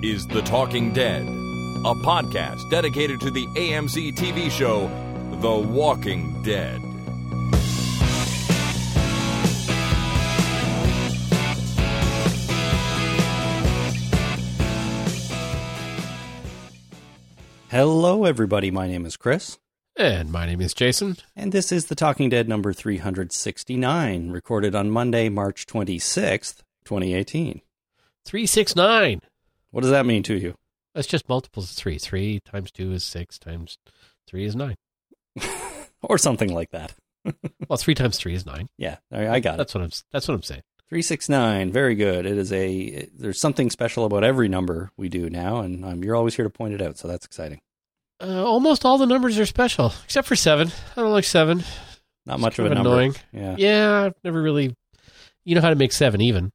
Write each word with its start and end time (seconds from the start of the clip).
This 0.00 0.20
is 0.20 0.26
The 0.26 0.42
Talking 0.42 0.92
Dead, 0.92 1.22
a 1.22 1.94
podcast 1.94 2.68
dedicated 2.70 3.20
to 3.20 3.30
the 3.30 3.46
AMC 3.48 4.12
TV 4.14 4.50
show 4.50 4.86
The 5.40 5.50
Walking 5.54 6.42
Dead. 6.42 6.80
Hello, 17.70 18.24
everybody. 18.24 18.70
My 18.70 18.88
name 18.88 19.04
is 19.04 19.16
Chris, 19.16 19.58
And 19.96 20.30
my 20.32 20.46
name 20.46 20.60
is 20.60 20.72
Jason. 20.74 21.16
and 21.36 21.52
this 21.52 21.70
is 21.70 21.86
The 21.86 21.94
Talking 21.94 22.28
Dead 22.30 22.48
number 22.48 22.72
369, 22.72 24.30
recorded 24.30 24.74
on 24.74 24.90
Monday, 24.90 25.28
March 25.28 25.66
26th, 25.66 26.62
2018. 26.84 27.60
369. 28.24 29.20
What 29.70 29.82
does 29.82 29.90
that 29.90 30.06
mean 30.06 30.22
to 30.24 30.34
you? 30.34 30.54
That's 30.94 31.06
just 31.06 31.28
multiples 31.28 31.70
of 31.70 31.76
3. 31.76 31.98
3 31.98 32.40
times 32.40 32.70
2 32.72 32.92
is 32.92 33.04
6 33.04 33.38
times 33.38 33.78
3 34.26 34.44
is 34.44 34.56
9. 34.56 34.74
Or 36.02 36.16
something 36.16 36.52
like 36.54 36.70
that. 36.70 36.94
Well, 37.68 37.76
3 37.76 37.94
times 37.94 38.16
3 38.18 38.34
is 38.34 38.46
9. 38.46 38.68
Yeah, 38.78 38.96
I 39.12 39.40
got 39.40 39.54
it. 39.54 39.58
That's 39.58 39.74
what 39.74 39.82
I'm 39.84 39.90
that's 40.12 40.26
what 40.28 40.34
I'm 40.34 40.42
saying. 40.42 40.62
369, 40.88 41.70
very 41.70 41.94
good. 41.94 42.24
It 42.24 42.38
is 42.38 42.50
a, 42.50 43.06
there's 43.14 43.38
something 43.38 43.68
special 43.68 44.06
about 44.06 44.24
every 44.24 44.48
number 44.48 44.90
we 44.96 45.10
do 45.10 45.28
now, 45.28 45.58
and 45.58 45.84
um, 45.84 46.02
you're 46.02 46.16
always 46.16 46.34
here 46.36 46.44
to 46.46 46.50
point 46.50 46.72
it 46.72 46.80
out, 46.80 46.96
so 46.96 47.06
that's 47.08 47.26
exciting. 47.26 47.60
Uh, 48.22 48.42
almost 48.42 48.86
all 48.86 48.96
the 48.96 49.04
numbers 49.06 49.38
are 49.38 49.44
special 49.44 49.92
except 50.04 50.26
for 50.26 50.36
7. 50.36 50.68
I 50.96 51.00
don't 51.00 51.12
like 51.12 51.24
7. 51.24 51.62
Not 52.24 52.34
It's 52.36 52.40
much 52.42 52.58
of 52.58 52.66
a 52.66 52.74
number. 52.74 52.88
annoying. 52.90 53.14
Yeah. 53.32 53.56
Yeah, 53.58 54.02
I've 54.04 54.14
never 54.24 54.40
really 54.40 54.74
You 55.44 55.54
know 55.56 55.60
how 55.60 55.70
to 55.70 55.76
make 55.76 55.92
7 55.92 56.20
even. 56.22 56.50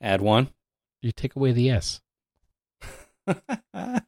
Add 0.00 0.22
one. 0.22 0.48
You 1.02 1.12
take 1.12 1.36
away 1.36 1.52
the 1.52 1.68
s. 1.70 2.00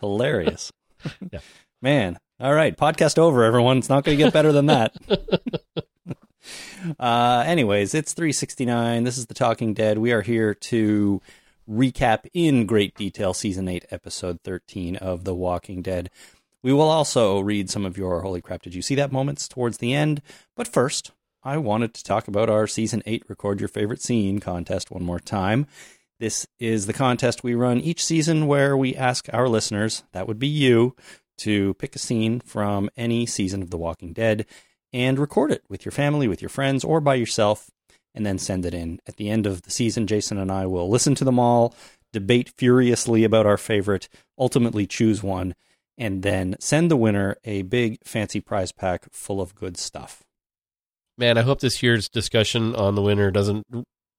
Hilarious. 0.00 0.72
Yeah. 1.32 1.38
Man. 1.80 2.18
All 2.38 2.52
right. 2.52 2.76
Podcast 2.76 3.16
over, 3.16 3.42
everyone. 3.42 3.78
It's 3.78 3.88
not 3.88 4.04
going 4.04 4.18
to 4.18 4.22
get 4.22 4.34
better 4.34 4.52
than 4.52 4.66
that. 4.66 4.94
uh, 7.00 7.42
anyways, 7.46 7.94
it's 7.94 8.12
369. 8.12 9.04
This 9.04 9.16
is 9.16 9.24
The 9.26 9.34
Talking 9.34 9.72
Dead. 9.72 9.96
We 9.96 10.12
are 10.12 10.20
here 10.20 10.52
to 10.54 11.22
recap 11.66 12.26
in 12.34 12.66
great 12.66 12.94
detail 12.96 13.32
season 13.32 13.66
8, 13.66 13.86
episode 13.90 14.40
13 14.42 14.96
of 14.96 15.24
The 15.24 15.34
Walking 15.34 15.80
Dead. 15.80 16.10
We 16.62 16.74
will 16.74 16.90
also 16.90 17.40
read 17.40 17.70
some 17.70 17.86
of 17.86 17.96
your 17.96 18.20
holy 18.20 18.42
crap, 18.42 18.60
did 18.60 18.74
you 18.74 18.82
see 18.82 18.94
that 18.96 19.12
moments 19.12 19.48
towards 19.48 19.78
the 19.78 19.94
end? 19.94 20.20
But 20.54 20.68
first, 20.68 21.12
I 21.42 21.56
wanted 21.56 21.94
to 21.94 22.04
talk 22.04 22.28
about 22.28 22.50
our 22.50 22.66
season 22.66 23.02
8 23.06 23.24
record 23.28 23.60
your 23.60 23.68
favorite 23.68 24.02
scene 24.02 24.40
contest 24.40 24.90
one 24.90 25.02
more 25.02 25.20
time. 25.20 25.66
This 26.20 26.46
is 26.58 26.84
the 26.84 26.92
contest 26.92 27.42
we 27.42 27.54
run 27.54 27.80
each 27.80 28.04
season 28.04 28.46
where 28.46 28.76
we 28.76 28.94
ask 28.94 29.26
our 29.32 29.48
listeners, 29.48 30.04
that 30.12 30.28
would 30.28 30.38
be 30.38 30.46
you, 30.46 30.94
to 31.38 31.72
pick 31.74 31.96
a 31.96 31.98
scene 31.98 32.40
from 32.40 32.90
any 32.94 33.24
season 33.24 33.62
of 33.62 33.70
The 33.70 33.78
Walking 33.78 34.12
Dead 34.12 34.44
and 34.92 35.18
record 35.18 35.50
it 35.50 35.64
with 35.70 35.82
your 35.82 35.92
family, 35.92 36.28
with 36.28 36.42
your 36.42 36.50
friends, 36.50 36.84
or 36.84 37.00
by 37.00 37.14
yourself, 37.14 37.70
and 38.14 38.26
then 38.26 38.36
send 38.36 38.66
it 38.66 38.74
in. 38.74 39.00
At 39.06 39.16
the 39.16 39.30
end 39.30 39.46
of 39.46 39.62
the 39.62 39.70
season, 39.70 40.06
Jason 40.06 40.36
and 40.36 40.52
I 40.52 40.66
will 40.66 40.90
listen 40.90 41.14
to 41.14 41.24
them 41.24 41.38
all, 41.38 41.74
debate 42.12 42.52
furiously 42.58 43.24
about 43.24 43.46
our 43.46 43.56
favorite, 43.56 44.10
ultimately 44.36 44.86
choose 44.86 45.22
one, 45.22 45.54
and 45.96 46.22
then 46.22 46.54
send 46.60 46.90
the 46.90 46.98
winner 46.98 47.38
a 47.44 47.62
big 47.62 47.96
fancy 48.04 48.42
prize 48.42 48.72
pack 48.72 49.06
full 49.10 49.40
of 49.40 49.54
good 49.54 49.78
stuff. 49.78 50.22
Man, 51.16 51.38
I 51.38 51.42
hope 51.42 51.60
this 51.60 51.82
year's 51.82 52.10
discussion 52.10 52.74
on 52.74 52.94
the 52.94 53.02
winner 53.02 53.30
doesn't 53.30 53.64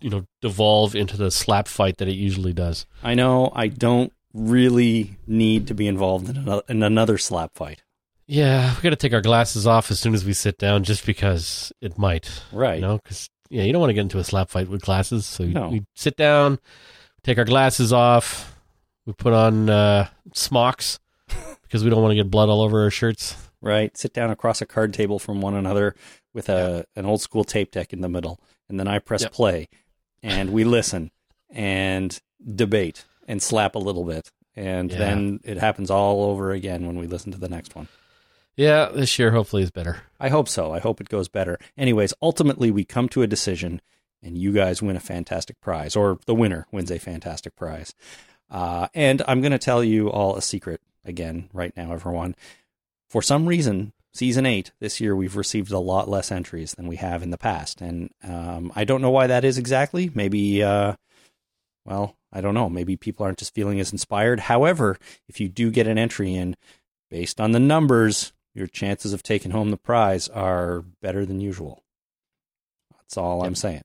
you 0.02 0.10
know 0.10 0.26
devolve 0.42 0.96
into 0.96 1.18
the 1.18 1.32
slap 1.32 1.68
fight 1.68 1.98
that 1.98 2.08
it 2.08 2.16
usually 2.16 2.54
does. 2.54 2.86
I 3.04 3.14
know 3.16 3.52
I 3.56 3.68
don't 3.68 4.12
really 4.34 5.18
need 5.28 5.68
to 5.68 5.74
be 5.74 5.88
involved 5.88 6.30
in 6.30 6.38
another, 6.38 6.64
in 6.70 6.84
another 6.84 7.18
slap 7.18 7.52
fight. 7.56 7.84
Yeah, 8.28 8.74
we 8.76 8.82
got 8.82 8.92
to 8.92 8.96
take 8.96 9.14
our 9.14 9.22
glasses 9.22 9.68
off 9.68 9.92
as 9.92 10.00
soon 10.00 10.14
as 10.14 10.24
we 10.24 10.32
sit 10.34 10.58
down, 10.58 10.84
just 10.84 11.06
because 11.06 11.74
it 11.82 11.98
might. 11.98 12.30
Right. 12.54 12.76
You 12.76 12.82
know, 12.82 12.98
because 13.04 13.30
yeah, 13.50 13.64
you 13.64 13.74
don't 13.74 13.82
want 13.82 13.90
to 13.90 13.94
get 13.94 14.02
into 14.02 14.20
a 14.20 14.24
slap 14.24 14.50
fight 14.50 14.70
with 14.70 14.82
glasses. 14.82 15.26
So 15.26 15.44
No. 15.44 15.68
we 15.70 15.84
sit 15.96 16.16
down, 16.16 16.60
take 17.24 17.38
our 17.38 17.44
glasses 17.46 17.92
off, 17.92 18.56
we 19.06 19.12
put 19.14 19.34
on 19.34 19.70
uh, 19.70 20.08
smocks 20.34 21.00
because 21.64 21.84
we 21.84 21.90
don't 21.90 22.02
want 22.02 22.12
to 22.12 22.16
get 22.16 22.32
blood 22.32 22.48
all 22.48 22.62
over 22.62 22.84
our 22.84 22.90
shirts. 22.92 23.36
right? 23.62 23.98
Sit 23.98 24.14
down 24.14 24.30
across 24.32 24.62
a 24.62 24.66
card 24.66 24.94
table 24.94 25.20
from 25.20 25.42
one 25.42 25.54
another 25.56 25.94
with 26.34 26.48
a 26.48 26.86
an 26.96 27.06
old 27.06 27.20
school 27.22 27.44
tape 27.44 27.72
deck 27.72 27.92
in 27.92 28.00
the 28.00 28.08
middle, 28.08 28.40
and 28.70 28.80
then 28.80 28.88
I 28.88 29.00
press 29.00 29.24
Yep. 29.24 29.34
play, 29.34 29.68
and 30.24 30.52
we 30.52 30.64
listen 30.64 31.12
and 31.50 32.20
debate 32.56 33.06
and 33.28 33.42
slap 33.42 33.76
a 33.76 33.80
little 33.80 34.04
bit, 34.04 34.32
and 34.56 34.92
Yeah. 34.92 34.98
then 34.98 35.40
it 35.44 35.58
happens 35.58 35.90
all 35.92 36.24
over 36.24 36.52
again 36.52 36.86
when 36.88 36.98
we 36.98 37.08
listen 37.08 37.32
to 37.32 37.38
the 37.38 37.50
next 37.50 37.76
one. 37.76 37.88
Yeah, 38.56 38.90
this 38.94 39.18
year 39.18 39.32
hopefully 39.32 39.64
is 39.64 39.72
better. 39.72 40.02
I 40.20 40.30
hope 40.30 40.50
so. 40.50 40.74
I 40.74 40.80
hope 40.80 41.00
it 41.00 41.10
goes 41.10 41.30
better. 41.30 41.58
Anyways, 41.78 42.14
ultimately 42.22 42.70
we 42.72 42.84
come 42.84 43.08
to 43.10 43.22
a 43.22 43.28
decision, 43.28 43.82
and 44.22 44.38
you 44.38 44.52
guys 44.52 44.82
win 44.82 44.96
a 44.96 45.00
fantastic 45.02 45.60
prize, 45.62 45.96
or 45.96 46.20
the 46.26 46.36
winner 46.36 46.68
wins 46.72 46.92
a 46.92 47.00
fantastic 47.00 47.56
prize. 47.56 47.96
Uh, 48.50 48.88
and 48.94 49.22
I'm 49.28 49.40
going 49.42 49.54
to 49.54 49.58
tell 49.58 49.84
you 49.84 50.10
all 50.12 50.36
a 50.36 50.42
secret 50.42 50.82
again 51.06 51.50
right 51.54 51.76
now, 51.78 51.94
everyone. 51.94 52.36
For 53.10 53.22
some 53.22 53.48
reason, 53.48 53.94
season 54.14 54.46
eight 54.46 54.72
this 54.80 55.00
year 55.00 55.16
we've 55.16 55.36
received 55.36 55.72
a 55.72 55.80
lot 55.80 56.10
less 56.10 56.32
entries 56.32 56.74
than 56.74 56.88
we 56.88 56.98
have 56.98 57.24
in 57.24 57.32
the 57.32 57.38
past, 57.38 57.82
and 57.82 58.10
um, 58.24 58.72
I 58.76 58.84
don't 58.84 59.02
know 59.02 59.12
why 59.12 59.28
that 59.28 59.46
is 59.46 59.58
exactly. 59.58 60.12
Maybe, 60.14 60.64
uh, 60.64 60.96
well, 61.86 62.18
I 62.32 62.42
don't 62.42 62.54
know. 62.54 62.70
Maybe 62.70 62.96
people 62.96 63.26
aren't 63.26 63.40
just 63.40 63.54
feeling 63.54 63.80
as 63.80 63.92
inspired. 63.92 64.42
However, 64.42 64.98
if 65.28 65.40
you 65.40 65.50
do 65.50 65.72
get 65.72 65.88
an 65.88 65.98
entry 65.98 66.34
in, 66.34 66.56
based 67.10 67.42
on 67.42 67.52
the 67.52 67.60
numbers, 67.60 68.34
your 68.54 68.68
chances 68.68 69.14
of 69.14 69.24
taking 69.24 69.52
home 69.52 69.72
the 69.72 69.78
prize 69.78 70.28
are 70.30 70.84
better 71.02 71.26
than 71.26 71.42
usual. 71.42 71.84
That's 72.98 73.18
all 73.18 73.44
I'm 73.44 73.56
saying. 73.56 73.84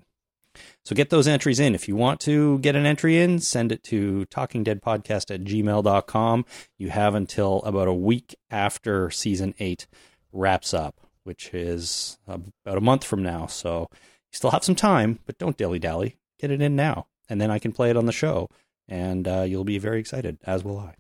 So 0.84 0.94
get 0.94 1.10
those 1.10 1.28
entries 1.28 1.60
in. 1.60 1.74
If 1.74 1.88
you 1.88 1.96
want 1.96 2.20
to 2.20 2.58
get 2.60 2.76
an 2.76 2.86
entry 2.86 3.18
in, 3.18 3.40
send 3.40 3.72
it 3.72 3.82
to 3.84 4.26
talkingdeadpodcast 4.30 5.34
at 5.34 5.44
gmail.com. 5.44 6.44
You 6.78 6.90
have 6.90 7.14
until 7.14 7.60
about 7.62 7.88
a 7.88 7.94
week 7.94 8.36
after 8.50 9.10
season 9.10 9.54
eight 9.58 9.86
wraps 10.32 10.74
up, 10.74 11.00
which 11.24 11.52
is 11.52 12.18
about 12.26 12.78
a 12.78 12.80
month 12.80 13.04
from 13.04 13.22
now. 13.22 13.46
So 13.46 13.88
you 13.92 14.32
still 14.32 14.50
have 14.50 14.64
some 14.64 14.74
time, 14.74 15.18
but 15.26 15.38
don't 15.38 15.56
dilly 15.56 15.78
dally. 15.78 16.16
Get 16.38 16.50
it 16.50 16.60
in 16.60 16.76
now. 16.76 17.06
And 17.28 17.40
then 17.40 17.50
I 17.50 17.58
can 17.58 17.72
play 17.72 17.90
it 17.90 17.96
on 17.96 18.06
the 18.06 18.12
show. 18.12 18.48
And 18.88 19.26
uh, 19.26 19.42
you'll 19.42 19.64
be 19.64 19.78
very 19.78 19.98
excited, 19.98 20.38
as 20.44 20.62
will 20.62 20.78
I. 20.78 20.94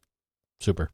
Super. 0.60 0.90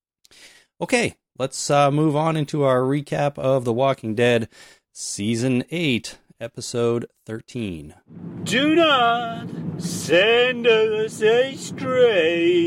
Okay, 0.81 1.15
let's 1.39 1.71
uh, 1.71 1.91
move 1.91 2.17
on 2.17 2.37
into 2.37 2.65
our 2.65 2.81
recap 2.81 3.39
of 3.39 3.65
The 3.65 3.73
Walking 3.73 4.15
Dead, 4.15 4.49
Season 4.93 5.65
8, 5.71 6.19
Episode 6.41 7.07
13. 7.25 7.95
Do 8.43 8.75
not 8.75 9.47
send 9.79 10.67
us 10.67 11.23
astray. 11.23 12.63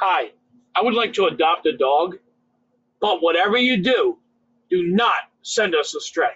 Hi, 0.00 0.30
I 0.74 0.82
would 0.82 0.94
like 0.94 1.12
to 1.12 1.26
adopt 1.26 1.66
a 1.66 1.76
dog, 1.76 2.16
but 3.02 3.22
whatever 3.22 3.58
you 3.58 3.76
do, 3.82 4.16
do 4.70 4.84
not 4.84 5.14
send 5.42 5.74
us 5.74 5.94
astray. 5.94 6.30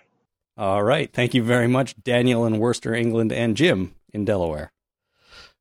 All 0.58 0.82
right, 0.82 1.10
thank 1.10 1.32
you 1.32 1.42
very 1.42 1.68
much, 1.68 1.94
Daniel 2.02 2.44
in 2.44 2.58
Worcester, 2.58 2.94
England, 2.94 3.32
and 3.32 3.56
Jim 3.56 3.94
in 4.12 4.26
Delaware. 4.26 4.72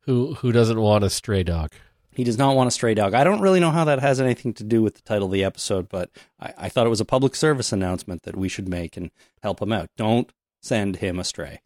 Who 0.01 0.33
who 0.35 0.51
doesn't 0.51 0.79
want 0.79 1.03
a 1.03 1.09
stray 1.09 1.43
dog? 1.43 1.71
He 2.11 2.23
does 2.23 2.37
not 2.37 2.55
want 2.55 2.69
a 2.69 2.71
stray 2.71 2.93
dog. 2.93 3.13
I 3.13 3.23
don't 3.23 3.41
really 3.41 3.59
know 3.59 3.71
how 3.71 3.83
that 3.85 3.99
has 3.99 4.21
anything 4.21 4.53
to 4.55 4.63
do 4.63 4.81
with 4.81 4.95
the 4.95 5.01
title 5.01 5.27
of 5.27 5.33
the 5.33 5.43
episode, 5.43 5.89
but 5.89 6.09
I, 6.39 6.53
I 6.57 6.69
thought 6.69 6.85
it 6.87 6.91
was 6.91 7.01
a 7.01 7.05
public 7.05 7.35
service 7.35 7.73
announcement 7.73 8.23
that 8.23 8.37
we 8.37 8.47
should 8.47 8.69
make 8.69 8.95
and 8.95 9.11
help 9.43 9.61
him 9.61 9.73
out. 9.73 9.89
Don't 9.97 10.31
send 10.61 10.97
him 10.97 11.19
astray. 11.19 11.61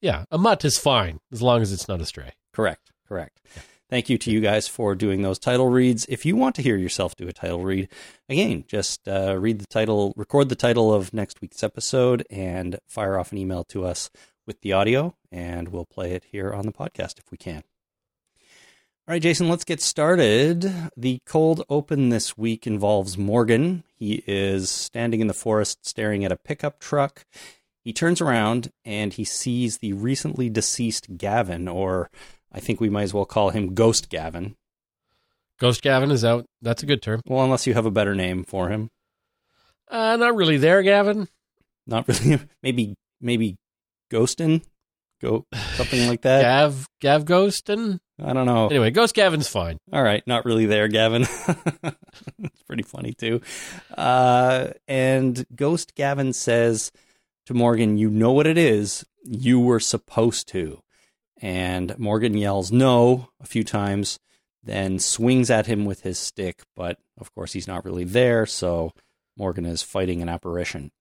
Yeah, 0.00 0.24
a 0.30 0.38
mutt 0.38 0.64
is 0.64 0.78
fine 0.78 1.20
as 1.30 1.42
long 1.42 1.60
as 1.60 1.72
it's 1.72 1.88
not 1.88 2.00
a 2.00 2.06
stray. 2.06 2.32
Correct. 2.52 2.90
Correct. 3.06 3.40
Thank 3.92 4.08
you 4.08 4.16
to 4.16 4.30
you 4.30 4.40
guys 4.40 4.66
for 4.66 4.94
doing 4.94 5.20
those 5.20 5.38
title 5.38 5.68
reads. 5.68 6.06
If 6.08 6.24
you 6.24 6.34
want 6.34 6.54
to 6.54 6.62
hear 6.62 6.78
yourself 6.78 7.14
do 7.14 7.28
a 7.28 7.32
title 7.34 7.62
read, 7.62 7.90
again, 8.26 8.64
just 8.66 9.06
uh, 9.06 9.36
read 9.38 9.58
the 9.58 9.66
title, 9.66 10.14
record 10.16 10.48
the 10.48 10.54
title 10.54 10.94
of 10.94 11.12
next 11.12 11.42
week's 11.42 11.62
episode, 11.62 12.24
and 12.30 12.78
fire 12.88 13.18
off 13.18 13.32
an 13.32 13.36
email 13.36 13.64
to 13.64 13.84
us 13.84 14.08
with 14.46 14.62
the 14.62 14.72
audio, 14.72 15.14
and 15.30 15.68
we'll 15.68 15.84
play 15.84 16.12
it 16.12 16.24
here 16.32 16.54
on 16.54 16.64
the 16.64 16.72
podcast 16.72 17.18
if 17.18 17.30
we 17.30 17.36
can. 17.36 17.64
All 19.06 19.12
right, 19.12 19.20
Jason, 19.20 19.50
let's 19.50 19.62
get 19.62 19.82
started. 19.82 20.72
The 20.96 21.20
cold 21.26 21.62
open 21.68 22.08
this 22.08 22.38
week 22.38 22.66
involves 22.66 23.18
Morgan. 23.18 23.84
He 23.94 24.24
is 24.26 24.70
standing 24.70 25.20
in 25.20 25.26
the 25.26 25.34
forest 25.34 25.86
staring 25.86 26.24
at 26.24 26.32
a 26.32 26.38
pickup 26.38 26.80
truck. 26.80 27.26
He 27.84 27.92
turns 27.92 28.22
around 28.22 28.72
and 28.86 29.12
he 29.12 29.24
sees 29.24 29.78
the 29.78 29.92
recently 29.92 30.48
deceased 30.48 31.18
Gavin, 31.18 31.68
or 31.68 32.08
I 32.52 32.60
think 32.60 32.80
we 32.80 32.90
might 32.90 33.04
as 33.04 33.14
well 33.14 33.24
call 33.24 33.50
him 33.50 33.74
Ghost 33.74 34.08
Gavin. 34.10 34.56
Ghost 35.58 35.82
Gavin 35.82 36.10
is 36.10 36.24
out. 36.24 36.44
That's 36.60 36.82
a 36.82 36.86
good 36.86 37.02
term. 37.02 37.20
Well, 37.26 37.44
unless 37.44 37.66
you 37.66 37.74
have 37.74 37.86
a 37.86 37.90
better 37.90 38.14
name 38.14 38.44
for 38.44 38.68
him. 38.68 38.90
Uh, 39.88 40.16
not 40.16 40.34
really 40.36 40.56
there, 40.56 40.82
Gavin. 40.82 41.28
Not 41.86 42.08
really. 42.24 42.40
Maybe, 42.62 42.94
maybe 43.20 43.56
Ghostin? 44.10 44.62
Go 45.22 45.46
something 45.74 46.08
like 46.08 46.22
that. 46.22 46.42
Gav 46.42 46.88
Gav 47.00 47.24
Ghost 47.24 47.68
and 47.70 48.00
I 48.20 48.32
don't 48.32 48.44
know. 48.44 48.66
anyway, 48.66 48.90
Ghost 48.90 49.14
Gavin's 49.14 49.46
fine. 49.46 49.78
All 49.92 50.02
right, 50.02 50.20
not 50.26 50.44
really 50.44 50.66
there, 50.66 50.88
Gavin. 50.88 51.22
it's 52.42 52.62
pretty 52.66 52.82
funny 52.82 53.12
too. 53.12 53.40
Uh, 53.96 54.70
and 54.88 55.44
Ghost 55.54 55.94
Gavin 55.94 56.32
says 56.32 56.90
to 57.46 57.54
Morgan, 57.54 57.98
"You 57.98 58.10
know 58.10 58.32
what 58.32 58.48
it 58.48 58.58
is. 58.58 59.06
You 59.24 59.60
were 59.60 59.78
supposed 59.78 60.48
to." 60.48 60.81
And 61.42 61.98
Morgan 61.98 62.36
yells 62.36 62.70
"No" 62.72 63.28
a 63.40 63.46
few 63.46 63.64
times, 63.64 64.18
then 64.62 64.98
swings 65.00 65.50
at 65.50 65.66
him 65.66 65.84
with 65.84 66.02
his 66.02 66.18
stick. 66.18 66.62
But 66.76 66.98
of 67.18 67.34
course, 67.34 67.52
he's 67.52 67.66
not 67.68 67.84
really 67.84 68.04
there, 68.04 68.46
so 68.46 68.92
Morgan 69.36 69.66
is 69.66 69.82
fighting 69.82 70.22
an 70.22 70.28
apparition. 70.28 70.92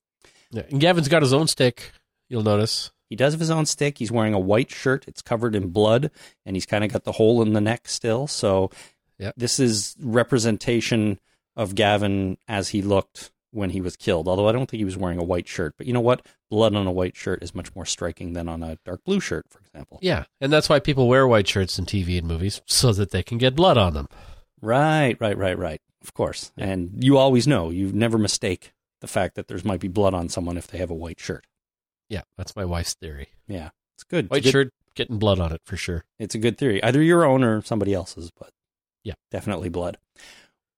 Yeah. 0.52 0.64
And 0.70 0.82
Gavin's 0.82 1.08
got 1.08 1.22
his 1.22 1.32
own 1.34 1.48
stick. 1.48 1.92
You'll 2.28 2.44
notice. 2.44 2.92
He 3.10 3.16
does 3.16 3.34
have 3.34 3.40
his 3.40 3.52
own 3.52 3.66
stick. 3.66 3.98
He's 4.00 4.12
wearing 4.12 4.34
a 4.34 4.40
white 4.40 4.72
shirt. 4.72 5.06
It's 5.08 5.22
covered 5.22 5.54
in 5.54 5.68
blood, 5.70 6.10
and 6.46 6.56
he's 6.56 6.66
kind 6.66 6.84
of 6.84 6.92
got 6.92 7.04
the 7.04 7.12
hole 7.14 7.42
in 7.42 7.54
the 7.54 7.62
neck 7.62 7.88
still. 7.88 8.26
So, 8.26 8.72
Yep. 9.20 9.36
this 9.38 9.60
is 9.60 9.96
representation 10.00 11.20
of 11.56 11.76
Gavin 11.76 12.38
as 12.48 12.70
he 12.70 12.82
looked 12.82 13.32
when 13.52 13.70
he 13.72 13.82
was 13.82 13.96
killed. 13.96 14.28
Although 14.28 14.48
I 14.48 14.52
don't 14.52 14.70
think 14.70 14.80
he 14.80 14.86
was 14.86 14.98
wearing 14.98 15.20
a 15.20 15.24
white 15.24 15.48
shirt. 15.48 15.76
But 15.78 15.88
you 15.88 15.94
know 15.94 16.02
what? 16.02 16.26
Blood 16.50 16.76
on 16.76 16.88
a 16.88 16.92
white 16.92 17.16
shirt 17.16 17.44
is 17.44 17.54
much 17.56 17.74
more 17.76 17.86
striking 17.86 18.34
than 18.34 18.48
on 18.48 18.64
a 18.64 18.78
dark 18.86 19.04
blue 19.06 19.20
shirt, 19.20 19.46
for 19.50 19.60
example. 19.60 20.00
Yeah, 20.02 20.26
and 20.40 20.52
that's 20.52 20.70
why 20.70 20.80
people 20.80 21.08
wear 21.08 21.28
white 21.28 21.48
shirts 21.48 21.78
in 21.80 21.86
TV 21.86 22.18
and 22.18 22.28
movies 22.28 22.62
so 22.66 22.92
that 22.94 23.12
they 23.12 23.24
can 23.24 23.38
get 23.38 23.56
blood 23.56 23.78
on 23.78 23.94
them. 23.94 24.08
Right, 24.62 25.16
right, 25.20 25.38
right, 25.38 25.58
right. 25.58 25.82
Of 26.04 26.14
course. 26.14 26.52
Yeah. 26.56 26.66
And 26.66 27.04
you 27.04 27.18
always 27.18 27.48
know. 27.48 27.70
You 27.70 27.92
never 27.92 28.18
mistake 28.18 28.74
the 29.02 29.08
fact 29.08 29.36
that 29.36 29.48
there's 29.48 29.66
might 29.66 29.80
be 29.80 29.88
blood 29.88 30.14
on 30.14 30.30
someone 30.30 30.58
if 30.58 30.68
they 30.68 30.78
have 30.78 30.90
a 30.92 30.96
white 30.96 31.20
shirt. 31.20 31.46
Yeah, 32.10 32.22
that's 32.38 32.56
my 32.56 32.66
wife's 32.66 32.94
theory. 32.94 33.30
Yeah, 33.48 33.70
it's 33.96 34.04
good. 34.04 34.30
White 34.30 34.42
a 34.42 34.44
good- 34.44 34.52
shirt 34.52 34.74
getting 34.96 35.18
blood 35.20 35.40
on 35.40 35.52
it 35.54 35.62
for 35.66 35.78
sure. 35.78 36.04
It's 36.20 36.36
a 36.36 36.40
good 36.40 36.58
theory. 36.58 36.84
Either 36.84 37.02
your 37.02 37.24
own 37.24 37.44
or 37.44 37.62
somebody 37.62 37.94
else's, 37.94 38.30
but 38.38 38.50
Yeah. 39.04 39.14
definitely 39.32 39.70
blood. 39.70 39.98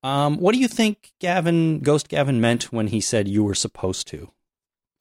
Um, 0.03 0.38
what 0.38 0.53
do 0.53 0.59
you 0.59 0.67
think 0.67 1.13
Gavin, 1.19 1.79
Ghost 1.79 2.09
Gavin, 2.09 2.41
meant 2.41 2.73
when 2.73 2.88
he 2.88 3.00
said 3.01 3.27
you 3.27 3.44
were 3.44 3.55
supposed 3.55 4.07
to? 4.09 4.29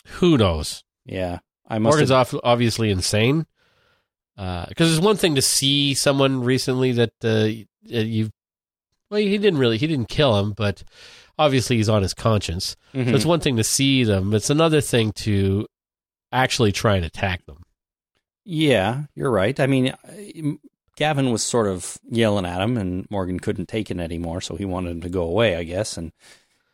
Who 0.06 0.38
knows? 0.38 0.84
Yeah, 1.04 1.40
I 1.68 1.78
must. 1.78 1.92
Morgan's 1.94 2.10
Have, 2.10 2.34
off, 2.34 2.40
obviously 2.44 2.90
insane. 2.90 3.46
Because 4.36 4.92
it's 4.96 5.04
one 5.04 5.16
thing 5.16 5.34
to 5.34 5.42
see 5.42 5.94
someone 5.94 6.42
recently 6.42 6.92
that 6.92 7.12
uh, 7.24 7.48
you, 7.84 8.30
well, 9.10 9.20
he 9.20 9.38
didn't 9.38 9.58
really, 9.60 9.78
he 9.78 9.86
didn't 9.86 10.08
kill 10.08 10.38
him, 10.38 10.52
but 10.52 10.82
obviously 11.38 11.76
he's 11.76 11.88
on 11.88 12.02
his 12.02 12.14
conscience. 12.14 12.76
Mhm. 12.94 13.10
So 13.10 13.14
it's 13.16 13.26
one 13.26 13.40
thing 13.40 13.56
to 13.56 13.64
see 13.64 14.04
them. 14.04 14.34
It's 14.34 14.50
another 14.50 14.80
thing 14.80 15.12
to 15.16 15.66
actually 16.32 16.72
try 16.72 16.96
and 16.96 17.04
attack 17.04 17.44
them. 17.46 17.62
yeah, 18.44 19.02
you're 19.14 19.30
right. 19.30 19.58
I 19.60 19.66
mean, 19.66 19.88
uh, 19.90 20.52
Gavin 20.96 21.30
was 21.30 21.42
sort 21.42 21.68
of 21.68 21.98
yelling 22.08 22.44
at 22.44 22.60
him, 22.60 22.76
and 22.76 23.06
Morgan 23.10 23.40
couldn't 23.40 23.66
take 23.66 23.90
it 23.90 23.98
anymore, 23.98 24.40
so 24.40 24.56
he 24.56 24.64
wanted 24.64 24.90
him 24.90 25.00
to 25.02 25.08
go 25.08 25.22
away, 25.22 25.56
I 25.56 25.64
guess. 25.64 25.96
And 25.96 26.12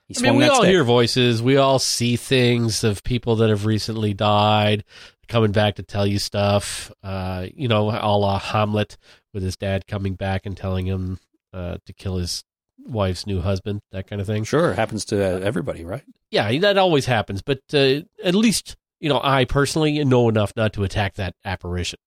he 0.09 0.17
I 0.19 0.23
mean, 0.23 0.37
we 0.37 0.45
that 0.45 0.53
all 0.53 0.65
hear 0.65 0.85
voices. 0.85 1.43
We 1.43 1.57
all 1.57 1.79
see 1.79 2.17
things 2.17 2.83
of 2.83 3.05
people 3.05 3.37
that 3.37 3.51
have 3.51 3.67
recently 3.67 4.15
died 4.15 4.85
coming 5.29 5.53
back 5.53 5.77
to 5.77 5.83
tell 5.83 6.07
you 6.07 6.19
stuff. 6.19 6.91
Uh, 7.03 7.47
you 7.55 7.69
know, 7.69 7.91
a 7.91 8.17
la 8.17 8.39
Hamlet 8.39 8.97
with 9.33 9.43
his 9.43 9.57
dad 9.57 9.87
coming 9.87 10.15
back 10.15 10.47
and 10.47 10.57
telling 10.57 10.87
him 10.87 11.19
uh, 11.53 11.77
to 11.87 11.93
kill 11.93 12.17
his 12.17 12.43
wife's 12.87 13.27
new 13.27 13.41
husband, 13.41 13.83
that 13.93 14.07
kind 14.07 14.21
of 14.21 14.27
thing. 14.27 14.45
Sure, 14.45 14.73
happens 14.73 15.05
to 15.07 15.23
uh, 15.23 15.41
everybody, 15.41 15.85
right? 15.85 16.03
Yeah, 16.31 16.59
that 16.59 16.79
always 16.79 17.07
happens. 17.07 17.43
But 17.43 17.61
uh, 17.73 18.01
at 18.25 18.35
least, 18.35 18.77
you 19.01 19.09
know, 19.09 19.21
I 19.23 19.45
personally 19.45 20.05
know 20.05 20.29
enough 20.29 20.53
not 20.57 20.73
to 20.75 20.85
attack 20.85 21.15
that 21.15 21.35
apparition. 21.45 21.99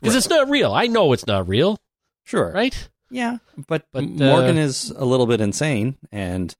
Because 0.00 0.14
Right. 0.14 0.18
it's 0.18 0.28
not 0.28 0.48
real. 0.48 0.72
I 0.72 0.86
know 0.86 1.12
it's 1.12 1.26
not 1.26 1.48
real, 1.48 1.78
Sure, 2.24 2.52
right? 2.52 2.88
Yeah, 3.10 3.38
but, 3.66 3.86
But, 3.92 4.04
Morgan 4.04 4.58
uh, 4.58 4.62
is 4.62 4.90
a 4.90 5.04
little 5.04 5.26
bit 5.26 5.40
insane, 5.40 5.96
and 6.12 6.54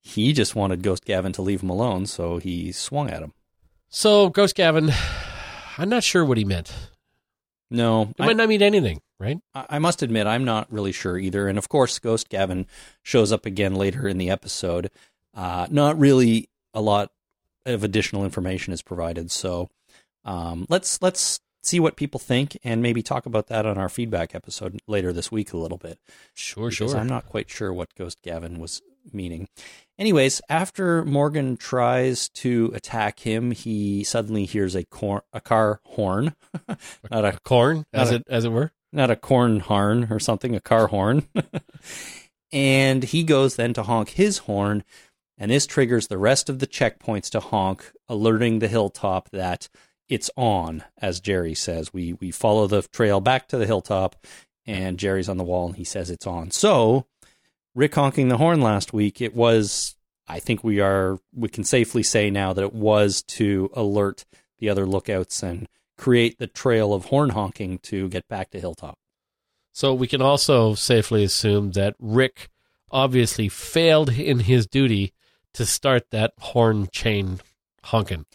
he 0.00 0.32
just 0.32 0.54
wanted 0.54 0.82
Ghost 0.82 1.04
Gavin 1.04 1.32
to 1.32 1.42
leave 1.42 1.62
him 1.62 1.70
alone, 1.70 2.06
so 2.06 2.36
he 2.38 2.72
swung 2.72 3.08
at 3.10 3.22
him. 3.22 3.32
So, 3.88 4.28
Ghost 4.28 4.54
Gavin, 4.54 4.90
I'm 5.78 5.88
not 5.88 6.04
sure 6.04 6.24
what 6.24 6.36
he 6.38 6.44
meant. 6.44 6.72
No, 7.70 8.02
It 8.18 8.22
I, 8.22 8.26
might 8.26 8.36
not 8.36 8.48
mean 8.48 8.62
anything, 8.62 9.00
right? 9.18 9.38
I 9.54 9.66
I 9.70 9.78
must 9.78 10.02
admit, 10.02 10.26
I'm 10.26 10.44
not 10.44 10.70
really 10.72 10.92
sure 10.92 11.18
either. 11.18 11.48
And 11.48 11.58
of 11.58 11.68
course, 11.68 11.98
Ghost 11.98 12.28
Gavin 12.28 12.66
shows 13.02 13.32
up 13.32 13.44
again 13.46 13.74
later 13.74 14.06
in 14.08 14.18
the 14.18 14.30
episode. 14.30 14.90
Uh, 15.34 15.66
not 15.70 15.98
really 15.98 16.48
a 16.74 16.80
lot 16.80 17.10
of 17.66 17.82
additional 17.84 18.24
information 18.24 18.72
is 18.72 18.80
provided, 18.82 19.30
so 19.30 19.68
um, 20.24 20.66
let's 20.70 21.00
let's 21.02 21.40
see 21.68 21.80
what 21.80 21.96
people 21.96 22.18
think 22.18 22.58
and 22.64 22.82
maybe 22.82 23.02
talk 23.02 23.26
about 23.26 23.48
that 23.48 23.66
on 23.66 23.76
our 23.78 23.88
feedback 23.88 24.34
episode 24.34 24.80
later 24.86 25.12
this 25.12 25.30
week 25.30 25.52
a 25.52 25.58
little 25.58 25.78
bit. 25.78 25.98
Sure, 26.34 26.70
because 26.70 26.92
sure. 26.92 26.98
I'm 26.98 27.06
not 27.08 27.26
quite 27.26 27.50
sure 27.50 27.72
what 27.72 27.94
Ghost 27.94 28.22
Gavin 28.22 28.58
was 28.58 28.80
meaning. 29.12 29.48
Anyways, 29.98 30.40
after 30.48 31.04
Morgan 31.04 31.56
tries 31.56 32.28
to 32.30 32.70
attack 32.74 33.20
him, 33.20 33.50
he 33.50 34.04
suddenly 34.04 34.44
hears 34.44 34.74
a 34.74 34.84
cor- 34.84 35.24
a 35.32 35.40
car 35.40 35.80
horn, 35.84 36.34
not 37.10 37.24
a 37.24 37.38
corn, 37.44 37.84
as 37.92 38.10
a- 38.12 38.16
it 38.16 38.24
as 38.28 38.44
it 38.44 38.52
were. 38.52 38.72
not 38.92 39.10
a 39.10 39.16
corn 39.16 39.60
horn 39.60 40.08
or 40.10 40.18
something, 40.18 40.54
a 40.54 40.60
car 40.60 40.86
horn. 40.88 41.26
and 42.52 43.04
he 43.04 43.22
goes 43.22 43.56
then 43.56 43.74
to 43.74 43.82
honk 43.82 44.10
his 44.10 44.38
horn, 44.38 44.84
and 45.36 45.50
this 45.50 45.66
triggers 45.66 46.06
the 46.06 46.18
rest 46.18 46.48
of 46.48 46.58
the 46.58 46.66
checkpoints 46.66 47.30
to 47.30 47.40
honk, 47.40 47.92
alerting 48.08 48.58
the 48.58 48.68
hilltop 48.68 49.30
that 49.30 49.68
it's 50.08 50.30
on, 50.36 50.84
as 50.98 51.20
Jerry 51.20 51.54
says. 51.54 51.92
We 51.92 52.14
we 52.14 52.30
follow 52.30 52.66
the 52.66 52.82
trail 52.82 53.20
back 53.20 53.48
to 53.48 53.58
the 53.58 53.66
hilltop, 53.66 54.16
and 54.66 54.98
Jerry's 54.98 55.28
on 55.28 55.36
the 55.36 55.44
wall, 55.44 55.66
and 55.66 55.76
he 55.76 55.84
says 55.84 56.10
it's 56.10 56.26
on. 56.26 56.50
So, 56.50 57.06
Rick 57.74 57.94
honking 57.94 58.28
the 58.28 58.38
horn 58.38 58.60
last 58.60 58.92
week, 58.92 59.20
it 59.20 59.34
was. 59.34 59.94
I 60.26 60.40
think 60.40 60.62
we 60.62 60.80
are. 60.80 61.18
We 61.34 61.48
can 61.48 61.64
safely 61.64 62.02
say 62.02 62.30
now 62.30 62.52
that 62.52 62.64
it 62.64 62.74
was 62.74 63.22
to 63.24 63.70
alert 63.74 64.24
the 64.58 64.68
other 64.68 64.86
lookouts 64.86 65.42
and 65.42 65.68
create 65.96 66.38
the 66.38 66.46
trail 66.46 66.92
of 66.92 67.06
horn 67.06 67.30
honking 67.30 67.78
to 67.78 68.08
get 68.08 68.28
back 68.28 68.50
to 68.50 68.60
Hilltop. 68.60 68.98
So 69.72 69.94
we 69.94 70.06
can 70.06 70.20
also 70.20 70.74
safely 70.74 71.24
assume 71.24 71.72
that 71.72 71.94
Rick 71.98 72.48
obviously 72.90 73.48
failed 73.48 74.10
in 74.10 74.40
his 74.40 74.66
duty 74.66 75.12
to 75.54 75.66
start 75.66 76.10
that 76.10 76.32
horn 76.38 76.88
chain 76.92 77.40
honking. 77.84 78.26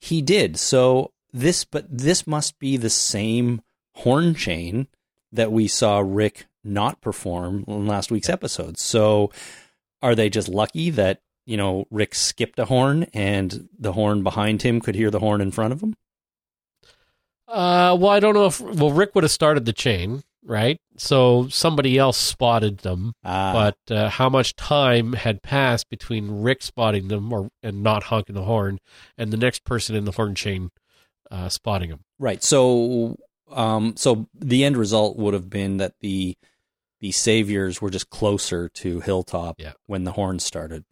He 0.00 0.22
did. 0.22 0.58
So 0.58 1.12
this, 1.32 1.64
but 1.64 1.86
this 1.88 2.26
must 2.26 2.58
be 2.58 2.76
the 2.76 2.90
same 2.90 3.62
horn 3.94 4.34
chain 4.34 4.88
that 5.32 5.52
we 5.52 5.68
saw 5.68 5.98
Rick 6.04 6.46
not 6.64 7.00
perform 7.00 7.64
in 7.66 7.86
last 7.86 8.10
week's 8.10 8.28
episode. 8.28 8.78
So 8.78 9.30
are 10.02 10.14
they 10.14 10.28
just 10.28 10.48
lucky 10.48 10.90
that, 10.90 11.20
you 11.44 11.56
know, 11.56 11.86
Rick 11.90 12.14
skipped 12.14 12.58
a 12.58 12.66
horn 12.66 13.04
and 13.14 13.68
the 13.78 13.92
horn 13.92 14.22
behind 14.22 14.62
him 14.62 14.80
could 14.80 14.94
hear 14.94 15.10
the 15.10 15.20
horn 15.20 15.40
in 15.40 15.50
front 15.50 15.72
of 15.72 15.82
him? 15.82 15.94
Uh, 17.48 17.96
well, 17.98 18.10
I 18.10 18.18
don't 18.18 18.34
know 18.34 18.46
if 18.46 18.60
well 18.60 18.90
Rick 18.90 19.14
would 19.14 19.24
have 19.24 19.30
started 19.30 19.64
the 19.64 19.72
chain, 19.72 20.24
right? 20.46 20.78
So 20.96 21.48
somebody 21.48 21.98
else 21.98 22.16
spotted 22.16 22.78
them, 22.78 23.12
Ah, 23.24 23.52
but 23.52 23.94
uh, 23.94 24.08
how 24.08 24.28
much 24.30 24.56
time 24.56 25.12
had 25.14 25.42
passed 25.42 25.90
between 25.90 26.40
Rick 26.42 26.62
spotting 26.62 27.08
them 27.08 27.32
or 27.32 27.50
and 27.62 27.82
not 27.82 28.04
honking 28.04 28.34
the 28.34 28.44
horn, 28.44 28.78
and 29.18 29.32
the 29.32 29.36
next 29.36 29.64
person 29.64 29.94
in 29.96 30.04
the 30.06 30.12
horn 30.12 30.34
chain 30.34 30.70
uh, 31.30 31.48
spotting 31.48 31.90
them? 31.90 32.00
Right. 32.18 32.42
So, 32.42 33.16
um, 33.50 33.94
so 33.96 34.28
the 34.34 34.64
end 34.64 34.76
result 34.76 35.16
would 35.18 35.34
have 35.34 35.50
been 35.50 35.76
that 35.78 35.94
the 36.00 36.36
the 37.00 37.12
saviors 37.12 37.82
were 37.82 37.90
just 37.90 38.08
closer 38.08 38.70
to 38.70 39.00
Hilltop 39.00 39.56
Yeah. 39.58 39.72
when 39.86 40.04
the 40.04 40.12
horn 40.12 40.38
started. 40.38 40.84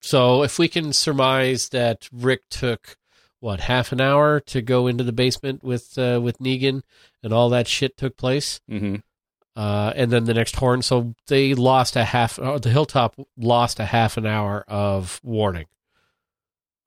So 0.00 0.42
if 0.42 0.58
we 0.58 0.68
can 0.68 0.92
surmise 0.94 1.68
that 1.68 2.08
Rick 2.10 2.48
took 2.50 2.96
what 3.42 3.58
half 3.58 3.90
an 3.90 4.00
hour 4.00 4.38
to 4.38 4.62
go 4.62 4.86
into 4.86 5.02
the 5.02 5.12
basement 5.12 5.64
with 5.64 5.98
uh, 5.98 6.20
with 6.22 6.38
Negan, 6.38 6.82
and 7.24 7.32
all 7.32 7.48
that 7.50 7.66
shit 7.66 7.96
took 7.96 8.16
place, 8.16 8.60
Mm-hmm. 8.70 8.96
uh, 9.56 9.92
and 9.96 10.12
then 10.12 10.24
the 10.26 10.34
next 10.34 10.54
horn, 10.56 10.80
so 10.80 11.14
they 11.26 11.52
lost 11.52 11.96
a 11.96 12.04
half. 12.04 12.38
Uh, 12.38 12.58
the 12.58 12.70
hilltop 12.70 13.16
lost 13.36 13.80
a 13.80 13.84
half 13.86 14.16
an 14.16 14.26
hour 14.26 14.64
of 14.68 15.20
warning. 15.24 15.66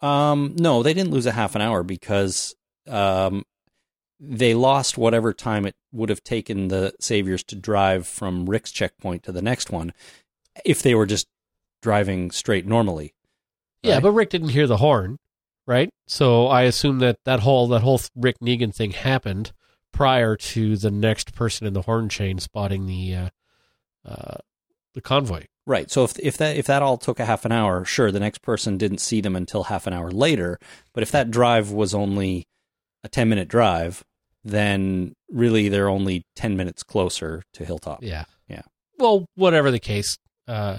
Um, 0.02 0.56
no, 0.58 0.82
they 0.82 0.94
didn't 0.94 1.12
lose 1.12 1.26
a 1.26 1.32
half 1.34 1.56
an 1.56 1.62
hour 1.62 1.84
because 1.84 2.56
um, 2.88 3.44
they 4.20 4.54
lost 4.54 4.98
whatever 4.98 5.34
time 5.34 5.66
it 5.66 5.76
would 5.92 6.10
have 6.10 6.24
taken 6.24 6.68
the 6.70 6.94
saviors 7.00 7.44
to 7.46 7.56
drive 7.56 8.08
from 8.08 8.46
Rick's 8.50 8.72
checkpoint 8.72 9.24
to 9.24 9.32
the 9.32 9.42
next 9.42 9.72
one 9.72 9.94
if 10.64 10.82
they 10.82 10.96
were 10.96 11.06
just 11.06 11.28
driving 11.82 12.32
straight 12.32 12.66
normally. 12.66 13.14
Yeah, 13.84 14.00
but 14.00 14.12
Rick 14.14 14.30
didn't 14.32 14.50
hear 14.50 14.68
the 14.68 14.78
horn, 14.78 15.20
right? 15.68 15.90
So 16.08 16.48
I 16.48 16.64
assume 16.64 17.00
that 17.00 17.18
that 17.26 17.42
whole 17.42 17.68
that 17.70 17.82
whole 17.82 18.02
Rick 18.16 18.38
Negan 18.42 18.74
thing 18.74 18.92
happened 18.92 19.52
prior 19.92 20.36
to 20.36 20.78
the 20.78 20.92
next 20.92 21.34
person 21.34 21.66
in 21.68 21.74
the 21.74 21.84
horn 21.84 22.10
chain 22.10 22.40
spotting 22.40 22.86
the 22.86 23.16
uh, 23.16 23.30
uh, 24.06 24.38
the 24.94 25.02
convoy. 25.02 25.46
Right. 25.68 25.90
So 25.90 26.04
if 26.04 26.20
if 26.20 26.38
that 26.38 26.58
if 26.58 26.68
that 26.68 26.84
all 26.84 26.98
took 26.98 27.20
a 27.20 27.26
half 27.26 27.46
an 27.46 27.52
hour, 27.52 27.86
sure, 27.86 28.12
the 28.12 28.20
next 28.20 28.42
person 28.42 28.78
didn't 28.78 29.00
see 29.00 29.22
them 29.22 29.36
until 29.36 29.64
half 29.64 29.88
an 29.88 29.94
hour 29.94 30.12
later. 30.12 30.60
But 30.94 31.04
if 31.04 31.12
that 31.12 31.32
drive 31.32 31.72
was 31.72 31.94
only 31.94 32.48
a 33.04 33.10
ten 33.10 33.30
minute 33.30 33.48
drive, 33.48 34.04
then 34.46 35.16
really 35.30 35.68
they're 35.68 35.90
only 35.90 36.24
10 36.36 36.56
minutes 36.56 36.84
closer 36.84 37.42
to 37.54 37.66
Hilltop. 37.66 38.04
Yeah. 38.04 38.26
Yeah. 38.48 38.62
Well, 39.00 39.26
whatever 39.36 39.72
the 39.72 39.80
case, 39.80 40.18
uh, 40.48 40.78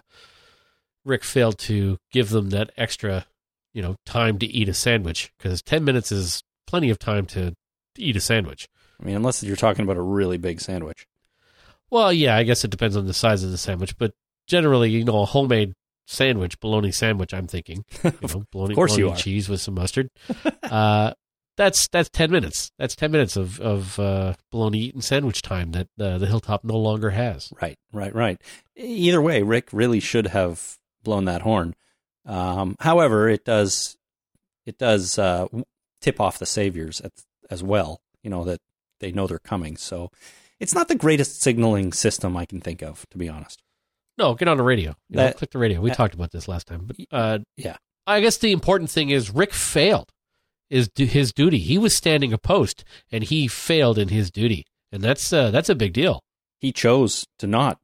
Rick 1.05 1.25
failed 1.25 1.59
to 1.59 1.99
give 2.13 2.31
them 2.31 2.51
that 2.51 2.71
extra, 2.77 3.27
you 3.77 3.83
know, 3.83 3.95
time 4.07 4.39
to 4.39 4.47
eat 4.47 4.71
a 4.71 4.75
sandwich 4.75 5.31
because 5.37 5.61
10 5.61 5.85
minutes 5.85 6.11
is 6.11 6.43
plenty 6.67 6.89
of 6.89 6.99
time 6.99 7.27
to 7.27 7.55
eat 7.99 8.17
a 8.17 8.21
sandwich. 8.21 8.67
I 8.99 9.05
mean, 9.05 9.15
unless 9.15 9.43
you're 9.43 9.55
talking 9.55 9.85
about 9.85 9.99
a 9.99 10.03
really 10.03 10.39
big 10.39 10.63
sandwich. 10.63 11.07
Well, 11.91 12.11
yeah, 12.11 12.37
I 12.37 12.43
guess 12.43 12.65
it 12.65 12.71
depends 12.71 12.97
on 12.97 13.07
the 13.07 13.13
size 13.13 13.45
of 13.45 13.51
the 13.51 13.59
sandwich, 13.59 13.99
but 13.99 14.15
generally, 14.47 14.89
you 14.91 15.05
know, 15.05 15.21
a 15.21 15.27
homemade 15.27 15.75
sandwich, 16.07 16.59
bologna 16.59 16.91
sandwich, 16.91 17.35
I'm 17.35 17.47
thinking, 17.47 17.85
you 18.03 18.13
know, 18.23 18.45
bologna, 18.51 18.75
course 18.75 18.97
you 18.97 19.11
are. 19.11 19.17
cheese 19.17 19.47
with 19.47 19.61
some 19.61 19.75
mustard. 19.75 20.09
uh, 20.63 21.13
that's 21.59 21.87
that's 21.89 22.09
ten 22.09 22.31
minutes. 22.31 22.71
That's 22.79 22.97
ten 22.97 23.11
minutes 23.11 23.37
of 23.37 23.61
of 23.61 23.99
uh, 23.99 24.35
bologna 24.51 24.79
eating 24.79 25.03
sandwich 25.03 25.43
time 25.43 25.73
that 25.73 25.89
uh, 26.01 26.17
the 26.17 26.27
Hilltop 26.27 26.65
no 26.65 26.79
longer 26.79 27.11
has. 27.11 27.53
Right, 27.61 27.79
right, 27.93 28.15
right. 28.15 28.41
Either 28.75 29.21
way, 29.21 29.43
Rick 29.43 29.69
really 29.73 30.01
should 30.01 30.29
have 30.29 30.79
blown 31.03 31.27
that 31.27 31.43
horn. 31.43 31.75
Um, 32.27 32.77
however, 32.81 33.29
it 33.29 33.45
does 33.45 33.97
it 34.67 34.79
does 34.79 35.19
uh, 35.19 35.47
tip 36.01 36.21
off 36.21 36.39
the 36.39 36.47
saviors 36.47 37.01
at, 37.01 37.13
as 37.51 37.63
well. 37.63 38.01
You 38.23 38.31
know 38.31 38.45
that 38.45 38.59
they 39.01 39.13
know 39.13 39.27
they're 39.27 39.39
coming. 39.39 39.77
So 39.77 40.11
it's 40.59 40.75
not 40.75 40.89
the 40.89 40.95
greatest 40.95 41.41
signaling 41.41 41.93
system 41.93 42.37
I 42.37 42.45
can 42.47 42.61
think 42.61 42.83
of, 42.83 43.07
to 43.11 43.19
be 43.19 43.29
honest. 43.29 43.63
No, 44.19 44.35
get 44.35 44.49
on 44.49 44.57
the 44.57 44.63
radio. 44.63 44.97
You 45.11 45.17
know, 45.19 45.33
click 45.33 45.51
the 45.51 45.59
radio. 45.59 45.81
We 45.81 45.91
that- 45.91 45.97
talked 45.97 46.15
about 46.15 46.31
this 46.33 46.49
last 46.49 46.67
time, 46.67 46.87
but 46.87 46.97
uh, 47.13 47.39
Yeah. 47.57 47.77
I 48.09 48.21
guess 48.21 48.39
the 48.39 48.53
important 48.53 48.89
thing 48.91 49.11
is 49.11 49.31
Rick 49.35 49.53
failed 49.53 50.11
is 50.71 50.89
his 50.97 51.33
duty. 51.33 51.59
He 51.59 51.77
was 51.77 51.95
standing 51.95 52.33
a 52.33 52.39
post, 52.39 52.85
and 53.11 53.25
he 53.25 53.47
failed 53.49 53.99
in 53.99 54.09
his 54.09 54.31
duty, 54.31 54.65
and 54.93 55.03
that's 55.03 55.33
uh, 55.33 55.51
that's 55.51 55.69
a 55.69 55.75
big 55.75 55.93
deal. 55.93 56.21
He 56.61 56.73
chose 56.73 57.27
to 57.41 57.47
not 57.47 57.79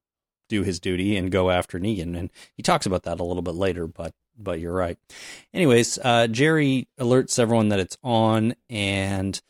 do 0.49 0.63
his 0.63 0.79
duty 0.81 1.17
and 1.17 1.31
go 1.31 1.51
after 1.51 1.79
Negan, 1.79 2.17
and 2.17 2.31
he 2.57 2.63
talks 2.63 2.87
about 2.87 3.03
that 3.03 3.21
a 3.21 3.25
little 3.25 3.43
bit 3.43 3.55
later. 3.57 3.87
But 3.89 4.13
but 4.39 4.61
you're 4.61 4.73
right. 4.73 4.99
Anyways, 5.53 5.99
uh, 6.03 6.27
Jerry 6.27 6.89
alerts 6.99 7.39
everyone 7.39 7.69
that 7.69 7.81
it's 7.81 7.97
on, 8.03 8.55
and 8.69 9.41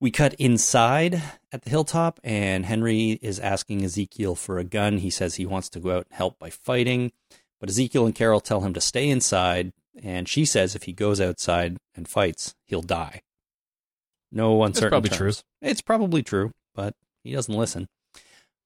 we 0.00 0.10
cut 0.10 0.34
inside 0.34 1.22
at 1.52 1.62
the 1.62 1.70
hilltop, 1.70 2.20
and 2.22 2.66
Henry 2.66 3.18
is 3.22 3.38
asking 3.38 3.84
Ezekiel 3.84 4.34
for 4.34 4.58
a 4.58 4.64
gun. 4.64 4.98
He 4.98 5.10
says 5.10 5.34
he 5.36 5.46
wants 5.46 5.68
to 5.70 5.80
go 5.80 5.96
out 5.96 6.06
and 6.10 6.16
help 6.16 6.38
by 6.38 6.50
fighting, 6.50 7.12
but 7.60 7.68
Ezekiel 7.68 8.06
and 8.06 8.14
Carol 8.14 8.40
tell 8.40 8.60
him 8.60 8.74
to 8.74 8.80
stay 8.80 9.08
inside, 9.08 9.72
and 10.02 10.28
she 10.28 10.44
says 10.44 10.74
if 10.74 10.84
he 10.84 10.92
goes 10.92 11.20
outside 11.20 11.78
and 11.94 12.08
fights, 12.08 12.54
he'll 12.66 12.82
die. 12.82 13.22
No 14.32 14.62
uncertain. 14.64 14.90
probably 14.90 15.10
terms. 15.10 15.44
It's 15.62 15.80
probably 15.80 16.22
true, 16.22 16.52
but 16.74 16.94
he 17.22 17.32
doesn't 17.32 17.54
listen. 17.54 17.88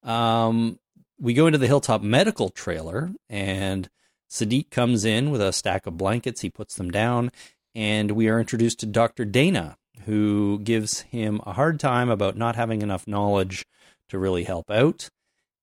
Um, 0.02 0.78
we 1.20 1.34
go 1.34 1.46
into 1.46 1.58
the 1.58 1.66
hilltop 1.66 2.02
medical 2.02 2.48
trailer, 2.48 3.12
and 3.28 3.88
Siddiq 4.30 4.70
comes 4.70 5.04
in 5.04 5.30
with 5.30 5.40
a 5.40 5.52
stack 5.52 5.86
of 5.86 5.98
blankets. 5.98 6.42
He 6.42 6.50
puts 6.50 6.76
them 6.76 6.90
down, 6.90 7.32
and 7.74 8.12
we 8.12 8.28
are 8.28 8.38
introduced 8.38 8.78
to 8.80 8.86
Dr. 8.86 9.24
Dana, 9.24 9.76
who 10.04 10.60
gives 10.62 11.00
him 11.00 11.40
a 11.44 11.52
hard 11.52 11.80
time 11.80 12.08
about 12.08 12.36
not 12.36 12.56
having 12.56 12.80
enough 12.80 13.08
knowledge 13.08 13.66
to 14.08 14.18
really 14.18 14.44
help 14.44 14.70
out. 14.70 15.10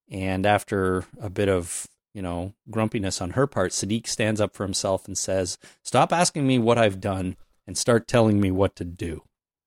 And 0.09 0.45
after 0.45 1.05
a 1.19 1.29
bit 1.29 1.49
of, 1.49 1.87
you 2.13 2.21
know, 2.21 2.53
grumpiness 2.69 3.21
on 3.21 3.31
her 3.31 3.47
part, 3.47 3.71
Siddiq 3.71 4.07
stands 4.07 4.41
up 4.41 4.53
for 4.53 4.63
himself 4.63 5.07
and 5.07 5.17
says, 5.17 5.57
Stop 5.83 6.11
asking 6.11 6.45
me 6.45 6.59
what 6.59 6.77
I've 6.77 6.99
done 6.99 7.37
and 7.65 7.77
start 7.77 8.07
telling 8.07 8.39
me 8.39 8.51
what 8.51 8.75
to 8.77 8.85
do. 8.85 9.23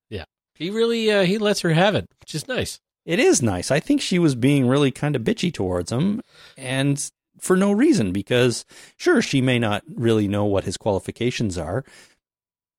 Yeah. 0.08 0.24
He 0.54 0.70
really 0.70 1.10
uh, 1.10 1.24
he 1.24 1.38
lets 1.38 1.60
her 1.60 1.70
have 1.70 1.94
it, 1.94 2.06
which 2.20 2.34
is 2.34 2.48
nice. 2.48 2.80
It 3.04 3.18
is 3.18 3.42
nice. 3.42 3.70
I 3.70 3.80
think 3.80 4.00
she 4.00 4.18
was 4.18 4.34
being 4.34 4.66
really 4.66 4.90
kind 4.90 5.16
of 5.16 5.22
bitchy 5.22 5.52
towards 5.52 5.90
him 5.90 6.22
and 6.56 7.10
for 7.42 7.56
no 7.56 7.72
reason 7.72 8.12
because 8.12 8.64
sure 8.96 9.22
she 9.22 9.40
may 9.40 9.58
not 9.58 9.82
really 9.88 10.28
know 10.28 10.44
what 10.44 10.64
his 10.64 10.76
qualifications 10.76 11.58
are, 11.58 11.84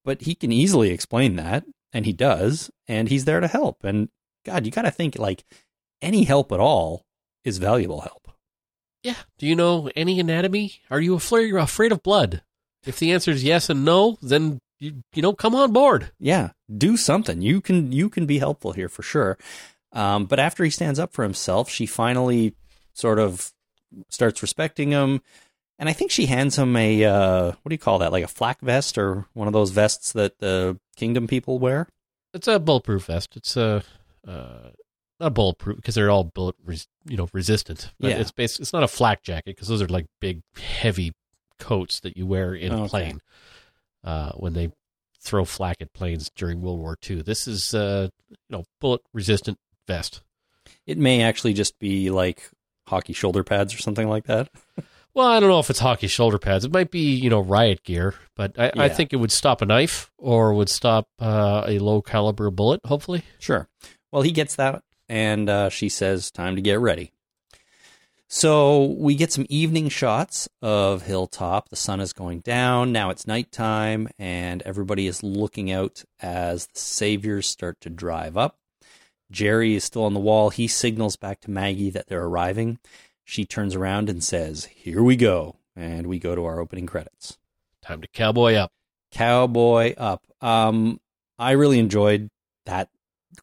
but 0.03 0.21
he 0.21 0.35
can 0.35 0.51
easily 0.51 0.89
explain 0.89 1.35
that 1.35 1.63
and 1.93 2.05
he 2.05 2.13
does 2.13 2.71
and 2.87 3.09
he's 3.09 3.25
there 3.25 3.39
to 3.39 3.47
help. 3.47 3.83
And 3.83 4.09
god, 4.45 4.65
you 4.65 4.71
got 4.71 4.83
to 4.83 4.91
think 4.91 5.17
like 5.17 5.43
any 6.01 6.23
help 6.23 6.51
at 6.51 6.59
all 6.59 7.03
is 7.43 7.57
valuable 7.57 8.01
help. 8.01 8.29
Yeah. 9.03 9.15
Do 9.39 9.47
you 9.47 9.55
know 9.55 9.89
any 9.95 10.19
anatomy? 10.19 10.81
Are 10.89 11.01
you 11.01 11.15
afraid 11.15 11.53
afraid 11.55 11.91
of 11.91 12.03
blood? 12.03 12.43
If 12.85 12.99
the 12.99 13.11
answer 13.11 13.31
is 13.31 13.43
yes 13.43 13.69
and 13.69 13.85
no, 13.85 14.17
then 14.21 14.59
you 14.79 15.03
you 15.13 15.21
know 15.21 15.33
come 15.33 15.55
on 15.55 15.71
board. 15.71 16.11
Yeah, 16.19 16.51
do 16.75 16.97
something. 16.97 17.41
You 17.41 17.61
can 17.61 17.91
you 17.91 18.09
can 18.09 18.25
be 18.25 18.39
helpful 18.39 18.73
here 18.73 18.89
for 18.89 19.03
sure. 19.03 19.37
Um, 19.93 20.25
but 20.25 20.39
after 20.39 20.63
he 20.63 20.69
stands 20.69 20.99
up 20.99 21.13
for 21.13 21.23
himself, 21.23 21.69
she 21.69 21.85
finally 21.85 22.55
sort 22.93 23.19
of 23.19 23.51
starts 24.09 24.41
respecting 24.41 24.91
him, 24.91 25.21
and 25.79 25.89
I 25.89 25.93
think 25.93 26.11
she 26.11 26.25
hands 26.27 26.57
him 26.57 26.75
a 26.75 27.03
uh, 27.05 27.45
what 27.47 27.69
do 27.69 27.73
you 27.73 27.77
call 27.79 27.99
that? 27.99 28.11
Like 28.11 28.23
a 28.23 28.27
flak 28.27 28.61
vest 28.61 28.97
or 28.97 29.25
one 29.33 29.47
of 29.47 29.53
those 29.53 29.71
vests 29.71 30.13
that 30.13 30.39
the 30.39 30.77
kingdom 30.95 31.27
people 31.27 31.59
wear. 31.59 31.87
It's 32.33 32.47
a 32.47 32.59
bulletproof 32.59 33.05
vest. 33.05 33.35
It's 33.35 33.57
a 33.57 33.83
uh, 34.27 34.69
not 35.19 35.33
bulletproof 35.33 35.75
because 35.77 35.95
they're 35.95 36.09
all 36.11 36.23
bullet 36.23 36.55
res- 36.63 36.87
you 37.05 37.17
know 37.17 37.27
resistant. 37.33 37.91
But 37.99 38.11
Yeah. 38.11 38.17
it's 38.19 38.31
bas- 38.31 38.59
it's 38.59 38.73
not 38.73 38.83
a 38.83 38.87
flak 38.87 39.23
jacket 39.23 39.55
because 39.55 39.67
those 39.67 39.81
are 39.81 39.87
like 39.87 40.05
big 40.19 40.41
heavy 40.57 41.13
coats 41.59 41.99
that 41.99 42.15
you 42.17 42.25
wear 42.25 42.55
in 42.55 42.71
a 42.71 42.87
plane 42.87 43.21
uh, 44.03 44.31
when 44.33 44.53
they 44.53 44.71
throw 45.19 45.45
flak 45.45 45.77
at 45.81 45.93
planes 45.93 46.31
during 46.35 46.61
World 46.61 46.79
War 46.79 46.97
II. 47.07 47.21
This 47.21 47.47
is 47.47 47.73
uh, 47.73 48.09
you 48.29 48.35
know 48.49 48.63
bullet 48.79 49.01
resistant 49.13 49.57
vest. 49.87 50.21
It 50.87 50.97
may 50.97 51.21
actually 51.21 51.53
just 51.53 51.77
be 51.79 52.09
like 52.09 52.49
hockey 52.91 53.13
shoulder 53.13 53.43
pads 53.43 53.73
or 53.73 53.77
something 53.79 54.07
like 54.07 54.25
that. 54.25 54.49
Well, 55.13 55.27
I 55.27 55.41
don't 55.41 55.49
know 55.49 55.59
if 55.59 55.69
it's 55.69 55.79
hockey 55.79 56.07
shoulder 56.07 56.37
pads. 56.37 56.63
It 56.63 56.71
might 56.71 56.89
be, 56.89 57.13
you 57.13 57.29
know, 57.29 57.41
riot 57.41 57.83
gear, 57.83 58.15
but 58.37 58.57
I, 58.57 58.71
I 58.77 58.87
think 58.87 59.11
it 59.11 59.17
would 59.17 59.33
stop 59.33 59.61
a 59.61 59.65
knife 59.65 60.09
or 60.17 60.53
would 60.53 60.69
stop 60.69 61.09
uh, 61.19 61.65
a 61.67 61.79
low 61.79 62.01
caliber 62.01 62.49
bullet. 62.49 62.79
Hopefully, 62.85 63.23
Sure. 63.37 63.67
Well, 64.13 64.21
he 64.21 64.31
gets 64.31 64.55
that, 64.55 64.83
and 65.09 65.49
uh, 65.49 65.67
she 65.67 65.89
says, 65.89 66.31
"Time 66.31 66.55
to 66.55 66.61
get 66.61 66.79
ready." 66.79 67.11
So 68.29 68.85
we 68.97 69.15
get 69.15 69.33
some 69.33 69.45
evening 69.49 69.89
shots 69.89 70.47
of 70.61 71.01
Hilltop. 71.01 71.67
The 71.67 71.75
sun 71.75 71.99
is 71.99 72.13
going 72.13 72.39
down. 72.39 72.93
Now 72.93 73.09
it's 73.09 73.27
nighttime, 73.27 74.07
and 74.17 74.61
everybody 74.61 75.07
is 75.07 75.21
looking 75.23 75.69
out 75.73 76.05
as 76.21 76.67
the 76.67 76.79
saviors 76.79 77.47
start 77.47 77.81
to 77.81 77.89
drive 77.89 78.37
up. 78.37 78.55
Jerry 79.31 79.75
is 79.75 79.83
still 79.83 80.03
on 80.03 80.13
the 80.13 80.19
wall. 80.19 80.49
He 80.49 80.67
signals 80.67 81.15
back 81.15 81.39
to 81.41 81.51
Maggie 81.51 81.89
that 81.89 82.07
they're 82.07 82.25
arriving. 82.25 82.79
She 83.23 83.45
turns 83.45 83.75
around 83.75 84.09
and 84.09 84.23
says, 84.23 84.65
Here 84.65 85.01
we 85.01 85.15
go. 85.15 85.55
And 85.75 86.07
we 86.07 86.19
go 86.19 86.35
to 86.35 86.45
our 86.45 86.59
opening 86.59 86.85
credits. 86.85 87.37
time 87.81 88.01
to 88.01 88.07
cowboy 88.09 88.55
up. 88.55 88.71
Cowboy 89.11 89.93
Up. 89.97 90.25
Um, 90.41 90.99
I 91.37 91.51
really 91.51 91.79
enjoyed 91.79 92.29
that 92.65 92.89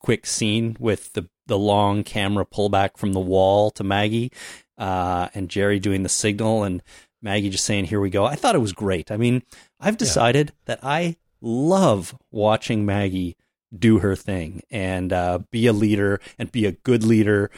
quick 0.01 0.27
scene 0.27 0.77
with 0.79 1.13
the 1.13 1.29
the 1.47 1.59
long 1.59 2.05
camera 2.05 2.45
pullback 2.45 2.99
from 2.99 3.15
the 3.15 3.21
wall 3.21 3.71
to 3.71 3.83
Maggie, 3.83 4.31
uh, 4.77 5.29
and 5.35 5.49
Jerry 5.49 5.79
doing 5.79 6.03
the 6.03 6.09
signal, 6.09 6.63
and 6.63 6.83
Maggie 7.23 7.49
just 7.51 7.65
saying, 7.65 7.87
"Here 7.87 8.01
we 8.01 8.11
go." 8.11 8.25
I 8.25 8.35
thought 8.35 8.55
it 8.55 8.61
was 8.61 8.73
great. 8.73 9.11
I 9.11 9.17
mean, 9.17 9.43
I've 9.81 9.97
decided 9.97 10.53
that 10.67 10.81
I 10.83 11.17
love 11.41 12.17
watching 12.31 12.85
Maggie 12.85 13.37
do 13.77 13.99
her 13.99 14.17
thing 14.17 14.63
and 14.71 15.13
uh, 15.13 15.41
be 15.51 15.67
a 15.67 15.73
leader 15.73 16.21
and 16.39 16.53
be 16.53 16.67
a 16.67 16.73
good 16.73 17.05
leader, 17.05 17.51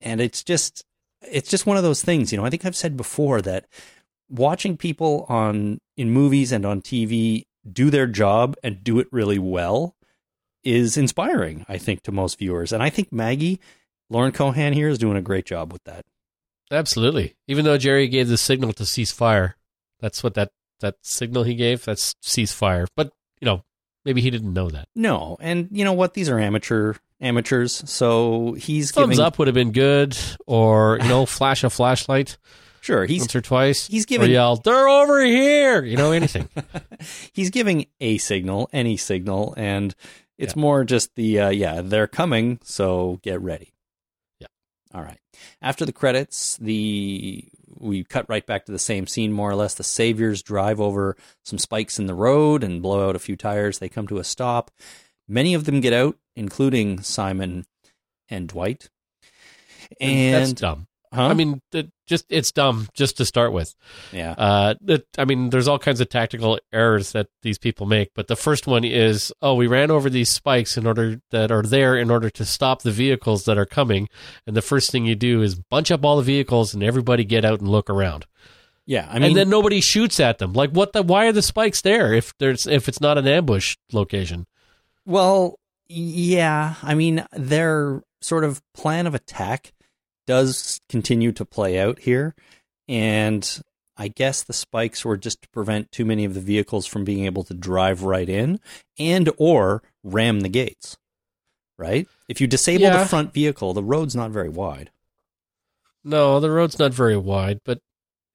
and 0.00 0.20
it's 0.20 0.42
just 0.42 0.84
it's 1.22 1.50
just 1.50 1.66
one 1.66 1.76
of 1.76 1.82
those 1.82 2.02
things. 2.02 2.32
You 2.32 2.38
know, 2.38 2.44
I 2.44 2.50
think 2.50 2.64
I've 2.64 2.76
said 2.76 2.96
before 2.96 3.42
that 3.42 3.66
watching 4.28 4.76
people 4.76 5.26
on 5.28 5.80
in 5.96 6.10
movies 6.10 6.52
and 6.52 6.64
on 6.66 6.82
TV 6.82 7.44
do 7.70 7.90
their 7.90 8.06
job 8.06 8.56
and 8.62 8.82
do 8.84 8.98
it 8.98 9.08
really 9.10 9.38
well 9.38 9.96
is 10.62 10.96
inspiring, 10.96 11.64
I 11.68 11.78
think, 11.78 12.02
to 12.02 12.12
most 12.12 12.38
viewers. 12.38 12.72
And 12.72 12.82
I 12.82 12.90
think 12.90 13.12
Maggie, 13.12 13.60
Lauren 14.10 14.32
Cohan 14.32 14.72
here 14.72 14.88
is 14.88 14.98
doing 14.98 15.16
a 15.16 15.22
great 15.22 15.46
job 15.46 15.72
with 15.72 15.84
that. 15.84 16.04
Absolutely. 16.70 17.36
Even 17.46 17.64
though 17.64 17.78
Jerry 17.78 18.08
gave 18.08 18.28
the 18.28 18.36
signal 18.36 18.72
to 18.74 18.84
cease 18.84 19.12
fire, 19.12 19.56
that's 20.00 20.22
what 20.22 20.34
that 20.34 20.50
that 20.80 20.96
signal 21.02 21.44
he 21.44 21.54
gave. 21.54 21.84
That's 21.84 22.14
cease 22.20 22.52
fire. 22.52 22.86
But 22.96 23.12
you 23.40 23.46
know, 23.46 23.62
maybe 24.06 24.22
he 24.22 24.30
didn't 24.30 24.54
know 24.54 24.70
that. 24.70 24.88
No, 24.94 25.36
and 25.40 25.68
you 25.70 25.84
know 25.84 25.92
what? 25.92 26.14
These 26.14 26.30
are 26.30 26.38
amateur 26.38 26.94
amateurs, 27.20 27.82
so 27.90 28.52
he's 28.54 28.90
Thumbs 28.92 29.16
giving 29.16 29.24
up 29.26 29.38
would 29.38 29.48
have 29.48 29.54
been 29.54 29.72
good, 29.72 30.16
or 30.46 30.98
you 31.02 31.08
know, 31.08 31.26
flash 31.38 31.62
a 31.64 31.68
flashlight 31.68 32.38
Sure, 32.80 33.04
he's 33.04 33.22
once 33.22 33.34
or 33.34 33.40
twice. 33.40 33.88
he's 33.88 34.04
or 34.04 34.06
giving 34.06 34.30
yell, 34.30 34.56
"They're 34.56 34.88
over 34.88 35.22
here!" 35.24 35.84
You 35.84 35.96
know, 35.96 36.12
anything. 36.12 36.48
he's 37.32 37.50
giving 37.50 37.86
a 38.00 38.16
signal, 38.18 38.70
any 38.72 38.96
signal, 38.96 39.54
and 39.56 39.92
it's 40.38 40.54
Yeah. 40.54 40.60
more 40.60 40.84
just 40.84 41.14
the 41.16 41.40
uh, 41.40 41.48
yeah, 41.50 41.80
they're 41.82 42.06
coming, 42.06 42.60
so 42.62 43.18
get 43.22 43.40
ready. 43.40 43.72
Yeah. 44.38 44.46
All 44.94 45.02
right. 45.02 45.18
After 45.60 45.84
the 45.84 45.92
credits, 45.92 46.56
the 46.58 47.44
we 47.78 48.04
cut 48.04 48.28
right 48.28 48.46
back 48.46 48.66
to 48.66 48.72
the 48.72 48.78
same 48.78 49.06
scene 49.06 49.32
more 49.32 49.50
or 49.50 49.54
less. 49.54 49.74
The 49.74 49.84
saviors 49.84 50.42
drive 50.42 50.80
over 50.80 51.16
some 51.44 51.58
spikes 51.58 51.98
in 51.98 52.06
the 52.06 52.14
road 52.14 52.62
and 52.62 52.82
blow 52.82 53.08
out 53.08 53.16
a 53.16 53.20
few 53.20 53.36
tires. 53.36 53.78
They 53.78 53.88
come 53.88 54.06
to 54.08 54.18
a 54.18 54.24
stop. 54.24 54.70
Many 55.28 55.54
of 55.54 55.64
them 55.64 55.80
get 55.80 55.92
out 55.92 56.16
including 56.36 57.00
Simon 57.00 57.64
and 58.28 58.48
Dwight. 58.48 58.90
that's 60.00 60.50
And 60.50 60.56
dumb. 60.56 60.86
Huh? 61.16 61.26
I 61.26 61.34
mean, 61.34 61.60
it 61.72 61.90
just 62.06 62.24
it's 62.28 62.52
dumb 62.52 62.88
just 62.94 63.16
to 63.16 63.24
start 63.24 63.52
with. 63.52 63.74
yeah, 64.12 64.34
Uh, 64.38 64.74
that 64.82 65.06
I 65.18 65.24
mean, 65.24 65.50
there's 65.50 65.66
all 65.66 65.78
kinds 65.78 66.00
of 66.00 66.08
tactical 66.08 66.58
errors 66.72 67.12
that 67.12 67.26
these 67.42 67.58
people 67.58 67.86
make, 67.86 68.10
but 68.14 68.28
the 68.28 68.36
first 68.36 68.66
one 68.66 68.84
is, 68.84 69.32
oh, 69.42 69.54
we 69.54 69.66
ran 69.66 69.90
over 69.90 70.08
these 70.08 70.30
spikes 70.30 70.76
in 70.76 70.86
order 70.86 71.20
that 71.30 71.50
are 71.50 71.62
there 71.62 71.96
in 71.96 72.10
order 72.10 72.30
to 72.30 72.44
stop 72.44 72.82
the 72.82 72.92
vehicles 72.92 73.44
that 73.46 73.58
are 73.58 73.66
coming, 73.66 74.08
and 74.46 74.54
the 74.54 74.62
first 74.62 74.92
thing 74.92 75.04
you 75.04 75.16
do 75.16 75.42
is 75.42 75.56
bunch 75.56 75.90
up 75.90 76.04
all 76.04 76.16
the 76.16 76.22
vehicles 76.22 76.74
and 76.74 76.82
everybody 76.82 77.24
get 77.24 77.44
out 77.44 77.58
and 77.58 77.68
look 77.68 77.90
around, 77.90 78.26
yeah. 78.86 79.08
I 79.10 79.14
mean, 79.14 79.30
and 79.30 79.36
then 79.36 79.50
nobody 79.50 79.80
shoots 79.80 80.20
at 80.20 80.38
them. 80.38 80.52
Like, 80.52 80.70
what 80.70 80.92
the? 80.92 81.02
Why 81.02 81.26
are 81.26 81.32
the 81.32 81.42
spikes 81.42 81.80
there 81.80 82.14
if 82.14 82.36
there's 82.38 82.66
if 82.66 82.88
it's 82.88 83.00
not 83.00 83.18
an 83.18 83.26
ambush 83.26 83.76
location? 83.92 84.46
Well, 85.04 85.58
yeah. 85.88 86.74
I 86.82 86.94
mean, 86.94 87.26
their 87.32 88.02
sort 88.20 88.44
of 88.44 88.62
plan 88.72 89.06
of 89.06 89.14
attack 89.14 89.72
does 90.26 90.80
continue 90.88 91.32
to 91.32 91.44
play 91.44 91.78
out 91.78 92.00
here. 92.00 92.34
And 92.88 93.60
I 93.96 94.08
guess 94.08 94.42
the 94.42 94.52
spikes 94.52 95.04
were 95.04 95.16
just 95.16 95.42
to 95.42 95.48
prevent 95.50 95.90
too 95.90 96.04
many 96.04 96.24
of 96.24 96.34
the 96.34 96.40
vehicles 96.40 96.86
from 96.86 97.04
being 97.04 97.24
able 97.24 97.44
to 97.44 97.54
drive 97.54 98.02
right 98.02 98.28
in 98.28 98.60
and 98.98 99.30
or 99.38 99.82
ram 100.04 100.40
the 100.40 100.48
gates. 100.48 100.96
Right? 101.78 102.06
If 102.28 102.40
you 102.40 102.46
disable 102.46 102.82
Yeah. 102.84 102.98
the 103.02 103.06
front 103.08 103.32
vehicle, 103.34 103.74
the 103.74 103.82
road's 103.82 104.16
not 104.16 104.30
very 104.30 104.48
wide. 104.48 104.90
No, 106.04 106.40
the 106.40 106.50
road's 106.50 106.78
not 106.78 106.94
very 106.94 107.16
wide, 107.16 107.60
but 107.64 107.80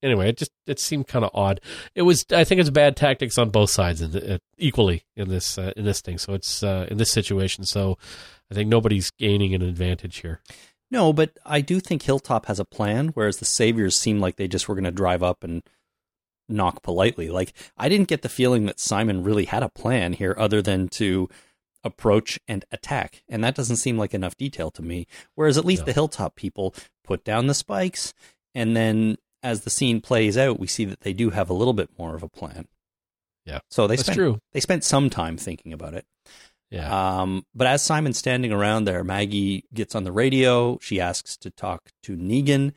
anyway, 0.03 0.29
it 0.29 0.37
just 0.37 0.51
it 0.67 0.79
seemed 0.79 1.07
kind 1.07 1.23
of 1.25 1.31
odd. 1.33 1.61
It 1.95 2.01
was 2.03 2.25
I 2.31 2.43
think 2.43 2.59
it's 2.61 2.69
bad 2.69 2.95
tactics 2.95 3.37
on 3.37 3.49
both 3.49 3.69
sides 3.69 4.01
in 4.01 4.11
the, 4.11 4.35
uh, 4.35 4.37
equally 4.57 5.03
in 5.15 5.29
this 5.29 5.57
uh, 5.57 5.71
in 5.75 5.85
this 5.85 6.01
thing. 6.01 6.17
So 6.17 6.33
it's 6.33 6.61
uh, 6.63 6.87
in 6.91 6.97
this 6.97 7.11
situation. 7.11 7.63
So 7.63 7.97
I 8.51 8.53
think 8.53 8.69
nobody's 8.69 9.09
gaining 9.11 9.55
an 9.55 9.61
advantage 9.61 10.17
here. 10.17 10.41
No, 10.91 11.13
but 11.13 11.39
I 11.45 11.61
do 11.61 11.79
think 11.79 12.03
Hilltop 12.03 12.45
has 12.47 12.59
a 12.59 12.65
plan, 12.65 13.09
whereas 13.13 13.37
the 13.37 13.45
Saviors 13.45 13.97
seem 13.97 14.19
like 14.19 14.35
they 14.35 14.47
just 14.49 14.67
were 14.67 14.75
going 14.75 14.83
to 14.83 14.91
drive 14.91 15.23
up 15.23 15.43
and 15.43 15.63
knock 16.49 16.83
politely. 16.83 17.29
Like, 17.29 17.53
I 17.77 17.87
didn't 17.87 18.09
get 18.09 18.21
the 18.23 18.29
feeling 18.29 18.65
that 18.65 18.79
Simon 18.79 19.23
really 19.23 19.45
had 19.45 19.63
a 19.63 19.69
plan 19.69 20.11
here 20.13 20.35
other 20.37 20.61
than 20.61 20.89
to 20.89 21.29
approach 21.83 22.39
and 22.47 22.65
attack. 22.71 23.23
And 23.29 23.41
that 23.43 23.55
doesn't 23.55 23.77
seem 23.77 23.97
like 23.97 24.13
enough 24.13 24.35
detail 24.35 24.69
to 24.71 24.81
me. 24.81 25.07
Whereas 25.33 25.57
at 25.57 25.65
least 25.65 25.83
No. 25.83 25.85
the 25.85 25.93
Hilltop 25.93 26.35
people 26.35 26.75
put 27.03 27.23
down 27.23 27.47
the 27.47 27.53
spikes, 27.53 28.13
and 28.53 28.75
then 28.75 29.17
as 29.41 29.61
the 29.61 29.69
scene 29.69 30.01
plays 30.01 30.37
out, 30.37 30.59
we 30.59 30.67
see 30.67 30.85
that 30.85 30.99
they 31.01 31.13
do 31.13 31.29
have 31.31 31.49
a 31.49 31.53
little 31.53 31.73
bit 31.73 31.89
more 31.97 32.15
of 32.15 32.21
a 32.21 32.29
plan. 32.29 32.67
Yeah. 33.45 33.61
So 33.71 33.87
they 33.87 33.95
That's 33.95 34.07
spent, 34.07 34.17
true. 34.17 34.39
they 34.51 34.59
spent 34.59 34.83
some 34.83 35.09
time 35.09 35.37
thinking 35.37 35.73
about 35.73 35.93
it. 35.95 36.05
Yeah. 36.71 37.19
Um, 37.21 37.45
but 37.53 37.67
as 37.67 37.83
Simon's 37.83 38.17
standing 38.17 38.51
around 38.51 38.85
there, 38.85 39.03
Maggie 39.03 39.65
gets 39.73 39.93
on 39.93 40.03
the 40.05 40.11
radio. 40.11 40.79
She 40.81 40.99
asks 41.01 41.35
to 41.37 41.51
talk 41.51 41.91
to 42.03 42.15
Negan, 42.15 42.71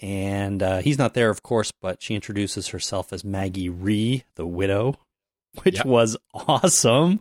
and 0.00 0.62
uh, 0.62 0.78
he's 0.78 0.98
not 0.98 1.14
there, 1.14 1.30
of 1.30 1.42
course. 1.42 1.72
But 1.72 2.02
she 2.02 2.14
introduces 2.14 2.68
herself 2.68 3.12
as 3.12 3.24
Maggie 3.24 3.68
Rhee, 3.70 4.24
the 4.36 4.46
widow, 4.46 4.96
which 5.62 5.76
Yep. 5.76 5.86
was 5.86 6.16
awesome. 6.34 7.20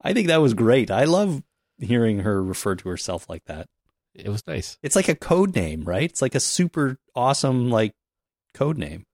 I 0.00 0.14
think 0.14 0.28
that 0.28 0.38
was 0.40 0.54
great. 0.54 0.90
I 0.90 1.04
love 1.04 1.42
hearing 1.78 2.20
her 2.20 2.42
refer 2.42 2.74
to 2.76 2.88
herself 2.88 3.28
like 3.28 3.44
that. 3.44 3.66
it 4.14 4.28
was 4.28 4.46
nice. 4.46 4.78
It's 4.82 4.96
like 4.96 5.08
a 5.08 5.14
code 5.14 5.54
name, 5.54 5.84
right? 5.84 6.10
It's 6.10 6.22
like 6.22 6.34
a 6.34 6.40
super 6.40 6.96
awesome 7.14 7.70
like 7.70 7.92
code 8.54 8.78
name. 8.78 9.04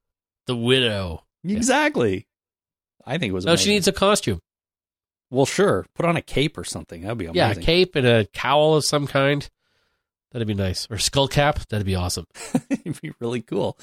The 0.47 0.57
widow. 0.57 1.25
Yeah. 1.43 1.57
Exactly. 1.57 2.27
I 3.05 3.19
think 3.19 3.31
it 3.31 3.35
was. 3.35 3.45
No, 3.47 3.57
she 3.57 3.71
needs 3.71 3.89
a 3.89 3.93
costume. 3.93 4.41
Well, 5.31 5.47
sure. 5.47 5.87
Put 5.95 6.07
on 6.07 6.17
a 6.17 6.23
cape 6.23 6.57
or 6.57 6.65
something. 6.65 7.03
That'd 7.03 7.19
be 7.19 7.27
amazing. 7.27 7.37
Yeah, 7.37 7.51
a 7.51 7.65
cape 7.65 7.97
and 7.97 8.07
a 8.07 8.27
cowl 8.27 8.75
of 8.75 8.85
some 8.85 9.07
kind. 9.07 9.49
That'd 10.33 10.49
be 10.49 10.55
nice. 10.55 10.87
Or 10.91 10.99
skull 10.99 11.29
cap. 11.29 11.61
That'd 11.69 11.87
be 11.87 11.95
awesome. 11.95 12.27
It'd 12.71 13.01
be 13.01 13.13
really 13.21 13.41
cool. 13.41 13.79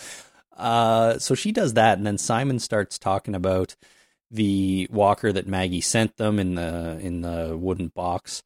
Uh, 0.55 1.17
so 1.17 1.35
she 1.35 1.51
does 1.51 1.73
that, 1.73 1.97
and 1.97 2.05
then 2.05 2.17
Simon 2.17 2.59
starts 2.59 2.99
talking 2.99 3.35
about 3.35 3.75
the 4.29 4.87
walker 4.91 5.31
that 5.31 5.47
Maggie 5.47 5.81
sent 5.81 6.17
them 6.17 6.39
in 6.39 6.55
the 6.55 6.99
in 7.01 7.21
the 7.21 7.57
wooden 7.57 7.87
box, 7.87 8.43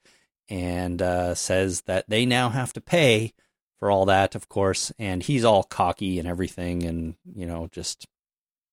and 0.50 1.02
uh, 1.02 1.36
says 1.36 1.82
that 1.82 2.06
they 2.08 2.26
now 2.26 2.50
have 2.50 2.74
to 2.74 2.82
pay 2.82 3.34
for 3.80 3.92
all 3.92 4.06
that, 4.06 4.36
of 4.36 4.48
course. 4.48 4.92
And 4.98 5.22
he's 5.22 5.44
all 5.44 5.64
cocky 5.64 6.18
and 6.18 6.28
everything, 6.28 6.84
and 6.84 7.16
you 7.36 7.46
know, 7.46 7.68
just 7.72 8.08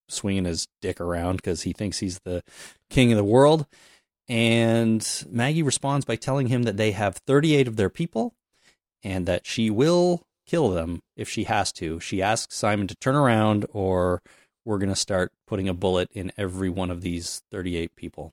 swinging 0.09 0.45
his 0.45 0.69
dick 0.81 1.01
around 1.01 1.37
because 1.37 1.63
he 1.63 1.73
thinks 1.73 1.99
he's 1.99 2.21
the 2.21 2.43
king 2.91 3.11
of 3.11 3.17
the 3.17 3.25
world. 3.25 3.67
And 4.29 5.07
Maggie 5.29 5.63
responds 5.63 6.07
by 6.07 6.17
telling 6.17 6.47
him 6.47 6.63
that 6.63 6.77
they 6.77 6.93
have 6.93 7.17
38 7.27 7.69
of 7.69 7.77
their 7.77 7.91
people 7.91 8.35
and 9.03 9.27
that 9.27 9.47
she 9.47 9.69
will 9.71 10.23
kill 10.47 10.71
them 10.71 11.03
if 11.17 11.29
she 11.29 11.45
has 11.45 11.73
to. 11.73 12.01
She 12.01 12.23
asks 12.23 12.57
Simon 12.57 12.87
to 12.87 12.97
turn 12.97 13.17
around, 13.17 13.67
or 13.73 14.23
we're 14.65 14.79
going 14.79 14.89
to 14.89 14.97
start 14.97 15.33
putting 15.47 15.69
a 15.69 15.75
bullet 15.75 16.09
in 16.13 16.33
every 16.39 16.71
one 16.71 16.91
of 16.91 17.03
these 17.03 17.43
38 17.51 17.95
people. 17.97 18.33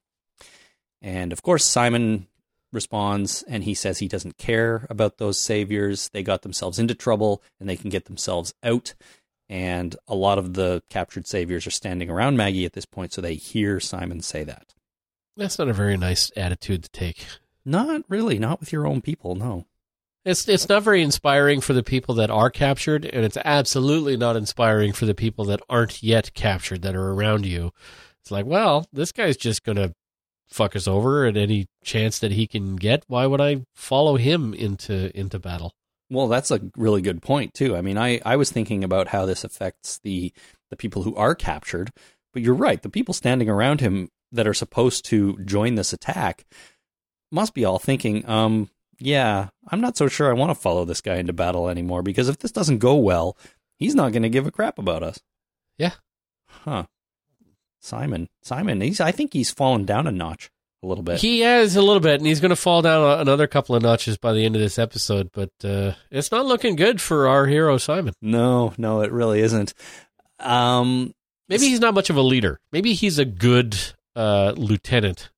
And 1.02 1.34
of 1.34 1.42
course, 1.42 1.66
Simon 1.66 2.28
responds 2.72 3.44
and 3.44 3.66
he 3.66 3.74
says 3.74 4.00
he 4.00 4.08
doesn't 4.08 4.38
care 4.38 4.88
about 4.90 5.18
those 5.18 5.40
saviors. 5.40 6.10
They 6.10 6.24
got 6.24 6.42
themselves 6.42 6.80
into 6.80 6.96
trouble 6.96 7.42
and 7.60 7.68
they 7.68 7.76
can 7.76 7.90
get 7.90 8.06
themselves 8.06 8.54
out. 8.64 8.94
And 9.50 9.98
a 10.08 10.16
lot 10.16 10.38
of 10.38 10.54
the 10.54 10.82
captured 10.90 11.28
saviors 11.28 11.68
are 11.68 11.72
standing 11.72 12.10
around 12.10 12.38
Maggie 12.38 12.66
at 12.66 12.72
this 12.72 12.86
point, 12.86 13.12
so 13.12 13.20
they 13.20 13.36
hear 13.36 13.82
Simon 13.82 14.22
say 14.22 14.46
that. 14.46 14.74
That's 15.38 15.58
not 15.58 15.70
a 15.70 15.74
very 15.74 15.98
nice 15.98 16.32
attitude 16.36 16.84
to 16.84 16.90
take. 16.92 17.26
Not 17.64 18.04
really, 18.10 18.40
not 18.40 18.60
with 18.60 18.72
your 18.72 18.88
own 18.88 19.02
people, 19.02 19.36
no. 19.36 19.66
It's 20.24 20.48
it's 20.48 20.70
not 20.70 20.84
very 20.84 21.02
inspiring 21.02 21.62
for 21.62 21.74
the 21.74 21.84
people 21.84 22.14
that 22.16 22.30
are 22.30 22.52
captured, 22.52 23.06
and 23.06 23.26
it's 23.26 23.38
absolutely 23.44 24.18
not 24.18 24.36
inspiring 24.36 24.94
for 24.94 25.06
the 25.06 25.16
people 25.16 25.46
that 25.46 25.62
aren't 25.68 26.04
yet 26.04 26.34
captured 26.34 26.84
that 26.84 26.96
are 26.96 27.12
around 27.12 27.46
you. 27.46 27.72
It's 28.22 28.30
like, 28.30 28.46
well, 28.46 28.88
this 28.94 29.12
guy's 29.12 29.38
just 29.38 29.64
gonna 29.64 29.94
fuck 30.48 30.76
us 30.76 30.88
over 30.88 31.26
at 31.26 31.38
any 31.38 31.66
chance 31.84 32.20
that 32.20 32.34
he 32.34 32.46
can 32.46 32.76
get. 32.76 33.04
Why 33.08 33.26
would 33.26 33.42
I 33.42 33.64
follow 33.74 34.18
him 34.18 34.54
into 34.54 35.18
into 35.18 35.40
battle? 35.40 35.74
Well, 36.12 36.28
that's 36.28 36.52
a 36.52 36.62
really 36.76 37.02
good 37.02 37.22
point 37.22 37.54
too. 37.54 37.76
I 37.76 37.82
mean, 37.82 37.98
I, 37.98 38.20
I 38.26 38.36
was 38.36 38.52
thinking 38.52 38.84
about 38.84 39.08
how 39.08 39.26
this 39.26 39.44
affects 39.44 39.98
the 40.04 40.34
the 40.70 40.76
people 40.76 41.02
who 41.02 41.16
are 41.16 41.34
captured, 41.34 41.90
but 42.32 42.44
you're 42.44 42.54
right. 42.54 42.82
The 42.82 42.90
people 42.90 43.14
standing 43.14 43.50
around 43.50 43.82
him 43.82 44.10
that 44.32 44.48
are 44.48 44.54
supposed 44.54 45.06
to 45.06 45.38
join 45.44 45.76
this 45.76 45.94
attack 45.94 46.46
must 47.32 47.54
be 47.54 47.66
all 47.66 47.80
thinking, 47.80 48.28
um, 48.30 48.70
yeah, 49.00 49.50
I'm 49.70 49.82
not 49.82 49.98
so 49.98 50.08
sure 50.08 50.30
I 50.30 50.34
want 50.34 50.52
to 50.52 50.56
follow 50.56 50.86
this 50.86 51.02
guy 51.02 51.16
into 51.16 51.34
battle 51.34 51.70
anymore 51.70 52.04
because 52.04 52.30
if 52.30 52.38
this 52.40 52.52
doesn't 52.52 52.80
go 52.80 52.96
well, 52.96 53.38
he's 53.78 53.96
not 53.96 54.12
going 54.12 54.24
to 54.24 54.30
give 54.30 54.46
a 54.48 54.52
crap 54.52 54.78
about 54.78 55.04
us. 55.04 55.20
Yeah. 55.78 55.94
Huh. 56.48 56.86
Simon, 57.80 58.30
Simon, 58.44 58.80
he's 58.82 59.00
I 59.02 59.12
think 59.12 59.34
he's 59.34 59.50
fallen 59.50 59.86
down 59.86 60.06
a 60.06 60.12
notch 60.12 60.52
a 60.84 60.88
little 60.88 61.04
bit. 61.04 61.20
He 61.20 61.40
has 61.42 61.76
a 61.76 61.82
little 61.82 62.00
bit, 62.00 62.20
and 62.20 62.28
he's 62.28 62.40
going 62.40 62.50
to 62.50 62.56
fall 62.56 62.82
down 62.82 63.20
another 63.20 63.48
couple 63.48 63.76
of 63.76 63.82
notches 63.82 64.18
by 64.18 64.34
the 64.34 64.46
end 64.46 64.56
of 64.56 64.62
this 64.62 64.78
episode. 64.78 65.30
But 65.32 65.52
uh, 65.64 65.94
it's 66.12 66.32
not 66.32 66.46
looking 66.46 66.76
good 66.76 67.02
for 67.02 67.28
our 67.28 67.48
hero 67.48 67.78
Simon. 67.78 68.14
no, 68.22 68.74
no, 68.78 69.02
it 69.02 69.12
really 69.12 69.42
isn't. 69.42 69.74
Um, 70.40 71.14
Maybe 71.50 71.68
he's 71.68 71.80
not 71.80 71.94
much 71.94 72.10
of 72.10 72.16
a 72.16 72.22
leader. 72.22 72.60
Maybe 72.72 72.94
he's 72.94 73.20
a 73.20 73.26
good 73.26 73.78
uh, 74.16 74.54
lieutenant 74.58 75.30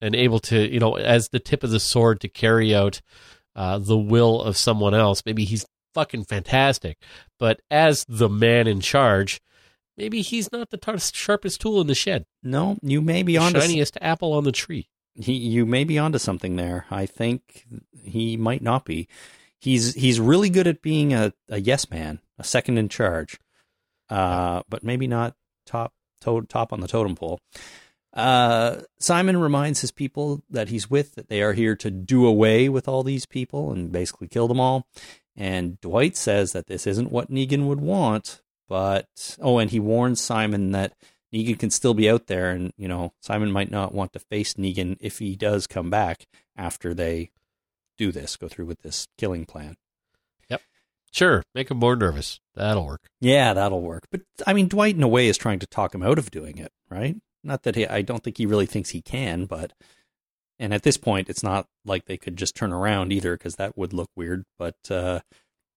and 0.00 0.14
able 0.14 0.38
to, 0.40 0.72
you 0.72 0.80
know, 0.80 0.96
as 0.96 1.28
the 1.28 1.38
tip 1.38 1.62
of 1.62 1.70
the 1.70 1.80
sword 1.80 2.20
to 2.20 2.28
carry 2.28 2.74
out 2.74 3.00
uh, 3.54 3.78
the 3.78 3.98
will 3.98 4.40
of 4.42 4.56
someone 4.56 4.94
else. 4.94 5.22
Maybe 5.24 5.44
he's 5.44 5.66
fucking 5.94 6.24
fantastic. 6.24 6.98
But 7.38 7.60
as 7.70 8.04
the 8.08 8.28
man 8.28 8.66
in 8.66 8.80
charge, 8.80 9.40
maybe 9.96 10.22
he's 10.22 10.50
not 10.50 10.70
the 10.70 10.76
tar- 10.78 10.98
sharpest 10.98 11.60
tool 11.60 11.80
in 11.80 11.86
the 11.86 11.94
shed, 11.94 12.24
no, 12.42 12.78
you 12.82 13.00
may 13.00 13.22
be 13.22 13.34
the 13.34 13.42
on 13.42 13.52
to 13.52 13.60
shiniest 13.60 13.96
apple 14.00 14.32
on 14.32 14.44
the 14.44 14.52
tree. 14.52 14.88
he 15.14 15.34
you 15.34 15.66
may 15.66 15.84
be 15.84 15.98
onto 15.98 16.18
something 16.18 16.56
there. 16.56 16.86
I 16.90 17.06
think 17.06 17.66
he 18.02 18.36
might 18.36 18.62
not 18.62 18.84
be. 18.84 19.06
He's 19.60 19.94
he's 19.94 20.18
really 20.18 20.48
good 20.50 20.66
at 20.66 20.82
being 20.82 21.12
a, 21.12 21.32
a 21.48 21.60
yes 21.60 21.88
man, 21.90 22.20
a 22.38 22.42
second 22.44 22.78
in 22.78 22.88
charge, 22.88 23.38
uh, 24.08 24.62
but 24.68 24.82
maybe 24.82 25.06
not 25.06 25.36
top 25.66 25.92
to- 26.22 26.46
top 26.48 26.72
on 26.72 26.80
the 26.80 26.88
totem 26.88 27.14
pole. 27.14 27.38
Uh, 28.12 28.82
Simon 28.98 29.38
reminds 29.38 29.80
his 29.80 29.90
people 29.90 30.42
that 30.50 30.68
he's 30.68 30.90
with 30.90 31.14
that 31.14 31.28
they 31.28 31.42
are 31.42 31.54
here 31.54 31.74
to 31.76 31.90
do 31.90 32.26
away 32.26 32.68
with 32.68 32.86
all 32.86 33.02
these 33.02 33.26
people 33.26 33.72
and 33.72 33.90
basically 33.90 34.28
kill 34.28 34.48
them 34.48 34.60
all. 34.60 34.86
And 35.34 35.80
Dwight 35.80 36.16
says 36.16 36.52
that 36.52 36.66
this 36.66 36.86
isn't 36.86 37.10
what 37.10 37.30
Negan 37.30 37.66
would 37.66 37.80
want, 37.80 38.42
but 38.68 39.36
oh, 39.40 39.58
and 39.58 39.70
he 39.70 39.80
warns 39.80 40.20
Simon 40.20 40.72
that 40.72 40.92
Negan 41.32 41.58
can 41.58 41.70
still 41.70 41.94
be 41.94 42.10
out 42.10 42.26
there, 42.26 42.50
and 42.50 42.72
you 42.76 42.86
know 42.86 43.12
Simon 43.20 43.50
might 43.50 43.70
not 43.70 43.94
want 43.94 44.12
to 44.12 44.18
face 44.18 44.54
Negan 44.54 44.96
if 45.00 45.18
he 45.18 45.34
does 45.34 45.66
come 45.66 45.88
back 45.88 46.26
after 46.56 46.92
they 46.92 47.30
do 47.96 48.12
this, 48.12 48.36
go 48.36 48.48
through 48.48 48.66
with 48.66 48.82
this 48.82 49.08
killing 49.16 49.46
plan. 49.46 49.76
Yep. 50.50 50.60
Sure, 51.10 51.42
make 51.54 51.70
him 51.70 51.78
more 51.78 51.96
nervous. 51.96 52.40
That'll 52.54 52.86
work. 52.86 53.08
Yeah, 53.20 53.54
that'll 53.54 53.80
work. 53.80 54.08
But 54.10 54.22
I 54.46 54.52
mean, 54.52 54.68
Dwight 54.68 54.96
in 54.96 55.02
a 55.02 55.08
way 55.08 55.28
is 55.28 55.38
trying 55.38 55.60
to 55.60 55.66
talk 55.66 55.94
him 55.94 56.02
out 56.02 56.18
of 56.18 56.30
doing 56.30 56.58
it, 56.58 56.72
right? 56.90 57.16
Not 57.44 57.62
that 57.64 57.74
he, 57.76 57.86
I 57.86 58.02
don't 58.02 58.22
think 58.22 58.38
he 58.38 58.46
really 58.46 58.66
thinks 58.66 58.90
he 58.90 59.02
can, 59.02 59.46
but 59.46 59.72
And 60.58 60.72
at 60.72 60.82
this 60.82 60.96
point, 60.96 61.28
it's 61.28 61.42
not 61.42 61.66
like 61.84 62.04
they 62.04 62.16
could 62.16 62.36
just 62.36 62.54
turn 62.54 62.72
around 62.72 63.12
either, 63.12 63.36
because 63.36 63.56
that 63.56 63.76
would 63.76 63.92
look 63.92 64.10
weird. 64.16 64.44
But 64.58 64.76
uh, 64.90 65.20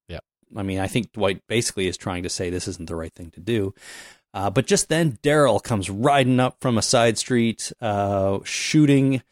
Yeah. 0.08 0.20
I 0.56 0.64
mean, 0.64 0.80
I 0.80 0.88
think 0.88 1.12
Dwight 1.12 1.42
basically 1.48 1.88
is 1.88 1.98
trying 1.98 2.24
to 2.24 2.30
say 2.30 2.50
this 2.50 2.68
isn't 2.68 2.88
the 2.88 2.96
right 2.96 3.14
thing 3.14 3.32
to 3.32 3.40
do. 3.40 3.74
Uh, 4.34 4.50
but 4.50 4.68
just 4.68 4.90
then, 4.90 5.18
Daryl 5.24 5.64
comes 5.64 5.90
riding 5.90 6.42
up 6.42 6.58
from 6.60 6.78
a 6.78 6.82
side 6.82 7.18
street, 7.18 7.72
uh, 7.80 8.40
shooting 8.44 9.24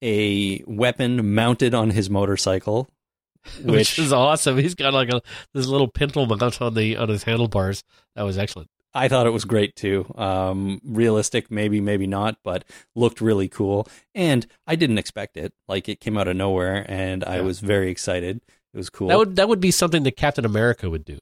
a 0.00 0.62
weapon 0.66 1.34
mounted 1.34 1.74
on 1.74 1.90
his 1.90 2.08
motorcycle, 2.08 2.88
which, 3.64 3.98
is 3.98 4.12
awesome. 4.12 4.56
He's 4.58 4.76
got 4.76 4.94
like 4.94 5.10
a 5.10 5.20
this 5.52 5.66
little 5.66 5.88
pintle 5.88 6.26
mount 6.26 6.62
on 6.62 6.74
the 6.74 6.96
on 6.96 7.08
his 7.08 7.24
handlebars. 7.24 7.82
That 8.14 8.22
was 8.22 8.38
excellent. 8.38 8.70
I 8.94 9.08
thought 9.08 9.26
it 9.26 9.30
was 9.32 9.44
great 9.44 9.74
too. 9.74 10.06
Um, 10.16 10.80
realistic, 10.84 11.50
maybe, 11.50 11.80
maybe 11.80 12.06
not, 12.06 12.36
but 12.44 12.64
looked 12.94 13.20
really 13.20 13.48
cool. 13.48 13.86
And 14.14 14.46
I 14.66 14.76
didn't 14.76 14.98
expect 14.98 15.36
it. 15.36 15.52
Like 15.68 15.88
it 15.88 16.00
came 16.00 16.18
out 16.18 16.28
of 16.28 16.36
nowhere, 16.36 16.84
and 16.88 17.24
I 17.24 17.36
Yeah. 17.36 17.42
was 17.42 17.60
very 17.60 17.90
excited. 17.90 18.40
It 18.74 18.76
was 18.76 18.90
cool. 18.90 19.08
That 19.08 19.18
would 19.18 19.36
that 19.36 19.48
would 19.48 19.60
be 19.60 19.70
something 19.70 20.02
that 20.02 20.16
Captain 20.16 20.44
America 20.44 20.88
would 20.90 21.04
do. 21.04 21.18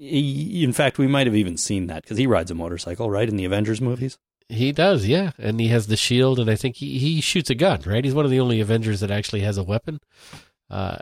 In 0.00 0.72
fact, 0.72 0.98
we 0.98 1.08
might 1.08 1.26
have 1.26 1.34
even 1.34 1.56
seen 1.56 1.88
that 1.88 2.02
because 2.02 2.18
he 2.18 2.26
rides 2.26 2.50
a 2.52 2.54
motorcycle, 2.54 3.10
right, 3.10 3.28
in 3.28 3.36
the 3.36 3.44
Avengers 3.44 3.80
movies. 3.80 4.16
He 4.48 4.70
does, 4.72 5.06
yeah, 5.06 5.32
and 5.38 5.60
he 5.60 5.68
has 5.68 5.88
the 5.88 5.96
shield, 5.96 6.38
and 6.38 6.48
I 6.48 6.54
think 6.54 6.76
he, 6.76 6.98
he 6.98 7.20
shoots 7.20 7.50
a 7.50 7.54
gun. 7.54 7.82
Right, 7.84 8.04
he's 8.04 8.14
one 8.14 8.24
of 8.24 8.30
the 8.30 8.40
only 8.40 8.60
Avengers 8.60 9.00
that 9.00 9.10
actually 9.10 9.40
has 9.40 9.58
a 9.58 9.64
weapon. 9.64 9.98
Uh, 10.70 10.98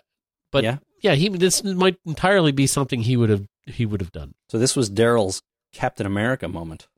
but 0.50 0.64
Yeah. 0.64 0.78
yeah, 1.02 1.14
he 1.14 1.28
this 1.28 1.62
might 1.62 1.96
entirely 2.06 2.52
be 2.52 2.66
something 2.66 3.02
he 3.02 3.16
would 3.16 3.28
have 3.30 3.46
he 3.66 3.84
would 3.84 4.00
have 4.00 4.12
done. 4.12 4.34
So 4.48 4.58
this 4.58 4.74
was 4.74 4.90
Daryl's 4.90 5.42
Captain 5.76 6.06
America 6.06 6.48
moment. 6.48 6.88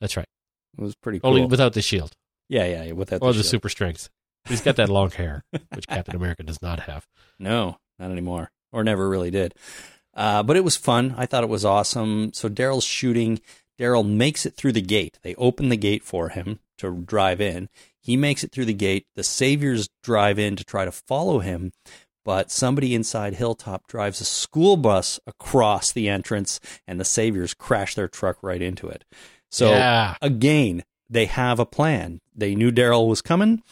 That's 0.00 0.16
right. 0.16 0.28
It 0.76 0.82
was 0.82 0.94
pretty 0.94 1.20
cool. 1.20 1.30
Only 1.30 1.46
without 1.46 1.72
the 1.72 1.82
shield 1.82 2.12
yeah, 2.48 2.84
yeah, 2.84 2.92
without 2.92 3.22
or 3.22 3.32
the, 3.32 3.38
the 3.38 3.44
super 3.44 3.68
strength. 3.68 4.08
He's 4.46 4.60
got 4.60 4.76
that 4.76 4.88
long 4.88 5.10
hair, 5.10 5.44
which 5.74 5.86
Captain 5.86 6.14
America 6.14 6.42
does 6.42 6.60
not 6.60 6.80
have. 6.80 7.06
No, 7.38 7.78
not 7.98 8.10
anymore, 8.10 8.50
or 8.72 8.84
never 8.84 9.08
really 9.08 9.30
did. 9.30 9.54
Uh, 10.12 10.42
but 10.42 10.56
it 10.56 10.64
was 10.64 10.76
fun. 10.76 11.14
I 11.16 11.26
thought 11.26 11.44
it 11.44 11.48
was 11.48 11.64
awesome. 11.64 12.32
So 12.32 12.48
Daryl's 12.48 12.84
shooting. 12.84 13.40
Daryl 13.78 14.08
makes 14.08 14.46
it 14.46 14.54
through 14.54 14.72
the 14.72 14.80
gate. 14.80 15.18
They 15.22 15.34
open 15.34 15.68
the 15.68 15.76
gate 15.76 16.04
for 16.04 16.28
him 16.28 16.60
to 16.78 16.94
drive 16.94 17.40
in. 17.40 17.68
He 18.00 18.16
makes 18.16 18.44
it 18.44 18.52
through 18.52 18.66
the 18.66 18.74
gate. 18.74 19.06
The 19.16 19.24
Saviors 19.24 19.88
drive 20.02 20.38
in 20.38 20.54
to 20.56 20.64
try 20.64 20.84
to 20.84 20.92
follow 20.92 21.40
him, 21.40 21.72
but 22.24 22.50
somebody 22.50 22.94
inside 22.94 23.34
Hilltop 23.34 23.86
drives 23.86 24.20
a 24.20 24.24
school 24.24 24.76
bus 24.76 25.20
across 25.26 25.92
the 25.92 26.08
entrance, 26.08 26.60
and 26.86 26.98
the 26.98 27.04
Saviors 27.04 27.54
crash 27.54 27.94
their 27.94 28.08
truck 28.08 28.38
right 28.42 28.62
into 28.62 28.88
it. 28.88 29.04
So 29.50 29.70
yeah, 29.70 30.16
again, 30.22 30.82
they 31.08 31.26
have 31.26 31.60
a 31.60 31.66
plan. 31.66 32.20
They 32.34 32.54
knew 32.54 32.72
Daryl 32.72 33.08
was 33.08 33.22
coming, 33.22 33.62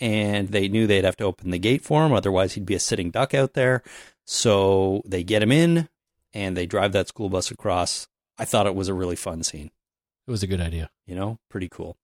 and 0.00 0.48
they 0.48 0.68
knew 0.68 0.86
they'd 0.86 1.04
have 1.04 1.16
to 1.18 1.24
open 1.24 1.50
the 1.50 1.58
gate 1.58 1.82
for 1.84 2.04
him. 2.04 2.12
Otherwise, 2.12 2.54
he'd 2.54 2.66
be 2.66 2.74
a 2.74 2.80
sitting 2.80 3.10
duck 3.10 3.34
out 3.34 3.54
there. 3.54 3.82
So 4.26 5.02
they 5.06 5.22
get 5.22 5.42
him 5.42 5.52
in, 5.52 5.88
and 6.32 6.56
they 6.56 6.66
drive 6.66 6.92
that 6.92 7.08
school 7.08 7.28
bus 7.28 7.50
across. 7.50 8.08
I 8.38 8.44
thought 8.44 8.66
it 8.66 8.74
was 8.74 8.88
a 8.88 8.94
really 8.94 9.16
fun 9.16 9.42
scene. 9.42 9.70
it 10.26 10.30
was 10.30 10.42
a 10.42 10.46
good 10.46 10.60
idea. 10.60 10.90
You 11.06 11.14
know, 11.14 11.38
pretty 11.48 11.68
cool. 11.68 11.96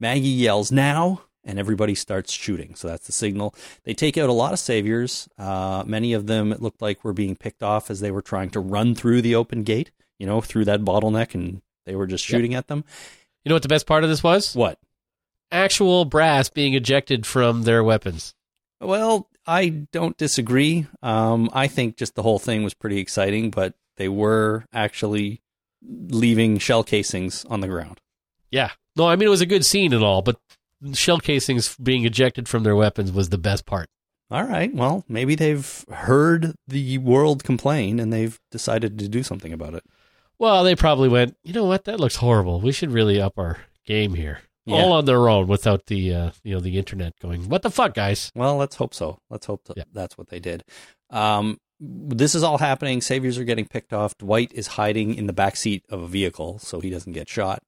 Maggie 0.00 0.28
yells 0.28 0.70
now, 0.70 1.22
and 1.44 1.58
everybody 1.58 1.94
starts 1.94 2.32
shooting. 2.32 2.74
So 2.74 2.88
that's 2.88 3.06
the 3.06 3.12
signal. 3.12 3.54
They 3.84 3.94
take 3.94 4.16
out 4.18 4.28
a 4.28 4.32
lot 4.32 4.52
of 4.52 4.58
saviors. 4.58 5.28
Uh, 5.38 5.84
many 5.86 6.12
of 6.12 6.26
them, 6.26 6.52
it 6.52 6.62
looked 6.62 6.80
like, 6.82 7.04
were 7.04 7.12
being 7.12 7.36
picked 7.36 7.62
off 7.62 7.90
as 7.90 8.00
they 8.00 8.10
were 8.10 8.22
trying 8.22 8.50
to 8.50 8.60
run 8.60 8.94
through 8.94 9.22
the 9.22 9.34
open 9.34 9.62
gate. 9.62 9.90
You 10.18 10.26
know, 10.26 10.40
through 10.40 10.66
that 10.66 10.82
bottleneck, 10.82 11.34
and 11.34 11.60
they 11.86 11.96
were 11.96 12.06
just 12.06 12.28
Yep. 12.28 12.36
shooting 12.38 12.54
at 12.54 12.68
them. 12.68 12.84
You 13.44 13.48
know 13.50 13.56
what 13.56 13.62
the 13.62 13.68
best 13.68 13.84
part 13.86 14.04
of 14.04 14.10
this 14.10 14.22
was? 14.22 14.54
What? 14.54 14.78
Actual 15.50 16.04
brass 16.04 16.48
being 16.48 16.74
ejected 16.74 17.26
from 17.26 17.64
their 17.64 17.82
weapons. 17.84 18.34
Well, 18.80 19.28
I 19.46 19.68
don't 19.68 20.16
disagree. 20.16 20.86
Um, 21.02 21.50
I 21.52 21.66
think 21.66 21.96
just 21.96 22.14
the 22.14 22.22
whole 22.22 22.38
thing 22.38 22.62
was 22.64 22.74
pretty 22.74 22.98
exciting, 22.98 23.50
but 23.50 23.74
they 23.96 24.08
were 24.08 24.64
actually 24.72 25.42
leaving 25.82 26.58
shell 26.58 26.82
casings 26.84 27.44
on 27.46 27.60
the 27.60 27.68
ground. 27.68 28.00
Yeah. 28.50 28.70
No, 28.96 29.06
I 29.06 29.16
mean 29.16 29.26
it 29.26 29.30
was 29.30 29.40
a 29.40 29.46
good 29.46 29.64
scene 29.66 29.92
and 29.92 30.02
all, 30.02 30.22
but 30.22 30.40
shell 30.92 31.18
casings 31.18 31.76
being 31.76 32.04
ejected 32.04 32.48
from 32.48 32.62
their 32.62 32.76
weapons 32.76 33.12
was 33.12 33.28
the 33.30 33.38
best 33.38 33.66
part. 33.66 33.88
All 34.30 34.44
right. 34.44 34.74
Well, 34.74 35.04
maybe 35.08 35.34
they've 35.34 35.84
heard 35.92 36.54
the 36.66 36.98
world 36.98 37.44
complain 37.44 38.00
and 38.00 38.12
they've 38.12 38.38
decided 38.50 38.98
to 38.98 39.08
do 39.08 39.22
something 39.22 39.52
about 39.52 39.74
it. 39.74 39.84
Well, 40.38 40.64
they 40.64 40.74
probably 40.74 41.08
went, 41.08 41.36
you 41.44 41.52
know 41.52 41.64
what, 41.64 41.84
that 41.84 42.00
looks 42.00 42.16
horrible. 42.16 42.60
We 42.60 42.72
should 42.72 42.90
really 42.90 43.20
up 43.20 43.38
our 43.38 43.58
game 43.86 44.14
here. 44.14 44.40
Yeah. 44.66 44.76
All 44.76 44.92
on 44.94 45.04
their 45.04 45.28
own 45.28 45.46
without 45.46 45.86
the 45.86 46.14
uh, 46.14 46.30
you 46.42 46.54
know 46.54 46.60
the 46.60 46.78
internet 46.78 47.12
going. 47.20 47.50
What 47.50 47.60
the 47.60 47.70
fuck, 47.70 47.92
guys? 47.92 48.32
Well, 48.34 48.56
let's 48.56 48.76
hope 48.76 48.94
so. 48.94 49.18
Let's 49.28 49.44
hope 49.44 49.62
that 49.64 49.76
Yeah. 49.76 49.84
that's 49.92 50.16
what 50.16 50.30
they 50.30 50.40
did. 50.40 50.64
Um, 51.10 51.60
this 51.78 52.34
is 52.34 52.42
all 52.42 52.56
happening. 52.56 53.02
Saviors 53.02 53.36
are 53.36 53.44
getting 53.44 53.66
picked 53.66 53.92
off. 53.92 54.16
Dwight 54.16 54.52
is 54.54 54.68
hiding 54.68 55.16
in 55.16 55.26
the 55.26 55.34
back 55.34 55.56
seat 55.56 55.84
of 55.90 56.00
a 56.00 56.06
vehicle 56.06 56.58
so 56.60 56.80
he 56.80 56.88
doesn't 56.88 57.12
get 57.12 57.28
shot. 57.28 57.62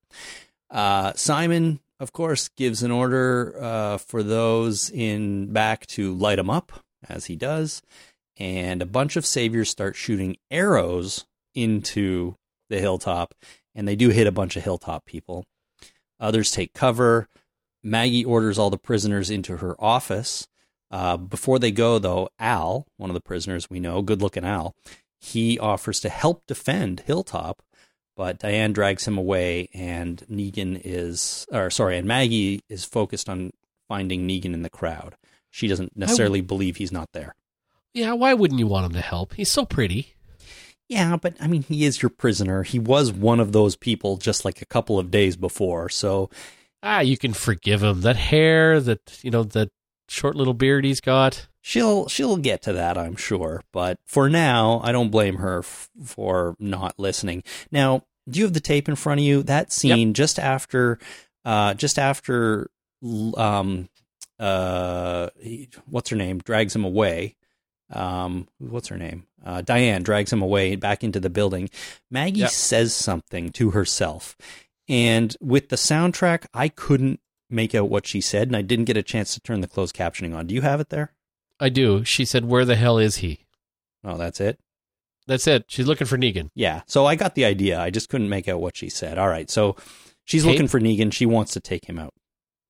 Uh, 0.70 1.12
Simon, 1.14 1.80
of 1.98 2.12
course, 2.12 2.48
gives 2.48 2.82
an 2.82 2.90
order 2.90 3.56
uh, 3.60 3.98
for 3.98 4.22
those 4.22 4.90
in 4.90 5.52
back 5.52 5.86
to 5.88 6.14
light 6.14 6.38
him 6.38 6.50
up, 6.50 6.72
as 7.08 7.26
he 7.26 7.36
does. 7.36 7.82
And 8.36 8.82
a 8.82 8.86
bunch 8.86 9.16
of 9.16 9.24
saviors 9.24 9.70
start 9.70 9.96
shooting 9.96 10.36
arrows 10.50 11.24
into 11.54 12.36
the 12.68 12.80
hilltop, 12.80 13.34
and 13.74 13.88
they 13.88 13.96
do 13.96 14.10
hit 14.10 14.26
a 14.26 14.32
bunch 14.32 14.56
of 14.56 14.64
hilltop 14.64 15.06
people. 15.06 15.46
Others 16.20 16.50
take 16.50 16.74
cover. 16.74 17.28
Maggie 17.82 18.24
orders 18.24 18.58
all 18.58 18.70
the 18.70 18.78
prisoners 18.78 19.30
into 19.30 19.58
her 19.58 19.76
office. 19.82 20.48
Uh, 20.90 21.16
before 21.16 21.58
they 21.58 21.70
go, 21.70 21.98
though, 21.98 22.28
Al, 22.38 22.86
one 22.96 23.10
of 23.10 23.14
the 23.14 23.20
prisoners 23.20 23.70
we 23.70 23.80
know, 23.80 24.02
good 24.02 24.22
looking 24.22 24.44
Al, 24.44 24.74
he 25.20 25.58
offers 25.58 26.00
to 26.00 26.08
help 26.08 26.42
defend 26.46 27.00
Hilltop, 27.00 27.62
but 28.16 28.38
Diane 28.38 28.72
drags 28.72 29.06
him 29.06 29.18
away, 29.18 29.68
and 29.74 30.22
Negan 30.30 30.80
is, 30.84 31.46
or 31.52 31.70
sorry, 31.70 31.98
and 31.98 32.08
Maggie 32.08 32.62
is 32.68 32.84
focused 32.84 33.28
on 33.28 33.52
finding 33.88 34.26
Negan 34.26 34.54
in 34.54 34.62
the 34.62 34.70
crowd. 34.70 35.16
She 35.50 35.68
doesn't 35.68 35.96
necessarily 35.96 36.40
believe 36.40 36.76
he's 36.76 36.92
not 36.92 37.10
there. 37.12 37.34
Yeah, 37.94 38.12
why 38.12 38.34
wouldn't 38.34 38.58
you 38.60 38.66
want 38.66 38.86
him 38.86 38.92
to 38.92 39.00
help? 39.00 39.34
He's 39.34 39.50
so 39.50 39.64
pretty. 39.64 40.14
Yeah, 40.88 41.16
but 41.16 41.34
I 41.40 41.46
mean, 41.46 41.62
he 41.62 41.84
is 41.84 42.02
your 42.02 42.10
prisoner. 42.10 42.62
He 42.62 42.78
was 42.78 43.12
one 43.12 43.40
of 43.40 43.52
those 43.52 43.74
people 43.76 44.16
just 44.16 44.44
like 44.44 44.60
a 44.62 44.66
couple 44.66 44.98
of 44.98 45.10
days 45.10 45.36
before. 45.36 45.88
So, 45.88 46.30
Ah, 46.82 47.00
you 47.00 47.16
can 47.18 47.32
forgive 47.32 47.82
him. 47.82 48.02
That 48.02 48.16
hair, 48.16 48.80
that 48.80 49.18
you 49.22 49.30
know, 49.30 49.42
that 49.42 49.70
short 50.08 50.34
little 50.36 50.54
beard 50.54 50.84
he's 50.84 51.00
got. 51.00 51.48
she'll 51.60 52.06
she'll 52.08 52.36
get 52.36 52.62
to 52.62 52.72
that, 52.72 52.96
I'm 52.96 53.16
sure. 53.16 53.62
But 53.72 53.98
for 54.06 54.28
now, 54.30 54.80
I 54.84 54.92
don't 54.92 55.10
blame 55.10 55.36
her 55.36 55.58
f- 55.60 55.88
for 56.04 56.54
not 56.58 56.94
listening. 56.98 57.42
Now, 57.72 58.02
do 58.28 58.38
you 58.38 58.44
have 58.44 58.54
the 58.54 58.60
tape 58.60 58.88
in 58.88 58.96
front 58.96 59.20
of 59.20 59.24
you? 59.26 59.42
That 59.42 59.72
scene 59.72 60.14
just 60.14 60.38
after, 60.38 60.98
uh, 61.44 61.74
just 61.74 61.98
after, 61.98 62.70
um, 63.36 63.88
uh, 64.38 65.28
he- 65.40 65.68
what's 65.86 66.10
her 66.10 66.16
name? 66.16 66.38
Drags 66.38 66.74
him 66.74 66.84
away. 66.84 67.36
Um, 67.90 68.48
what's 68.58 68.88
her 68.88 68.98
name? 68.98 69.26
Uh, 69.44 69.60
Diane 69.60 70.02
drags 70.02 70.32
him 70.32 70.42
away 70.42 70.74
back 70.76 71.04
into 71.04 71.20
the 71.20 71.30
building. 71.30 71.70
Maggie 72.10 72.40
Yep. 72.40 72.50
says 72.50 72.92
something 72.94 73.50
to 73.52 73.70
herself, 73.70 74.36
and 74.88 75.36
with 75.40 75.68
the 75.68 75.76
soundtrack, 75.76 76.46
I 76.52 76.68
couldn't 76.68 77.20
make 77.50 77.74
out 77.74 77.88
what 77.88 78.06
she 78.06 78.20
said, 78.20 78.48
and 78.48 78.56
I 78.56 78.62
didn't 78.62 78.84
get 78.86 78.96
a 78.96 79.02
chance 79.02 79.34
to 79.34 79.40
turn 79.40 79.60
the 79.60 79.68
closed 79.68 79.94
captioning 79.94 80.34
on. 80.36 80.46
Do 80.46 80.54
you 80.54 80.62
have 80.62 80.80
it 80.80 80.88
there? 80.90 81.12
I 81.60 81.68
do. 81.68 82.04
She 82.04 82.24
said, 82.24 82.44
"Where 82.44 82.64
the 82.64 82.76
hell 82.76 82.98
is 82.98 83.16
he?" 83.16 83.46
Oh, 84.04 84.16
that's 84.16 84.40
it. 84.40 84.58
That's 85.26 85.46
it. 85.46 85.64
She's 85.68 85.86
looking 85.86 86.06
for 86.06 86.16
Negan. 86.16 86.50
Yeah. 86.54 86.82
So 86.86 87.06
I 87.06 87.16
got 87.16 87.34
the 87.34 87.44
idea. 87.44 87.80
I 87.80 87.90
just 87.90 88.08
couldn't 88.08 88.28
make 88.28 88.46
out 88.48 88.60
what 88.60 88.76
she 88.76 88.88
said. 88.88 89.18
All 89.18 89.28
right. 89.28 89.50
So 89.50 89.74
she's 90.24 90.44
Tape? 90.44 90.52
looking 90.52 90.68
for 90.68 90.78
Negan. 90.78 91.12
She 91.12 91.26
wants 91.26 91.52
to 91.54 91.60
take 91.60 91.86
him 91.86 91.98
out. 91.98 92.14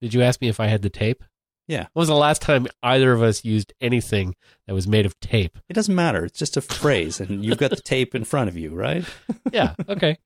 Did 0.01 0.15
you 0.15 0.23
ask 0.23 0.41
me 0.41 0.49
if 0.49 0.59
I 0.61 0.67
had 0.69 0.81
the 0.83 0.89
tape? 0.89 1.23
Yeah. 1.69 1.89
When 1.93 2.01
was 2.03 2.09
the 2.09 2.15
last 2.15 2.41
time 2.41 2.67
either 2.83 3.13
of 3.13 3.23
us 3.23 3.45
used 3.45 3.75
anything 3.81 4.37
that 4.67 4.73
was 4.75 4.87
made 4.89 5.05
of 5.05 5.19
tape? 5.21 5.59
It 5.69 5.75
doesn't 5.75 5.95
matter. 5.95 6.25
It's 6.25 6.39
just 6.39 6.57
a 6.57 6.61
phrase, 6.63 7.21
and 7.21 7.45
you've 7.45 7.59
got 7.59 7.71
the 7.71 7.77
tape 7.77 8.15
in 8.15 8.25
front 8.25 8.49
of 8.49 8.57
you, 8.57 8.75
right? 8.75 9.05
Yeah. 9.53 9.75
Okay. 9.89 10.17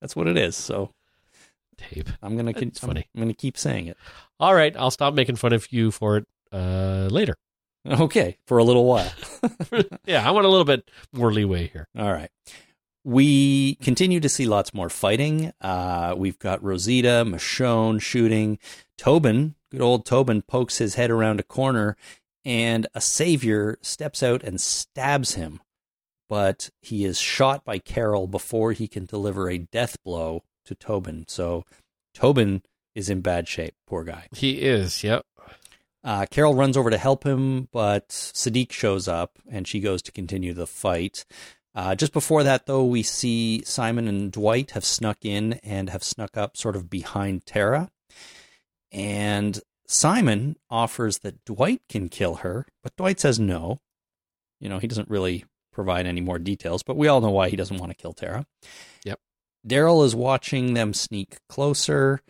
That's 0.00 0.14
what 0.16 0.28
it 0.28 0.36
is. 0.38 0.56
So 0.56 0.90
tape. 1.78 2.08
I'm 2.22 2.36
gonna. 2.36 2.52
con- 2.52 2.64
That's 2.68 2.80
funny. 2.80 3.08
I'm, 3.14 3.20
I'm 3.20 3.22
gonna 3.22 3.34
keep 3.34 3.56
saying 3.56 3.86
it. 3.86 3.96
All 4.38 4.54
right. 4.54 4.76
I'll 4.76 4.90
stop 4.90 5.14
making 5.14 5.36
fun 5.36 5.52
of 5.52 5.72
you 5.72 5.90
for 5.90 6.18
it 6.18 6.26
uh, 6.52 7.08
later. 7.10 7.36
Okay, 7.86 8.36
for 8.46 8.58
a 8.58 8.64
little 8.64 8.84
while. 8.84 9.10
yeah, 10.04 10.26
I 10.26 10.30
want 10.32 10.44
a 10.44 10.48
little 10.48 10.64
bit 10.64 10.90
more 11.12 11.32
leeway 11.32 11.68
here. 11.68 11.88
All 11.96 12.12
right. 12.12 12.30
We 13.04 13.76
continue 13.76 14.20
to 14.20 14.28
see 14.28 14.46
lots 14.46 14.74
more 14.74 14.90
fighting. 14.90 15.52
Uh, 15.60 16.14
we've 16.16 16.38
got 16.38 16.62
Rosita, 16.62 17.24
Michonne 17.26 18.02
shooting. 18.02 18.58
Tobin, 18.98 19.54
good 19.70 19.80
old 19.80 20.04
Tobin, 20.04 20.42
pokes 20.42 20.78
his 20.78 20.96
head 20.96 21.10
around 21.10 21.40
a 21.40 21.44
corner, 21.44 21.96
and 22.44 22.86
a 22.94 23.00
savior 23.00 23.78
steps 23.80 24.22
out 24.22 24.42
and 24.42 24.60
stabs 24.60 25.34
him. 25.36 25.60
But 26.28 26.68
he 26.82 27.06
is 27.06 27.18
shot 27.18 27.64
by 27.64 27.78
Carol 27.78 28.26
before 28.26 28.72
he 28.72 28.86
can 28.88 29.06
deliver 29.06 29.48
a 29.48 29.56
death 29.58 30.02
blow 30.02 30.42
to 30.68 30.74
Tobin. 30.74 31.24
So 31.28 31.64
Tobin 32.14 32.62
is 32.94 33.10
in 33.10 33.20
bad 33.20 33.48
shape. 33.48 33.74
Poor 33.86 34.04
guy. 34.04 34.28
He 34.34 34.62
is. 34.62 35.02
Yep. 35.02 35.24
Uh, 36.04 36.26
Carol 36.30 36.54
runs 36.54 36.76
over 36.76 36.90
to 36.90 36.98
help 36.98 37.24
him, 37.24 37.68
but 37.72 38.08
Siddiq 38.08 38.72
shows 38.72 39.08
up 39.08 39.38
and 39.50 39.66
she 39.66 39.80
goes 39.80 40.00
to 40.02 40.12
continue 40.12 40.54
the 40.54 40.66
fight. 40.66 41.24
Uh, 41.74 41.94
just 41.94 42.12
before 42.12 42.42
that, 42.44 42.66
though, 42.66 42.84
we 42.84 43.02
see 43.02 43.62
Simon 43.64 44.08
and 44.08 44.32
Dwight 44.32 44.72
have 44.72 44.84
snuck 44.84 45.18
in 45.24 45.54
and 45.62 45.90
have 45.90 46.02
snuck 46.02 46.36
up 46.36 46.56
sort 46.56 46.76
of 46.76 46.88
behind 46.88 47.46
Tara. 47.46 47.90
And 48.90 49.60
Simon 49.86 50.56
offers 50.70 51.18
that 51.18 51.44
Dwight 51.44 51.82
can 51.88 52.08
kill 52.08 52.36
her, 52.36 52.66
but 52.82 52.96
Dwight 52.96 53.20
says 53.20 53.38
no. 53.38 53.80
You 54.60 54.68
know, 54.68 54.78
he 54.78 54.86
doesn't 54.86 55.10
really 55.10 55.44
provide 55.72 56.06
any 56.06 56.20
more 56.20 56.38
details, 56.38 56.82
but 56.82 56.96
we 56.96 57.06
all 57.06 57.20
know 57.20 57.30
why 57.30 57.48
he 57.48 57.56
doesn't 57.56 57.76
want 57.76 57.90
to 57.90 57.96
kill 57.96 58.12
Tara. 58.12 58.46
Yep. 59.04 59.20
Daryl 59.66 60.04
is 60.04 60.14
watching 60.14 60.74
them 60.74 60.94
sneak 60.94 61.36
closer. 61.48 62.20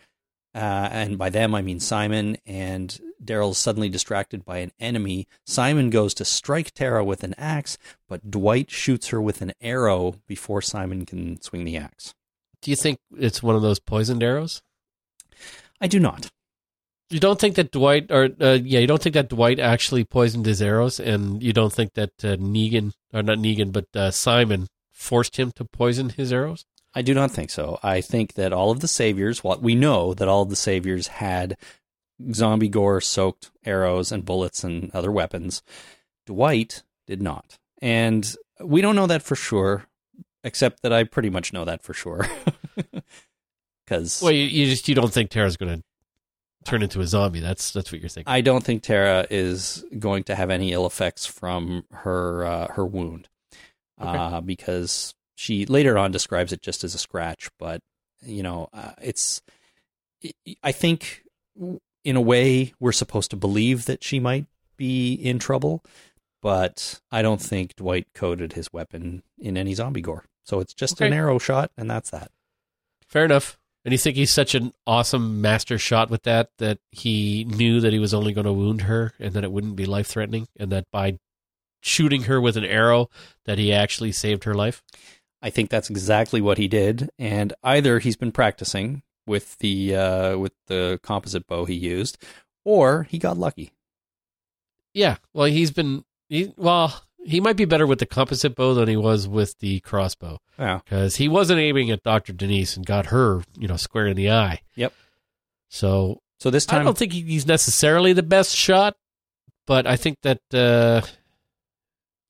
Uh, 0.55 0.89
and 0.91 1.17
by 1.17 1.29
them, 1.29 1.53
I 1.53 1.61
mean 1.61 1.79
Simon. 1.79 2.37
And 2.45 2.99
Daryl's 3.23 3.57
suddenly 3.57 3.89
distracted 3.89 4.45
by 4.45 4.59
an 4.59 4.71
enemy. 4.79 5.27
Simon 5.45 5.89
goes 5.89 6.13
to 6.15 6.25
strike 6.25 6.71
Tara 6.71 7.03
with 7.03 7.23
an 7.23 7.35
axe, 7.37 7.77
but 8.07 8.31
Dwight 8.31 8.71
shoots 8.71 9.09
her 9.09 9.21
with 9.21 9.41
an 9.41 9.53
arrow 9.61 10.15
before 10.27 10.61
Simon 10.61 11.05
can 11.05 11.41
swing 11.41 11.65
the 11.65 11.77
axe. 11.77 12.13
Do 12.61 12.71
you 12.71 12.77
think 12.77 12.99
it's 13.17 13.43
one 13.43 13.55
of 13.55 13.61
those 13.61 13.79
poisoned 13.79 14.23
arrows? 14.23 14.61
I 15.79 15.87
do 15.87 15.99
not. 15.99 16.29
You 17.09 17.19
don't 17.19 17.39
think 17.39 17.55
that 17.55 17.71
Dwight, 17.71 18.11
or 18.11 18.29
uh, 18.39 18.59
yeah, 18.61 18.79
you 18.79 18.87
don't 18.87 19.01
think 19.01 19.15
that 19.15 19.29
Dwight 19.29 19.59
actually 19.59 20.03
poisoned 20.03 20.45
his 20.45 20.61
arrows, 20.61 20.99
and 20.99 21.41
you 21.41 21.53
don't 21.53 21.73
think 21.73 21.93
that 21.93 22.11
uh, 22.23 22.35
Negan, 22.35 22.93
or 23.13 23.23
not 23.23 23.39
Negan, 23.39 23.71
but 23.71 23.87
uh, 23.95 24.11
Simon 24.11 24.67
forced 24.91 25.37
him 25.37 25.51
to 25.53 25.65
poison 25.65 26.09
his 26.09 26.31
arrows? 26.31 26.65
I 26.93 27.01
do 27.01 27.13
not 27.13 27.31
think 27.31 27.49
so. 27.49 27.79
I 27.83 28.01
think 28.01 28.33
that 28.33 28.51
all 28.51 28.71
of 28.71 28.79
the 28.79 28.87
saviors, 28.87 29.43
what 29.43 29.61
we 29.61 29.75
know 29.75 30.13
that 30.13 30.27
all 30.27 30.41
of 30.41 30.49
the 30.49 30.55
saviors 30.55 31.07
had 31.07 31.57
zombie 32.33 32.69
gore 32.69 33.01
soaked 33.01 33.51
arrows 33.65 34.11
and 34.11 34.25
bullets 34.25 34.63
and 34.63 34.91
other 34.93 35.11
weapons. 35.11 35.61
Dwight 36.25 36.83
did 37.07 37.21
not. 37.21 37.57
And 37.81 38.35
we 38.59 38.81
don't 38.81 38.95
know 38.95 39.07
that 39.07 39.23
for 39.23 39.35
sure, 39.35 39.85
except 40.43 40.81
that 40.81 40.93
I 40.93 41.03
pretty 41.03 41.29
much 41.29 41.53
know 41.53 41.65
that 41.65 41.83
for 41.83 41.93
sure. 41.93 42.27
Because 43.85 44.21
Well, 44.21 44.31
you, 44.31 44.43
you 44.43 44.65
just 44.67 44.87
you 44.87 44.93
don't 44.93 45.11
think 45.11 45.31
Tara's 45.31 45.57
going 45.57 45.79
to 45.79 45.83
turn 46.63 46.83
into 46.83 47.01
a 47.01 47.07
zombie. 47.07 47.39
That's 47.39 47.71
that's 47.71 47.91
what 47.91 47.99
you're 47.99 48.07
thinking. 48.09 48.31
I 48.31 48.41
don't 48.41 48.63
think 48.63 48.83
Tara 48.83 49.25
is 49.31 49.83
going 49.97 50.25
to 50.25 50.35
have 50.35 50.51
any 50.51 50.71
ill 50.73 50.85
effects 50.85 51.25
from 51.25 51.85
her 51.91 52.45
uh, 52.45 52.67
her 52.73 52.85
wound, 52.85 53.29
uh, 53.97 54.41
because 54.41 55.15
she 55.39 55.65
later 55.65 55.97
on 55.97 56.11
describes 56.11 56.51
it 56.51 56.61
just 56.61 56.83
as 56.83 56.93
a 56.93 56.97
scratch. 56.97 57.49
But 57.57 57.81
you 58.21 58.43
know, 58.43 58.67
uh, 58.73 58.91
it's. 59.01 59.41
I 60.61 60.73
think, 60.73 61.23
in 62.03 62.17
a 62.17 62.21
way, 62.21 62.73
we're 62.77 62.91
supposed 62.91 63.31
to 63.31 63.37
believe 63.37 63.85
that 63.85 64.03
she 64.03 64.19
might 64.19 64.47
be 64.75 65.13
in 65.13 65.39
trouble, 65.39 65.81
but 66.41 66.99
I 67.09 67.21
don't 67.21 67.41
think 67.41 67.77
Dwight 67.77 68.07
coded 68.13 68.51
his 68.51 68.73
weapon 68.73 69.23
in 69.37 69.55
any 69.55 69.73
zombie 69.75 70.01
gore. 70.01 70.25
So 70.43 70.59
it's 70.59 70.73
just 70.73 70.99
an 70.99 71.13
arrow 71.13 71.39
shot, 71.39 71.71
and 71.77 71.89
that's 71.89 72.09
that. 72.09 72.31
Fair 73.07 73.23
enough. 73.23 73.57
And 73.85 73.93
you 73.93 73.97
think 73.97 74.17
he's 74.17 74.31
such 74.31 74.55
an 74.55 74.73
awesome 74.85 75.39
master 75.39 75.77
shot 75.77 76.09
with 76.09 76.23
that 76.23 76.49
that 76.57 76.79
he 76.91 77.45
knew 77.45 77.79
that 77.79 77.93
he 77.93 77.99
was 77.99 78.13
only 78.13 78.33
going 78.33 78.45
to 78.45 78.51
wound 78.51 78.81
her 78.81 79.13
and 79.19 79.31
that 79.35 79.45
it 79.45 79.53
wouldn't 79.53 79.77
be 79.77 79.85
life 79.85 80.07
threatening, 80.07 80.49
and 80.59 80.69
that 80.73 80.91
by 80.91 81.17
shooting 81.81 82.23
her 82.23 82.41
with 82.41 82.57
an 82.57 82.65
arrow 82.65 83.09
that 83.45 83.57
he 83.57 83.71
actually 83.71 84.11
saved 84.11 84.43
her 84.43 84.53
life. 84.53 84.83
I 85.41 85.49
think 85.49 85.69
that's 85.69 85.89
exactly 85.89 86.41
what 86.41 86.57
he 86.57 86.67
did, 86.67 87.09
and 87.17 87.53
either 87.63 87.99
he's 87.99 88.17
been 88.17 88.31
practicing 88.31 89.03
with 89.25 89.57
the 89.59 89.95
uh, 89.95 90.37
with 90.37 90.53
the 90.67 90.99
composite 91.03 91.47
bow 91.47 91.65
he 91.65 91.75
used, 91.75 92.17
or 92.65 93.03
he 93.03 93.17
got 93.17 93.37
lucky. 93.37 93.71
Yeah. 94.93 95.17
Well, 95.33 95.45
he's 95.45 95.71
been 95.71 96.03
he, 96.27 96.53
well. 96.57 97.03
He 97.21 97.41
might 97.41 97.57
be 97.57 97.65
better 97.65 97.85
with 97.85 97.99
the 97.99 98.05
composite 98.05 98.55
bow 98.55 98.73
than 98.73 98.87
he 98.87 98.95
was 98.95 99.27
with 99.27 99.59
the 99.59 99.81
crossbow 99.81 100.39
Yeah, 100.57 100.79
because 100.83 101.17
he 101.17 101.27
wasn't 101.27 101.59
aiming 101.59 101.91
at 101.91 102.01
Doctor 102.01 102.31
Denise 102.31 102.77
and 102.77 102.85
got 102.85 103.07
her, 103.07 103.43
you 103.57 103.67
know, 103.67 103.75
square 103.75 104.07
in 104.07 104.15
the 104.15 104.31
eye. 104.31 104.61
Yep. 104.75 104.93
So 105.67 106.21
so 106.39 106.49
this 106.49 106.65
time 106.65 106.81
I 106.81 106.83
don't 106.85 106.97
think 106.97 107.11
he's 107.11 107.45
necessarily 107.45 108.13
the 108.13 108.23
best 108.23 108.55
shot, 108.55 108.95
but 109.67 109.85
I 109.85 109.97
think 109.97 110.17
that 110.21 110.39
uh, 110.53 111.01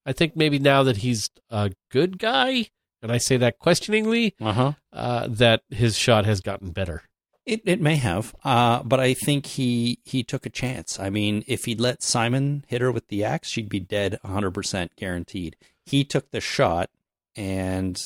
I 0.05 0.13
think 0.13 0.35
maybe 0.35 0.57
now 0.57 0.81
that 0.83 0.97
he's 0.97 1.29
a 1.51 1.71
good 1.91 2.17
guy, 2.17 2.69
and 3.01 3.11
I 3.11 3.17
say 3.17 3.37
that 3.37 3.59
questioningly, 3.59 4.35
uh-huh. 4.39 4.73
uh, 4.91 5.27
that 5.29 5.61
his 5.69 5.97
shot 5.97 6.25
has 6.25 6.41
gotten 6.41 6.71
better. 6.71 7.03
It 7.45 7.61
it 7.65 7.81
may 7.81 7.95
have, 7.95 8.35
uh, 8.43 8.83
but 8.83 8.99
I 8.99 9.13
think 9.13 9.45
he 9.45 9.99
he 10.05 10.23
took 10.23 10.45
a 10.45 10.51
chance. 10.51 10.99
I 10.99 11.09
mean, 11.09 11.43
if 11.47 11.65
he'd 11.65 11.79
let 11.79 12.03
Simon 12.03 12.63
hit 12.67 12.81
her 12.81 12.91
with 12.91 13.07
the 13.07 13.23
axe, 13.23 13.49
she'd 13.49 13.69
be 13.69 13.79
dead 13.79 14.19
100 14.21 14.51
percent 14.51 14.95
guaranteed. 14.95 15.55
He 15.85 16.03
took 16.03 16.29
the 16.29 16.41
shot, 16.41 16.89
and 17.35 17.99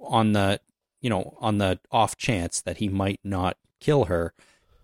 on 0.00 0.32
the 0.32 0.60
you 1.00 1.10
know 1.10 1.36
on 1.40 1.58
the 1.58 1.78
off 1.90 2.16
chance 2.16 2.60
that 2.62 2.78
he 2.78 2.88
might 2.88 3.20
not 3.22 3.56
kill 3.78 4.06
her, 4.06 4.34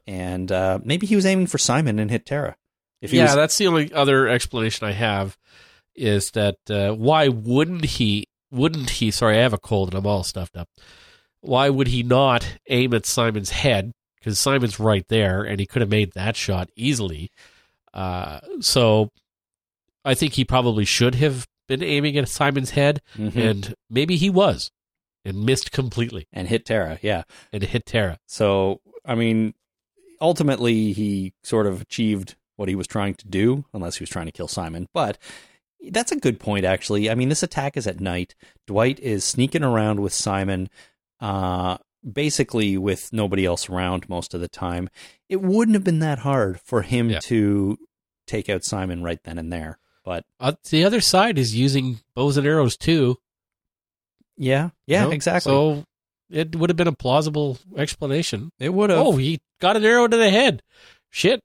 and 0.06 0.52
uh, 0.52 0.78
maybe 0.84 1.06
he 1.06 1.16
was 1.16 1.26
aiming 1.26 1.48
for 1.48 1.58
Simon 1.58 1.98
and 1.98 2.10
hit 2.10 2.24
Tara. 2.24 2.56
If 3.00 3.10
he 3.10 3.18
yeah, 3.18 3.24
was, 3.24 3.34
that's 3.34 3.58
the 3.58 3.66
only 3.66 3.92
other 3.92 4.28
explanation 4.28 4.86
I 4.86 4.92
have 4.92 5.36
is 5.94 6.30
that 6.32 6.58
uh, 6.70 6.92
why 6.92 7.28
wouldn't 7.28 7.84
he? 7.84 8.28
Wouldn't 8.50 8.90
he? 8.90 9.10
Sorry, 9.10 9.36
I 9.38 9.42
have 9.42 9.52
a 9.52 9.58
cold 9.58 9.90
and 9.90 9.98
I'm 9.98 10.06
all 10.06 10.22
stuffed 10.24 10.56
up. 10.56 10.68
Why 11.40 11.68
would 11.70 11.88
he 11.88 12.02
not 12.02 12.56
aim 12.68 12.94
at 12.94 13.06
Simon's 13.06 13.50
head? 13.50 13.92
Because 14.18 14.38
Simon's 14.40 14.80
right 14.80 15.06
there, 15.08 15.44
and 15.44 15.60
he 15.60 15.66
could 15.66 15.80
have 15.82 15.90
made 15.90 16.12
that 16.14 16.34
shot 16.36 16.70
easily. 16.74 17.30
Uh, 17.94 18.40
so, 18.60 19.10
I 20.04 20.14
think 20.14 20.34
he 20.34 20.44
probably 20.44 20.84
should 20.84 21.14
have 21.16 21.46
been 21.68 21.82
aiming 21.82 22.16
at 22.16 22.28
Simon's 22.28 22.70
head, 22.70 23.00
Mhm. 23.16 23.36
and 23.36 23.74
maybe 23.88 24.16
he 24.16 24.28
was, 24.30 24.70
and 25.24 25.44
missed 25.44 25.70
completely, 25.70 26.26
and 26.32 26.48
hit 26.48 26.64
Tara, 26.64 26.98
yeah. 27.02 27.22
and 27.52 27.62
hit 27.62 27.86
Tara. 27.86 28.18
So, 28.26 28.80
I 29.04 29.14
mean, 29.14 29.54
ultimately, 30.20 30.92
he 30.92 31.32
sort 31.44 31.66
of 31.66 31.80
achieved 31.82 32.34
what 32.56 32.68
he 32.68 32.74
was 32.74 32.86
trying 32.88 33.14
to 33.14 33.28
do, 33.28 33.64
unless 33.72 33.96
he 33.98 34.02
was 34.02 34.10
trying 34.10 34.26
to 34.26 34.32
kill 34.32 34.48
Simon. 34.48 34.88
But 34.92 35.16
that's 35.90 36.12
a 36.12 36.16
good 36.18 36.40
point, 36.40 36.64
actually. 36.64 37.08
I 37.10 37.14
mean, 37.14 37.28
this 37.28 37.42
attack 37.42 37.76
is 37.76 37.86
at 37.86 38.00
night. 38.00 38.34
Dwight 38.66 38.98
is 39.00 39.24
sneaking 39.24 39.62
around 39.62 40.00
with 40.00 40.12
Simon, 40.12 40.68
uh, 41.20 41.78
basically 42.10 42.76
with 42.78 43.12
nobody 43.12 43.44
else 43.44 43.68
around 43.68 44.08
most 44.08 44.34
of 44.34 44.40
the 44.40 44.48
time. 44.48 44.88
It 45.28 45.40
wouldn't 45.42 45.74
have 45.74 45.84
been 45.84 45.98
that 46.00 46.20
hard 46.20 46.60
for 46.60 46.82
him 46.82 47.10
Yeah. 47.10 47.20
to 47.24 47.78
take 48.26 48.48
out 48.48 48.64
Simon 48.64 49.02
right 49.02 49.22
then 49.24 49.38
and 49.38 49.52
there. 49.52 49.78
But 50.04 50.24
Uh, 50.40 50.52
the 50.70 50.84
other 50.84 51.00
side 51.00 51.38
is 51.38 51.54
using 51.54 52.00
bows 52.14 52.36
and 52.36 52.46
arrows 52.46 52.76
too. 52.76 53.16
yeah, 54.36 54.70
yeah, 54.86 55.02
you 55.02 55.08
know? 55.08 55.12
exactly. 55.12 55.50
So 55.50 55.84
it 56.30 56.54
would 56.56 56.70
have 56.70 56.76
been 56.76 56.88
a 56.88 56.92
plausible 56.92 57.58
explanation. 57.76 58.52
it 58.58 58.70
would 58.70 58.90
have. 58.90 58.98
Oh, 58.98 59.16
he 59.16 59.40
got 59.60 59.76
an 59.76 59.84
arrow 59.84 60.06
to 60.06 60.16
the 60.16 60.30
head. 60.30 60.62
Shit. 61.10 61.40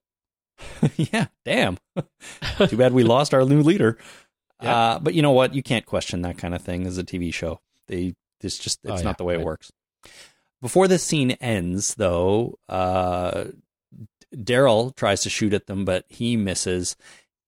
yeah, 0.97 1.27
damn. 1.45 1.77
Too 2.67 2.77
bad 2.77 2.93
we 2.93 3.03
lost 3.03 3.33
our 3.33 3.43
new 3.45 3.61
leader. 3.61 3.97
Yeah. 4.63 4.75
Uh, 4.75 4.99
but 4.99 5.13
you 5.13 5.21
know 5.21 5.31
what? 5.31 5.53
You 5.53 5.61
can't 5.63 5.85
question 5.85 6.21
that 6.21 6.37
kind 6.37 6.55
of 6.55 6.61
thing 6.61 6.87
as 6.87 6.97
a 6.97 7.03
TV 7.03 7.33
show. 7.33 7.59
They 7.87 8.15
it's 8.41 8.57
just 8.57 8.79
it's 8.83 8.91
Oh, 8.91 8.95
yeah, 8.97 9.01
not 9.03 9.17
the 9.17 9.23
way 9.23 9.35
it 9.35 9.37
right. 9.37 9.45
works. 9.45 9.71
Before 10.61 10.87
this 10.87 11.03
scene 11.03 11.31
ends, 11.31 11.95
though, 11.95 12.57
uh, 12.69 13.45
Daryl 14.35 14.95
tries 14.95 15.21
to 15.23 15.29
shoot 15.29 15.53
at 15.53 15.67
them, 15.67 15.85
but 15.85 16.05
he 16.09 16.37
misses. 16.37 16.95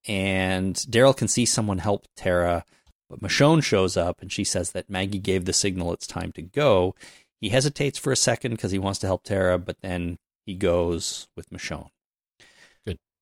And 0.08 0.76
Daryl 0.76 1.16
can 1.18 1.28
see 1.28 1.46
someone 1.46 1.80
help 1.80 2.06
Tara, 2.16 2.64
but 3.10 3.22
Michonne 3.22 3.64
shows 3.64 3.98
up 3.98 4.22
and 4.22 4.32
she 4.32 4.44
says 4.44 4.72
that 4.72 4.90
Maggie 4.90 5.18
gave 5.20 5.46
the 5.46 5.54
signal 5.54 5.94
it's 5.94 6.06
time 6.08 6.32
to 6.34 6.42
go. 6.42 6.94
He 7.42 7.50
hesitates 7.50 7.98
for 7.98 8.12
a 8.12 8.16
second 8.18 8.52
because 8.52 8.72
he 8.72 8.80
wants 8.80 9.00
to 9.00 9.08
help 9.08 9.24
Tara, 9.24 9.58
but 9.58 9.78
then 9.82 10.18
he 10.46 10.54
goes 10.54 11.28
with 11.36 11.50
Michonne. 11.50 11.90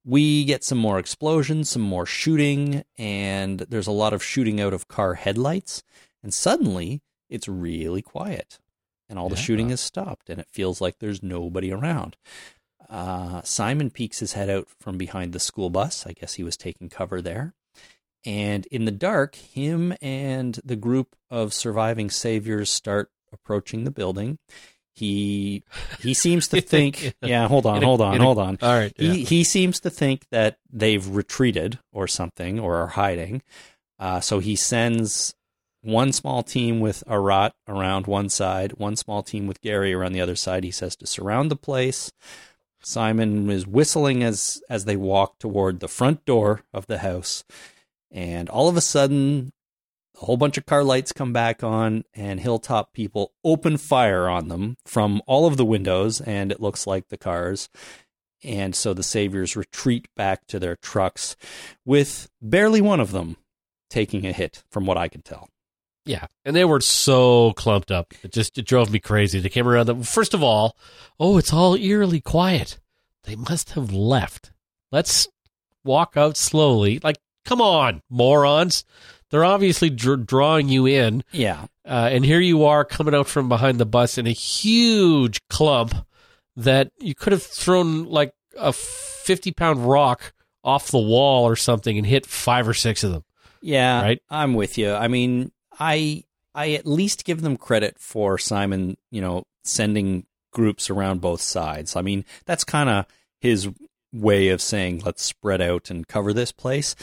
We 0.05 0.43
get 0.43 0.63
some 0.63 0.77
more 0.77 0.99
explosions, 0.99 1.69
some 1.69 1.81
more 1.81 2.05
shooting, 2.05 2.83
and 2.97 3.59
there's 3.61 3.87
a 3.87 3.91
lot 3.91 4.13
of 4.13 4.23
shooting 4.23 4.59
out 4.59 4.73
of 4.73 4.87
car 4.87 5.13
headlights. 5.13 5.83
And 6.21 6.33
suddenly, 6.33 7.01
it's 7.29 7.47
really 7.47 8.01
quiet, 8.01 8.59
and 9.09 9.17
all 9.17 9.29
the 9.29 9.35
shooting 9.35 9.69
has 9.69 9.81
stopped, 9.81 10.29
and 10.29 10.39
it 10.39 10.49
feels 10.51 10.81
like 10.81 10.99
there's 10.99 11.23
nobody 11.23 11.71
around. 11.71 12.17
Uh, 12.89 13.41
Simon 13.43 13.89
peeks 13.89 14.19
his 14.19 14.33
head 14.33 14.49
out 14.49 14.67
from 14.79 14.97
behind 14.97 15.33
the 15.33 15.39
school 15.39 15.69
bus. 15.69 16.05
I 16.05 16.11
guess 16.13 16.35
he 16.35 16.43
was 16.43 16.57
taking 16.57 16.89
cover 16.89 17.21
there. 17.21 17.53
And 18.25 18.65
in 18.67 18.85
the 18.85 18.91
dark, 18.91 19.35
him 19.35 19.93
and 20.01 20.59
the 20.63 20.75
group 20.75 21.15
of 21.29 21.53
surviving 21.53 22.09
saviors 22.09 22.69
start 22.69 23.09
approaching 23.31 23.83
the 23.83 23.91
building. 23.91 24.37
He 24.93 25.63
he 25.99 26.13
seems 26.13 26.47
to 26.49 26.61
think, 26.73 27.15
yeah, 27.21 27.47
hold 27.47 27.65
on, 27.65 27.81
hold 27.81 28.01
on, 28.01 28.19
hold 28.19 28.37
on. 28.37 28.57
All 28.61 28.73
right. 28.73 28.93
He 28.95 29.23
he 29.23 29.43
seems 29.43 29.79
to 29.81 29.89
think 29.89 30.27
that 30.29 30.57
they've 30.71 31.05
retreated 31.07 31.79
or 31.91 32.07
something 32.07 32.59
or 32.59 32.77
are 32.77 32.87
hiding. 32.87 33.41
Uh, 33.99 34.19
so 34.19 34.39
he 34.39 34.55
sends 34.55 35.35
one 35.81 36.11
small 36.11 36.43
team 36.43 36.79
with 36.79 37.03
Arat 37.07 37.51
around 37.67 38.07
one 38.07 38.29
side, 38.29 38.73
one 38.73 38.95
small 38.95 39.21
team 39.23 39.47
with 39.47 39.61
Gary 39.61 39.93
around 39.93 40.13
the 40.13 40.21
other 40.21 40.35
side. 40.35 40.63
He 40.63 40.71
says 40.71 40.95
to 40.97 41.07
surround 41.07 41.51
the 41.51 41.55
place. 41.55 42.11
Simon 42.81 43.49
is 43.49 43.65
whistling 43.65 44.23
as 44.23 44.61
as 44.69 44.85
they 44.85 44.95
walk 44.95 45.39
toward 45.39 45.79
the 45.79 45.87
front 45.87 46.25
door 46.25 46.63
of 46.73 46.87
the 46.87 46.99
house, 46.99 47.43
and 48.11 48.49
all 48.49 48.67
of 48.67 48.77
a 48.77 48.81
sudden, 48.81 49.53
a 50.15 50.25
whole 50.25 50.37
bunch 50.37 50.57
of 50.57 50.65
car 50.65 50.83
lights 50.83 51.11
come 51.11 51.33
back 51.33 51.63
on, 51.63 52.03
and 52.13 52.39
Hilltop 52.39 52.93
people 52.93 53.33
open 53.43 53.77
fire 53.77 54.27
on 54.27 54.47
them 54.47 54.77
from 54.85 55.21
all 55.25 55.45
of 55.45 55.57
the 55.57 55.65
windows, 55.65 56.21
and 56.21 56.51
it 56.51 56.61
looks 56.61 56.85
like 56.85 57.09
the 57.09 57.17
cars. 57.17 57.69
And 58.43 58.75
so 58.75 58.93
the 58.93 59.03
saviors 59.03 59.55
retreat 59.55 60.07
back 60.15 60.45
to 60.47 60.59
their 60.59 60.75
trucks, 60.75 61.35
with 61.85 62.29
barely 62.41 62.81
one 62.81 62.99
of 62.99 63.11
them 63.11 63.37
taking 63.89 64.25
a 64.25 64.33
hit, 64.33 64.63
from 64.69 64.85
what 64.85 64.97
I 64.97 65.07
could 65.07 65.23
tell. 65.23 65.49
Yeah, 66.05 66.27
and 66.43 66.55
they 66.55 66.65
were 66.65 66.81
so 66.81 67.53
clumped 67.53 67.89
up. 67.89 68.13
It 68.23 68.33
just 68.33 68.57
it 68.57 68.65
drove 68.65 68.91
me 68.91 68.99
crazy. 68.99 69.39
They 69.39 69.49
came 69.49 69.67
around. 69.67 69.85
The, 69.85 69.95
first 70.03 70.33
of 70.33 70.43
all, 70.43 70.75
oh, 71.19 71.37
it's 71.37 71.53
all 71.53 71.75
eerily 71.75 72.19
quiet. 72.19 72.79
They 73.23 73.37
must 73.37 73.71
have 73.71 73.93
left. 73.93 74.51
Let's 74.91 75.27
walk 75.85 76.17
out 76.17 76.35
slowly. 76.35 76.99
Like, 77.01 77.17
come 77.45 77.61
on, 77.61 78.01
morons! 78.09 78.83
They're 79.33 79.43
obviously 79.43 79.89
dr- 79.89 80.27
drawing 80.27 80.69
you 80.69 80.85
in. 80.85 81.23
Yeah, 81.31 81.65
Uh, 81.83 82.07
and 82.11 82.23
here 82.23 82.39
you 82.39 82.65
are 82.65 82.85
coming 82.85 83.15
out 83.15 83.27
from 83.27 83.49
behind 83.49 83.79
the 83.79 83.85
bus 83.87 84.19
in 84.19 84.27
a 84.27 84.31
huge 84.31 85.41
clump 85.49 86.05
that 86.55 86.91
you 86.99 87.15
could 87.15 87.33
have 87.33 87.41
thrown 87.41 88.05
like 88.05 88.31
a 88.55 88.71
fifty 88.71 89.51
pound 89.51 89.89
rock 89.89 90.33
off 90.63 90.91
the 90.91 90.99
wall 90.99 91.45
or 91.47 91.55
something 91.55 91.97
and 91.97 92.05
hit 92.05 92.27
five 92.27 92.67
or 92.67 92.75
six 92.75 93.03
of 93.03 93.11
them. 93.11 93.23
Yeah, 93.59 94.03
Right? 94.03 94.21
I'm 94.29 94.53
with 94.53 94.77
you. 94.77 94.91
I 94.93 95.07
mean, 95.07 95.51
I 95.79 96.25
I 96.53 96.73
at 96.73 96.85
least 96.85 97.25
give 97.25 97.41
them 97.41 97.57
credit 97.57 97.97
for 97.97 98.37
Simon, 98.37 98.97
you 99.09 99.19
know, 99.21 99.45
sending 99.63 100.27
groups 100.51 100.91
around 100.91 101.21
both 101.21 101.41
sides. 101.41 101.95
I 101.95 102.03
mean, 102.03 102.23
that's 102.45 102.63
kind 102.63 102.87
of 102.87 103.07
his 103.39 103.67
way 104.13 104.49
of 104.49 104.61
saying 104.61 105.01
let's 105.03 105.23
spread 105.23 105.59
out 105.59 105.89
and 105.89 106.07
cover 106.07 106.33
this 106.33 106.51
place. 106.51 106.95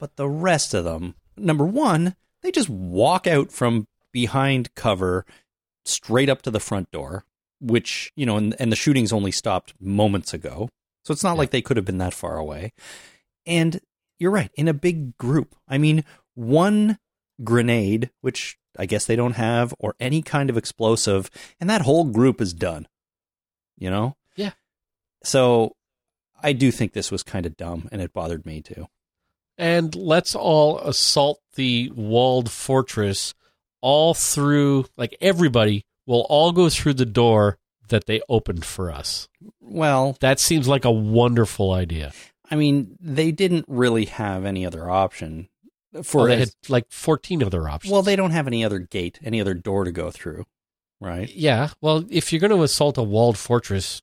But 0.00 0.16
the 0.16 0.28
rest 0.28 0.74
of 0.74 0.82
them, 0.84 1.14
number 1.40 1.64
1, 1.64 2.14
they 2.42 2.50
just 2.50 2.68
walk 2.68 3.26
out 3.26 3.50
from 3.52 3.86
behind 4.12 4.74
cover 4.74 5.24
straight 5.84 6.28
up 6.28 6.42
to 6.42 6.50
the 6.50 6.60
front 6.60 6.90
door, 6.90 7.24
which, 7.60 8.12
you 8.16 8.26
know, 8.26 8.36
and, 8.36 8.54
and 8.58 8.70
the 8.70 8.76
shootings 8.76 9.12
only 9.12 9.32
stopped 9.32 9.74
moments 9.80 10.32
ago. 10.34 10.68
So 11.04 11.12
it's 11.12 11.24
not 11.24 11.38
like 11.38 11.50
they 11.50 11.62
could 11.62 11.76
have 11.76 11.86
been 11.86 11.98
that 11.98 12.14
far 12.14 12.36
away. 12.36 12.72
And 13.46 13.80
you're 14.18 14.30
right, 14.30 14.50
in 14.54 14.68
a 14.68 14.74
big 14.74 15.16
group. 15.16 15.54
I 15.66 15.78
mean, 15.78 16.04
one 16.34 16.98
grenade, 17.42 18.10
which 18.20 18.58
I 18.78 18.86
guess 18.86 19.06
they 19.06 19.16
don't 19.16 19.36
have, 19.36 19.74
or 19.78 19.94
any 19.98 20.22
kind 20.22 20.50
of 20.50 20.56
explosive, 20.56 21.30
and 21.60 21.70
that 21.70 21.82
whole 21.82 22.04
group 22.04 22.40
is 22.40 22.52
done. 22.52 22.86
You 23.78 23.90
know? 23.90 24.16
Yeah. 24.36 24.52
So 25.24 25.76
I 26.42 26.52
do 26.52 26.70
think 26.70 26.92
this 26.92 27.10
was 27.10 27.22
kind 27.22 27.46
of 27.46 27.56
dumb, 27.56 27.88
and 27.90 28.02
it 28.02 28.12
bothered 28.12 28.44
me 28.44 28.60
too. 28.60 28.88
And 29.58 29.94
let's 29.94 30.34
all 30.34 30.78
assault 30.78 31.40
the 31.56 31.90
walled 31.94 32.50
fortress 32.50 33.34
all 33.80 34.14
through 34.14 34.86
like 34.96 35.16
everybody 35.20 35.84
will 36.06 36.26
all 36.30 36.52
go 36.52 36.68
through 36.70 36.94
the 36.94 37.04
door 37.04 37.58
that 37.88 38.06
they 38.06 38.20
opened 38.28 38.64
for 38.64 38.90
us. 38.90 39.28
Well, 39.60 40.16
that 40.20 40.40
seems 40.40 40.68
like 40.68 40.84
a 40.84 40.90
wonderful 40.90 41.72
idea. 41.72 42.12
I 42.50 42.56
mean, 42.56 42.96
they 43.00 43.32
didn't 43.32 43.66
really 43.68 44.06
have 44.06 44.44
any 44.44 44.64
other 44.64 44.88
option 44.88 45.48
for 46.02 46.18
Well, 46.18 46.26
they 46.28 46.38
had 46.38 46.50
like 46.68 46.86
14 46.90 47.42
other 47.42 47.68
options. 47.68 47.92
Well, 47.92 48.02
they 48.02 48.16
don't 48.16 48.30
have 48.30 48.46
any 48.46 48.64
other 48.64 48.78
gate, 48.78 49.18
any 49.22 49.40
other 49.40 49.54
door 49.54 49.84
to 49.84 49.92
go 49.92 50.10
through, 50.10 50.46
right? 51.00 51.30
yeah. 51.34 51.70
Well 51.80 52.04
if 52.08 52.32
you're 52.32 52.40
going 52.40 52.56
to 52.56 52.62
assault 52.62 52.98
a 52.98 53.02
walled 53.02 53.36
fortress 53.38 54.02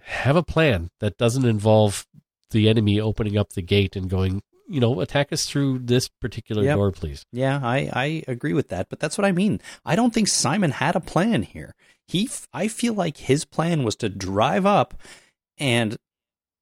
have 0.00 0.36
a 0.36 0.42
plan 0.42 0.90
that 1.00 1.18
doesn't 1.18 1.44
involve 1.44 2.06
the 2.50 2.68
enemy 2.68 3.00
opening 3.00 3.36
up 3.36 3.52
the 3.52 3.62
gate 3.62 3.96
and 3.96 4.08
going 4.08 4.42
you 4.68 4.80
know 4.80 5.00
attack 5.00 5.32
us 5.32 5.46
through 5.46 5.78
this 5.80 6.08
particular 6.08 6.62
Yep. 6.64 6.76
door 6.76 6.92
please 6.92 7.24
Yeah, 7.32 7.60
I, 7.62 7.90
I 7.92 8.22
agree 8.28 8.52
with 8.52 8.68
that, 8.68 8.88
but 8.88 8.98
that's 9.00 9.16
what 9.16 9.24
I 9.24 9.32
mean. 9.32 9.60
I 9.84 9.96
don't 9.96 10.12
think 10.12 10.28
Simon 10.28 10.70
had 10.72 10.96
a 10.96 11.00
plan 11.00 11.42
here. 11.42 11.74
He, 12.08 12.28
I 12.52 12.68
feel 12.68 12.94
like 12.94 13.16
his 13.16 13.44
plan 13.44 13.82
was 13.82 13.96
to 13.96 14.08
drive 14.08 14.64
up 14.66 14.94
and 15.58 15.96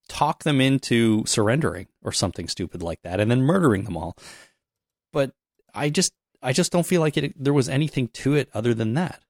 talk 0.09 0.45
them 0.45 0.61
into 0.61 1.25
surrendering 1.27 1.87
or 2.03 2.13
something 2.13 2.49
stupid 2.49 2.83
like 2.83 3.03
that, 3.03 3.21
and 3.21 3.31
then 3.31 3.43
murdering 3.43 3.85
them 3.85 3.97
all. 3.97 4.17
But 5.13 5.33
I 5.75 5.91
just, 5.91 6.13
I 6.43 6.53
just 6.53 6.73
don't 6.73 6.87
feel 6.87 7.01
like 7.01 7.17
it. 7.17 7.35
There 7.43 7.53
was 7.53 7.69
anything 7.69 8.09
to 8.09 8.35
it 8.35 8.49
other 8.55 8.75
than 8.75 8.95
that. 8.95 9.23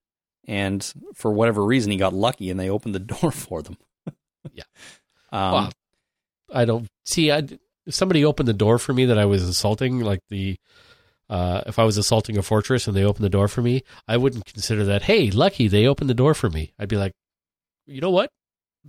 And 0.47 0.93
for 1.15 1.33
whatever 1.33 1.65
reason, 1.65 1.91
he 1.93 1.97
got 1.99 2.13
lucky, 2.15 2.51
and 2.51 2.59
they 2.61 2.69
opened 2.71 2.95
the 2.95 2.99
door 3.21 3.31
for 3.31 3.63
them. 3.63 3.77
Yeah. 4.53 4.65
Um, 5.33 5.53
Wow. 5.53 5.71
I 6.53 6.65
don't 6.65 6.87
see. 7.05 7.33
I, 7.33 7.43
if 7.87 7.95
somebody 7.95 8.25
opened 8.25 8.49
the 8.49 8.53
door 8.53 8.79
for 8.79 8.93
me 8.93 9.05
that 9.07 9.19
I 9.19 9.25
was 9.25 9.43
assaulting, 9.43 10.01
like 10.01 10.21
the, 10.31 10.57
uh, 11.29 11.63
if 11.67 11.79
I 11.79 11.85
was 11.85 11.97
assaulting 11.97 12.37
a 12.39 12.43
fortress 12.43 12.87
and 12.87 12.97
they 12.97 13.05
opened 13.05 13.25
the 13.25 13.31
door 13.31 13.49
for 13.49 13.63
me, 13.63 13.83
I 14.09 14.17
wouldn't 14.17 14.45
consider 14.47 14.85
that. 14.87 15.03
Hey, 15.03 15.31
lucky 15.31 15.69
they 15.69 15.87
opened 15.87 16.11
the 16.11 16.15
door 16.15 16.35
for 16.35 16.51
me. 16.51 16.73
I'd 16.79 16.89
be 16.89 16.97
like, 16.97 17.13
you 17.87 18.01
know 18.01 18.11
what? 18.11 18.31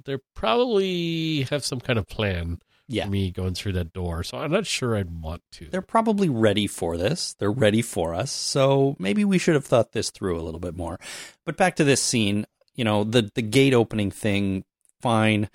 They 0.05 0.17
probably 0.35 1.43
have 1.43 1.63
some 1.63 1.79
kind 1.79 1.97
of 1.99 2.07
plan 2.07 2.59
Yeah. 2.87 3.05
for 3.05 3.11
me 3.11 3.31
going 3.31 3.53
through 3.53 3.73
that 3.73 3.93
door. 3.93 4.23
So 4.23 4.37
I'm 4.37 4.51
not 4.51 4.65
sure 4.65 4.95
I'd 4.95 5.21
want 5.21 5.41
to. 5.53 5.67
they're 5.69 5.81
probably 5.81 6.27
ready 6.29 6.67
for 6.67 6.97
this. 6.97 7.33
They're 7.39 7.51
ready 7.51 7.81
for 7.81 8.13
us. 8.13 8.31
So 8.31 8.95
maybe 8.99 9.23
we 9.25 9.37
should 9.37 9.55
have 9.55 9.65
thought 9.65 9.91
this 9.93 10.09
through 10.11 10.39
a 10.39 10.43
little 10.43 10.59
bit 10.59 10.75
more. 10.75 10.99
But 11.45 11.57
back 11.57 11.75
to 11.77 11.83
this 11.83 12.01
scene, 12.01 12.45
you 12.75 12.83
know, 12.83 13.03
the 13.05 13.29
the 13.35 13.41
gate 13.41 13.73
opening 13.73 14.11
thing, 14.11 14.65
fine. 15.01 15.49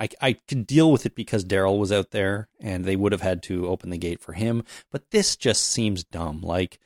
I 0.00 0.08
I 0.20 0.32
could 0.34 0.66
deal 0.66 0.90
with 0.92 1.06
it 1.06 1.14
because 1.14 1.44
Daryl 1.44 1.78
was 1.78 1.90
out 1.92 2.10
there 2.10 2.48
and 2.60 2.84
they 2.84 2.96
would 2.96 3.12
have 3.12 3.22
had 3.22 3.42
to 3.44 3.66
open 3.68 3.90
the 3.90 3.98
gate 3.98 4.20
for 4.20 4.32
him, 4.34 4.64
but 4.90 5.10
this 5.10 5.36
just 5.36 5.64
seems 5.64 6.04
dumb. 6.04 6.40
Like 6.40 6.78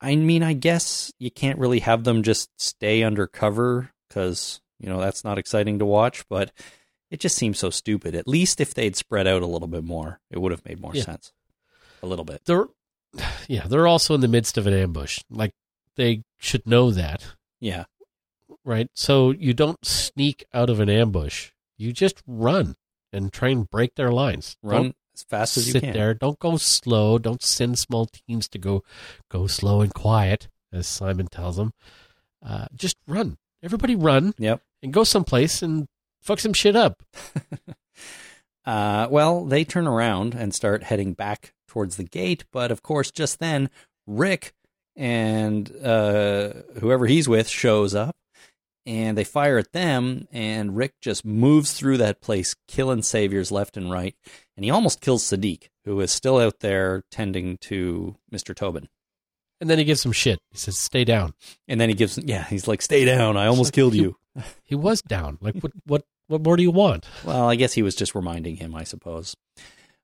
I 0.00 0.16
mean, 0.16 0.42
I 0.42 0.52
guess 0.52 1.12
you 1.18 1.30
can't 1.30 1.58
really 1.58 1.80
have 1.80 2.04
them 2.04 2.22
just 2.22 2.50
stay 2.60 3.02
undercover 3.02 3.90
cuz, 4.10 4.60
you 4.78 4.88
know, 4.88 5.00
that's 5.00 5.24
not 5.24 5.38
exciting 5.38 5.78
to 5.78 5.84
watch, 5.86 6.24
but 6.28 6.52
it 7.10 7.20
just 7.20 7.36
seems 7.36 7.58
so 7.58 7.70
stupid. 7.70 8.14
At 8.14 8.26
least 8.28 8.60
if 8.60 8.74
they'd 8.74 8.96
spread 8.96 9.26
out 9.26 9.42
a 9.42 9.46
little 9.46 9.68
bit 9.68 9.84
more, 9.84 10.20
it 10.30 10.38
would 10.40 10.50
have 10.52 10.64
made 10.64 10.80
more 10.80 10.94
Yeah. 10.94 11.04
sense. 11.04 11.32
A 12.02 12.06
little 12.06 12.24
bit. 12.24 12.42
They're, 12.44 12.66
yeah, 13.48 13.66
they're 13.66 13.86
also 13.86 14.14
in 14.14 14.20
the 14.20 14.28
midst 14.28 14.58
of 14.58 14.66
an 14.66 14.74
ambush. 14.74 15.20
Like 15.30 15.52
they 15.96 16.24
should 16.38 16.66
know 16.66 16.90
that. 16.90 17.24
Yeah. 17.60 17.84
right? 18.64 18.88
So 18.94 19.30
you 19.30 19.54
don't 19.54 19.84
sneak 19.86 20.44
out 20.52 20.68
of 20.70 20.80
an 20.80 20.88
ambush. 20.90 21.50
You 21.76 21.92
just 21.92 22.22
run 22.26 22.76
and 23.12 23.32
try 23.32 23.48
and 23.50 23.68
break 23.68 23.94
their 23.94 24.10
lines. 24.12 24.56
Run 24.62 24.82
Don't 24.82 24.96
as 25.14 25.22
fast 25.24 25.56
as 25.56 25.66
you 25.68 25.72
can. 25.74 25.80
sit 25.80 25.92
there. 25.92 26.14
Don't 26.14 26.38
go 26.38 26.56
slow. 26.56 27.18
Don't 27.18 27.42
send 27.42 27.78
small 27.78 28.06
teams 28.06 28.48
to 28.48 28.58
go 28.58 28.82
go 29.30 29.46
slow 29.46 29.80
and 29.80 29.92
quiet, 29.94 30.48
as 30.72 30.86
Simon 30.86 31.26
tells 31.28 31.56
them. 31.56 31.72
Uh, 32.44 32.66
just 32.74 32.96
run. 33.06 33.36
Everybody 33.62 33.96
run 33.96 34.34
Yep. 34.38 34.60
and 34.82 34.92
go 34.92 35.04
someplace 35.04 35.62
and 35.62 35.86
fuck 36.20 36.40
some 36.40 36.52
shit 36.52 36.76
up. 36.76 37.02
Uh, 38.66 39.06
well, 39.10 39.44
they 39.44 39.62
turn 39.62 39.86
around 39.86 40.34
and 40.34 40.54
start 40.54 40.84
heading 40.84 41.12
back 41.12 41.52
towards 41.68 41.96
the 41.96 42.02
gate, 42.04 42.44
but 42.50 42.70
of 42.70 42.82
course, 42.82 43.10
just 43.10 43.38
then 43.38 43.68
Rick 44.06 44.54
and 44.96 45.70
uh, 45.84 46.52
whoever 46.80 47.04
he's 47.04 47.28
with 47.28 47.46
shows 47.46 47.94
up, 47.94 48.16
and 48.86 49.16
they 49.16 49.24
fire 49.24 49.58
at 49.58 49.72
them. 49.72 50.26
And 50.32 50.76
Rick 50.76 50.94
just 51.00 51.24
moves 51.24 51.72
through 51.72 51.98
that 51.98 52.20
place, 52.20 52.54
killing 52.68 53.02
saviors 53.02 53.50
left 53.52 53.76
and 53.76 53.90
right, 53.90 54.14
and 54.56 54.64
he 54.64 54.70
almost 54.70 55.00
kills 55.00 55.24
Siddiq, 55.24 55.68
who 55.84 56.00
is 56.00 56.10
still 56.10 56.38
out 56.38 56.60
there 56.60 57.02
tending 57.10 57.58
to 57.62 58.16
Mister 58.30 58.54
Tobin. 58.54 58.88
And 59.60 59.70
then 59.70 59.78
he 59.78 59.84
gives 59.84 60.02
some 60.02 60.12
shit. 60.12 60.40
He 60.50 60.58
says, 60.58 60.76
"Stay 60.76 61.04
down." 61.04 61.32
And 61.68 61.80
then 61.80 61.88
he 61.88 61.94
gives, 61.94 62.18
yeah, 62.18 62.44
he's 62.44 62.66
like, 62.68 62.82
"Stay 62.82 63.04
down! 63.04 63.36
I 63.36 63.46
almost 63.46 63.68
like, 63.68 63.74
killed 63.74 63.94
you- 63.94 64.16
you." 64.36 64.42
He 64.64 64.74
was 64.74 65.00
down. 65.02 65.38
Like 65.40 65.54
what? 65.56 65.72
What? 65.86 66.02
What 66.26 66.42
more 66.42 66.56
do 66.56 66.62
you 66.62 66.70
want? 66.70 67.06
Well, 67.22 67.48
I 67.50 67.54
guess 67.54 67.74
he 67.74 67.82
was 67.82 67.94
just 67.94 68.14
reminding 68.14 68.56
him, 68.56 68.74
I 68.74 68.84
suppose. 68.84 69.36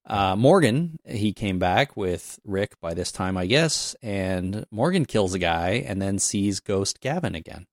Uh, 0.07 0.37
Morgan, 0.37 0.99
he 1.07 1.33
came 1.33 1.59
back 1.59 1.97
with 1.97 2.39
Rick 2.45 2.78
by 2.81 2.93
this 2.93 3.11
time, 3.11 3.37
I 3.39 3.47
guess, 3.47 3.97
and 4.03 4.66
Morgan 4.70 5.07
kills 5.07 5.33
a 5.33 5.39
guy 5.39 5.83
and 5.87 6.01
then 6.03 6.18
sees 6.18 6.61
Ghost 6.61 7.01
Gavin 7.01 7.35
again. 7.35 7.66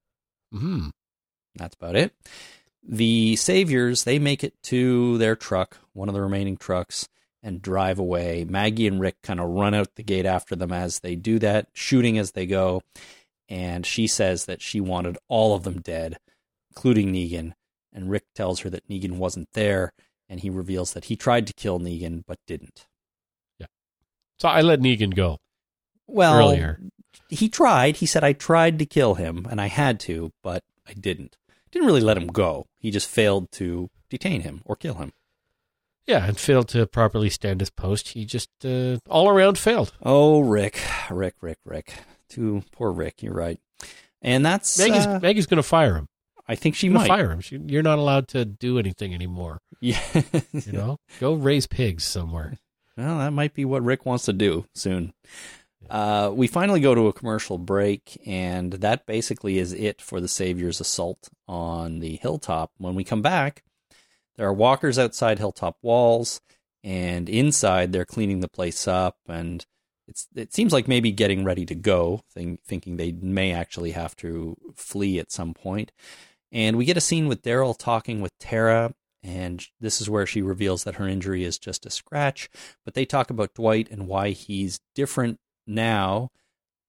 Hmm. 0.53 0.87
That's 1.57 1.75
about 1.75 1.95
it. 1.95 2.13
The 2.87 3.35
Saviors, 3.35 4.03
they 4.03 4.17
make 4.19 4.43
it 4.43 4.53
to 4.63 5.17
their 5.17 5.35
truck, 5.35 5.77
one 5.93 6.07
of 6.07 6.15
the 6.15 6.21
remaining 6.21 6.55
trucks, 6.57 7.09
and 7.43 7.61
drive 7.61 7.99
away. 7.99 8.45
Maggie 8.47 8.87
and 8.87 8.99
Rick 9.01 9.21
kind 9.21 9.39
of 9.39 9.49
run 9.49 9.73
out 9.73 9.95
the 9.95 10.03
gate 10.03 10.25
after 10.25 10.55
them 10.55 10.71
as 10.71 10.99
they 10.99 11.15
do 11.15 11.37
that, 11.39 11.67
shooting 11.73 12.17
as 12.17 12.31
they 12.31 12.45
go. 12.45 12.81
And 13.49 13.85
she 13.85 14.07
says 14.07 14.45
that 14.45 14.61
she 14.61 14.79
wanted 14.79 15.17
all 15.27 15.55
of 15.55 15.63
them 15.63 15.81
dead, 15.81 16.17
including 16.71 17.11
Negan. 17.13 17.53
And 17.93 18.09
Rick 18.09 18.25
tells 18.35 18.61
her 18.61 18.69
that 18.69 18.87
Negan 18.87 19.13
wasn't 19.17 19.49
there, 19.53 19.93
and 20.29 20.39
he 20.39 20.49
reveals 20.49 20.93
that 20.93 21.05
he 21.05 21.15
tried 21.15 21.47
to 21.47 21.53
kill 21.53 21.79
Negan 21.79 22.23
but 22.25 22.37
didn't. 22.47 22.85
Yeah. 23.59 23.67
So 24.39 24.47
I 24.49 24.61
let 24.61 24.79
Negan 24.81 25.15
go 25.15 25.39
Well, 26.05 26.37
earlier. 26.37 26.79
he 27.29 27.49
tried. 27.49 27.97
He 27.97 28.05
said, 28.05 28.23
I 28.23 28.33
tried 28.33 28.79
to 28.79 28.85
kill 28.85 29.15
him, 29.15 29.45
and 29.49 29.59
I 29.59 29.67
had 29.67 29.99
to, 30.01 30.31
but 30.43 30.63
I 30.87 30.93
didn't. 30.93 31.37
Didn't 31.71 31.87
really 31.87 32.01
let 32.01 32.17
him 32.17 32.27
go. 32.27 32.67
He 32.79 32.91
just 32.91 33.09
failed 33.09 33.51
to 33.53 33.89
detain 34.09 34.41
him 34.41 34.61
or 34.65 34.75
kill 34.75 34.95
him. 34.95 35.13
Yeah, 36.05 36.25
and 36.25 36.39
failed 36.39 36.69
to 36.69 36.87
properly 36.87 37.29
stand 37.29 37.59
his 37.59 37.69
post. 37.69 38.09
He 38.09 38.23
just 38.23 38.49
uh, 38.63 38.97
all 39.09 39.27
around 39.27 39.57
failed. 39.57 39.91
Oh, 40.01 40.39
Rick, 40.39 40.81
Rick, 41.11 41.35
Rick, 41.41 41.59
Rick. 41.65 41.93
Too 42.29 42.63
poor 42.71 42.91
Rick. 42.91 43.21
You're 43.21 43.33
right. 43.33 43.59
And 44.21 44.45
that's 44.45 44.79
Maggie's 44.79 45.05
uh, 45.05 45.19
Maggie's 45.21 45.47
going 45.47 45.57
to 45.57 45.63
fire 45.63 45.95
him. 45.95 46.07
I 46.47 46.55
think 46.55 46.75
she 46.75 46.87
might. 46.87 47.07
fire 47.07 47.29
him. 47.31 47.41
She, 47.41 47.57
you're 47.57 47.83
not 47.83 47.99
allowed 47.99 48.29
to 48.29 48.45
do 48.45 48.79
anything 48.79 49.13
anymore. 49.13 49.59
Yeah. 49.81 49.99
You 50.53 50.71
know, 50.71 50.99
go 51.19 51.33
raise 51.33 51.67
pigs 51.67 52.03
somewhere. 52.03 52.57
Well, 52.99 53.19
that 53.19 53.31
might 53.31 53.53
be 53.53 53.63
what 53.63 53.83
Rick 53.83 54.07
wants 54.07 54.25
to 54.25 54.33
do 54.33 54.65
soon. 54.73 55.13
Uh, 55.89 56.31
we 56.33 56.47
finally 56.47 56.79
go 56.79 56.93
to 56.93 57.07
a 57.07 57.13
commercial 57.13 57.57
break, 57.57 58.21
and 58.25 58.73
that 58.73 59.05
basically 59.05 59.57
is 59.57 59.73
it 59.73 60.01
for 60.01 60.19
the 60.19 60.27
Savior's 60.27 60.81
assault 60.81 61.29
on 61.47 61.99
the 61.99 62.17
hilltop. 62.17 62.71
When 62.77 62.95
we 62.95 63.03
come 63.03 63.21
back, 63.21 63.63
there 64.35 64.47
are 64.47 64.53
walkers 64.53 64.99
outside 64.99 65.39
hilltop 65.39 65.77
walls, 65.81 66.41
and 66.83 67.29
inside 67.29 67.91
they're 67.91 68.05
cleaning 68.05 68.41
the 68.41 68.49
place 68.49 68.87
up, 68.87 69.17
and 69.27 69.65
it's 70.07 70.27
it 70.35 70.53
seems 70.53 70.73
like 70.73 70.87
maybe 70.87 71.11
getting 71.11 71.43
ready 71.43 71.65
to 71.65 71.75
go, 71.75 72.21
think, 72.33 72.61
thinking 72.63 72.97
they 72.97 73.11
may 73.11 73.51
actually 73.51 73.91
have 73.91 74.15
to 74.17 74.57
flee 74.75 75.19
at 75.19 75.31
some 75.31 75.53
point. 75.53 75.91
And 76.51 76.77
we 76.77 76.85
get 76.85 76.97
a 76.97 77.01
scene 77.01 77.27
with 77.27 77.41
Daryl 77.41 77.77
talking 77.77 78.21
with 78.21 78.37
Tara, 78.39 78.93
and 79.23 79.65
this 79.79 79.99
is 80.01 80.09
where 80.09 80.25
she 80.25 80.41
reveals 80.41 80.83
that 80.83 80.95
her 80.95 81.07
injury 81.07 81.43
is 81.43 81.59
just 81.59 81.85
a 81.85 81.89
scratch. 81.89 82.49
But 82.85 82.93
they 82.93 83.05
talk 83.05 83.29
about 83.29 83.53
Dwight 83.53 83.89
and 83.91 84.07
why 84.07 84.29
he's 84.31 84.79
different 84.95 85.39
now 85.67 86.31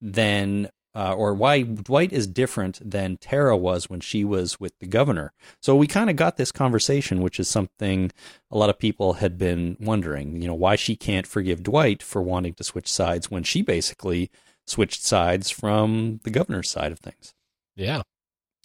than, 0.01 0.71
uh, 0.95 1.13
or 1.13 1.35
why 1.35 1.63
Dwight 1.63 2.13
is 2.13 2.27
different 2.27 2.79
than 2.89 3.17
Tara 3.17 3.57
was 3.57 3.91
when 3.91 4.01
she 4.01 4.25
was 4.25 4.59
with 4.59 4.79
the 4.79 4.87
governor. 4.87 5.33
So 5.61 5.77
we 5.77 5.87
kind 5.87 6.09
of 6.09 6.17
got 6.17 6.37
this 6.37 6.53
conversation, 6.53 7.21
which 7.21 7.39
is 7.39 7.49
something 7.49 8.11
a 8.51 8.57
lot 8.57 8.71
of 8.71 8.79
people 8.79 9.15
had 9.15 9.37
been 9.37 9.77
wondering. 9.81 10.41
You 10.41 10.49
know, 10.49 10.55
why 10.55 10.77
she 10.77 10.97
can't 10.97 11.27
forgive 11.27 11.63
Dwight 11.63 12.03
for 12.03 12.23
wanting 12.23 12.55
to 12.55 12.65
switch 12.65 12.91
sides 12.91 13.31
when 13.31 13.43
she 13.43 13.63
basically 13.63 14.31
switched 14.67 15.03
sides 15.03 15.51
from 15.51 16.21
the 16.25 16.31
governor's 16.31 16.71
side 16.71 16.93
of 16.93 17.01
things. 17.01 17.35
Yeah. 17.75 18.03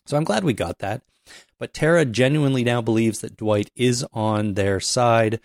So 0.05 0.17
I'm 0.17 0.23
glad 0.23 0.43
we 0.43 0.53
got 0.53 0.79
that. 0.79 1.01
But 1.57 1.73
Tara 1.73 2.03
genuinely 2.03 2.63
now 2.63 2.81
believes 2.81 3.19
that 3.19 3.37
Dwight 3.37 3.71
is 3.75 4.05
on 4.11 4.55
their 4.55 4.79
side, 4.81 5.39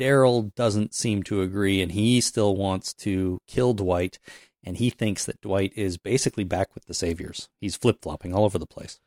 Daryl 0.00 0.54
doesn't 0.54 0.94
seem 0.94 1.22
to 1.24 1.42
agree, 1.42 1.82
and 1.82 1.92
he 1.92 2.20
still 2.22 2.56
wants 2.56 2.94
to 2.94 3.38
kill 3.46 3.74
Dwight, 3.74 4.18
and 4.64 4.78
he 4.78 4.88
thinks 4.90 5.26
that 5.26 5.40
Dwight 5.42 5.72
is 5.76 5.98
basically 5.98 6.44
back 6.44 6.74
with 6.74 6.86
the 6.86 6.94
Saviors. 6.94 7.48
He's 7.60 7.76
flip 7.76 7.98
flopping 8.00 8.32
all 8.34 8.44
over 8.44 8.58
the 8.58 8.66
place. 8.66 8.98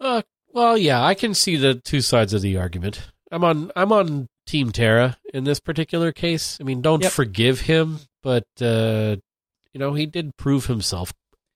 Uh, 0.00 0.22
well, 0.52 0.76
yeah, 0.78 1.04
I 1.04 1.14
can 1.14 1.34
see 1.34 1.56
the 1.56 1.74
two 1.74 2.00
sides 2.00 2.32
of 2.32 2.42
the 2.42 2.56
argument. 2.56 3.10
I'm 3.30 3.44
on 3.44 3.70
I'm 3.76 3.92
on 3.92 4.28
Team 4.46 4.72
Tara 4.72 5.16
in 5.32 5.44
this 5.44 5.60
particular 5.60 6.12
case. 6.12 6.58
I 6.60 6.64
mean, 6.64 6.82
don't 6.82 7.02
Yep. 7.02 7.12
forgive 7.12 7.60
him, 7.62 8.00
but 8.22 8.44
uh, 8.60 9.16
you 9.72 9.78
know, 9.78 9.94
he 9.94 10.06
did 10.06 10.36
prove 10.36 10.66
himself 10.66 11.12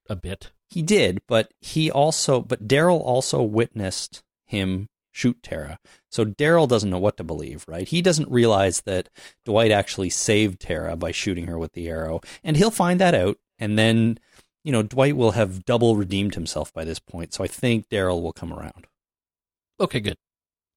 a 0.08 0.16
bit. 0.16 0.52
He 0.70 0.82
did, 0.82 1.20
but 1.28 1.50
he 1.60 1.90
also, 1.90 2.40
but 2.40 2.66
Daryl 2.66 3.00
also 3.00 3.42
witnessed 3.42 4.22
him 4.46 4.88
shoot 5.16 5.42
Tara. 5.42 5.78
So 6.10 6.26
Daryl 6.26 6.68
doesn't 6.68 6.90
know 6.90 6.98
what 6.98 7.16
to 7.16 7.24
believe, 7.24 7.64
right? 7.66 7.88
He 7.88 8.02
doesn't 8.02 8.30
realize 8.30 8.82
that 8.82 9.08
Dwight 9.46 9.70
actually 9.70 10.10
saved 10.10 10.60
Tara 10.60 10.94
by 10.94 11.10
shooting 11.10 11.46
her 11.46 11.58
with 11.58 11.72
the 11.72 11.88
arrow, 11.88 12.20
and 12.44 12.56
he'll 12.56 12.70
find 12.70 13.00
that 13.00 13.14
out, 13.14 13.38
and 13.58 13.78
then, 13.78 14.18
you 14.62 14.72
know, 14.72 14.82
Dwight 14.82 15.16
will 15.16 15.30
have 15.32 15.64
double 15.64 15.96
redeemed 15.96 16.34
himself 16.34 16.72
by 16.72 16.84
this 16.84 16.98
point. 16.98 17.32
So 17.32 17.42
I 17.42 17.46
think 17.46 17.88
Daryl 17.88 18.20
will 18.20 18.34
come 18.34 18.52
around. 18.52 18.86
Okay, 19.80 20.00
good. 20.00 20.18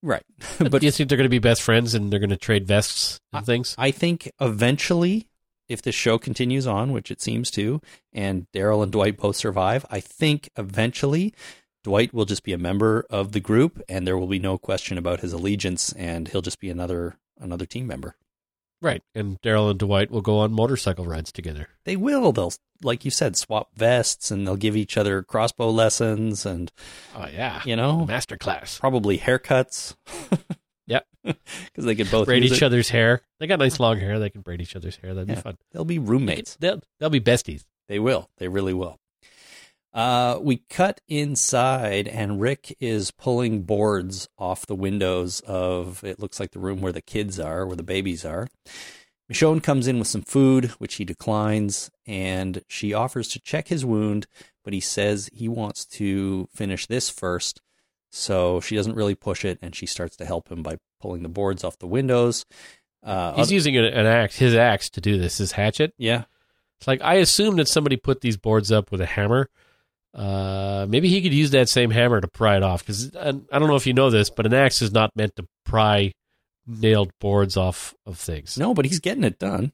Right. 0.01 0.23
But 0.57 0.61
uh, 0.67 0.69
but 0.69 0.79
do 0.79 0.87
you 0.87 0.91
think 0.91 1.09
they're 1.09 1.17
going 1.17 1.25
to 1.25 1.29
be 1.29 1.39
best 1.39 1.61
friends 1.61 1.93
and 1.93 2.11
they're 2.11 2.19
going 2.19 2.29
to 2.29 2.37
trade 2.37 2.65
vests 2.65 3.19
and 3.33 3.45
things? 3.45 3.75
I 3.77 3.91
think 3.91 4.31
eventually, 4.39 5.27
if 5.67 5.81
this 5.81 5.95
show 5.95 6.17
continues 6.17 6.65
on, 6.65 6.93
which 6.93 7.11
it 7.11 7.21
seems 7.21 7.51
to, 7.51 7.81
and 8.13 8.47
Daryl 8.53 8.83
and 8.83 8.91
Dwight 8.91 9.17
both 9.17 9.35
survive, 9.35 9.85
I 9.89 9.99
think 9.99 10.49
eventually 10.55 11.33
Dwight 11.83 12.13
will 12.13 12.25
just 12.25 12.43
be 12.43 12.53
a 12.53 12.57
member 12.57 13.05
of 13.09 13.31
the 13.31 13.39
group, 13.39 13.81
and 13.87 14.05
there 14.05 14.17
will 14.17 14.27
be 14.27 14.39
no 14.39 14.57
question 14.57 14.97
about 14.97 15.21
his 15.21 15.33
allegiance, 15.33 15.93
and 15.93 16.27
he'll 16.27 16.41
just 16.41 16.59
be 16.59 16.69
another 16.69 17.17
another 17.39 17.65
team 17.65 17.87
member. 17.87 18.15
Right. 18.81 19.03
And 19.13 19.41
Daryl 19.41 19.69
and 19.69 19.77
Dwight 19.79 20.09
will 20.09 20.21
go 20.21 20.39
on 20.39 20.53
motorcycle 20.53 21.05
rides 21.05 21.31
together. 21.33 21.67
They 21.83 21.97
will. 21.97 22.31
They'll, 22.31 22.53
like 22.81 23.03
you 23.03 23.11
said, 23.11 23.35
swap 23.37 23.75
vests, 23.75 24.31
and 24.31 24.47
they'll 24.47 24.55
give 24.55 24.77
each 24.77 24.95
other 24.97 25.21
crossbow 25.21 25.69
lessons, 25.69 26.45
and 26.45 26.71
Oh 27.15 27.27
yeah. 27.27 27.61
you 27.65 27.75
know, 27.75 28.05
Master 28.05 28.37
class. 28.37 28.77
probably 28.79 29.17
haircuts. 29.17 29.95
Yep. 30.87 31.05
because 31.23 31.85
they 31.85 31.93
could 31.93 32.09
both 32.09 32.25
braid 32.25 32.43
each 32.43 32.53
it. 32.53 32.63
other's 32.63 32.89
hair. 32.89 33.21
They 33.39 33.45
got 33.45 33.59
nice 33.59 33.79
long 33.79 33.99
hair. 33.99 34.17
They 34.17 34.31
can 34.31 34.41
braid 34.41 34.59
each 34.59 34.75
other's 34.75 34.95
hair. 34.95 35.13
That'd 35.13 35.29
Yeah. 35.29 35.35
be 35.35 35.41
fun. 35.41 35.57
They'll 35.71 35.85
be 35.85 35.99
roommates. 35.99 36.55
They'll, 36.59 36.81
they'll 36.99 37.11
be 37.11 37.21
besties. 37.21 37.65
They 37.87 37.99
will. 37.99 38.31
They 38.39 38.47
really 38.47 38.73
will. 38.73 38.97
Uh, 39.93 40.37
we 40.41 40.57
cut 40.69 41.01
inside, 41.07 42.07
and 42.07 42.39
Rick 42.39 42.75
is 42.79 43.09
pulling 43.11 43.63
boards 43.63 44.29
off 44.37 44.65
the 44.67 44.75
windows 44.75 45.39
of 45.41 46.03
it 46.03 46.19
looks 46.19 46.39
like 46.39 46.51
the 46.51 46.59
room 46.59 46.79
where 46.81 46.91
the 46.91 47.01
kids 47.01 47.39
are, 47.39 47.65
where 47.65 47.75
the 47.75 47.83
babies 47.83 48.23
are. 48.23 48.47
Michonne 49.31 49.61
comes 49.61 49.87
in 49.87 49.99
with 49.99 50.07
some 50.07 50.21
food, 50.23 50.65
which 50.79 50.95
he 50.95 51.05
declines, 51.05 51.89
and 52.05 52.63
she 52.67 52.93
offers 52.93 53.27
to 53.29 53.39
check 53.39 53.67
his 53.67 53.85
wound, 53.85 54.27
but 54.63 54.73
he 54.73 54.79
says 54.79 55.29
he 55.33 55.47
wants 55.47 55.85
to 55.85 56.47
finish 56.53 56.85
this 56.87 57.09
first. 57.09 57.61
So 58.11 58.59
she 58.59 58.75
doesn't 58.75 58.95
really 58.95 59.15
push 59.15 59.45
it, 59.45 59.59
and 59.61 59.75
she 59.75 59.85
starts 59.85 60.15
to 60.17 60.25
help 60.25 60.51
him 60.51 60.63
by 60.63 60.77
pulling 60.99 61.21
the 61.23 61.29
boards 61.29 61.63
off 61.63 61.77
the 61.77 61.87
windows. 61.87 62.45
Uh, 63.03 63.33
He's 63.35 63.47
oth- 63.47 63.51
using 63.51 63.77
an, 63.77 63.85
an 63.85 64.05
axe, 64.07 64.37
his 64.37 64.55
axe, 64.55 64.89
to 64.91 65.01
do 65.01 65.17
this. 65.19 65.37
His 65.37 65.51
hatchet. 65.53 65.93
yeah, 65.97 66.23
It's 66.79 66.87
like 66.87 67.01
I 67.03 67.15
assume 67.15 67.55
that 67.57 67.67
somebody 67.67 67.97
put 67.97 68.21
these 68.21 68.37
boards 68.37 68.71
up 68.71 68.91
with 68.91 68.99
a 69.01 69.05
hammer. 69.05 69.49
Uh, 70.13 70.85
maybe 70.89 71.07
he 71.09 71.21
could 71.21 71.33
use 71.33 71.51
that 71.51 71.69
same 71.69 71.91
hammer 71.91 72.19
to 72.21 72.27
pry 72.27 72.57
it 72.57 72.63
off. 72.63 72.81
Because 72.83 73.15
I, 73.15 73.29
I 73.29 73.59
don't 73.59 73.67
know 73.67 73.75
if 73.75 73.85
you 73.87 73.93
know 73.93 74.09
this, 74.09 74.29
but 74.29 74.45
an 74.45 74.53
axe 74.53 74.81
is 74.81 74.91
not 74.91 75.11
meant 75.15 75.35
to 75.35 75.45
pry 75.65 76.11
nailed 76.65 77.11
boards 77.19 77.57
off 77.57 77.93
of 78.05 78.17
things. 78.17 78.57
no, 78.57 78.73
but 78.73 78.85
he's 78.85 78.99
getting 78.99 79.23
it 79.23 79.39
done. 79.39 79.71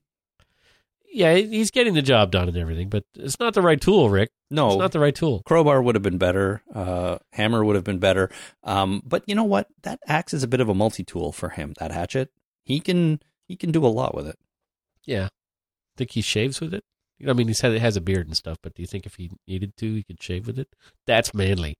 Yeah, 1.11 1.33
he's 1.36 1.71
getting 1.71 1.93
the 1.93 2.01
job 2.01 2.31
done 2.31 2.49
and 2.49 2.57
everything, 2.57 2.89
but 2.89 3.03
it's 3.15 3.39
not 3.39 3.53
the 3.53 3.61
right 3.61 3.79
tool, 3.79 4.09
Rick. 4.09 4.31
No, 4.51 4.67
It's 4.71 4.77
not 4.79 4.91
the 4.91 4.99
right 4.99 5.15
tool. 5.15 5.41
crowbar 5.45 5.81
would 5.81 5.95
have 5.95 6.01
been 6.03 6.17
better. 6.17 6.61
Uh, 6.73 7.19
hammer 7.31 7.63
would 7.63 7.75
have 7.75 7.86
been 7.86 7.99
better. 7.99 8.29
Um, 8.65 9.01
but 9.05 9.23
you 9.25 9.33
know 9.33 9.45
what? 9.45 9.67
That 9.83 9.99
axe 10.07 10.33
is 10.33 10.43
a 10.43 10.47
bit 10.47 10.59
of 10.59 10.67
a 10.67 10.73
multi-tool 10.75 11.31
for 11.31 11.49
him. 11.49 11.73
That 11.79 11.91
hatchet, 11.91 12.31
he 12.65 12.81
can 12.81 13.21
he 13.47 13.55
can 13.55 13.71
do 13.71 13.86
a 13.86 13.88
lot 13.88 14.13
with 14.13 14.27
it. 14.27 14.38
Yeah. 15.05 15.29
Think 15.95 16.11
he 16.11 16.21
shaves 16.21 16.59
with 16.59 16.73
it? 16.73 16.83
I 17.28 17.34
mean, 17.34 17.47
he 17.47 17.53
said 17.53 17.72
it 17.72 17.82
has 17.82 17.95
a 17.95 18.01
beard 18.01 18.28
and 18.28 18.36
stuff, 18.36 18.57
but 18.61 18.74
do 18.74 18.82
you 18.82 18.88
think 18.88 19.05
if 19.05 19.16
he 19.16 19.32
needed 19.47 19.78
to, 19.78 19.93
he 19.93 20.03
could 20.03 20.22
shave 20.22 20.47
with 20.47 20.59
it? 20.59 20.76
That's 21.05 21.34
manly. 21.34 21.78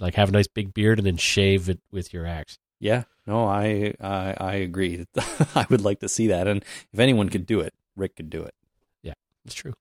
Like 0.00 0.14
have 0.14 0.28
a 0.28 0.32
nice 0.32 0.48
big 0.48 0.74
beard 0.74 0.98
and 0.98 1.06
then 1.06 1.16
shave 1.16 1.68
it 1.68 1.80
with 1.90 2.12
your 2.12 2.26
axe. 2.26 2.58
Yeah, 2.80 3.04
no, 3.26 3.44
I 3.46 3.94
I, 4.00 4.34
I 4.38 4.54
agree. 4.54 5.06
I 5.54 5.66
would 5.70 5.82
like 5.82 6.00
to 6.00 6.08
see 6.08 6.28
that, 6.28 6.48
and 6.48 6.64
if 6.92 6.98
anyone 6.98 7.28
could 7.28 7.46
do 7.46 7.60
it, 7.60 7.74
Rick 7.94 8.16
could 8.16 8.30
do 8.30 8.42
it. 8.42 8.54
Yeah, 9.02 9.14
it's 9.44 9.54
true. 9.54 9.74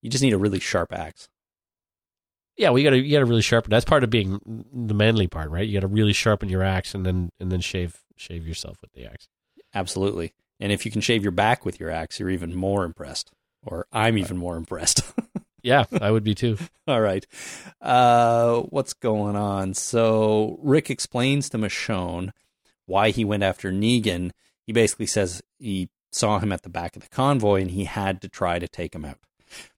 You 0.00 0.10
just 0.10 0.22
need 0.22 0.32
a 0.32 0.38
really 0.38 0.60
sharp 0.60 0.92
axe. 0.92 1.28
Yeah, 2.56 2.70
well, 2.70 2.78
you 2.78 2.84
gotta 2.84 2.98
you 2.98 3.12
gotta 3.12 3.24
really 3.24 3.42
sharpen. 3.42 3.70
That's 3.70 3.84
part 3.84 4.04
of 4.04 4.10
being 4.10 4.38
the 4.72 4.94
manly 4.94 5.26
part, 5.26 5.50
right? 5.50 5.66
You 5.66 5.74
gotta 5.74 5.88
really 5.88 6.12
sharpen 6.12 6.48
your 6.48 6.62
axe 6.62 6.94
and 6.94 7.04
then 7.04 7.30
and 7.40 7.50
then 7.50 7.60
shave 7.60 8.00
shave 8.16 8.46
yourself 8.46 8.76
with 8.80 8.92
the 8.92 9.06
axe. 9.06 9.28
Absolutely. 9.74 10.32
And 10.60 10.70
if 10.70 10.86
you 10.86 10.92
can 10.92 11.00
shave 11.00 11.24
your 11.24 11.32
back 11.32 11.64
with 11.64 11.80
your 11.80 11.90
axe, 11.90 12.20
you're 12.20 12.30
even 12.30 12.54
more 12.54 12.84
impressed. 12.84 13.32
Or 13.66 13.86
I'm 13.92 14.18
even 14.18 14.36
more 14.36 14.56
impressed. 14.56 15.02
Yeah, 15.66 15.84
I 15.98 16.10
would 16.10 16.24
be 16.24 16.34
too. 16.34 16.58
All 16.86 17.00
right. 17.00 17.26
Uh, 17.80 18.60
what's 18.68 18.92
going 18.92 19.34
on? 19.34 19.72
So 19.72 20.58
Rick 20.62 20.90
explains 20.90 21.48
to 21.48 21.56
Michonne 21.56 22.32
why 22.84 23.08
he 23.12 23.24
went 23.24 23.44
after 23.44 23.72
Negan. 23.72 24.32
He 24.66 24.74
basically 24.74 25.06
says 25.06 25.42
he 25.58 25.88
saw 26.12 26.38
him 26.38 26.52
at 26.52 26.64
the 26.64 26.68
back 26.68 26.96
of 26.96 27.02
the 27.02 27.08
convoy 27.08 27.62
and 27.62 27.70
he 27.70 27.84
had 27.84 28.20
to 28.20 28.28
try 28.28 28.58
to 28.58 28.68
take 28.68 28.94
him 28.94 29.06
out. 29.06 29.16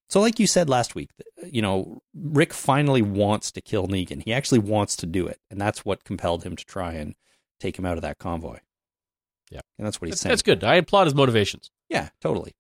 So, 0.09 0.21
like 0.21 0.41
you 0.41 0.49
said 0.49 0.69
last 0.69 0.97
week, 0.97 1.11
you 1.45 1.63
know, 1.63 2.03
Rick 2.15 2.53
finally 2.53 3.03
wants 3.03 3.53
to 3.53 3.61
kill 3.61 3.87
Negan. 3.87 4.25
He 4.25 4.33
actually 4.33 4.59
wants 4.59 4.97
to 4.97 5.07
do 5.07 5.29
it, 5.29 5.39
and 5.53 5.61
that's 5.61 5.85
what 5.85 6.03
compelled 6.03 6.43
him 6.43 6.57
to 6.57 6.65
try 6.65 6.95
and 6.95 7.15
take 7.61 7.79
him 7.79 7.87
out 7.87 7.97
of 7.97 8.03
that 8.03 8.19
convoy. 8.19 8.59
Yeah. 9.53 9.61
and 9.79 9.87
that's 9.87 10.01
what 10.01 10.07
he's 10.07 10.15
That's, 10.15 10.23
saying. 10.23 10.31
that's 10.33 10.43
good. 10.43 10.65
I 10.65 10.75
applaud 10.75 11.05
his 11.05 11.15
motivations. 11.15 11.71
Yeah, 11.89 12.09
totally. 12.21 12.55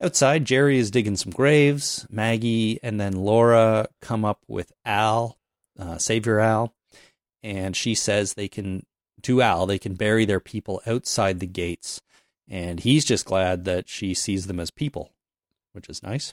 Outside, 0.00 0.44
Jerry 0.44 0.78
is 0.78 0.90
digging 0.90 1.16
some 1.16 1.32
graves. 1.32 2.06
Maggie 2.08 2.78
and 2.82 3.00
then 3.00 3.14
Laura 3.14 3.88
come 4.00 4.24
up 4.24 4.44
with 4.46 4.72
Al, 4.84 5.38
uh, 5.78 5.98
Savior 5.98 6.38
Al, 6.38 6.72
and 7.42 7.74
she 7.74 7.94
says 7.94 8.34
they 8.34 8.48
can, 8.48 8.86
to 9.22 9.42
Al, 9.42 9.66
they 9.66 9.78
can 9.78 9.94
bury 9.94 10.24
their 10.24 10.40
people 10.40 10.80
outside 10.86 11.40
the 11.40 11.46
gates. 11.46 12.00
And 12.48 12.80
he's 12.80 13.04
just 13.04 13.26
glad 13.26 13.64
that 13.64 13.88
she 13.88 14.14
sees 14.14 14.46
them 14.46 14.60
as 14.60 14.70
people, 14.70 15.12
which 15.72 15.88
is 15.88 16.02
nice. 16.02 16.32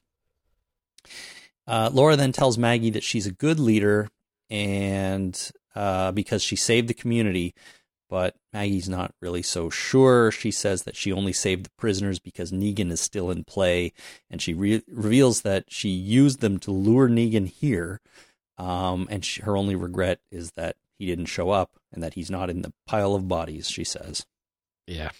Uh, 1.67 1.89
Laura 1.91 2.15
then 2.15 2.31
tells 2.31 2.57
Maggie 2.57 2.91
that 2.91 3.03
she's 3.03 3.25
a 3.25 3.31
good 3.31 3.59
leader 3.59 4.09
and 4.49 5.51
uh, 5.75 6.11
because 6.11 6.43
she 6.43 6.55
saved 6.55 6.87
the 6.87 6.93
community, 6.93 7.53
but 8.09 8.35
Maggie's 8.53 8.87
not 8.89 9.13
really 9.21 9.41
so 9.41 9.69
sure. 9.69 10.31
She 10.31 10.51
says 10.51 10.83
that 10.83 10.95
she 10.95 11.11
only 11.11 11.33
saved 11.33 11.65
the 11.65 11.71
prisoners 11.77 12.19
because 12.19 12.51
Negan 12.51 12.91
is 12.91 13.01
still 13.01 13.31
in 13.31 13.43
play, 13.43 13.93
and 14.29 14.41
she 14.41 14.53
re- 14.53 14.83
reveals 14.87 15.41
that 15.41 15.65
she 15.69 15.89
used 15.89 16.39
them 16.41 16.59
to 16.59 16.71
lure 16.71 17.09
Negan 17.09 17.47
here. 17.47 17.99
Um, 18.57 19.07
and 19.11 19.25
she, 19.25 19.41
her 19.41 19.57
only 19.57 19.75
regret 19.75 20.19
is 20.31 20.51
that 20.53 20.77
he 20.97 21.05
didn't 21.05 21.25
show 21.25 21.49
up 21.49 21.71
and 21.91 22.01
that 22.03 22.13
he's 22.13 22.31
not 22.31 22.49
in 22.49 22.61
the 22.61 22.71
pile 22.87 23.13
of 23.15 23.27
bodies, 23.27 23.69
she 23.69 23.83
says. 23.83 24.25
Yeah. 24.87 25.11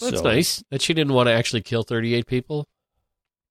That's 0.00 0.18
So- 0.18 0.24
nice 0.24 0.64
that 0.70 0.80
she 0.82 0.94
didn't 0.94 1.12
want 1.12 1.26
to 1.26 1.32
actually 1.32 1.60
kill 1.62 1.82
38 1.82 2.26
people, 2.26 2.66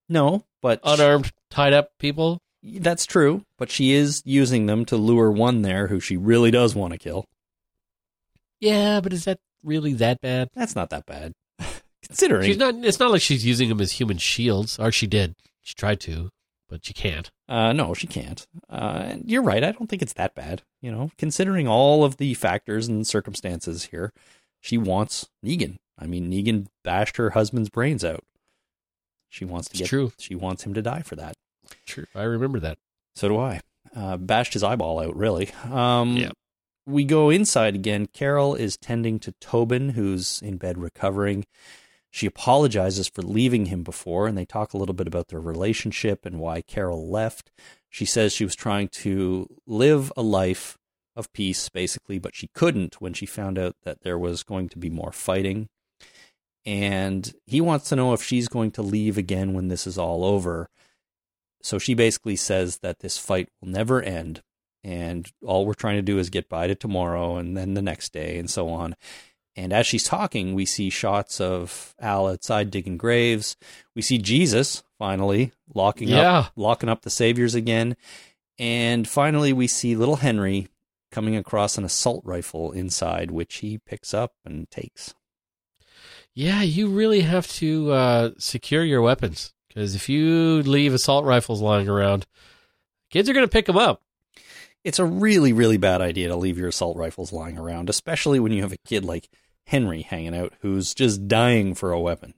No, 0.10 0.46
but 0.62 0.80
unarmed, 0.84 1.32
tied 1.50 1.74
up 1.74 1.98
people. 2.00 2.42
that's 2.64 3.06
true. 3.06 3.46
But 3.58 3.70
she 3.70 3.94
is 3.94 4.22
using 4.26 4.66
them 4.66 4.84
to 4.86 4.98
lure 4.98 5.32
one 5.32 5.62
there 5.62 5.88
who 5.88 6.00
she 6.00 6.18
really 6.18 6.50
does 6.52 6.74
want 6.76 6.94
to 6.94 6.98
kill. 7.00 7.26
Yeah, 8.64 9.02
but 9.02 9.12
is 9.14 9.26
that 9.26 9.40
really 9.64 9.94
that 9.94 10.22
bad? 10.22 10.50
That's 10.56 10.76
not 10.76 10.90
that 10.92 11.06
bad. 11.06 11.34
Considering 12.06 12.44
She's 12.46 12.58
not. 12.58 12.76
It's 12.84 13.00
not 13.00 13.12
like 13.12 13.22
she's 13.22 13.46
using 13.46 13.70
them 13.70 13.82
as 13.82 13.94
human 13.94 14.18
shields, 14.18 14.78
or 14.80 14.92
she 14.92 15.08
did. 15.08 15.36
She 15.62 15.74
tried 15.76 16.00
to, 16.02 16.30
but 16.70 16.86
she 16.86 16.94
can't. 16.94 17.30
Uh, 17.50 17.74
no, 17.74 17.94
she 17.94 18.08
can't. 18.08 18.46
Uh, 18.70 19.04
and 19.06 19.30
you're 19.30 19.42
right. 19.42 19.64
I 19.64 19.72
don't 19.72 19.88
think 19.90 20.02
it's 20.02 20.14
that 20.14 20.36
bad. 20.36 20.62
You 20.82 20.92
know, 20.92 21.12
considering 21.18 21.68
all 21.68 22.04
of 22.04 22.18
the 22.18 22.34
factors 22.34 22.88
and 22.88 23.06
circumstances 23.08 23.86
here, 23.86 24.12
she 24.62 24.78
wants 24.78 25.28
Negan. 25.46 25.76
I 26.00 26.06
mean, 26.08 26.30
Negan 26.32 26.68
bashed 26.84 27.18
her 27.18 27.32
husband's 27.32 27.70
brains 27.70 28.04
out. 28.04 28.24
She 29.30 29.46
wants 29.46 29.70
to 29.70 29.74
It's 29.74 29.82
get. 29.82 29.88
true. 29.90 30.12
She 30.18 30.36
wants 30.36 30.64
him 30.64 30.74
to 30.74 30.82
die 30.82 31.02
for 31.02 31.16
that. 31.16 31.34
True. 31.86 32.06
I 32.16 32.24
remember 32.24 32.60
that. 32.60 32.78
So 33.16 33.28
do 33.30 33.38
I. 33.40 33.62
Uh, 33.96 34.18
bashed 34.18 34.54
his 34.54 34.64
eyeball 34.64 35.00
out. 35.00 35.16
Really. 35.16 35.50
Um, 35.72 36.18
Yeah. 36.18 36.32
We 36.86 37.06
go 37.06 37.30
inside 37.30 37.76
again. 37.76 38.08
Carol 38.08 38.56
is 38.56 38.78
tending 38.78 39.20
to 39.20 39.32
Tobin, 39.40 39.90
who's 39.90 40.42
in 40.42 40.58
bed 40.58 40.78
recovering. 40.78 41.46
She 42.12 42.28
apologizes 42.28 43.08
for 43.08 43.22
leaving 43.22 43.68
him 43.68 43.84
before, 43.84 44.28
and 44.28 44.38
they 44.38 44.46
talk 44.46 44.74
a 44.74 44.78
little 44.78 44.94
bit 44.94 45.08
about 45.08 45.30
their 45.30 45.40
relationship 45.40 46.26
and 46.26 46.40
why 46.40 46.62
Carol 46.62 47.10
left. 47.10 47.52
She 47.90 48.06
says 48.06 48.34
she 48.34 48.44
was 48.44 48.56
trying 48.56 48.90
to 48.90 49.48
live 49.66 50.12
a 50.18 50.22
life 50.22 50.78
of 51.16 51.32
peace, 51.34 51.70
basically, 51.70 52.20
but 52.20 52.36
she 52.36 52.50
couldn't 52.54 53.00
when 53.00 53.14
she 53.14 53.26
found 53.26 53.58
out 53.58 53.76
that 53.84 54.02
there 54.02 54.18
was 54.18 54.44
going 54.44 54.70
to 54.70 54.78
be 54.78 54.90
more 54.90 55.12
fighting. 55.12 55.70
And 56.66 57.34
he 57.46 57.62
wants 57.62 57.90
to 57.90 57.96
know 57.96 58.14
if 58.14 58.24
she's 58.24 58.48
going 58.48 58.72
to 58.72 58.82
leave 58.82 59.18
again 59.18 59.54
when 59.54 59.68
this 59.68 59.88
is 59.88 59.98
all 59.98 60.24
over. 60.24 60.70
So 61.62 61.80
she 61.80 61.94
basically 61.94 62.36
says 62.36 62.80
that 62.80 63.00
this 63.00 63.18
fight 63.18 63.50
will 63.62 63.70
never 63.70 64.02
end, 64.02 64.42
and 64.84 65.32
all 65.46 65.66
we're 65.66 65.74
trying 65.74 65.96
to 65.98 66.02
do 66.02 66.18
is 66.20 66.30
get 66.30 66.50
by 66.50 66.68
to 66.68 66.76
tomorrow 66.76 67.38
and 67.38 67.56
then 67.56 67.74
the 67.74 67.82
next 67.82 68.12
day 68.14 68.38
and 68.38 68.50
so 68.50 68.70
on. 68.70 68.96
And 69.56 69.72
as 69.72 69.86
she's 69.86 70.04
talking, 70.04 70.54
we 70.56 70.66
see 70.66 70.90
shots 70.90 71.40
of 71.40 71.94
Al 72.00 72.28
outside 72.28 72.72
digging 72.72 72.98
graves. 72.98 73.56
We 73.96 74.02
see 74.02 74.18
Jesus 74.18 74.84
finally 74.98 75.52
locking 75.74 76.08
Yeah. 76.10 76.40
up 76.40 76.52
locking 76.56 76.90
up 76.90 77.04
the 77.04 77.10
saviors 77.10 77.54
again. 77.56 77.96
And 78.60 79.08
finally 79.08 79.54
we 79.54 79.68
see 79.68 79.96
little 79.96 80.18
Henry 80.18 80.68
coming 81.12 81.36
across 81.36 81.78
an 81.78 81.84
assault 81.86 82.24
rifle 82.26 82.72
inside, 82.72 83.30
which 83.30 83.58
he 83.58 83.78
picks 83.78 84.14
up 84.14 84.34
and 84.44 84.70
takes. 84.72 85.14
Yeah, 86.34 86.64
you 86.64 86.88
really 86.90 87.22
have 87.22 87.48
to 87.54 87.92
uh, 87.92 88.30
secure 88.40 88.84
your 88.84 89.04
weapons 89.04 89.54
because 89.68 89.94
if 89.94 90.10
you 90.10 90.64
leave 90.64 90.94
assault 90.94 91.26
rifles 91.26 91.62
lying 91.62 91.88
around, 91.88 92.26
kids 93.12 93.30
are 93.30 93.34
going 93.34 93.46
to 93.46 93.52
pick 93.52 93.68
them 93.68 93.78
up. 93.78 94.02
It's 94.84 95.00
a 95.00 95.06
really, 95.06 95.54
really 95.54 95.78
bad 95.78 96.02
idea 96.02 96.28
to 96.28 96.36
leave 96.36 96.58
your 96.58 96.68
assault 96.68 96.98
rifles 96.98 97.32
lying 97.32 97.58
around, 97.58 97.90
especially 97.90 98.40
when 98.40 98.52
you 98.52 98.62
have 98.64 98.74
a 98.74 98.78
kid 98.86 99.06
like 99.06 99.30
Henry 99.68 100.02
hanging 100.02 100.36
out 100.36 100.54
who's 100.62 100.94
just 100.94 101.28
dying 101.28 101.74
for 101.74 101.92
a 101.92 102.00
weapon. 102.00 102.34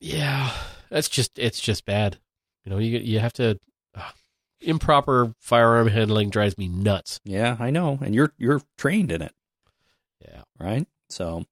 Yeah, 0.00 0.52
that's 0.90 1.08
just 1.08 1.38
it's 1.38 1.60
just 1.60 1.84
bad. 1.84 2.18
You 2.64 2.70
know, 2.70 2.78
you 2.78 2.98
you 2.98 3.18
have 3.18 3.32
to 3.34 3.58
uh, 3.94 4.10
improper 4.60 5.34
firearm 5.40 5.88
handling 5.88 6.30
drives 6.30 6.56
me 6.58 6.68
nuts. 6.68 7.20
Yeah, 7.24 7.56
I 7.58 7.70
know, 7.70 7.98
and 8.02 8.14
you're 8.14 8.32
you're 8.38 8.62
trained 8.78 9.12
in 9.12 9.22
it, 9.22 9.32
Yeah. 10.26 10.42
right? 10.58 10.86
So 11.08 11.44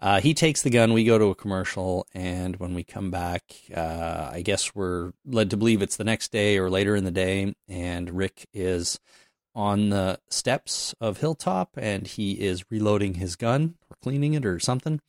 uh, 0.00 0.20
he 0.20 0.34
takes 0.34 0.62
the 0.62 0.70
gun. 0.70 0.92
We 0.92 1.04
go 1.04 1.18
to 1.18 1.26
a 1.26 1.34
commercial, 1.34 2.06
and 2.14 2.56
when 2.56 2.74
we 2.74 2.84
come 2.84 3.10
back, 3.10 3.42
uh, 3.74 4.30
I 4.32 4.42
guess 4.42 4.74
we're 4.74 5.12
led 5.24 5.50
to 5.50 5.56
believe 5.56 5.80
it's 5.82 5.96
the 5.96 6.04
next 6.04 6.32
day 6.32 6.58
or 6.58 6.68
later 6.70 6.96
in 6.96 7.04
the 7.04 7.10
day, 7.10 7.54
and 7.68 8.10
Rick 8.10 8.46
is 8.52 8.98
on 9.54 9.90
the 9.90 10.18
steps 10.30 10.94
of 11.00 11.18
Hilltop, 11.18 11.70
and 11.76 12.06
he 12.06 12.32
is 12.32 12.70
reloading 12.70 13.14
his 13.14 13.36
gun 13.36 13.74
or 13.90 13.96
cleaning 14.02 14.34
it 14.34 14.46
or 14.46 14.58
something. 14.58 15.00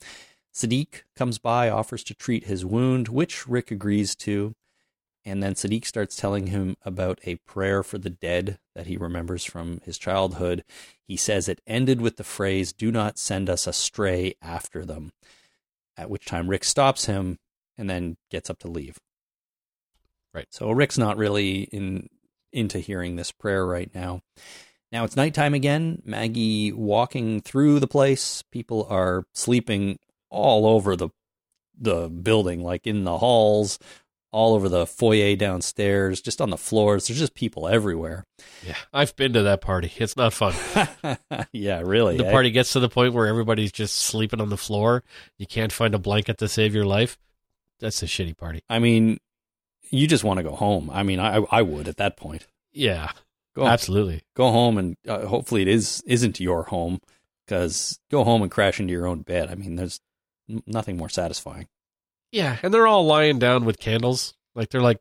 Siddiq 0.53 1.03
comes 1.15 1.39
by, 1.39 1.69
offers 1.69 2.03
to 2.05 2.13
treat 2.13 2.45
his 2.45 2.65
wound, 2.65 3.07
which 3.07 3.47
Rick 3.47 3.71
agrees 3.71 4.15
to. 4.17 4.53
And 5.25 5.41
then 5.41 5.53
Siddiq 5.53 5.85
starts 5.85 6.15
telling 6.15 6.47
him 6.47 6.75
about 6.83 7.19
a 7.23 7.35
prayer 7.47 7.81
for 7.81 7.97
the 7.97 8.09
dead 8.09 8.59
that 8.75 8.87
he 8.87 8.97
remembers 8.97 9.45
from 9.45 9.79
his 9.85 9.97
childhood. 9.97 10.63
He 11.07 11.15
says 11.15 11.47
it 11.47 11.61
ended 11.65 12.01
with 12.01 12.17
the 12.17 12.23
phrase, 12.25 12.73
Do 12.73 12.91
not 12.91 13.17
send 13.17 13.49
us 13.49 13.65
astray 13.65 14.35
after 14.41 14.85
them. 14.85 15.11
At 15.95 16.09
which 16.09 16.25
time 16.25 16.49
Rick 16.49 16.65
stops 16.65 17.05
him 17.05 17.39
and 17.77 17.89
then 17.89 18.17
gets 18.29 18.49
up 18.49 18.59
to 18.59 18.67
leave. 18.67 18.97
Right. 20.33 20.47
So 20.49 20.71
Rick's 20.71 20.97
not 20.97 21.17
really 21.17 21.63
in 21.63 22.09
into 22.53 22.79
hearing 22.79 23.15
this 23.15 23.31
prayer 23.31 23.65
right 23.65 23.93
now. 23.93 24.21
Now 24.91 25.03
it's 25.03 25.15
nighttime 25.15 25.53
again. 25.53 26.01
Maggie 26.05 26.71
walking 26.71 27.41
through 27.41 27.79
the 27.79 27.87
place. 27.87 28.43
People 28.51 28.85
are 28.89 29.25
sleeping 29.33 29.97
all 30.29 30.67
over 30.67 30.95
the 30.95 31.09
the 31.75 32.07
building, 32.07 32.63
like 32.63 32.85
in 32.85 33.03
the 33.03 33.17
halls, 33.17 33.79
all 34.31 34.53
over 34.53 34.69
the 34.69 34.85
foyer 34.85 35.35
downstairs, 35.35 36.21
just 36.21 36.41
on 36.41 36.51
the 36.51 36.57
floors. 36.57 37.07
There's 37.07 37.19
just 37.19 37.33
people 37.33 37.67
everywhere. 37.67 38.25
Yeah, 38.65 38.75
I've 38.93 39.15
been 39.15 39.33
to 39.33 39.43
that 39.43 39.61
party. 39.61 39.91
It's 39.97 40.15
not 40.15 40.33
fun. 40.33 40.53
yeah, 41.51 41.81
really. 41.83 42.17
the 42.17 42.27
eh? 42.27 42.31
party 42.31 42.51
gets 42.51 42.73
to 42.73 42.79
the 42.79 42.89
point 42.89 43.13
where 43.13 43.27
everybody's 43.27 43.71
just 43.71 43.95
sleeping 43.95 44.41
on 44.41 44.49
the 44.49 44.57
floor. 44.57 45.03
You 45.37 45.47
can't 45.47 45.71
find 45.71 45.95
a 45.95 45.99
blanket 45.99 46.37
to 46.37 46.47
save 46.47 46.75
your 46.75 46.85
life. 46.85 47.17
That's 47.79 48.01
a 48.03 48.05
shitty 48.05 48.37
party. 48.37 48.63
I 48.69 48.79
mean, 48.79 49.19
you 49.93 50.07
just 50.07 50.23
want 50.23 50.37
to 50.37 50.43
go 50.43 50.55
home. 50.55 50.89
I 50.91 51.03
mean, 51.03 51.19
I 51.19 51.37
I 51.51 51.61
would 51.61 51.87
at 51.87 51.97
that 51.97 52.17
point. 52.17 52.47
Yeah, 52.71 53.11
Go 53.55 53.67
absolutely. 53.67 54.23
go 54.35 54.51
home 54.51 54.77
and 54.77 54.97
uh, 55.07 55.25
hopefully 55.27 55.61
it 55.61 55.67
is 55.67 56.01
isn't 56.07 56.39
your 56.39 56.63
home 56.63 56.99
because 57.45 57.99
go 58.09 58.23
home 58.23 58.41
and 58.41 58.49
crash 58.51 58.79
into 58.79 58.91
your 58.91 59.05
own 59.05 59.21
bed. 59.21 59.49
I 59.49 59.55
mean, 59.55 59.75
there's 59.75 59.99
nothing 60.65 60.97
more 60.97 61.09
satisfying. 61.09 61.67
Yeah, 62.31 62.57
and 62.63 62.73
they're 62.73 62.87
all 62.87 63.05
lying 63.05 63.37
down 63.37 63.63
with 63.63 63.77
candles. 63.79 64.33
Like 64.55 64.69
they're 64.69 64.81
like 64.81 64.99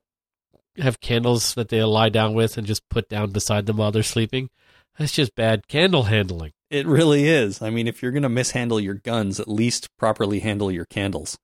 have 0.76 1.00
candles 1.00 1.54
that 1.54 1.68
they 1.70 1.82
lie 1.82 2.08
down 2.10 2.34
with 2.34 2.58
and 2.58 2.66
just 2.66 2.86
put 2.90 3.08
down 3.08 3.30
beside 3.30 3.66
them 3.66 3.78
while 3.78 3.90
they're 3.92 4.02
sleeping. 4.02 4.50
That's 4.98 5.12
just 5.12 5.34
bad 5.34 5.68
candle 5.68 6.04
handling. 6.04 6.52
It 6.68 6.86
really 6.86 7.26
is. 7.26 7.62
I 7.62 7.70
mean, 7.70 7.86
if 7.88 8.02
you're 8.02 8.12
gonna 8.12 8.28
mishandle 8.28 8.80
your 8.80 8.94
guns, 8.94 9.40
at 9.40 9.48
least 9.48 9.88
properly 9.96 10.40
handle 10.40 10.70
your 10.70 10.84
candles. 10.84 11.38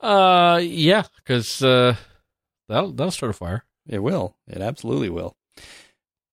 Uh, 0.00 0.60
yeah, 0.62 1.04
because 1.16 1.62
uh, 1.62 1.96
that'll 2.68 2.92
that'll 2.92 3.10
start 3.10 3.30
a 3.30 3.34
fire. 3.34 3.64
It 3.88 4.02
will. 4.02 4.36
It 4.48 4.60
absolutely 4.60 5.10
will. 5.10 5.36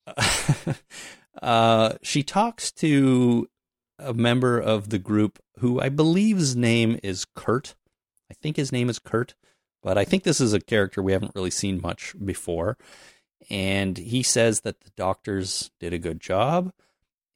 uh, 1.41 1.93
she 2.01 2.23
talks 2.23 2.71
to 2.71 3.47
a 3.99 4.13
member 4.13 4.59
of 4.59 4.89
the 4.89 4.99
group 4.99 5.39
who 5.59 5.79
I 5.79 5.89
believe's 5.89 6.55
name 6.55 6.99
is 7.03 7.25
Kurt. 7.35 7.75
I 8.29 8.33
think 8.33 8.57
his 8.57 8.71
name 8.71 8.89
is 8.89 8.99
Kurt, 8.99 9.35
but 9.81 9.97
I 9.97 10.03
think 10.03 10.23
this 10.23 10.41
is 10.41 10.53
a 10.53 10.59
character 10.59 11.01
we 11.01 11.13
haven't 11.13 11.35
really 11.35 11.51
seen 11.51 11.81
much 11.81 12.15
before. 12.23 12.77
And 13.49 13.97
he 13.97 14.23
says 14.23 14.61
that 14.61 14.81
the 14.81 14.91
doctors 14.95 15.69
did 15.79 15.93
a 15.93 15.99
good 15.99 16.19
job. 16.19 16.71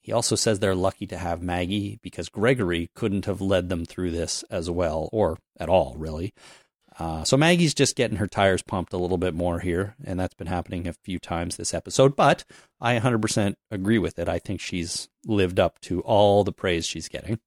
He 0.01 0.13
also 0.13 0.35
says 0.35 0.59
they're 0.59 0.73
lucky 0.73 1.05
to 1.07 1.17
have 1.17 1.41
Maggie 1.41 1.99
because 2.01 2.29
Gregory 2.29 2.89
couldn't 2.95 3.25
have 3.25 3.41
led 3.41 3.67
them 3.67 3.83
through 3.83 4.11
this 4.11 4.43
as 4.49 4.69
well, 4.69 5.09
or 5.11 5.37
at 5.59 5.67
all, 5.67 5.95
really. 5.97 6.33
Uh, 6.99 7.23
so 7.23 7.37
Maggie's 7.37 7.75
just 7.75 7.95
getting 7.95 8.17
her 8.17 8.27
tires 8.27 8.63
pumped 8.63 8.91
a 8.91 8.97
little 8.97 9.17
bit 9.17 9.35
more 9.35 9.59
here, 9.59 9.95
and 10.03 10.19
that's 10.19 10.33
been 10.33 10.47
happening 10.47 10.87
a 10.87 10.93
few 10.93 11.19
times 11.19 11.55
this 11.55 11.73
episode. 11.73 12.15
But 12.15 12.43
I 12.81 12.97
100% 12.99 13.55
agree 13.69 13.99
with 13.99 14.17
it. 14.17 14.27
I 14.27 14.39
think 14.39 14.59
she's 14.59 15.07
lived 15.25 15.59
up 15.59 15.79
to 15.81 16.01
all 16.01 16.43
the 16.43 16.51
praise 16.51 16.85
she's 16.85 17.07
getting. 17.07 17.39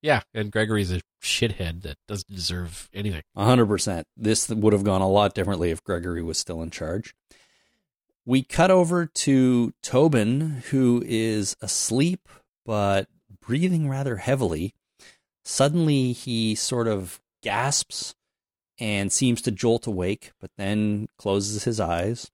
Yeah, 0.00 0.22
and 0.32 0.52
Gregory's 0.52 0.92
a 0.92 1.02
shithead 1.22 1.82
that 1.82 1.96
doesn't 2.06 2.34
deserve 2.34 2.88
anything. 2.94 3.22
100%. 3.36 4.04
This 4.16 4.48
would 4.48 4.72
have 4.72 4.84
gone 4.84 5.02
a 5.02 5.08
lot 5.08 5.34
differently 5.34 5.70
if 5.70 5.84
Gregory 5.84 6.22
was 6.22 6.38
still 6.38 6.62
in 6.62 6.70
charge. 6.70 7.14
We 8.24 8.42
cut 8.42 8.70
over 8.70 9.06
to 9.06 9.72
Tobin, 9.82 10.62
who 10.70 11.02
is 11.06 11.56
asleep 11.60 12.28
but 12.64 13.08
breathing 13.40 13.88
rather 13.88 14.16
heavily. 14.16 14.74
Suddenly, 15.44 16.12
he 16.12 16.54
sort 16.54 16.88
of 16.88 17.20
gasps 17.42 18.16
and 18.78 19.12
seems 19.12 19.42
to 19.42 19.50
jolt 19.50 19.86
awake, 19.86 20.32
but 20.40 20.50
then 20.56 21.08
closes 21.18 21.64
his 21.64 21.80
eyes. 21.80 22.30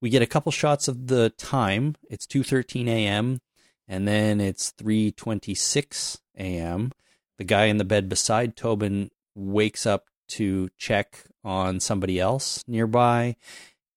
We 0.00 0.10
get 0.10 0.22
a 0.22 0.26
couple 0.26 0.52
shots 0.52 0.88
of 0.88 1.06
the 1.06 1.30
time. 1.30 1.96
It's 2.10 2.26
2:13 2.26 2.88
a.m. 2.88 3.40
And 3.88 4.06
then 4.08 4.40
it's 4.40 4.72
3:26 4.72 6.18
a.m. 6.36 6.92
The 7.38 7.44
guy 7.44 7.64
in 7.66 7.78
the 7.78 7.84
bed 7.84 8.08
beside 8.08 8.56
Tobin 8.56 9.10
wakes 9.34 9.86
up 9.86 10.06
to 10.28 10.70
check 10.78 11.24
on 11.44 11.80
somebody 11.80 12.18
else 12.18 12.64
nearby 12.66 13.36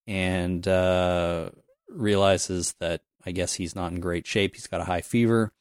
and 0.08 0.68
uh, 0.68 1.50
realizes 1.90 2.74
that 2.80 3.02
I 3.26 3.32
guess 3.32 3.56
he's 3.56 3.76
not 3.76 3.92
in 3.92 4.00
great 4.00 4.28
shape. 4.28 4.56
He's 4.56 4.68
got 4.68 4.82
a 4.82 4.86
high 4.86 5.02
fever. 5.02 5.52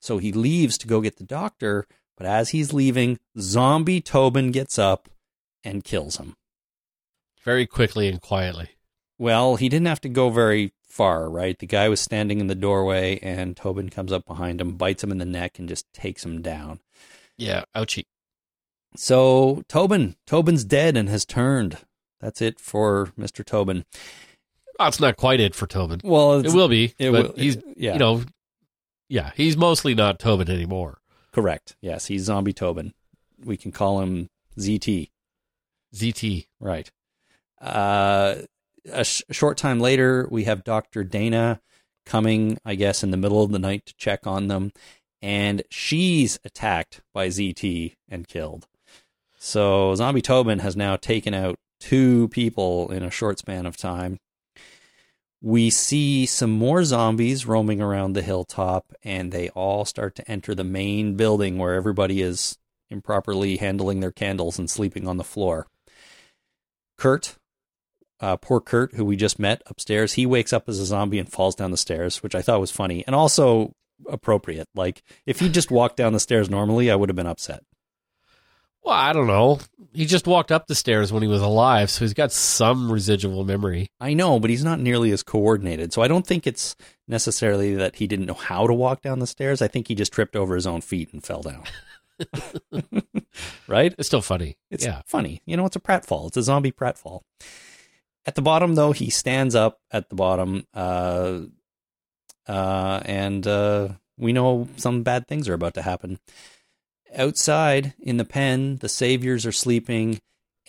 So 0.00 0.18
he 0.18 0.32
leaves 0.32 0.76
to 0.78 0.86
go 0.86 1.00
get 1.00 1.16
the 1.16 1.24
doctor. 1.24 1.86
But 2.16 2.26
as 2.26 2.50
he's 2.50 2.72
leaving, 2.72 3.18
zombie 3.38 4.00
Tobin 4.00 4.50
gets 4.50 4.78
up 4.78 5.08
and 5.64 5.84
kills 5.84 6.16
him. 6.16 6.36
Very 7.44 7.66
quickly 7.66 8.08
and 8.08 8.20
quietly. 8.20 8.70
Well, 9.18 9.56
he 9.56 9.68
didn't 9.68 9.86
have 9.86 10.00
to 10.02 10.08
go 10.08 10.30
very 10.30 10.72
far, 10.88 11.28
right? 11.30 11.58
The 11.58 11.66
guy 11.66 11.88
was 11.88 12.00
standing 12.00 12.40
in 12.40 12.46
the 12.46 12.54
doorway, 12.54 13.18
and 13.22 13.56
Tobin 13.56 13.88
comes 13.90 14.12
up 14.12 14.24
behind 14.26 14.60
him, 14.60 14.76
bites 14.76 15.04
him 15.04 15.12
in 15.12 15.18
the 15.18 15.24
neck, 15.24 15.58
and 15.58 15.68
just 15.68 15.92
takes 15.92 16.24
him 16.24 16.42
down. 16.42 16.80
Yeah, 17.36 17.64
ouchie. 17.76 18.06
So 18.96 19.62
Tobin, 19.68 20.16
Tobin's 20.26 20.64
dead 20.64 20.96
and 20.96 21.08
has 21.08 21.24
turned. 21.24 21.78
That's 22.20 22.40
it 22.40 22.60
for 22.60 23.12
Mr. 23.18 23.44
Tobin. 23.44 23.84
That's 24.78 25.00
not 25.00 25.16
quite 25.16 25.40
it 25.40 25.54
for 25.54 25.66
Tobin. 25.66 26.00
Well, 26.02 26.40
It 26.44 26.52
will 26.52 26.68
be, 26.68 26.94
it 26.98 27.10
will- 27.10 27.32
he's 27.36 27.56
yeah. 27.76 27.94
you 27.94 27.98
know, 27.98 28.22
yeah, 29.08 29.32
he's 29.36 29.56
mostly 29.56 29.94
not 29.94 30.18
Tobin 30.18 30.50
anymore. 30.50 30.98
correct. 31.32 31.76
Yes, 31.80 32.06
he's 32.06 32.22
zombie 32.24 32.52
Tobin. 32.52 32.94
We 33.44 33.56
can 33.56 33.72
call 33.72 34.00
him 34.00 34.30
ZT. 34.58 35.10
ZT. 35.94 36.46
Right. 36.60 36.90
Uh, 37.60 38.36
a 38.92 39.04
sh- 39.04 39.22
short 39.30 39.56
time 39.56 39.80
later, 39.80 40.28
we 40.30 40.44
have 40.44 40.64
Dr. 40.64 41.04
Dana 41.04 41.60
coming, 42.04 42.58
I 42.64 42.74
guess, 42.74 43.02
in 43.02 43.10
the 43.10 43.16
middle 43.16 43.42
of 43.42 43.52
the 43.52 43.58
night 43.58 43.86
to 43.86 43.94
check 43.96 44.26
on 44.26 44.48
them. 44.48 44.72
And 45.22 45.62
she's 45.70 46.38
attacked 46.44 47.00
by 47.14 47.28
ZT 47.28 47.94
and 48.08 48.28
killed. 48.28 48.66
So 49.38 49.94
Zombie 49.94 50.20
Tobin 50.20 50.58
has 50.58 50.76
now 50.76 50.96
taken 50.96 51.32
out 51.32 51.58
two 51.80 52.28
people 52.28 52.90
in 52.90 53.02
a 53.02 53.10
short 53.10 53.38
span 53.38 53.66
of 53.66 53.76
time. 53.76 54.18
We 55.40 55.68
see 55.68 56.24
some 56.24 56.50
more 56.50 56.84
zombies 56.84 57.44
roaming 57.44 57.82
around 57.82 58.14
the 58.14 58.22
hilltop, 58.22 58.94
and 59.02 59.30
they 59.30 59.50
all 59.50 59.84
start 59.84 60.14
to 60.16 60.30
enter 60.30 60.54
the 60.54 60.64
main 60.64 61.16
building 61.16 61.58
where 61.58 61.74
everybody 61.74 62.22
is 62.22 62.56
improperly 62.88 63.58
handling 63.58 64.00
their 64.00 64.12
candles 64.12 64.58
and 64.58 64.70
sleeping 64.70 65.06
on 65.06 65.18
the 65.18 65.24
floor. 65.24 65.66
Kurt, 66.96 67.36
uh, 68.20 68.36
poor 68.36 68.60
Kurt, 68.60 68.94
who 68.94 69.04
we 69.04 69.16
just 69.16 69.38
met 69.38 69.62
upstairs, 69.66 70.14
he 70.14 70.26
wakes 70.26 70.52
up 70.52 70.68
as 70.68 70.78
a 70.78 70.84
zombie 70.84 71.18
and 71.18 71.30
falls 71.30 71.54
down 71.54 71.70
the 71.70 71.76
stairs, 71.76 72.22
which 72.22 72.34
I 72.34 72.42
thought 72.42 72.60
was 72.60 72.70
funny 72.70 73.04
and 73.06 73.14
also 73.14 73.74
appropriate. 74.08 74.68
Like, 74.74 75.02
if 75.26 75.40
he 75.40 75.48
just 75.48 75.70
walked 75.70 75.96
down 75.96 76.12
the 76.12 76.20
stairs 76.20 76.50
normally, 76.50 76.90
I 76.90 76.96
would 76.96 77.08
have 77.08 77.16
been 77.16 77.26
upset. 77.26 77.62
Well, 78.84 78.94
I 78.94 79.14
don't 79.14 79.26
know. 79.26 79.60
He 79.94 80.04
just 80.04 80.26
walked 80.26 80.52
up 80.52 80.66
the 80.66 80.74
stairs 80.74 81.10
when 81.10 81.22
he 81.22 81.28
was 81.28 81.40
alive, 81.40 81.88
so 81.88 82.04
he's 82.04 82.12
got 82.12 82.32
some 82.32 82.92
residual 82.92 83.42
memory. 83.44 83.88
I 83.98 84.12
know, 84.12 84.38
but 84.38 84.50
he's 84.50 84.64
not 84.64 84.78
nearly 84.78 85.10
as 85.10 85.22
coordinated. 85.22 85.94
So 85.94 86.02
I 86.02 86.08
don't 86.08 86.26
think 86.26 86.46
it's 86.46 86.76
necessarily 87.08 87.74
that 87.76 87.96
he 87.96 88.06
didn't 88.06 88.26
know 88.26 88.34
how 88.34 88.66
to 88.66 88.74
walk 88.74 89.00
down 89.00 89.20
the 89.20 89.26
stairs. 89.26 89.62
I 89.62 89.68
think 89.68 89.88
he 89.88 89.94
just 89.94 90.12
tripped 90.12 90.36
over 90.36 90.54
his 90.54 90.66
own 90.66 90.82
feet 90.82 91.12
and 91.14 91.24
fell 91.24 91.40
down. 91.40 91.64
right? 93.68 93.94
It's 93.98 94.08
still 94.08 94.22
funny. 94.22 94.56
It's 94.70 94.84
yeah. 94.84 95.02
funny. 95.06 95.42
You 95.46 95.56
know, 95.56 95.66
it's 95.66 95.76
a 95.76 95.80
pratfall. 95.80 96.28
It's 96.28 96.36
a 96.36 96.42
zombie 96.42 96.72
pratfall. 96.72 97.22
At 98.26 98.34
the 98.34 98.42
bottom, 98.42 98.74
though, 98.74 98.92
he 98.92 99.10
stands 99.10 99.54
up 99.54 99.80
at 99.90 100.08
the 100.08 100.14
bottom, 100.14 100.66
uh, 100.72 101.40
uh, 102.46 103.00
and 103.04 103.46
uh, 103.46 103.88
we 104.16 104.32
know 104.32 104.68
some 104.76 105.02
bad 105.02 105.28
things 105.28 105.48
are 105.48 105.54
about 105.54 105.74
to 105.74 105.82
happen. 105.82 106.18
Outside 107.14 107.92
in 108.00 108.16
the 108.16 108.24
pen, 108.24 108.76
the 108.76 108.88
saviors 108.88 109.44
are 109.44 109.52
sleeping, 109.52 110.20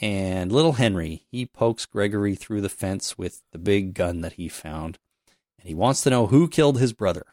and 0.02 0.52
little 0.52 0.74
Henry 0.74 1.26
he 1.32 1.46
pokes 1.46 1.86
Gregory 1.86 2.36
through 2.36 2.62
the 2.62 2.70
fence 2.70 3.18
with 3.18 3.42
the 3.52 3.58
big 3.58 3.94
gun 3.94 4.22
that 4.22 4.34
he 4.34 4.50
found, 4.50 5.00
and 5.58 5.68
he 5.68 5.74
wants 5.74 6.02
to 6.04 6.10
know 6.10 6.28
who 6.28 6.50
killed 6.50 6.80
his 6.80 6.92
brother. 6.92 7.26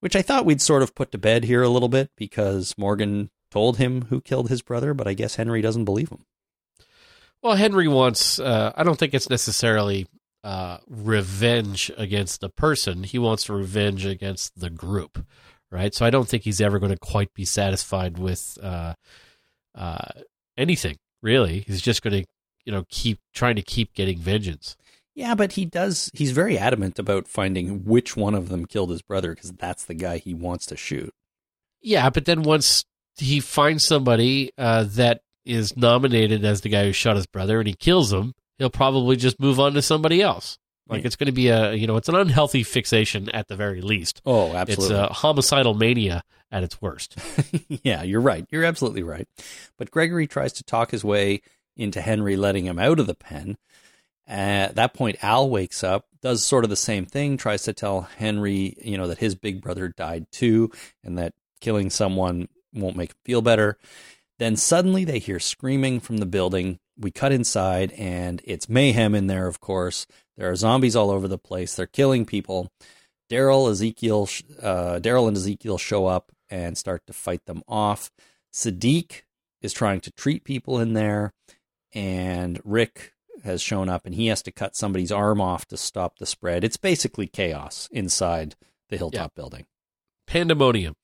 Which 0.00 0.16
I 0.16 0.22
thought 0.22 0.46
we'd 0.46 0.62
sort 0.62 0.82
of 0.82 0.94
put 0.94 1.12
to 1.12 1.18
bed 1.18 1.44
here 1.44 1.62
a 1.62 1.68
little 1.68 1.88
bit 1.88 2.10
because 2.16 2.74
Morgan 2.78 3.30
told 3.50 3.76
him 3.76 4.02
who 4.02 4.20
killed 4.20 4.48
his 4.48 4.62
brother, 4.62 4.94
but 4.94 5.06
I 5.06 5.14
guess 5.14 5.36
Henry 5.36 5.60
doesn't 5.60 5.84
believe 5.84 6.08
him. 6.08 6.24
Well, 7.42 7.56
Henry 7.56 7.88
wants. 7.88 8.38
Uh, 8.38 8.72
I 8.74 8.82
don't 8.82 8.98
think 8.98 9.14
it's 9.14 9.30
necessarily 9.30 10.06
uh, 10.44 10.78
revenge 10.88 11.90
against 11.96 12.40
the 12.40 12.48
person. 12.48 13.02
He 13.02 13.18
wants 13.18 13.48
revenge 13.48 14.06
against 14.06 14.58
the 14.58 14.70
group, 14.70 15.24
right? 15.70 15.94
So 15.94 16.04
I 16.04 16.10
don't 16.10 16.28
think 16.28 16.44
he's 16.44 16.60
ever 16.60 16.78
going 16.78 16.92
to 16.92 16.98
quite 16.98 17.32
be 17.34 17.44
satisfied 17.44 18.18
with 18.18 18.58
uh, 18.62 18.94
uh, 19.74 20.08
anything. 20.56 20.96
Really, 21.22 21.60
he's 21.66 21.82
just 21.82 22.02
going 22.02 22.22
to, 22.22 22.28
you 22.64 22.72
know, 22.72 22.84
keep 22.88 23.18
trying 23.34 23.56
to 23.56 23.62
keep 23.62 23.92
getting 23.94 24.18
vengeance. 24.18 24.76
Yeah, 25.20 25.34
but 25.34 25.52
he 25.52 25.64
does. 25.66 26.10
He's 26.14 26.30
very 26.32 26.56
adamant 26.56 26.98
about 26.98 27.28
finding 27.28 27.84
which 27.84 28.16
one 28.16 28.34
of 28.34 28.48
them 28.48 28.64
killed 28.64 28.90
his 28.90 29.02
brother 29.02 29.34
because 29.34 29.52
that's 29.52 29.84
the 29.84 29.94
guy 29.94 30.16
he 30.18 30.32
wants 30.32 30.64
to 30.66 30.76
shoot. 30.76 31.12
Yeah, 31.82 32.08
but 32.10 32.24
then 32.24 32.42
once 32.42 32.84
he 33.18 33.38
finds 33.40 33.84
somebody 33.84 34.50
uh, 34.56 34.84
that 34.84 35.20
is 35.44 35.76
nominated 35.76 36.44
as 36.44 36.62
the 36.62 36.68
guy 36.70 36.84
who 36.84 36.92
shot 36.92 37.16
his 37.16 37.26
brother 37.26 37.58
and 37.58 37.68
he 37.68 37.74
kills 37.74 38.12
him, 38.12 38.34
he'll 38.58 38.70
probably 38.70 39.16
just 39.16 39.38
move 39.38 39.60
on 39.60 39.74
to 39.74 39.82
somebody 39.82 40.22
else. 40.22 40.58
Like 40.88 41.02
Yeah. 41.02 41.06
it's 41.08 41.16
going 41.16 41.26
to 41.26 41.32
be 41.32 41.48
a, 41.48 41.74
you 41.74 41.86
know, 41.86 41.96
it's 41.96 42.08
an 42.08 42.14
unhealthy 42.14 42.62
fixation 42.62 43.28
at 43.30 43.48
the 43.48 43.56
very 43.56 43.80
least. 43.82 44.22
Oh, 44.24 44.54
absolutely. 44.54 44.96
It's 44.96 45.10
a 45.10 45.12
homicidal 45.12 45.74
mania 45.74 46.22
at 46.50 46.62
its 46.62 46.80
worst. 46.80 47.16
yeah, 47.68 48.02
you're 48.02 48.20
right. 48.22 48.46
You're 48.50 48.64
absolutely 48.64 49.02
right. 49.02 49.28
But 49.78 49.90
Gregory 49.90 50.26
tries 50.26 50.52
to 50.54 50.64
talk 50.64 50.90
his 50.92 51.04
way 51.04 51.42
into 51.76 52.00
Henry 52.00 52.36
letting 52.36 52.64
him 52.66 52.78
out 52.78 52.98
of 52.98 53.06
the 53.06 53.14
pen. 53.14 53.56
At 54.30 54.76
that 54.76 54.94
point, 54.94 55.16
Al 55.22 55.50
wakes 55.50 55.82
up, 55.82 56.06
does 56.22 56.46
sort 56.46 56.62
of 56.62 56.70
the 56.70 56.76
same 56.76 57.04
thing, 57.04 57.36
tries 57.36 57.64
to 57.64 57.72
tell 57.72 58.02
Henry, 58.02 58.76
you 58.80 58.96
know, 58.96 59.08
that 59.08 59.18
his 59.18 59.34
big 59.34 59.60
brother 59.60 59.88
died 59.88 60.30
too, 60.30 60.70
and 61.02 61.18
that 61.18 61.34
killing 61.60 61.90
someone 61.90 62.48
won't 62.72 62.96
make 62.96 63.10
him 63.10 63.16
feel 63.24 63.42
better. 63.42 63.76
Then 64.38 64.54
suddenly 64.54 65.04
they 65.04 65.18
hear 65.18 65.40
screaming 65.40 65.98
from 65.98 66.18
the 66.18 66.26
building. 66.26 66.78
We 66.96 67.10
cut 67.10 67.32
inside, 67.32 67.90
and 67.98 68.40
it's 68.44 68.68
mayhem 68.68 69.16
in 69.16 69.26
there, 69.26 69.48
of 69.48 69.60
course. 69.60 70.06
There 70.36 70.48
are 70.48 70.54
zombies 70.56 70.94
all 70.94 71.10
over 71.10 71.26
the 71.26 71.36
place. 71.36 71.74
They're 71.74 71.86
killing 71.86 72.24
people. 72.24 72.70
Daryl, 73.28 73.68
Ezekiel, 73.68 74.28
uh, 74.62 75.00
Daryl 75.00 75.26
and 75.26 75.36
Ezekiel 75.36 75.76
show 75.76 76.06
up 76.06 76.30
and 76.48 76.78
start 76.78 77.02
to 77.08 77.12
fight 77.12 77.46
them 77.46 77.64
off. 77.66 78.12
Siddiq 78.54 79.22
is 79.60 79.72
trying 79.72 80.00
to 80.02 80.12
treat 80.12 80.44
people 80.44 80.78
in 80.78 80.92
there, 80.92 81.32
and 81.92 82.60
Rick 82.64 83.12
has 83.44 83.62
shown 83.62 83.88
up 83.88 84.06
and 84.06 84.14
he 84.14 84.26
has 84.26 84.42
to 84.42 84.52
cut 84.52 84.76
somebody's 84.76 85.12
arm 85.12 85.40
off 85.40 85.66
to 85.66 85.76
stop 85.76 86.18
the 86.18 86.26
spread. 86.26 86.64
It's 86.64 86.76
basically 86.76 87.26
chaos 87.26 87.88
inside 87.92 88.56
the 88.88 88.96
Hilltop 88.96 89.34
building. 89.34 89.66
Pandemonium. 90.26 90.96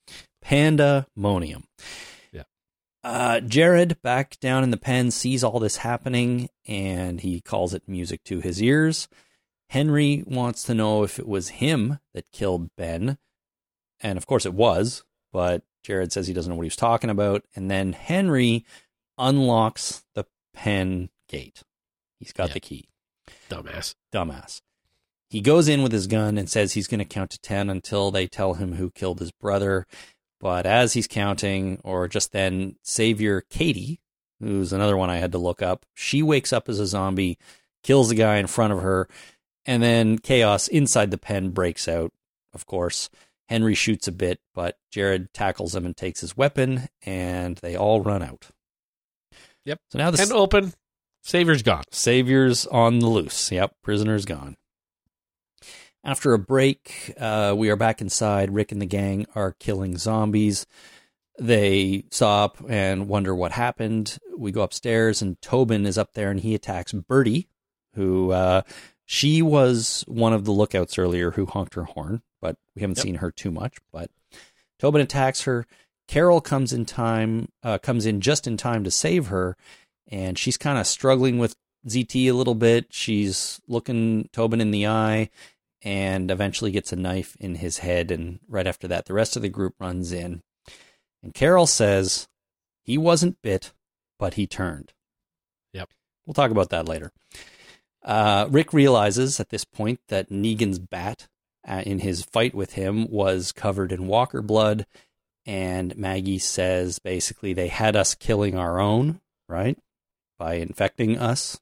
Pandemonium. 0.42 1.64
Yeah. 2.32 2.44
Uh, 3.02 3.40
Jared, 3.40 4.00
back 4.02 4.38
down 4.40 4.62
in 4.62 4.70
the 4.70 4.76
pen, 4.76 5.10
sees 5.10 5.42
all 5.42 5.58
this 5.58 5.78
happening 5.78 6.48
and 6.66 7.20
he 7.20 7.40
calls 7.40 7.74
it 7.74 7.88
music 7.88 8.22
to 8.24 8.40
his 8.40 8.62
ears. 8.62 9.08
Henry 9.70 10.22
wants 10.26 10.62
to 10.64 10.74
know 10.74 11.02
if 11.02 11.18
it 11.18 11.26
was 11.26 11.48
him 11.48 11.98
that 12.14 12.30
killed 12.30 12.70
Ben. 12.76 13.18
And 14.00 14.16
of 14.18 14.26
course 14.26 14.46
it 14.46 14.54
was, 14.54 15.04
but 15.32 15.62
Jared 15.82 16.12
says 16.12 16.26
he 16.26 16.32
doesn't 16.32 16.50
know 16.50 16.56
what 16.56 16.64
he 16.64 16.68
was 16.68 16.76
talking 16.76 17.10
about. 17.10 17.44
And 17.54 17.70
then 17.70 17.92
Henry 17.92 18.64
unlocks 19.18 20.04
the 20.14 20.26
pen 20.54 21.10
gate. 21.28 21.62
He's 22.18 22.32
got 22.32 22.48
Yeah. 22.48 22.54
the 22.54 22.60
key 22.60 22.88
Dumbass. 23.48 23.94
dumbass. 24.12 24.60
He 25.28 25.40
goes 25.40 25.66
in 25.68 25.82
with 25.82 25.92
his 25.92 26.06
gun 26.06 26.38
and 26.38 26.48
says 26.48 26.72
he's 26.74 26.86
going 26.86 26.98
to 27.00 27.04
count 27.04 27.30
to 27.32 27.38
10 27.40 27.68
until 27.68 28.10
they 28.10 28.26
tell 28.28 28.54
him 28.54 28.74
who 28.74 28.90
killed 28.90 29.18
his 29.18 29.32
brother. 29.32 29.86
But 30.38 30.66
as 30.66 30.92
he's 30.92 31.08
counting, 31.08 31.80
or 31.82 32.06
just 32.06 32.30
then, 32.32 32.76
Savior 32.82 33.40
Katie, 33.50 34.00
who's 34.38 34.72
another 34.72 34.96
one 34.96 35.10
I 35.10 35.16
had 35.16 35.32
to 35.32 35.38
look 35.38 35.62
up, 35.62 35.84
she 35.94 36.22
wakes 36.22 36.52
up 36.52 36.68
as 36.68 36.78
a 36.78 36.86
zombie, 36.86 37.38
kills 37.82 38.08
the 38.10 38.14
guy 38.14 38.36
in 38.36 38.46
front 38.46 38.72
of 38.72 38.82
her, 38.82 39.08
and 39.64 39.82
then 39.82 40.18
chaos 40.18 40.68
inside 40.68 41.10
the 41.10 41.18
pen 41.18 41.50
breaks 41.50 41.88
out, 41.88 42.12
of 42.52 42.66
course. 42.66 43.10
Henry 43.48 43.74
shoots 43.74 44.06
a 44.06 44.12
bit, 44.12 44.40
but 44.54 44.78
Jared 44.92 45.32
tackles 45.32 45.74
him 45.74 45.86
and 45.86 45.96
takes 45.96 46.20
his 46.20 46.36
weapon, 46.36 46.88
and 47.04 47.56
they 47.58 47.74
all 47.76 48.00
run 48.02 48.22
out. 48.22 48.48
Yep. 49.64 49.80
So 49.90 49.98
now 49.98 50.10
the 50.10 50.22
And 50.22 50.32
open. 50.32 50.74
Savior's 51.26 51.62
gone. 51.62 51.82
Savior's 51.90 52.66
on 52.66 53.00
the 53.00 53.08
loose. 53.08 53.50
Yep, 53.50 53.74
prisoner's 53.82 54.24
gone. 54.24 54.56
After 56.04 56.32
a 56.32 56.38
break, 56.38 57.14
uh, 57.18 57.52
we 57.56 57.68
are 57.68 57.74
back 57.74 58.00
inside. 58.00 58.54
Rick 58.54 58.70
and 58.70 58.80
the 58.80 58.86
gang 58.86 59.26
are 59.34 59.56
killing 59.58 59.96
zombies. 59.96 60.66
They 61.36 62.04
stop 62.12 62.58
and 62.68 63.08
wonder 63.08 63.34
what 63.34 63.50
happened. 63.50 64.18
We 64.38 64.52
go 64.52 64.62
upstairs, 64.62 65.20
and 65.20 65.40
Tobin 65.42 65.84
is 65.84 65.98
up 65.98 66.12
there, 66.12 66.30
and 66.30 66.38
he 66.38 66.54
attacks 66.54 66.92
Bertie, 66.92 67.48
who 67.94 68.30
uh, 68.30 68.62
she 69.04 69.42
was 69.42 70.04
one 70.06 70.32
of 70.32 70.44
the 70.44 70.52
lookouts 70.52 70.96
earlier 70.96 71.32
who 71.32 71.46
honked 71.46 71.74
her 71.74 71.84
horn. 71.84 72.22
but 72.40 72.56
we 72.76 72.82
haven't 72.82 72.98
Yep. 72.98 73.02
seen 73.04 73.14
her 73.16 73.32
too 73.32 73.50
much. 73.50 73.78
But 73.92 74.12
Tobin 74.78 75.00
attacks 75.00 75.42
her. 75.42 75.66
Carol 76.06 76.40
comes 76.40 76.72
in 76.72 76.84
time, 76.84 77.48
uh, 77.64 77.78
comes 77.78 78.06
in 78.06 78.20
just 78.20 78.46
in 78.46 78.56
time 78.56 78.84
to 78.84 78.92
save 78.92 79.26
her, 79.26 79.56
and 80.08 80.38
she's 80.38 80.56
kind 80.56 80.78
of 80.78 80.86
struggling 80.86 81.38
with 81.38 81.56
ZT 81.88 82.28
a 82.28 82.32
little 82.32 82.54
bit. 82.54 82.86
She's 82.90 83.60
looking 83.68 84.28
Tobin 84.32 84.60
in 84.60 84.70
the 84.70 84.86
eye, 84.86 85.30
and 85.82 86.30
eventually 86.30 86.70
gets 86.70 86.92
a 86.92 86.96
knife 86.96 87.36
in 87.38 87.56
his 87.56 87.78
head. 87.78 88.10
And 88.10 88.40
right 88.48 88.66
after 88.66 88.88
that, 88.88 89.06
the 89.06 89.14
rest 89.14 89.36
of 89.36 89.42
the 89.42 89.48
group 89.48 89.74
runs 89.78 90.12
in, 90.12 90.42
and 91.22 91.34
Carol 91.34 91.66
says 91.66 92.28
he 92.82 92.98
wasn't 92.98 93.42
bit, 93.42 93.72
but 94.18 94.34
he 94.34 94.46
turned. 94.46 94.92
Yep. 95.72 95.90
We'll 96.24 96.34
talk 96.34 96.50
about 96.50 96.70
that 96.70 96.88
later. 96.88 97.12
Uh, 98.04 98.46
Rick 98.48 98.72
realizes 98.72 99.40
at 99.40 99.48
this 99.48 99.64
point 99.64 100.00
that 100.08 100.30
Negan's 100.30 100.78
bat 100.78 101.28
uh, 101.66 101.82
in 101.84 101.98
his 101.98 102.24
fight 102.24 102.54
with 102.54 102.74
him 102.74 103.10
was 103.10 103.52
covered 103.52 103.92
in 103.92 104.06
walker 104.06 104.40
blood. 104.40 104.86
And 105.44 105.96
Maggie 105.96 106.38
says 106.38 106.98
basically 106.98 107.52
they 107.52 107.68
had 107.68 107.96
us 107.96 108.14
killing 108.14 108.56
our 108.56 108.80
own, 108.80 109.20
right? 109.48 109.78
By 110.38 110.54
infecting 110.54 111.18
us, 111.18 111.60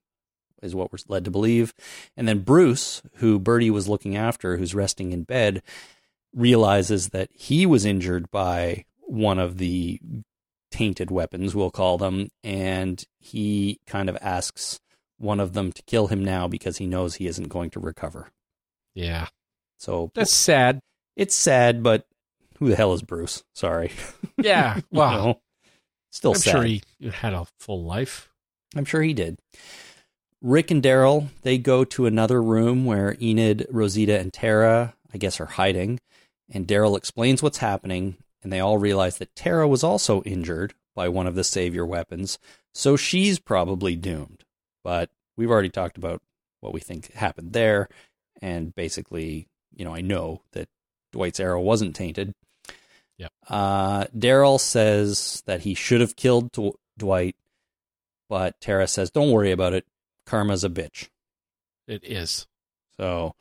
is 0.63 0.75
what 0.75 0.93
we're 0.93 0.99
led 1.09 1.25
to 1.27 1.31
believe. 1.31 1.73
And 2.17 2.27
then 2.27 2.41
Bruce, 2.41 3.03
who 3.17 3.39
Bertie 3.39 3.71
was 3.71 3.89
looking 3.89 4.17
after, 4.17 4.57
who's 4.57 4.75
resting 4.75 5.13
in 5.13 5.23
bed, 5.25 5.63
realizes 6.35 7.11
that 7.11 7.29
he 7.33 7.67
was 7.67 7.85
injured 7.85 8.31
by 8.31 8.85
one 9.01 9.39
of 9.39 9.59
the 9.59 10.01
tainted 10.71 11.11
weapons, 11.11 11.55
we'll 11.55 11.71
call 11.71 11.99
them. 11.99 12.29
And 12.43 13.05
he 13.19 13.79
kind 13.87 14.09
of 14.09 14.17
asks 14.21 14.81
one 15.19 15.39
of 15.39 15.53
them 15.53 15.71
to 15.73 15.83
kill 15.83 16.09
him 16.09 16.25
now 16.25 16.49
because 16.49 16.79
he 16.79 16.87
knows 16.87 17.15
he 17.17 17.27
isn't 17.29 17.49
going 17.49 17.71
to 17.71 17.81
recover. 17.81 18.31
Yeah. 18.95 19.29
So 19.79 20.11
That's 20.15 20.35
sad. 20.35 20.81
it's 21.17 21.37
sad, 21.39 21.83
but 21.83 22.07
who 22.59 22.69
the 22.69 22.77
hell 22.77 22.93
is 22.95 23.03
Bruce? 23.03 23.45
Sorry. 23.55 23.93
Yeah. 24.43 24.77
You 24.91 24.99
Wow. 24.99 25.17
know, 25.27 25.41
still 26.11 26.33
I'm 26.33 26.39
sad. 26.39 26.51
sure 26.53 26.63
he 26.65 26.83
had 27.13 27.35
a 27.35 27.47
full 27.61 27.85
life. 27.85 28.29
I'm 28.77 28.85
sure 28.85 29.03
he 29.03 29.15
did. 29.15 29.39
Rick 30.43 30.71
and 30.71 30.83
Daryl, 30.83 31.29
they 31.43 31.57
go 31.59 31.85
to 31.85 32.07
another 32.07 32.43
room 32.43 32.85
where 32.85 33.17
Enid, 33.21 33.67
Rosita, 33.71 34.19
and 34.19 34.33
Tara, 34.33 34.95
I 35.13 35.19
guess, 35.19 35.41
are 35.41 35.47
hiding. 35.47 36.01
And 36.53 36.67
Daryl 36.67 36.97
explains 36.97 37.43
what's 37.43 37.59
happening, 37.59 38.17
and 38.43 38.53
they 38.53 38.61
all 38.61 38.77
realize 38.77 39.19
that 39.19 39.35
Tara 39.35 39.67
was 39.67 39.83
also 39.83 40.23
injured 40.23 40.75
by 40.95 41.09
one 41.09 41.27
of 41.27 41.35
the 41.35 41.45
savior 41.45 41.85
weapons, 41.85 42.39
so 42.75 42.97
she's 42.97 43.39
probably 43.39 43.97
doomed. 43.97 44.45
But 44.83 45.11
we've 45.37 45.51
already 45.51 45.71
talked 45.71 45.97
about 45.97 46.23
what 46.61 46.73
we 46.73 46.81
think 46.81 47.13
happened 47.15 47.53
there, 47.53 47.89
and 48.43 48.75
basically, 48.75 49.49
you 49.75 49.85
know, 49.85 49.95
I 49.95 50.03
know 50.03 50.43
that 50.53 50.69
Dwight's 51.13 51.41
arrow 51.41 51.61
wasn't 51.61 51.97
tainted. 51.97 52.35
Yeah. 53.17 53.29
Uh, 53.49 54.05
Daryl 54.17 54.61
says 54.61 55.43
that 55.47 55.63
he 55.63 55.75
should 55.75 56.01
have 56.01 56.17
killed 56.17 56.53
Dw- 56.53 56.75
Dwight, 56.99 57.37
but 58.35 58.61
Tara 58.61 58.89
says, 58.89 59.13
"Don't 59.13 59.31
worry 59.31 59.53
about 59.53 59.75
it. 59.75 59.87
Karma's 60.27 60.65
a 60.65 60.69
bitch." 60.69 61.09
It 61.87 62.03
is. 62.03 62.49
So 62.97 63.37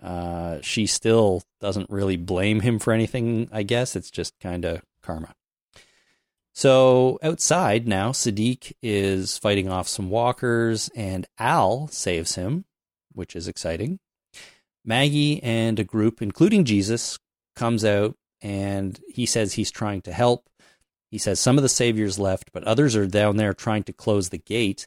uh, 0.00 0.60
she 0.62 0.86
still 0.86 1.42
doesn't 1.60 1.90
really 1.90 2.16
blame 2.16 2.60
him 2.60 2.78
for 2.78 2.92
anything. 2.92 3.48
I 3.50 3.64
guess 3.64 3.96
it's 3.96 4.08
just 4.08 4.38
kind 4.38 4.64
of 4.64 4.82
karma. 5.02 5.34
So 6.54 7.18
outside 7.24 7.88
now, 7.88 8.12
Siddiq 8.12 8.72
is 8.80 9.36
fighting 9.36 9.68
off 9.68 9.88
some 9.88 10.10
walkers, 10.10 10.90
and 10.94 11.26
Al 11.36 11.88
saves 11.88 12.36
him, 12.36 12.66
which 13.12 13.34
is 13.34 13.48
exciting. 13.48 13.98
Maggie 14.84 15.42
and 15.42 15.80
a 15.80 15.84
group, 15.84 16.22
including 16.22 16.64
Jesus, 16.64 17.18
comes 17.56 17.84
out, 17.84 18.14
and 18.40 19.00
he 19.08 19.26
says 19.26 19.54
he's 19.54 19.72
trying 19.72 20.02
to 20.02 20.12
help. 20.12 20.44
He 21.10 21.18
says 21.18 21.40
some 21.40 21.58
of 21.58 21.62
the 21.62 21.68
saviors 21.68 22.18
left, 22.18 22.52
but 22.52 22.64
others 22.64 22.94
are 22.94 23.06
down 23.06 23.36
there 23.36 23.52
trying 23.52 23.82
to 23.84 23.92
close 23.92 24.28
the 24.28 24.38
gate. 24.38 24.86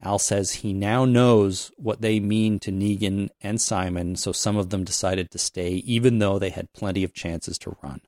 Al 0.00 0.18
says 0.18 0.54
he 0.54 0.72
now 0.72 1.04
knows 1.04 1.70
what 1.76 2.00
they 2.00 2.20
mean 2.20 2.58
to 2.60 2.70
Negan 2.70 3.28
and 3.40 3.60
Simon, 3.60 4.16
so 4.16 4.32
some 4.32 4.56
of 4.56 4.70
them 4.70 4.84
decided 4.84 5.30
to 5.30 5.38
stay, 5.38 5.70
even 5.70 6.18
though 6.18 6.38
they 6.38 6.50
had 6.50 6.72
plenty 6.72 7.04
of 7.04 7.12
chances 7.12 7.58
to 7.58 7.76
run. 7.82 8.00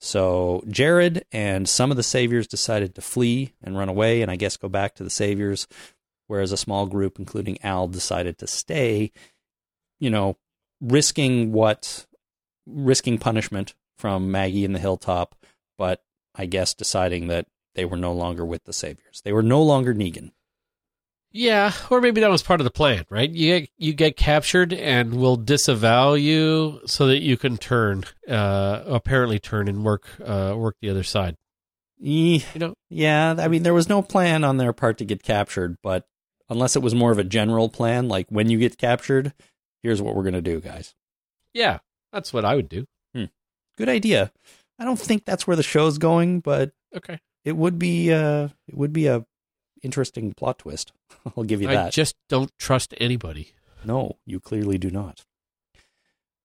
So 0.00 0.64
Jared 0.68 1.24
and 1.30 1.68
some 1.68 1.92
of 1.92 1.96
the 1.96 2.02
Saviors 2.02 2.48
decided 2.48 2.94
to 2.96 3.00
flee 3.00 3.52
and 3.62 3.78
run 3.78 3.88
away, 3.88 4.20
and 4.20 4.30
I 4.30 4.36
guess 4.36 4.56
go 4.56 4.68
back 4.68 4.96
to 4.96 5.04
the 5.04 5.10
Saviors, 5.10 5.68
whereas 6.26 6.50
a 6.50 6.56
small 6.56 6.86
group, 6.86 7.20
including 7.20 7.62
Al, 7.62 7.86
decided 7.86 8.36
to 8.38 8.48
stay, 8.48 9.12
you 10.00 10.10
know, 10.10 10.36
risking 10.80 11.52
what, 11.52 12.06
risking 12.66 13.16
punishment 13.16 13.74
from 13.96 14.32
Maggie 14.32 14.64
in 14.64 14.72
the 14.72 14.80
hilltop, 14.80 15.36
but 15.78 16.02
I 16.34 16.46
guess 16.46 16.74
deciding 16.74 17.28
that 17.28 17.46
they 17.74 17.84
were 17.84 17.96
no 17.96 18.12
longer 18.12 18.44
with 18.44 18.64
the 18.64 18.72
Saviors. 18.72 19.20
They 19.24 19.32
were 19.32 19.42
no 19.42 19.62
longer 19.62 19.94
Negan. 19.94 20.32
Yeah, 21.34 21.72
or 21.88 22.02
maybe 22.02 22.20
that 22.20 22.30
was 22.30 22.42
part 22.42 22.60
of 22.60 22.64
the 22.64 22.70
plan, 22.70 23.06
right? 23.08 23.30
You 23.30 23.60
get 23.60 23.70
you 23.78 23.92
get 23.94 24.16
captured, 24.18 24.74
and 24.74 25.14
we'll 25.14 25.36
disavow 25.36 26.12
you 26.12 26.80
so 26.84 27.06
that 27.06 27.22
you 27.22 27.38
can 27.38 27.56
turn, 27.56 28.04
uh, 28.28 28.82
apparently 28.86 29.38
turn 29.38 29.66
and 29.66 29.82
work, 29.82 30.06
uh, 30.22 30.54
work 30.56 30.76
the 30.82 30.90
other 30.90 31.02
side. 31.02 31.36
You 31.98 32.42
know, 32.56 32.74
Yeah, 32.90 33.36
I 33.38 33.48
mean, 33.48 33.62
there 33.62 33.72
was 33.72 33.88
no 33.88 34.02
plan 34.02 34.44
on 34.44 34.56
their 34.58 34.72
part 34.74 34.98
to 34.98 35.04
get 35.06 35.22
captured, 35.22 35.78
but 35.82 36.04
unless 36.50 36.76
it 36.76 36.82
was 36.82 36.94
more 36.94 37.12
of 37.12 37.18
a 37.18 37.24
general 37.24 37.68
plan, 37.70 38.08
like 38.08 38.26
when 38.28 38.50
you 38.50 38.58
get 38.58 38.76
captured, 38.76 39.32
here's 39.82 40.02
what 40.02 40.14
we're 40.14 40.24
going 40.24 40.34
to 40.34 40.42
do, 40.42 40.60
guys. 40.60 40.94
yeah, 41.54 41.78
that's 42.12 42.32
what 42.32 42.44
I 42.44 42.56
would 42.56 42.68
do. 42.68 42.84
Hmm. 43.14 43.26
Good 43.78 43.88
idea. 43.88 44.32
I 44.82 44.84
don't 44.84 44.98
think 44.98 45.24
that's 45.24 45.46
where 45.46 45.56
the 45.56 45.62
show's 45.62 45.98
going, 45.98 46.40
but 46.40 46.72
Okay, 46.94 47.20
it 47.44 47.56
would 47.56 47.78
be 47.78 48.12
uh 48.12 48.48
it 48.66 48.76
would 48.76 48.92
be 48.92 49.06
a 49.06 49.24
interesting 49.80 50.32
plot 50.32 50.58
twist. 50.58 50.92
I'll 51.36 51.44
give 51.44 51.62
you 51.62 51.68
that. 51.68 51.86
I 51.86 51.90
just 51.90 52.16
don't 52.28 52.50
trust 52.58 52.92
anybody. 52.98 53.54
No, 53.84 54.18
you 54.26 54.40
clearly 54.40 54.78
do 54.78 54.90
not. 54.90 55.24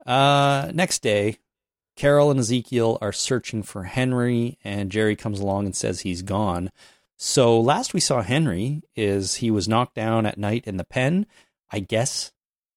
Uh, 0.05 0.71
next 0.73 1.01
day, 1.01 1.37
Carol 1.95 2.29
and 2.29 2.39
Ezekiel 2.39 2.99
are 3.01 3.11
searching 3.11 3.63
for 3.63 3.85
Henry, 3.85 4.59
and 4.63 4.91
Jerry 4.91 5.15
comes 5.15 5.39
along 5.39 5.65
and 5.65 5.75
says 5.75 6.01
he's 6.01 6.21
gone. 6.21 6.69
So 7.17 7.59
last 7.59 7.95
we 7.95 7.99
saw 7.99 8.21
Henry 8.21 8.83
is 8.95 9.35
he 9.35 9.49
was 9.49 9.67
knocked 9.67 9.95
down 9.95 10.27
at 10.27 10.37
night 10.37 10.65
in 10.67 10.77
the 10.77 10.83
pen. 10.83 11.25
I 11.71 11.79
guess 11.79 12.31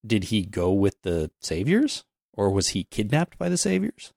did 0.06 0.24
he 0.24 0.42
go 0.46 0.72
with 0.72 1.02
the 1.02 1.30
saviors, 1.40 2.04
or 2.32 2.48
was 2.50 2.68
he 2.70 2.84
kidnapped 2.84 3.36
by 3.36 3.50
the 3.50 3.58
saviors? 3.58 4.14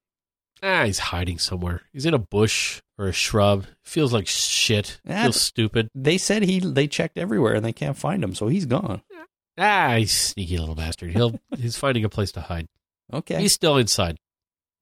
Ah, 0.65 0.85
he's 0.85 0.99
hiding 0.99 1.39
somewhere. 1.39 1.81
He's 1.91 2.05
in 2.05 2.13
a 2.13 2.19
bush 2.19 2.81
or 2.97 3.07
a 3.07 3.11
shrub. 3.11 3.65
Feels 3.83 4.13
like 4.13 4.27
shit. 4.27 5.01
Ah, 5.07 5.23
Feels 5.23 5.41
stupid. 5.41 5.89
They 5.93 6.17
said 6.17 6.43
he 6.43 6.59
they 6.59 6.87
checked 6.87 7.17
everywhere 7.17 7.53
and 7.53 7.65
they 7.65 7.73
can't 7.73 7.97
find 7.97 8.23
him, 8.23 8.33
so 8.33 8.47
he's 8.47 8.65
gone. 8.65 9.01
Ah, 9.57 9.95
he's 9.97 10.11
sneaky 10.13 10.57
little 10.57 10.73
bastard. 10.75 11.11
He'll 11.11 11.39
he's 11.57 11.75
finding 11.77 12.05
a 12.05 12.09
place 12.09 12.31
to 12.31 12.41
hide. 12.41 12.67
Okay, 13.11 13.41
He's 13.41 13.53
still 13.53 13.77
inside. 13.77 14.17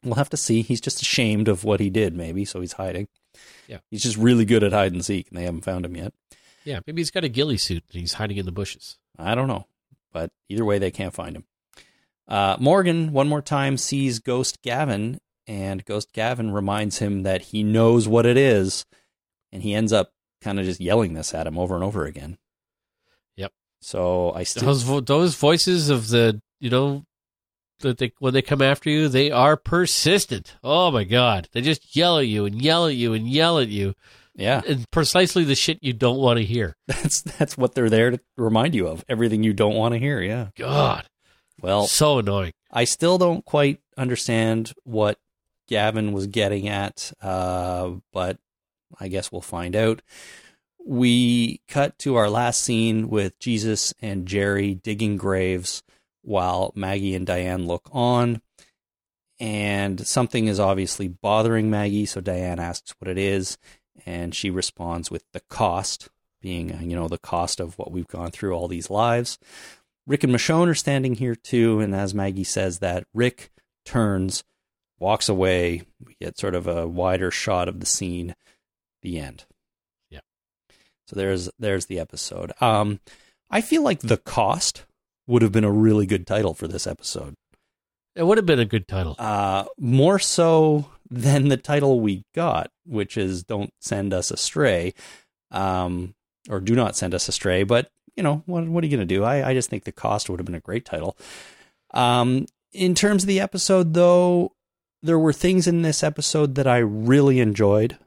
We'll 0.04 0.16
have 0.16 0.30
to 0.30 0.38
see. 0.38 0.62
He's 0.62 0.82
just 0.82 1.02
ashamed 1.02 1.48
of 1.48 1.64
what 1.64 1.80
he 1.80 1.90
did, 1.90 2.16
maybe, 2.16 2.46
so 2.46 2.62
he's 2.62 2.74
hiding. 2.74 3.08
Yeah. 3.68 3.80
He's 3.90 4.04
just 4.04 4.18
really 4.18 4.46
good 4.46 4.64
at 4.64 4.72
hide 4.74 4.94
and 4.94 5.04
seek, 5.04 5.30
and 5.30 5.38
they 5.38 5.44
haven't 5.44 5.64
found 5.66 5.86
him 5.86 5.96
yet. 5.98 6.14
Yeah, 6.64 6.80
maybe 6.86 7.02
he's 7.02 7.12
got 7.12 7.24
a 7.24 7.30
ghillie 7.30 7.58
suit 7.58 7.84
and 7.92 8.00
he's 8.02 8.14
hiding 8.14 8.38
in 8.38 8.46
the 8.46 8.52
bushes. 8.52 8.98
I 9.18 9.34
don't 9.36 9.48
know. 9.48 9.66
But 10.14 10.32
either 10.50 10.64
way, 10.66 10.78
they 10.80 10.92
can't 10.92 11.14
find 11.14 11.36
him. 11.36 11.46
Uh, 12.28 12.56
Morgan, 12.60 13.12
one 13.14 13.28
more 13.28 13.42
time, 13.42 13.78
sees 13.78 14.20
Ghost 14.20 14.62
Gavin, 14.62 15.20
and 15.48 15.84
Ghost 15.86 16.14
Gavin 16.14 16.52
reminds 16.52 17.00
him 17.00 17.24
that 17.24 17.42
he 17.44 17.64
knows 17.64 18.08
what 18.08 18.26
it 18.26 18.38
is, 18.38 18.86
and 19.52 19.64
he 19.64 19.74
ends 19.74 19.92
up 19.94 20.12
kind 20.42 20.60
of 20.60 20.66
just 20.66 20.80
yelling 20.82 21.14
this 21.14 21.34
at 21.34 21.48
him 21.48 21.58
over 21.58 21.76
and 21.76 21.84
over 21.84 22.06
again. 22.06 22.38
Yep. 23.36 23.52
So 23.82 24.32
I 24.34 24.44
still. 24.44 24.66
Those 24.66 24.84
vo- 24.84 25.02
those 25.02 25.36
voices 25.36 25.90
of 25.90 26.10
the 26.10 26.42
you 26.60 26.70
know 26.70 27.04
that 27.80 27.98
they 27.98 28.12
when 28.20 28.34
they 28.34 28.42
come 28.42 28.62
after 28.62 28.90
you, 28.90 29.08
they 29.08 29.32
are 29.32 29.58
persistent. 29.58 30.56
Oh 30.64 30.92
my 30.92 31.04
god, 31.04 31.50
they 31.52 31.62
just 31.62 31.96
yell 31.96 32.20
at 32.20 32.28
you 32.28 32.46
and 32.46 32.62
yell 32.62 32.88
at 32.88 32.96
you 32.96 33.14
and 33.14 33.28
yell 33.28 33.58
at 33.60 33.70
you, 33.70 33.96
Yeah, 34.36 34.62
and 34.68 34.90
precisely 34.92 35.44
the 35.44 35.56
shit 35.56 35.80
you 35.82 35.94
don't 35.94 36.20
want 36.20 36.38
to 36.38 36.46
hear. 36.46 36.76
that's 36.88 37.22
that's 37.24 37.58
what 37.58 37.74
they're 37.74 37.90
there 37.90 38.12
to 38.12 38.20
remind 38.38 38.76
you 38.76 38.88
of. 38.88 39.04
Everything 39.10 39.44
you 39.44 39.54
don't 39.54 39.76
want 39.76 39.94
to 39.94 40.00
hear. 40.00 40.22
Yeah. 40.22 40.50
God, 40.56 41.08
Well, 41.60 41.88
so 41.88 42.20
annoying. 42.20 42.54
I 42.72 42.84
still 42.86 43.18
don't 43.18 43.44
quite 43.44 43.80
understand 43.98 44.74
what 44.84 45.18
Gavin 45.72 46.12
was 46.12 46.28
getting 46.28 46.68
at, 46.68 47.14
uh, 47.22 47.92
but 48.12 48.38
I 49.00 49.08
guess 49.08 49.32
we'll 49.32 49.40
find 49.40 49.74
out. 49.74 50.02
We 50.86 51.62
cut 51.70 51.98
to 52.00 52.18
our 52.18 52.30
last 52.30 52.62
scene 52.62 53.10
with 53.10 53.40
Jesus 53.40 53.94
and 54.02 54.28
Jerry 54.28 54.76
digging 54.76 55.16
graves 55.16 55.82
while 56.24 56.74
Maggie 56.76 57.16
and 57.16 57.26
Diane 57.26 57.68
look 57.68 57.88
on. 57.94 58.42
And 59.40 60.06
something 60.06 60.48
is 60.48 60.60
obviously 60.60 61.08
bothering 61.08 61.70
Maggie, 61.70 62.06
so 62.06 62.20
Diane 62.20 62.60
asks 62.60 62.94
what 63.00 63.10
it 63.10 63.18
is, 63.18 63.58
and 64.06 64.36
she 64.36 64.50
responds 64.50 65.10
with 65.10 65.24
the 65.32 65.40
cost, 65.40 66.10
being, 66.42 66.78
you 66.82 66.98
know, 66.98 67.08
the 67.08 67.18
cost 67.18 67.62
of 67.62 67.80
what 67.80 67.92
we've 67.94 68.10
gone 68.10 68.32
through 68.32 68.54
all 68.54 68.68
these 68.68 68.90
lives. 68.90 69.40
Rick 70.06 70.26
and 70.26 70.34
Michonne 70.34 70.68
are 70.68 70.76
standing 70.76 71.16
here 71.16 71.36
too, 71.36 71.80
and 71.80 71.96
as 71.96 72.14
Maggie 72.14 72.44
says 72.44 72.80
that, 72.80 73.06
Rick 73.14 73.52
turns, 73.86 74.44
walks 75.02 75.28
away. 75.28 75.82
We 76.06 76.16
get 76.22 76.38
sort 76.38 76.56
of 76.56 76.68
a 76.68 76.88
wider 76.88 77.32
shot 77.32 77.68
of 77.68 77.80
the 77.80 77.86
scene. 77.86 78.36
The 79.02 79.20
end. 79.20 79.46
Yeah. 80.10 80.20
So 81.08 81.16
there's 81.16 81.50
there's 81.60 81.88
the 81.88 82.00
episode. 82.00 82.54
Um, 82.62 83.00
I 83.50 83.62
feel 83.62 83.84
like 83.84 84.00
the 84.00 84.18
cost 84.18 84.86
would 85.28 85.42
have 85.42 85.52
been 85.52 85.64
a 85.64 85.72
really 85.72 86.06
good 86.06 86.28
title 86.28 86.54
for 86.54 86.68
this 86.68 86.86
episode. 86.86 87.36
It 88.16 88.24
would 88.24 88.38
have 88.38 88.46
been 88.46 88.60
a 88.60 88.66
good 88.66 88.88
title. 88.88 89.16
Uh, 89.18 89.66
more 89.80 90.20
so 90.20 90.86
than 91.10 91.48
the 91.48 91.58
title 91.58 92.00
we 92.00 92.24
got, 92.36 92.70
which 92.86 93.18
is 93.18 93.44
"Don't 93.44 93.74
Send 93.82 94.14
Us 94.14 94.30
Astray," 94.30 94.94
um, 95.50 96.14
or 96.48 96.60
"Do 96.60 96.76
Not 96.76 96.96
Send 96.96 97.16
Us 97.16 97.28
Astray." 97.28 97.64
But 97.64 97.90
you 98.16 98.22
know, 98.22 98.44
what 98.46 98.68
what 98.68 98.84
are 98.84 98.88
you 98.88 98.96
going 98.96 99.08
to 99.08 99.16
do? 99.16 99.24
I 99.24 99.50
I 99.50 99.54
just 99.56 99.70
think 99.70 99.84
the 99.84 99.92
cost 99.92 100.30
would 100.30 100.40
have 100.40 100.46
been 100.46 100.56
a 100.56 100.60
great 100.60 100.86
title. 100.86 101.18
Um, 101.94 102.46
in 102.72 102.96
terms 102.96 103.24
of 103.24 103.28
the 103.28 103.40
episode, 103.40 103.94
though, 103.94 104.54
there 105.04 105.20
were 105.20 105.34
things 105.34 105.68
in 105.68 105.82
this 105.82 106.04
episode 106.04 106.56
that 106.56 106.68
I 106.68 106.78
really 106.78 107.40
enjoyed, 107.40 107.98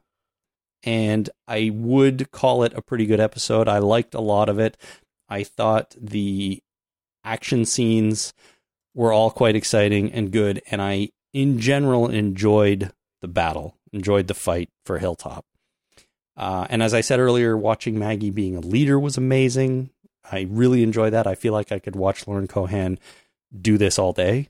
and 0.82 1.28
I 1.48 1.70
would 1.72 2.30
call 2.30 2.62
it 2.62 2.74
a 2.74 2.82
pretty 2.82 3.06
good 3.06 3.20
episode. 3.20 3.68
I 3.68 3.78
liked 3.78 4.14
a 4.14 4.20
lot 4.20 4.48
of 4.48 4.58
it. 4.58 4.76
I 5.28 5.42
thought 5.42 5.94
the 6.00 6.62
action 7.24 7.64
scenes 7.64 8.32
were 8.94 9.12
all 9.12 9.30
quite 9.30 9.56
exciting 9.56 10.12
and 10.12 10.30
good, 10.30 10.62
and 10.70 10.80
I, 10.80 11.10
in 11.32 11.58
general, 11.58 12.08
enjoyed 12.08 12.92
the 13.20 13.28
battle, 13.28 13.76
enjoyed 13.92 14.28
the 14.28 14.34
fight 14.34 14.68
for 14.84 14.98
Hilltop. 14.98 15.44
Uh, 16.36 16.66
and 16.68 16.82
as 16.82 16.94
I 16.94 17.00
said 17.00 17.20
earlier, 17.20 17.56
watching 17.56 17.98
Maggie 17.98 18.30
being 18.30 18.56
a 18.56 18.60
leader 18.60 18.98
was 18.98 19.16
amazing. 19.16 19.90
I 20.30 20.46
really 20.48 20.82
enjoy 20.82 21.10
that. 21.10 21.26
I 21.26 21.34
feel 21.34 21.52
like 21.52 21.70
I 21.72 21.78
could 21.78 21.96
watch 21.96 22.26
Lauren 22.26 22.46
Cohan 22.46 22.98
do 23.58 23.78
this 23.78 23.98
all 23.98 24.12
day. 24.12 24.48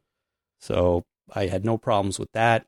So 0.61 1.05
I 1.33 1.47
had 1.47 1.65
no 1.65 1.79
problems 1.79 2.19
with 2.19 2.33
that. 2.33 2.67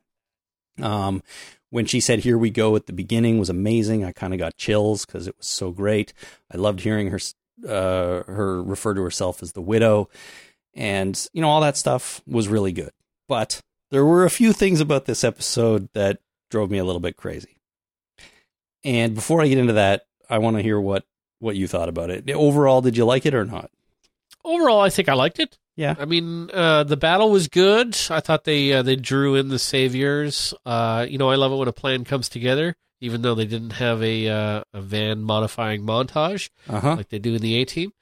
Um, 0.81 1.23
when 1.69 1.85
she 1.85 1.99
said 1.99 2.19
"Here 2.19 2.37
we 2.37 2.49
go" 2.49 2.75
at 2.75 2.85
the 2.85 2.93
beginning 2.93 3.39
was 3.39 3.49
amazing. 3.49 4.05
I 4.05 4.11
kind 4.11 4.33
of 4.33 4.39
got 4.39 4.57
chills 4.57 5.05
because 5.05 5.27
it 5.27 5.35
was 5.37 5.47
so 5.47 5.71
great. 5.71 6.13
I 6.51 6.57
loved 6.57 6.81
hearing 6.81 7.09
her 7.09 7.19
uh, 7.67 8.23
her 8.23 8.63
refer 8.63 8.93
to 8.93 9.01
herself 9.01 9.41
as 9.41 9.53
the 9.53 9.61
widow, 9.61 10.09
and 10.73 11.27
you 11.33 11.41
know 11.41 11.49
all 11.49 11.61
that 11.61 11.77
stuff 11.77 12.21
was 12.27 12.47
really 12.47 12.71
good. 12.71 12.91
But 13.27 13.61
there 13.91 14.05
were 14.05 14.25
a 14.25 14.29
few 14.29 14.53
things 14.53 14.79
about 14.79 15.05
this 15.05 15.23
episode 15.23 15.89
that 15.93 16.19
drove 16.49 16.69
me 16.71 16.77
a 16.77 16.85
little 16.85 17.01
bit 17.01 17.17
crazy. 17.17 17.57
And 18.83 19.15
before 19.15 19.41
I 19.41 19.47
get 19.47 19.57
into 19.57 19.73
that, 19.73 20.05
I 20.29 20.37
want 20.37 20.57
to 20.57 20.63
hear 20.63 20.79
what 20.79 21.05
what 21.39 21.55
you 21.55 21.67
thought 21.67 21.89
about 21.89 22.09
it. 22.09 22.29
Overall, 22.31 22.81
did 22.81 22.97
you 22.97 23.05
like 23.05 23.25
it 23.25 23.33
or 23.33 23.45
not? 23.45 23.69
Overall, 24.43 24.81
I 24.81 24.89
think 24.89 25.09
I 25.09 25.13
liked 25.13 25.39
it. 25.39 25.57
Yeah. 25.77 25.95
I 25.97 26.03
mean, 26.05 26.49
uh, 26.51 26.83
the 26.83 26.97
battle 26.97 27.29
was 27.31 27.47
good. 27.47 27.95
I 28.09 28.19
thought 28.19 28.43
they 28.43 28.73
uh, 28.73 28.81
they 28.81 28.95
drew 28.97 29.35
in 29.35 29.47
the 29.47 29.59
saviors. 29.59 30.53
Uh, 30.65 31.05
you 31.07 31.17
know, 31.17 31.29
I 31.29 31.35
love 31.35 31.51
it 31.53 31.55
when 31.55 31.67
a 31.69 31.71
plan 31.73 32.03
comes 32.03 32.27
together, 32.29 32.75
even 32.99 33.21
though 33.21 33.35
they 33.35 33.45
didn't 33.45 33.73
have 33.73 34.01
a 34.03 34.27
uh, 34.27 34.63
a 34.73 34.81
van 34.81 35.21
modifying 35.21 35.83
montage 35.83 36.49
Uh 36.67 36.79
huh. 36.81 36.95
like 36.97 37.09
they 37.09 37.19
do 37.19 37.35
in 37.35 37.41
the 37.41 37.55
A 37.61 37.65
Team. 37.65 37.93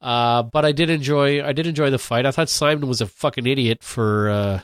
Uh, 0.00 0.42
but 0.44 0.64
I 0.64 0.72
did 0.72 0.88
enjoy 0.88 1.44
I 1.44 1.52
did 1.52 1.66
enjoy 1.66 1.90
the 1.90 1.98
fight. 1.98 2.24
I 2.26 2.30
thought 2.30 2.48
Simon 2.48 2.88
was 2.88 3.02
a 3.02 3.06
fucking 3.06 3.46
idiot 3.46 3.82
for 3.82 4.30
uh, 4.30 4.60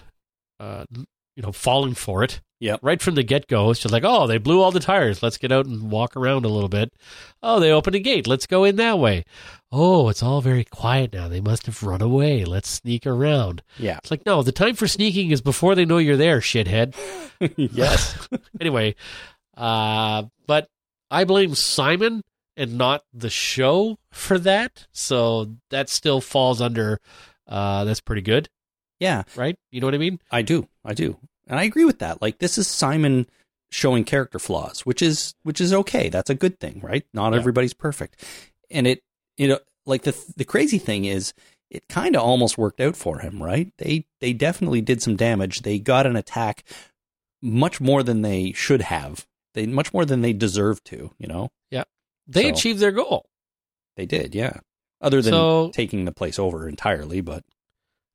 uh, 0.59 0.85
you 0.95 1.43
know 1.43 1.53
falling 1.53 1.95
for 1.95 2.25
it. 2.25 2.41
Yeah. 2.59 2.77
Right 2.81 3.03
from 3.03 3.17
the 3.17 3.23
get 3.23 3.49
go, 3.49 3.71
it's 3.71 3.81
just 3.81 3.93
like, 3.93 4.05
oh, 4.07 4.27
they 4.27 4.39
blew 4.39 4.63
all 4.63 4.73
the 4.73 4.81
tires. 4.81 5.23
Let's 5.23 5.37
get 5.37 5.53
out 5.53 5.67
and 5.67 5.91
walk 5.91 6.17
around 6.17 6.47
a 6.47 6.49
little 6.49 6.71
bit. 6.71 6.91
Oh, 7.43 7.61
they 7.61 7.71
opened 7.71 7.97
a 7.97 7.99
gate. 8.01 8.27
Let's 8.27 8.47
go 8.47 8.65
in 8.65 8.77
that 8.77 8.99
way. 8.99 9.25
Oh, 9.73 10.09
it's 10.09 10.23
all 10.23 10.41
very 10.41 10.65
quiet 10.65 11.13
now. 11.13 11.29
They 11.29 11.41
must 11.41 11.67
have 11.67 11.83
run 11.83 12.01
away. 12.01 12.45
Let's 12.45 12.69
sneak 12.69 13.07
around. 13.07 13.63
Yeah. 13.79 13.99
It's 13.99 14.11
like, 14.11 14.25
no, 14.25 14.43
the 14.43 14.53
time 14.53 14.75
for 14.77 14.87
sneaking 14.87 15.33
is 15.33 15.41
before 15.41 15.75
they 15.75 15.85
know 15.85 15.99
you're 15.99 16.17
there, 16.17 16.39
shithead. 16.41 16.95
yes. 17.57 18.29
anyway, 18.61 18.95
uh, 19.57 20.25
but 20.47 20.69
I 21.11 21.25
blame 21.25 21.55
Simon 21.55 22.23
and 22.57 22.79
not 22.79 23.05
the 23.13 23.29
show 23.31 23.99
for 24.13 24.39
that. 24.39 24.87
So 24.93 25.57
that 25.71 25.89
still 25.89 26.21
falls 26.21 26.61
under. 26.61 27.01
Uh, 27.47 27.85
that's 27.85 28.01
pretty 28.01 28.23
good, 28.23 28.49
Yeah. 29.01 29.25
right? 29.35 29.57
You 29.71 29.81
know 29.81 29.87
what 29.89 29.95
I 29.95 29.99
mean? 29.99 30.21
I 30.31 30.43
do. 30.43 30.69
I 30.85 30.95
do. 30.95 31.19
And 31.49 31.59
I 31.61 31.65
agree 31.65 31.85
with 31.85 31.99
that. 32.01 32.23
Like 32.23 32.39
this 32.39 32.57
is 32.59 32.67
Simon 32.67 33.27
showing 33.71 34.05
character 34.05 34.39
flaws, 34.39 34.87
which 34.87 35.03
is 35.03 35.35
which 35.43 35.61
is 35.61 35.73
okay. 35.73 36.09
That's 36.09 36.31
a 36.31 36.35
good 36.35 36.59
thing, 36.61 36.81
right? 36.83 37.05
Not 37.13 37.33
Yeah. 37.33 37.39
everybody's 37.41 37.75
perfect. 37.75 38.25
And 38.71 38.87
it 38.87 39.03
you 39.37 39.49
know 39.49 39.59
like 39.85 40.03
the 40.03 40.17
the 40.37 40.45
crazy 40.45 40.79
thing 40.79 41.05
is 41.05 41.33
it 41.71 41.83
kind 41.89 42.15
of 42.17 42.23
almost 42.23 42.57
worked 42.59 42.81
out 42.81 42.97
for 42.97 43.19
him, 43.19 43.43
right? 43.43 43.73
They 43.79 44.07
they 44.21 44.33
definitely 44.33 44.81
did 44.81 45.03
some 45.03 45.17
damage. 45.17 45.63
They 45.63 45.79
got 45.79 46.07
an 46.07 46.17
attack 46.17 46.65
much 47.43 47.81
more 47.81 48.03
than 48.03 48.23
they 48.23 48.53
should 48.53 48.83
have. 48.83 49.27
They 49.55 49.67
much 49.67 49.93
more 49.93 50.05
than 50.05 50.21
they 50.21 50.33
deserved 50.33 50.85
to, 50.87 51.11
you 51.19 51.27
know? 51.27 51.51
Yeah. 51.71 51.85
They 52.27 52.45
So- 52.45 52.49
achieved 52.51 52.79
their 52.81 52.93
goal. 52.93 53.27
They 53.97 54.07
did, 54.07 54.35
yeah. 54.35 54.61
Other 55.01 55.21
than 55.23 55.33
So- 55.33 55.71
taking 55.75 56.05
the 56.05 56.13
place 56.13 56.39
over 56.39 56.69
entirely, 56.69 57.21
but 57.21 57.45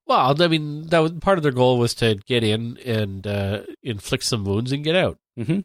Well, 0.07 0.41
I 0.41 0.47
mean, 0.47 0.87
that 0.87 0.99
was 0.99 1.11
part 1.13 1.37
of 1.37 1.43
their 1.43 1.51
goal 1.51 1.77
was 1.77 1.93
to 1.95 2.15
get 2.25 2.43
in 2.43 2.77
and 2.85 3.25
uh, 3.25 3.63
inflict 3.83 4.23
some 4.23 4.43
wounds 4.45 4.71
and 4.71 4.83
get 4.83 4.95
out. 4.95 5.17
Mhm. 5.39 5.63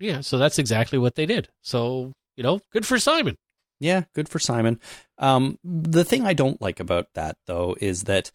Yeah, 0.00 0.20
so 0.22 0.38
that's 0.38 0.58
exactly 0.58 0.98
what 0.98 1.14
they 1.14 1.26
did. 1.26 1.48
So 1.62 2.12
you 2.36 2.42
know, 2.42 2.60
good 2.72 2.86
for 2.86 2.98
Simon. 2.98 3.36
Yeah, 3.78 4.04
good 4.14 4.28
for 4.28 4.38
Simon. 4.38 4.80
Um, 5.18 5.58
the 5.62 6.04
thing 6.04 6.24
I 6.24 6.32
don't 6.32 6.60
like 6.60 6.80
about 6.80 7.08
that 7.14 7.36
though 7.46 7.76
is 7.80 8.04
that 8.04 8.30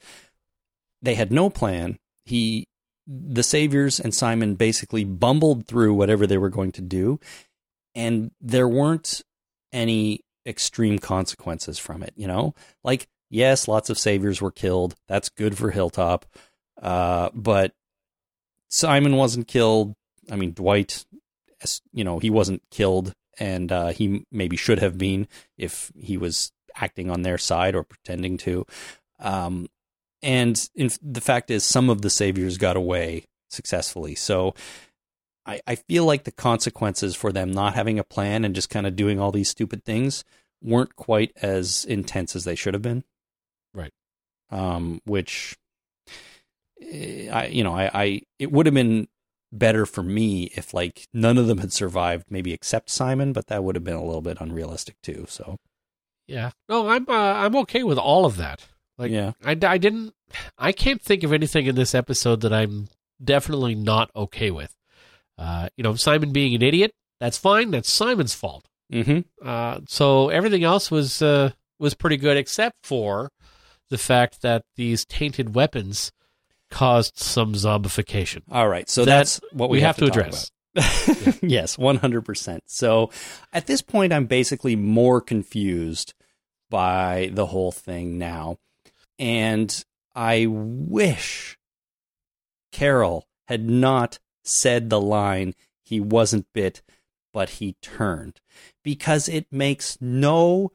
they 1.02 1.16
had 1.16 1.32
no 1.32 1.50
plan. 1.50 1.98
He, 2.26 2.68
the 3.08 3.44
Saviors 3.44 4.00
and 4.00 4.14
Simon 4.14 4.56
basically 4.56 5.04
bumbled 5.04 5.66
through 5.66 5.94
whatever 5.94 6.28
they 6.28 6.38
were 6.38 6.50
going 6.50 6.72
to 6.74 6.82
do, 6.82 7.20
and 7.96 8.32
there 8.40 8.68
weren't 8.68 9.22
any 9.74 10.22
extreme 10.46 11.00
consequences 11.00 11.80
from 11.80 12.04
it. 12.04 12.14
You 12.16 12.28
know, 12.28 12.54
like 12.84 13.08
yes, 13.30 13.68
lots 13.68 13.90
of 13.90 13.98
Saviors 13.98 14.42
were 14.42 14.52
killed. 14.52 14.96
That's 15.08 15.30
good 15.30 15.58
for 15.58 15.72
Hilltop, 15.72 16.26
uh, 16.82 17.30
but 17.34 17.74
Simon 18.70 19.16
wasn't 19.16 19.48
killed. 19.48 19.96
I 20.30 20.36
mean, 20.36 20.54
Dwight, 20.54 21.04
you 21.92 22.04
know, 22.04 22.20
he 22.20 22.30
wasn't 22.30 22.62
killed 22.70 23.14
and 23.40 23.72
uh, 23.72 23.88
he 23.88 24.26
maybe 24.32 24.58
should 24.58 24.80
have 24.80 24.98
been 24.98 25.28
if 25.58 25.92
he 25.98 26.18
was 26.18 26.52
acting 26.76 27.10
on 27.10 27.22
their 27.22 27.38
side 27.38 27.76
or 27.76 27.84
pretending 27.84 28.38
to. 28.38 28.66
Um, 29.20 29.68
and 30.22 30.70
in, 30.76 30.90
the 31.02 31.22
fact 31.22 31.50
is, 31.52 31.64
some 31.64 31.90
of 31.90 32.02
the 32.02 32.10
saviors 32.10 32.58
got 32.58 32.76
away 32.76 33.26
successfully. 33.50 34.16
So 34.16 34.54
I, 35.46 35.62
I 35.66 35.76
feel 35.76 36.06
like 36.06 36.24
the 36.24 36.32
consequences 36.32 37.16
for 37.16 37.32
them 37.32 37.52
not 37.52 37.74
having 37.74 38.00
a 38.00 38.04
plan 38.04 38.46
and 38.46 38.56
just 38.56 38.70
kind 38.70 38.86
of 38.86 38.96
doing 38.96 39.20
all 39.20 39.32
these 39.32 39.50
stupid 39.50 39.84
things 39.84 40.24
weren't 40.62 40.96
quite 40.96 41.32
as 41.42 41.86
intense 41.86 42.36
as 42.36 42.44
they 42.44 42.56
should 42.56 42.74
have 42.74 42.84
been. 42.84 43.04
Right. 43.74 43.92
Um, 44.52 45.02
which 45.06 45.58
eh, 46.82 47.30
I, 47.32 47.48
you 47.48 47.64
know, 47.64 47.74
I, 47.74 47.90
I, 47.94 48.22
it 48.38 48.52
would 48.52 48.68
have 48.68 48.76
been 48.76 49.08
better 49.52 49.86
for 49.86 50.04
me 50.04 50.52
if 50.56 50.74
like 50.74 51.08
none 51.14 51.38
of 51.38 51.48
them 51.48 51.60
had 51.60 51.74
survived, 51.74 52.26
maybe 52.30 52.54
except 52.54 52.90
Simon, 52.90 53.34
but 53.34 53.48
that 53.48 53.64
would 53.64 53.76
have 53.76 53.84
been 53.84 53.96
a 53.96 54.04
little 54.04 54.22
bit 54.22 54.38
unrealistic 54.40 54.96
too. 55.02 55.26
So 55.28 55.58
Yeah. 56.28 56.52
No, 56.70 56.88
I'm 56.88 57.06
uh, 57.08 57.14
I'm 57.14 57.56
okay 57.58 57.84
with 57.84 57.98
all 57.98 58.26
of 58.26 58.38
that. 58.38 58.68
Like, 58.98 59.12
yeah, 59.12 59.32
I, 59.44 59.58
I 59.64 59.78
didn't. 59.78 60.14
I 60.58 60.72
can't 60.72 61.02
think 61.02 61.24
of 61.24 61.34
anything 61.34 61.66
in 61.66 61.76
this 61.76 61.96
episode 61.96 62.42
that 62.42 62.54
I'm 62.54 62.88
definitely 63.24 63.74
not 63.74 64.12
okay 64.16 64.52
with. 64.52 64.76
Uh, 65.38 65.70
you 65.76 65.84
know, 65.84 65.96
Simon 65.96 66.32
being 66.32 66.54
an 66.54 66.62
idiot. 66.62 66.92
That's 67.20 67.38
fine. 67.38 67.72
That's 67.72 67.92
Simon's 67.92 68.36
fault. 68.36 68.68
mm-hmm. 68.94 69.22
Uh, 69.44 69.80
so 69.88 70.30
everything 70.30 70.64
else 70.64 70.92
was 70.92 71.22
uh, 71.22 71.52
was 71.80 71.96
pretty 71.96 72.18
good, 72.18 72.38
except 72.38 72.76
for 72.84 73.32
the 73.90 73.98
fact 73.98 74.44
that 74.44 74.64
these 74.76 75.04
tainted 75.06 75.56
weapons 75.56 76.12
caused 76.72 77.18
some 77.18 77.54
zombification. 77.54 78.42
All 78.50 78.68
right, 78.68 78.90
so 78.90 79.06
That 79.06 79.18
that's 79.18 79.42
what 79.52 79.70
we, 79.70 79.78
we 79.78 79.82
have 79.82 79.98
to 79.98 80.08
talk 80.08 80.18
address. 80.18 80.52
yes, 81.42 81.78
one 81.78 81.98
hundred 81.98 82.22
percent. 82.22 82.64
So 82.66 83.12
at 83.54 83.68
this 83.68 83.82
point, 83.82 84.14
I'm 84.14 84.26
basically 84.26 84.76
more 84.76 85.22
confused 85.22 86.14
by 86.70 87.30
the 87.34 87.48
whole 87.48 87.72
thing 87.72 88.18
now, 88.18 88.58
and 89.20 89.84
I 90.16 90.48
wish 90.50 91.58
Carol 92.72 93.28
had 93.48 93.70
not 93.70 94.20
said 94.44 94.90
the 94.90 95.02
line 95.02 95.54
"He 95.84 96.00
wasn't 96.00 96.48
bit, 96.54 96.82
but 97.34 97.50
he 97.50 97.76
turned," 97.82 98.40
because 98.82 99.28
it 99.28 99.48
makes 99.52 99.98
no 100.00 100.72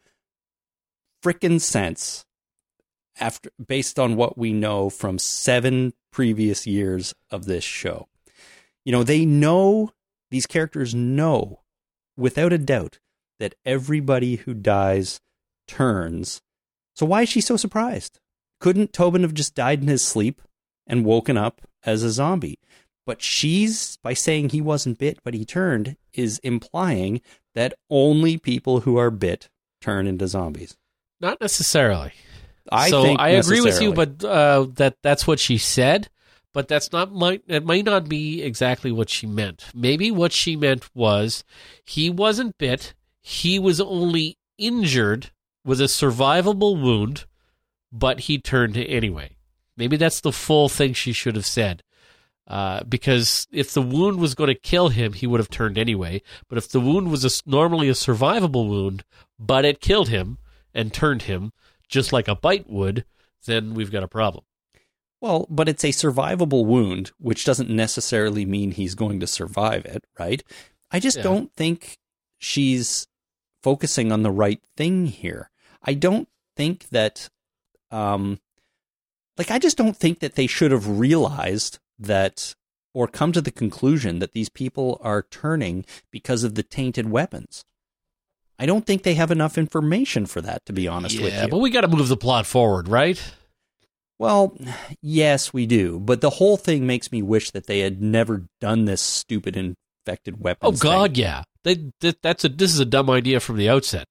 frickin' 1.25 1.61
sense 1.61 2.27
after 3.19 3.51
based 3.65 3.99
on 3.99 4.17
what 4.17 4.37
we 4.37 4.53
know 4.53 4.91
from 4.91 5.19
seven 5.19 5.93
previous 6.13 6.67
years 6.67 7.15
of 7.31 7.47
this 7.47 7.65
show. 7.65 8.09
You 8.85 8.93
know, 8.93 9.03
they 9.03 9.25
know 9.25 9.93
these 10.31 10.47
characters 10.47 10.95
know 10.95 11.61
without 12.17 12.53
a 12.53 12.59
doubt 12.59 12.99
that 13.39 13.55
everybody 13.65 14.37
who 14.37 14.55
dies 14.55 15.21
turns. 15.69 16.41
So 16.95 17.05
why 17.05 17.23
is 17.23 17.29
she 17.29 17.41
so 17.41 17.57
surprised? 17.57 18.21
Couldn't 18.61 18.93
Tobin 18.93 19.23
have 19.23 19.35
just 19.35 19.55
died 19.55 19.83
in 19.83 19.89
his 19.89 20.05
sleep? 20.05 20.41
and 20.87 21.05
woken 21.05 21.37
up 21.37 21.63
as 21.85 22.03
a 22.03 22.11
zombie. 22.11 22.59
But 23.05 23.23
she's, 23.23 23.99
by 23.99 24.15
saying 24.15 24.49
he 24.49 24.61
wasn't 24.61 24.99
bit, 24.99 25.19
but 25.23 25.35
he 25.35 25.45
turned, 25.45 25.97
is 26.13 26.39
implying 26.41 27.21
that 27.55 27.75
only 27.89 28.37
people 28.37 28.81
who 28.81 28.97
are 28.97 29.11
bit 29.11 29.49
turn 29.81 30.07
into 30.07 30.27
zombies. 30.27 30.77
Not 31.21 31.41
necessarily. 31.41 32.13
I 32.71 32.91
so 32.91 33.03
think 33.03 33.21
I 33.21 33.31
agree 33.31 33.61
with 33.61 33.81
you, 33.81 33.93
but 33.93 34.23
uh, 34.25 34.67
that 34.75 34.97
that's 35.03 35.27
what 35.27 35.41
she 35.41 35.59
said. 35.59 36.09
But 36.53 36.69
that's 36.69 36.91
not 36.91 37.13
might 37.13 37.43
it 37.47 37.65
might 37.65 37.85
not 37.85 38.09
be 38.09 38.43
exactly 38.43 38.91
what 38.91 39.11
she 39.11 39.27
meant. 39.27 39.67
Maybe 39.75 40.11
what 40.11 40.33
she 40.33 40.57
meant 40.57 40.89
was 40.95 41.45
he 41.85 42.09
wasn't 42.09 42.57
bit. 42.57 42.95
He 43.21 43.59
was 43.59 43.81
only 43.81 44.39
injured 44.57 45.31
with 45.65 45.81
a 45.81 45.85
survivable 45.85 46.81
wound, 46.81 47.27
but 47.93 48.21
he 48.21 48.39
turned 48.39 48.77
anyway. 48.77 49.37
Maybe 49.77 49.97
that's 49.97 50.21
the 50.21 50.33
full 50.33 50.69
thing 50.69 50.95
she 50.95 51.13
should 51.13 51.37
have 51.37 51.45
said. 51.45 51.83
Uh, 52.49 52.85
because 52.85 53.49
if 53.51 53.73
the 53.75 53.83
wound 53.83 54.19
was 54.19 54.37
going 54.37 54.49
to 54.49 54.55
kill 54.55 54.89
him, 54.89 55.13
he 55.13 55.27
would 55.27 55.41
have 55.41 55.51
turned 55.51 55.77
anyway. 55.77 56.23
But 56.49 56.59
if 56.59 56.69
the 56.69 56.81
wound 56.81 57.11
was 57.11 57.25
a, 57.25 57.31
normally 57.45 57.89
a 57.89 57.93
survivable 57.93 58.69
wound, 58.69 59.05
but 59.39 59.65
it 59.65 59.81
killed 59.81 60.09
him 60.09 60.39
and 60.73 60.93
turned 60.93 61.23
him, 61.23 61.53
just 61.89 62.13
like 62.13 62.29
a 62.29 62.35
bite 62.35 62.69
would, 62.69 63.05
then 63.47 63.75
we've 63.75 63.93
got 63.93 64.03
a 64.03 64.09
problem. 64.09 64.45
Well, 65.21 65.47
but 65.49 65.69
it's 65.69 65.85
a 65.85 65.89
survivable 65.89 66.67
wound, 66.67 67.13
which 67.19 67.45
doesn't 67.45 67.71
necessarily 67.71 68.45
mean 68.45 68.73
he's 68.73 68.95
going 68.95 69.21
to 69.21 69.27
survive 69.27 69.85
it, 69.87 70.05
right? 70.19 70.43
I 70.91 71.01
just 71.01 71.17
Yeah. 71.19 71.23
don't 71.25 71.53
think 71.55 71.99
she's 72.39 73.07
focusing 73.63 74.13
on 74.13 74.23
the 74.23 74.31
right 74.31 74.61
thing 74.77 75.07
here. 75.07 75.51
I 75.83 75.95
don't 75.95 76.29
think 76.57 76.89
that, 76.91 77.29
um, 77.91 78.39
like, 79.39 79.51
I 79.51 79.59
just 79.59 79.77
don't 79.77 79.97
think 79.97 80.21
that 80.21 80.35
they 80.35 80.47
should 80.47 80.71
have 80.71 80.99
realized 80.99 81.79
that 81.99 82.55
or 82.93 83.07
come 83.09 83.33
to 83.33 83.41
the 83.41 83.51
conclusion 83.51 84.19
that 84.21 84.33
these 84.33 84.49
people 84.49 84.99
are 85.03 85.23
turning 85.23 85.85
because 86.11 86.45
of 86.45 86.55
the 86.55 86.63
tainted 86.63 87.11
weapons. 87.11 87.65
I 88.59 88.67
don't 88.67 88.87
think 88.87 89.03
they 89.03 89.15
have 89.15 89.31
enough 89.31 89.59
information 89.59 90.27
for 90.27 90.41
that, 90.41 90.65
to 90.67 90.73
be 90.73 90.89
honest 90.89 91.21
with 91.21 91.33
you. 91.33 91.39
yeah, 91.41 91.47
but 91.47 91.59
we 91.59 91.71
got 91.71 91.83
to 91.83 91.89
move 91.89 92.09
the 92.09 92.17
plot 92.17 92.47
forward, 92.47 92.89
right? 92.89 93.23
Well, 94.19 94.57
yes, 95.03 95.53
we 95.53 95.67
do. 95.67 96.01
But 96.01 96.23
the 96.23 96.31
whole 96.31 96.57
thing 96.57 96.87
makes 96.87 97.13
me 97.13 97.21
wish 97.21 97.51
that 97.51 97.67
they 97.67 97.81
had 97.81 98.01
never 98.01 98.45
done 98.61 98.87
this 98.87 99.03
stupid 99.03 99.57
infected 99.57 100.41
weapon. 100.43 100.69
Oh. 100.69 100.73
God, 100.73 101.15
thing. 101.15 101.23
yeah. 101.23 101.43
They, 101.65 101.91
that, 102.01 102.23
that's 102.23 102.45
a 102.45 102.49
this 102.49 102.73
is 102.73 102.81
a 102.81 102.87
dumb 102.87 103.11
idea 103.11 103.41
from 103.41 103.57
the 103.57 103.69
outset. 103.69 104.07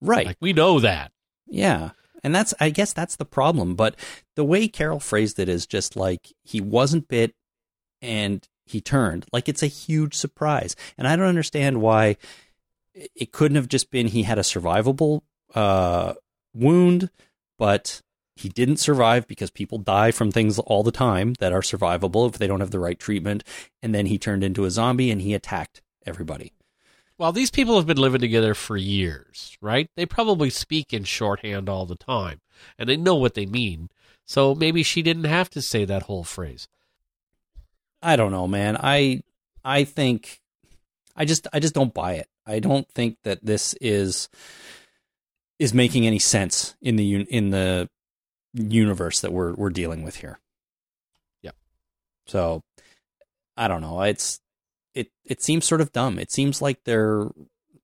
Right. 0.00 0.26
Like 0.26 0.38
we 0.40 0.52
know 0.52 0.80
that. 0.80 1.12
yeah. 1.46 1.90
And 2.24 2.32
that's, 2.32 2.54
I 2.60 2.70
guess 2.70 2.92
that's 2.92 3.16
the 3.16 3.24
problem. 3.24 3.74
But 3.74 3.96
the 4.36 4.44
way 4.44 4.68
Carol 4.68 5.00
phrased 5.00 5.40
it 5.40 5.48
is 5.48 5.66
just 5.66 5.96
like 5.96 6.32
he 6.44 6.60
wasn't 6.60 7.08
bit 7.08 7.34
and 8.00 8.46
he 8.64 8.80
turned. 8.80 9.26
Like 9.32 9.48
it's 9.48 9.62
a 9.62 9.66
huge 9.66 10.14
surprise. 10.14 10.76
And 10.96 11.08
I 11.08 11.16
don't 11.16 11.26
understand 11.26 11.80
why 11.82 12.16
it 12.94 13.32
couldn't 13.32 13.56
have 13.56 13.68
just 13.68 13.90
been 13.90 14.08
he 14.08 14.22
had 14.22 14.38
a 14.38 14.42
survivable 14.42 15.22
uh, 15.54 16.14
wound, 16.54 17.10
but 17.58 18.02
he 18.36 18.48
didn't 18.48 18.78
survive 18.78 19.26
because 19.26 19.50
people 19.50 19.78
die 19.78 20.10
from 20.10 20.32
things 20.32 20.58
all 20.58 20.82
the 20.82 20.92
time 20.92 21.34
that 21.38 21.52
are 21.52 21.60
survivable 21.60 22.28
if 22.28 22.38
they 22.38 22.46
don't 22.46 22.60
have 22.60 22.70
the 22.70 22.80
right 22.80 22.98
treatment. 22.98 23.44
And 23.82 23.94
then 23.94 24.06
he 24.06 24.18
turned 24.18 24.42
into 24.44 24.64
a 24.64 24.70
zombie 24.70 25.10
and 25.10 25.20
he 25.20 25.34
attacked 25.34 25.82
everybody. 26.06 26.52
Well, 27.18 27.32
these 27.32 27.50
people 27.50 27.76
have 27.76 27.86
been 27.86 27.98
living 27.98 28.20
together 28.20 28.54
for 28.54 28.76
years, 28.76 29.56
right? 29.60 29.88
They 29.96 30.06
probably 30.06 30.50
speak 30.50 30.92
in 30.92 31.04
shorthand 31.04 31.68
all 31.68 31.86
the 31.86 31.94
time, 31.94 32.40
and 32.78 32.88
they 32.88 32.96
know 32.96 33.14
what 33.14 33.34
they 33.34 33.46
mean. 33.46 33.90
So 34.24 34.54
maybe 34.54 34.82
she 34.82 35.02
didn't 35.02 35.24
have 35.24 35.50
to 35.50 35.62
say 35.62 35.84
that 35.84 36.04
whole 36.04 36.24
phrase. 36.24 36.66
I 38.02 38.16
don't 38.16 38.32
know, 38.32 38.48
man. 38.48 38.76
I 38.80 39.22
I 39.64 39.84
think 39.84 40.40
I 41.14 41.24
just 41.24 41.46
I 41.52 41.60
just 41.60 41.74
don't 41.74 41.94
buy 41.94 42.14
it. 42.14 42.28
I 42.46 42.58
don't 42.58 42.88
think 42.88 43.18
that 43.24 43.44
this 43.44 43.74
is 43.80 44.28
is 45.58 45.72
making 45.72 46.06
any 46.06 46.18
sense 46.18 46.74
in 46.80 46.96
the 46.96 47.22
in 47.22 47.50
the 47.50 47.88
universe 48.54 49.20
that 49.20 49.32
we're 49.32 49.54
we're 49.54 49.70
dealing 49.70 50.02
with 50.02 50.16
here. 50.16 50.38
Yeah. 51.42 51.52
So 52.26 52.62
I 53.56 53.68
don't 53.68 53.80
know. 53.80 54.02
It's 54.02 54.40
it 54.94 55.08
it 55.24 55.42
seems 55.42 55.64
sort 55.64 55.80
of 55.80 55.92
dumb. 55.92 56.18
It 56.18 56.32
seems 56.32 56.60
like 56.60 56.84
they're 56.84 57.28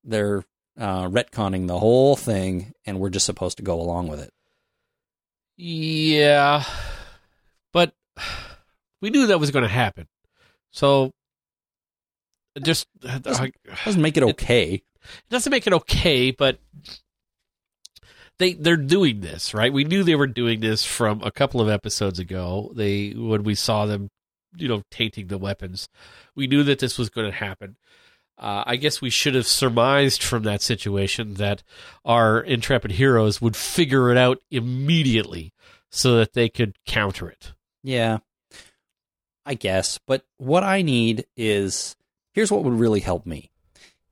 they're 0.03 0.43
uh, 0.77 1.07
retconning 1.07 1.67
the 1.67 1.79
whole 1.79 2.15
thing, 2.15 2.73
and 2.85 2.99
we're 2.99 3.09
just 3.09 3.25
supposed 3.25 3.57
to 3.57 3.63
go 3.63 3.79
along 3.79 4.07
with 4.07 4.19
it. 4.19 4.31
Yeah, 5.57 6.63
but 7.73 7.93
we 9.01 9.09
knew 9.09 9.27
that 9.27 9.39
was 9.39 9.51
going 9.51 9.63
to 9.63 9.69
happen. 9.69 10.07
So 10.71 11.11
just 12.63 12.87
Doesn't- 12.99 13.45
it 13.45 13.55
Doesn't 13.85 14.01
make 14.01 14.17
it 14.17 14.23
okay. 14.23 14.73
It 14.73 15.29
doesn't 15.29 15.49
make 15.51 15.65
it 15.67 15.73
okay, 15.73 16.31
but 16.31 16.59
they 18.37 18.53
they're 18.53 18.77
doing 18.77 19.21
this 19.21 19.53
right. 19.53 19.71
We 19.73 19.83
knew 19.83 20.03
they 20.03 20.15
were 20.15 20.27
doing 20.27 20.59
this 20.61 20.85
from 20.85 21.21
a 21.23 21.31
couple 21.31 21.61
of 21.61 21.69
episodes 21.69 22.19
ago. 22.19 22.71
They 22.75 23.11
when 23.11 23.43
we 23.43 23.55
saw 23.55 23.85
them, 23.85 24.09
you 24.55 24.67
know, 24.67 24.83
tainting 24.91 25.27
the 25.27 25.37
weapons, 25.37 25.89
we 26.35 26.47
knew 26.47 26.63
that 26.63 26.79
this 26.79 26.97
was 26.97 27.09
going 27.09 27.29
to 27.29 27.37
happen. 27.37 27.75
Uh, 28.37 28.63
I 28.65 28.77
guess 28.77 29.01
we 29.01 29.09
should 29.09 29.35
have 29.35 29.47
surmised 29.47 30.23
from 30.23 30.43
that 30.43 30.61
situation 30.61 31.33
that 31.35 31.61
our 32.05 32.39
intrepid 32.39 32.91
heroes 32.91 33.41
would 33.41 33.57
figure 33.57 34.09
it 34.11 34.17
out 34.17 34.39
immediately 34.49 35.51
so 35.91 36.15
that 36.17 36.31
they 36.33 36.47
could 36.47 36.77
counter 36.85 37.29
it. 37.29 37.51
Yeah, 37.83 38.19
I 39.45 39.55
guess. 39.55 39.99
But 40.07 40.23
what 40.37 40.63
I 40.63 40.81
need 40.81 41.25
is 41.35 41.97
here's 42.39 42.53
what 42.53 42.63
would 42.63 42.79
really 42.79 43.01
help 43.01 43.25
me 43.25 43.51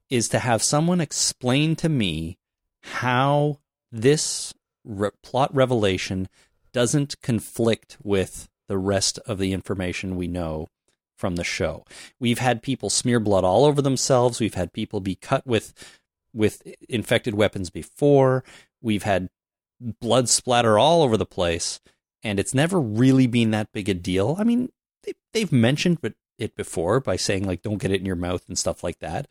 is 0.10 0.28
to 0.28 0.40
have 0.40 0.62
someone 0.62 1.00
explain 1.00 1.78
to 1.78 1.88
me 1.88 2.38
how 2.82 3.58
this 3.90 4.54
re- 4.84 5.12
plot 5.24 5.50
revelation 5.56 6.28
doesn't 6.74 7.16
conflict 7.22 7.96
with 8.04 8.50
the 8.68 8.78
rest 8.78 9.18
of 9.20 9.38
the 9.38 9.54
information 9.54 10.18
we 10.18 10.28
know 10.28 10.68
from 11.16 11.38
the 11.38 11.44
show. 11.46 11.86
We've 12.20 12.40
had 12.40 12.62
people 12.62 12.90
smear 12.90 13.22
blood 13.22 13.46
all 13.46 13.64
over 13.64 13.82
themselves. 13.82 14.42
We've 14.42 14.56
had 14.56 14.74
people 14.74 15.00
be 15.00 15.16
cut 15.16 15.48
with 15.48 15.74
with 16.34 16.62
infected 16.90 17.34
weapons 17.34 17.70
before. 17.70 18.44
We've 18.82 19.04
had 19.04 19.30
blood 20.02 20.28
splatter 20.28 20.78
all 20.78 21.02
over 21.02 21.16
the 21.16 21.26
place, 21.26 21.80
and 22.24 22.42
it's 22.42 22.54
never 22.54 22.78
really 22.78 23.26
been 23.26 23.52
that 23.52 23.72
big 23.72 23.88
a 23.88 23.94
deal. 23.94 24.36
I 24.38 24.44
mean, 24.44 24.74
they, 25.04 25.14
they've 25.32 25.54
mentioned 25.54 26.00
it- 26.04 26.16
it 26.38 26.56
before 26.56 27.00
by 27.00 27.16
saying 27.16 27.46
like 27.46 27.62
don't 27.62 27.82
get 27.82 27.92
it 27.92 28.00
in 28.00 28.06
your 28.06 28.16
mouth 28.16 28.44
and 28.48 28.58
stuff 28.58 28.84
like 28.84 29.00
that. 29.00 29.28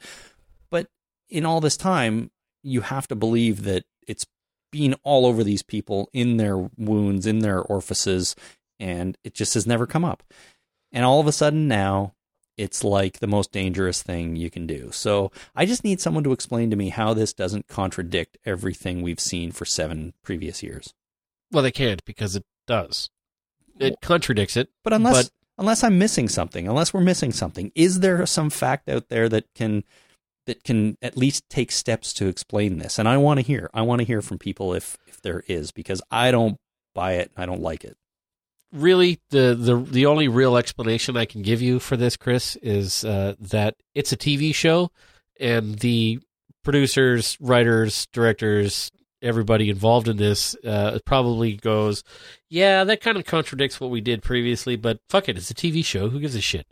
But 0.71 0.89
in 1.29 1.45
all 1.47 1.61
this 1.61 1.77
time, 1.77 2.31
you 2.63 2.81
have 2.83 3.07
to 3.09 3.15
believe 3.15 3.63
that 3.65 3.85
it's 4.07 4.27
been 4.73 4.95
all 5.03 5.27
over 5.27 5.45
these 5.45 5.63
people 5.63 6.09
in 6.13 6.37
their 6.37 6.57
wounds, 6.77 7.27
in 7.27 7.39
their 7.41 7.61
orifices, 7.61 8.35
and 8.81 9.17
it 9.25 9.35
just 9.35 9.55
has 9.55 9.67
never 9.67 9.87
come 9.87 10.05
up. 10.05 10.23
And 10.93 11.05
all 11.05 11.21
of 11.21 11.27
a 11.27 11.33
sudden 11.33 11.69
now, 11.69 12.15
it's 12.57 12.83
like 12.83 13.19
the 13.19 13.27
most 13.27 13.53
dangerous 13.53 14.03
thing 14.03 14.35
you 14.35 14.51
can 14.51 14.67
do. 14.67 14.91
So 14.91 15.31
I 15.55 15.67
just 15.67 15.85
need 15.85 16.01
someone 16.01 16.25
to 16.25 16.33
explain 16.33 16.71
to 16.71 16.77
me 16.77 16.89
how 16.89 17.13
this 17.13 17.33
doesn't 17.33 17.69
contradict 17.69 18.39
everything 18.45 19.03
we've 19.03 19.21
seen 19.21 19.53
for 19.53 19.65
seven 19.65 20.15
previous 20.23 20.63
years. 20.63 20.95
Well, 21.53 21.63
they 21.63 21.71
can't 21.71 22.05
because 22.05 22.35
it 22.35 22.45
does. 22.67 23.11
It 23.79 24.01
contradicts 24.01 24.57
it. 24.57 24.71
But 24.83 24.95
unless 24.95 25.25
But- 25.25 25.33
unless 25.59 25.83
I'm 25.85 25.99
missing 25.99 26.29
something, 26.29 26.69
unless 26.69 26.93
we're 26.95 27.01
missing 27.01 27.33
something, 27.33 27.73
is 27.75 28.01
there 28.01 28.25
some 28.27 28.51
fact 28.51 28.89
out 28.89 29.09
there 29.09 29.29
that 29.29 29.47
can 29.55 29.85
that 30.47 30.63
can 30.65 30.97
at 31.03 31.17
least 31.17 31.45
take 31.51 31.73
steps 31.73 32.13
to 32.15 32.27
explain 32.29 32.79
this? 32.79 32.99
And 32.99 33.09
I 33.09 33.17
want 33.17 33.41
to 33.41 33.47
hear. 33.47 33.69
I 33.75 33.83
want 33.83 34.01
to 34.01 34.07
hear 34.07 34.23
from 34.23 34.39
people 34.39 34.75
if 34.75 34.97
if 35.07 35.21
there 35.23 35.43
is 35.49 35.73
because 35.73 36.03
I 36.11 36.31
don't 36.31 36.57
buy 36.95 37.15
it. 37.15 37.31
I 37.37 37.47
don't 37.47 37.63
like 37.63 37.85
it. 37.85 37.97
really 38.73 39.19
the, 39.31 39.55
the 39.59 39.77
the 39.77 40.07
only 40.07 40.29
real 40.29 40.57
explanation 40.57 41.17
I 41.17 41.25
can 41.25 41.43
give 41.43 41.63
you 41.63 41.79
for 41.79 41.97
this, 41.97 42.17
Chris, 42.17 42.57
is 42.57 43.05
uh, 43.05 43.35
that 43.41 43.75
it's 43.95 44.13
a 44.13 44.17
TV 44.17 44.55
show, 44.55 44.91
and 45.41 45.79
the 45.79 46.21
producers, 46.65 47.37
writers, 47.41 48.07
directors, 48.13 48.91
everybody 49.23 49.71
involved 49.71 50.09
in 50.09 50.17
this 50.17 50.55
uh, 50.65 50.99
probably 51.05 51.57
goes, 51.57 52.05
"Yeah, 52.49 52.85
that 52.85 53.01
kind 53.01 53.17
of 53.17 53.25
contradicts 53.25 53.81
what 53.81 53.91
we 53.91 54.01
did 54.01 54.23
previously, 54.23 54.77
but 54.77 55.01
fuck 55.09 55.29
it, 55.29 55.37
it's 55.37 55.51
a 55.51 55.55
TV 55.55 55.85
show. 55.85 56.09
Who 56.09 56.21
gives 56.21 56.35
a 56.35 56.41
shit?" 56.41 56.67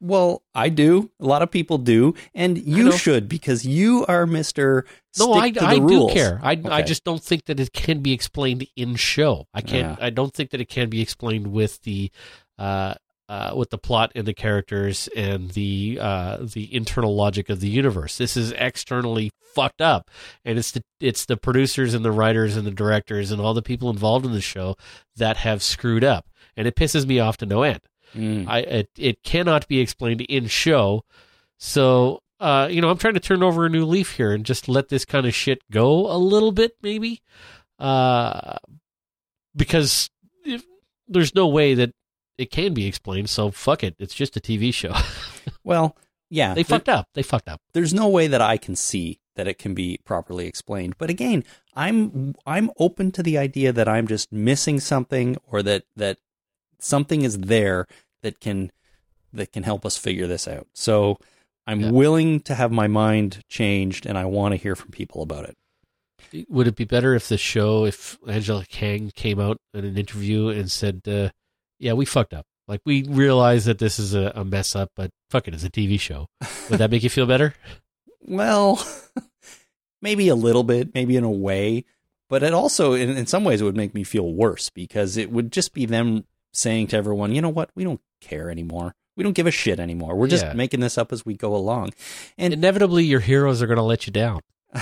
Well, 0.00 0.42
I 0.54 0.68
do. 0.70 1.10
A 1.20 1.26
lot 1.26 1.42
of 1.42 1.50
people 1.50 1.78
do, 1.78 2.14
and 2.34 2.58
you 2.58 2.92
should 2.92 3.28
because 3.28 3.64
you 3.64 4.04
are 4.06 4.26
Mister. 4.26 4.84
No, 5.18 5.32
I, 5.34 5.50
to 5.50 5.60
the 5.60 5.66
I 5.66 5.74
do 5.76 5.82
rules. 5.82 6.12
care. 6.12 6.40
I 6.42 6.60
I 6.64 6.82
just 6.82 7.04
don't 7.04 7.22
think 7.22 7.46
that 7.46 7.60
it 7.60 7.72
can 7.72 8.00
be 8.00 8.12
explained 8.12 8.66
in 8.76 8.96
show. 8.96 9.46
I 9.54 9.60
can't. 9.60 9.98
Yeah. 9.98 10.06
I 10.06 10.10
don't 10.10 10.32
think 10.32 10.50
that 10.50 10.60
it 10.60 10.68
can 10.68 10.88
be 10.88 11.00
explained 11.00 11.48
with 11.48 11.82
the, 11.82 12.10
uh, 12.58 12.94
uh, 13.28 13.52
with 13.54 13.70
the 13.70 13.78
plot 13.78 14.10
and 14.14 14.26
the 14.26 14.34
characters 14.34 15.08
and 15.14 15.50
the 15.50 15.98
uh 16.00 16.38
the 16.40 16.74
internal 16.74 17.14
logic 17.14 17.48
of 17.50 17.60
the 17.60 17.68
universe. 17.68 18.16
This 18.18 18.36
is 18.36 18.52
externally 18.52 19.30
fucked 19.54 19.80
up, 19.80 20.10
and 20.44 20.58
it's 20.58 20.72
the 20.72 20.82
it's 21.00 21.26
the 21.26 21.36
producers 21.36 21.94
and 21.94 22.04
the 22.04 22.12
writers 22.12 22.56
and 22.56 22.66
the 22.66 22.70
directors 22.70 23.30
and 23.30 23.40
all 23.40 23.54
the 23.54 23.62
people 23.62 23.90
involved 23.90 24.24
in 24.24 24.32
the 24.32 24.40
show 24.40 24.76
that 25.16 25.36
have 25.38 25.62
screwed 25.62 26.04
up. 26.04 26.26
and 26.56 26.66
it 26.66 26.74
pisses 26.74 27.06
me 27.06 27.20
off 27.20 27.36
to 27.38 27.46
no 27.46 27.62
end. 27.62 27.80
Mm. 28.14 28.48
I 28.48 28.58
it, 28.60 28.88
it 28.96 29.22
cannot 29.22 29.68
be 29.68 29.80
explained 29.80 30.22
in 30.22 30.46
show. 30.46 31.02
So 31.58 32.20
uh, 32.40 32.68
you 32.70 32.80
know, 32.80 32.90
I'm 32.90 32.98
trying 32.98 33.14
to 33.14 33.20
turn 33.20 33.42
over 33.42 33.66
a 33.66 33.70
new 33.70 33.84
leaf 33.84 34.12
here 34.12 34.32
and 34.32 34.44
just 34.44 34.68
let 34.68 34.88
this 34.88 35.04
kind 35.04 35.26
of 35.26 35.34
shit 35.34 35.60
go 35.70 36.10
a 36.10 36.16
little 36.16 36.52
bit, 36.52 36.72
maybe. 36.82 37.20
Uh, 37.78 38.56
because 39.56 40.08
if, 40.44 40.64
there's 41.08 41.34
no 41.34 41.48
way 41.48 41.74
that 41.74 41.92
it 42.38 42.50
can 42.50 42.72
be 42.72 42.86
explained. 42.86 43.28
So 43.28 43.50
fuck 43.50 43.82
it. 43.84 43.96
It's 43.98 44.14
just 44.14 44.36
a 44.36 44.40
TV 44.40 44.72
show. 44.72 44.94
Well, 45.64 45.96
yeah, 46.30 46.54
they 46.54 46.62
fucked 46.62 46.88
up. 46.88 47.08
They 47.14 47.22
fucked 47.22 47.48
up. 47.48 47.60
there's 47.74 47.92
no 47.92 48.08
way 48.08 48.26
that 48.26 48.40
I 48.40 48.56
can 48.56 48.74
see 48.76 49.18
that 49.36 49.46
it 49.48 49.58
can 49.58 49.74
be 49.74 49.98
properly 50.04 50.46
explained. 50.46 50.94
But 50.98 51.10
again, 51.10 51.44
I'm 51.74 52.34
I'm 52.46 52.70
open 52.78 53.12
to 53.12 53.22
the 53.22 53.36
idea 53.38 53.72
that 53.72 53.88
I'm 53.88 54.06
just 54.06 54.32
missing 54.32 54.80
something 54.80 55.36
or 55.46 55.62
that 55.62 55.84
that 55.96 56.18
something 56.78 57.22
is 57.22 57.38
there 57.38 57.86
that 58.22 58.40
can 58.40 58.70
that 59.32 59.52
can 59.52 59.62
help 59.62 59.84
us 59.84 59.96
figure 59.98 60.26
this 60.26 60.48
out. 60.48 60.66
So 60.72 61.18
I'm 61.66 61.80
Yeah. 61.80 61.90
willing 61.90 62.40
to 62.40 62.54
have 62.54 62.72
my 62.72 62.86
mind 62.88 63.42
changed 63.48 64.06
and 64.06 64.16
I 64.16 64.24
want 64.24 64.52
to 64.52 64.56
hear 64.56 64.74
from 64.76 64.90
people 64.90 65.20
about 65.22 65.44
it. 65.50 66.46
Would 66.48 66.66
it 66.66 66.76
be 66.76 66.84
better 66.84 67.14
if 67.14 67.28
the 67.28 67.38
show, 67.38 67.84
if 67.84 68.18
Angela 68.26 68.64
Kang 68.68 69.12
came 69.14 69.38
out 69.40 69.58
in 69.74 69.84
an 69.84 69.96
interview 69.98 70.48
and 70.48 70.70
said, 70.70 71.02
uh, 71.06 71.28
"Yeah, 71.78 71.92
we 71.94 72.04
fucked 72.04 72.34
up. 72.34 72.46
Like 72.66 72.80
we 72.84 73.02
realize 73.04 73.64
that 73.64 73.78
this 73.78 73.98
is 73.98 74.14
a, 74.14 74.32
a 74.34 74.44
mess 74.44 74.76
up, 74.76 74.90
but 74.96 75.10
fuck 75.30 75.48
it, 75.48 75.54
it's 75.54 75.64
a 75.64 75.70
TV 75.70 75.98
show." 75.98 76.26
Would 76.70 76.78
that 76.78 76.90
make 76.90 77.02
you 77.02 77.10
feel 77.10 77.26
better? 77.26 77.54
Well, 78.20 78.84
maybe 80.02 80.28
a 80.28 80.34
little 80.34 80.64
bit, 80.64 80.92
maybe 80.94 81.16
in 81.16 81.24
a 81.24 81.30
way, 81.30 81.84
but 82.28 82.42
it 82.42 82.52
also, 82.52 82.92
in, 82.92 83.10
in 83.16 83.26
some 83.26 83.42
ways, 83.44 83.60
it 83.62 83.64
would 83.64 83.76
make 83.76 83.94
me 83.94 84.04
feel 84.04 84.30
worse 84.34 84.68
because 84.68 85.16
it 85.16 85.30
would 85.30 85.50
just 85.50 85.72
be 85.72 85.86
them 85.86 86.24
saying 86.52 86.88
to 86.88 86.96
everyone, 86.96 87.34
you 87.34 87.40
know 87.40 87.48
what, 87.48 87.70
we 87.74 87.84
don't 87.84 88.00
care 88.20 88.50
anymore. 88.50 88.94
We 89.16 89.24
don't 89.24 89.32
give 89.32 89.46
a 89.46 89.50
shit 89.52 89.80
anymore. 89.80 90.14
We're 90.14 90.28
just 90.28 90.44
Yeah. 90.44 90.52
making 90.52 90.80
this 90.80 90.98
up 90.98 91.10
as 91.12 91.24
we 91.24 91.34
go 91.36 91.54
along. 91.56 91.92
And 92.36 92.52
Inevitably, 92.52 93.04
your 93.04 93.20
heroes 93.20 93.62
are 93.62 93.66
going 93.66 93.78
to 93.78 93.82
let 93.82 94.06
you 94.06 94.12
down. 94.12 94.40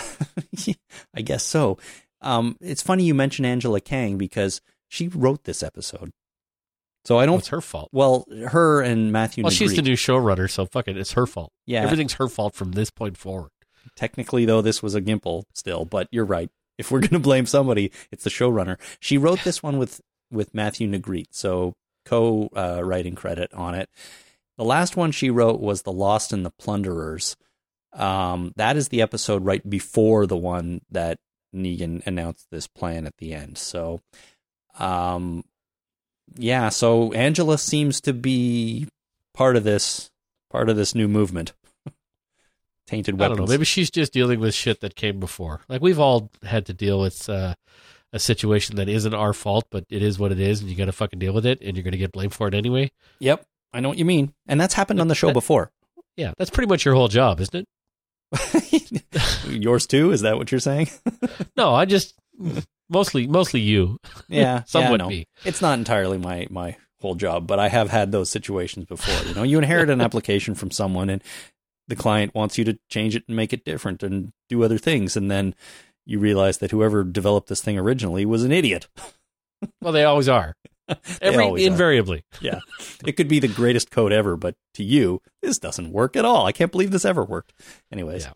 I 1.14 1.20
guess 1.22 1.44
so. 1.44 1.78
Um, 2.20 2.57
it's 2.61 2.82
funny 2.82 3.05
you 3.05 3.14
mention 3.14 3.44
Angela 3.44 3.80
Kang 3.80 4.18
because 4.18 4.61
she 4.88 5.09
wrote 5.09 5.44
this 5.44 5.62
episode. 5.62 6.11
So 7.07 7.18
I 7.18 7.26
don't. 7.26 7.38
it's 7.38 7.48
her 7.48 7.61
fault. 7.61 7.88
Well, 7.92 8.26
her 8.48 8.82
and 8.82 9.12
Matthew. 9.12 9.44
Well, 9.44 9.50
she's 9.50 9.70
the 9.70 9.76
Negri- 9.76 9.92
new 9.92 9.96
showrunner, 9.96 10.50
so 10.50 10.66
fuck 10.66 10.88
it, 10.88 10.96
it's 10.96 11.12
her 11.12 11.26
fault. 11.26 11.52
Yeah. 11.64 11.82
everything's 11.82 12.14
her 12.14 12.28
fault 12.28 12.54
from 12.54 12.72
this 12.72 12.90
point 12.90 13.16
forward. 13.16 13.50
Technically, 13.94 14.44
though, 14.44 14.61
this 14.61 14.82
was 14.82 14.94
a 14.94 15.00
Gimple 15.00 15.44
still, 15.54 15.84
but 15.84 16.09
you're 16.11 16.24
right. 16.24 16.50
If 16.78 16.90
we're 16.90 17.00
going 17.00 17.11
to 17.11 17.18
blame 17.20 17.46
somebody, 17.46 17.92
it's 18.11 18.24
the 18.24 18.30
showrunner. 18.30 18.78
She 19.00 19.18
wrote 19.18 19.40
this 19.44 19.62
one 19.62 19.78
with 19.78 20.00
with 20.30 20.52
Matthew 20.54 20.90
Negrete, 20.90 21.28
so 21.30 21.74
co 22.04 22.48
uh, 22.57 22.82
writing 22.84 23.14
credit 23.14 23.54
on 23.54 23.74
it. 23.74 23.88
The 24.59 24.64
last 24.64 24.96
one 24.96 25.12
she 25.12 25.30
wrote 25.30 25.61
was 25.61 25.82
The 25.82 25.92
Lost 25.92 26.32
and 26.32 26.44
the 26.44 26.52
Plunderers. 26.59 27.36
Um, 27.92 28.52
that 28.57 28.76
is 28.76 28.88
the 28.88 29.00
episode 29.02 29.44
right 29.44 29.68
before 29.68 30.26
the 30.26 30.36
one 30.36 30.80
that 30.90 31.18
Negan 31.54 32.04
announced 32.07 32.46
this 32.50 32.66
plan 32.66 33.07
at 33.07 33.16
the 33.18 33.32
end. 33.32 33.59
So, 33.59 34.00
um, 34.78 35.44
yeah. 36.37 36.68
So 36.70 37.12
Angela 37.12 37.59
seems 37.59 38.01
to 38.03 38.12
be 38.12 38.89
part 39.35 39.57
of 39.57 39.64
this 39.64 40.11
part 40.51 40.68
of 40.68 40.77
this 40.77 40.95
new 40.95 41.09
movement. 41.09 41.53
Tainted 42.87 43.14
I 43.14 43.18
weapons. 43.18 43.39
don't 43.39 43.47
know. 43.47 43.51
Maybe 43.53 43.64
she's 43.64 43.91
just 43.91 44.12
dealing 44.12 44.41
with 44.41 44.55
shit 44.55 44.81
that 44.81 44.95
came 44.95 45.18
before. 45.20 45.61
Like 45.68 45.83
we've 45.83 45.99
all 45.99 46.31
had 46.45 46.66
to 46.66 46.72
deal 46.72 47.01
with 47.01 47.29
uh, 47.29 47.55
a 48.12 48.18
situation 48.18 48.77
that 48.77 48.89
isn't 48.89 49.14
our 49.14 49.33
fault, 49.33 49.66
but 49.70 49.85
it 49.91 50.03
is 50.03 50.18
what 50.18 50.31
it 50.33 50.39
is, 50.41 50.61
and 50.61 50.70
you 50.70 50.77
got 50.77 50.85
to 50.85 50.93
fucking 50.93 51.18
deal 51.18 51.33
with 51.33 51.47
it, 51.47 51.61
and 51.62 51.77
you're 51.77 51.83
going 51.85 51.93
to 51.93 51.99
get 51.99 52.12
blamed 52.12 52.33
for 52.35 52.47
it 52.49 52.55
anyway. 52.55 52.91
Yep, 53.18 53.45
I 53.72 53.81
know 53.81 53.89
what 53.89 53.99
you 53.99 54.05
mean, 54.05 54.33
and 54.47 54.61
that's 54.61 54.74
happened 54.74 55.01
on 55.01 55.09
the 55.09 55.14
show 55.16 55.29
That- 55.29 55.33
before. 55.35 55.70
Yeah, 56.16 56.33
that's 56.39 56.49
pretty 56.51 56.68
much 56.68 56.85
your 56.85 56.95
whole 56.95 57.09
job, 57.09 57.41
isn't 57.41 57.66
it? 58.33 59.03
Yours 59.49 59.87
too? 59.87 60.12
Is 60.12 60.22
that 60.22 60.37
what 60.39 60.51
you're 60.51 60.61
saying? 60.61 60.89
No, 61.57 61.74
I 61.74 61.85
just 61.87 62.14
mostly 62.89 63.26
mostly 63.26 63.61
you. 63.61 63.99
Yeah, 64.28 64.62
Some 64.66 64.82
yeah, 64.82 64.91
would 64.91 65.01
no. 65.01 65.09
be. 65.09 65.26
It's 65.45 65.62
not 65.62 65.78
entirely 65.78 66.18
my 66.18 66.47
my 66.51 66.76
whole 67.01 67.14
job, 67.14 67.47
but 67.47 67.59
I 67.59 67.68
have 67.68 67.91
had 67.91 68.12
those 68.12 68.30
situations 68.30 68.87
before. 68.87 69.26
You 69.28 69.34
know, 69.34 69.43
you 69.43 69.59
inherit 69.59 69.91
an 69.91 70.01
application 70.03 70.55
from 70.55 70.70
someone, 70.70 71.11
and 71.11 71.22
the 71.89 71.97
client 71.97 72.34
wants 72.34 72.59
you 72.59 72.64
to 72.64 72.78
change 72.91 73.14
it 73.14 73.24
and 73.28 73.37
make 73.37 73.53
it 73.53 73.64
different 73.64 74.03
and 74.03 74.32
do 74.49 74.62
other 74.64 74.78
things, 74.78 75.16
and 75.16 75.30
then 75.30 75.55
you 76.05 76.18
realize 76.18 76.59
that 76.59 76.70
whoever 76.70 77.05
developed 77.05 77.49
this 77.49 77.61
thing 77.62 77.78
originally 77.78 78.24
was 78.24 78.45
an 78.45 78.53
idiot. 78.53 78.89
Well, 79.80 79.95
they 79.95 80.05
always 80.05 80.28
are. 80.28 80.55
Every 81.22 81.43
always 81.43 81.64
are. 81.64 81.70
invariably. 81.70 82.24
Yeah, 82.43 82.61
it 83.07 83.12
could 83.12 83.26
be 83.26 83.39
the 83.41 83.49
greatest 83.49 83.91
code 83.91 84.12
ever, 84.12 84.37
but 84.37 84.55
to 84.74 84.84
you, 84.84 85.22
this 85.41 85.59
doesn't 85.59 85.93
work 85.93 86.14
at 86.14 86.26
all. 86.26 86.45
I 86.45 86.53
can't 86.53 86.70
believe 86.70 86.91
this 86.91 87.07
ever 87.07 87.24
worked. 87.24 87.55
Anyways, 87.91 88.28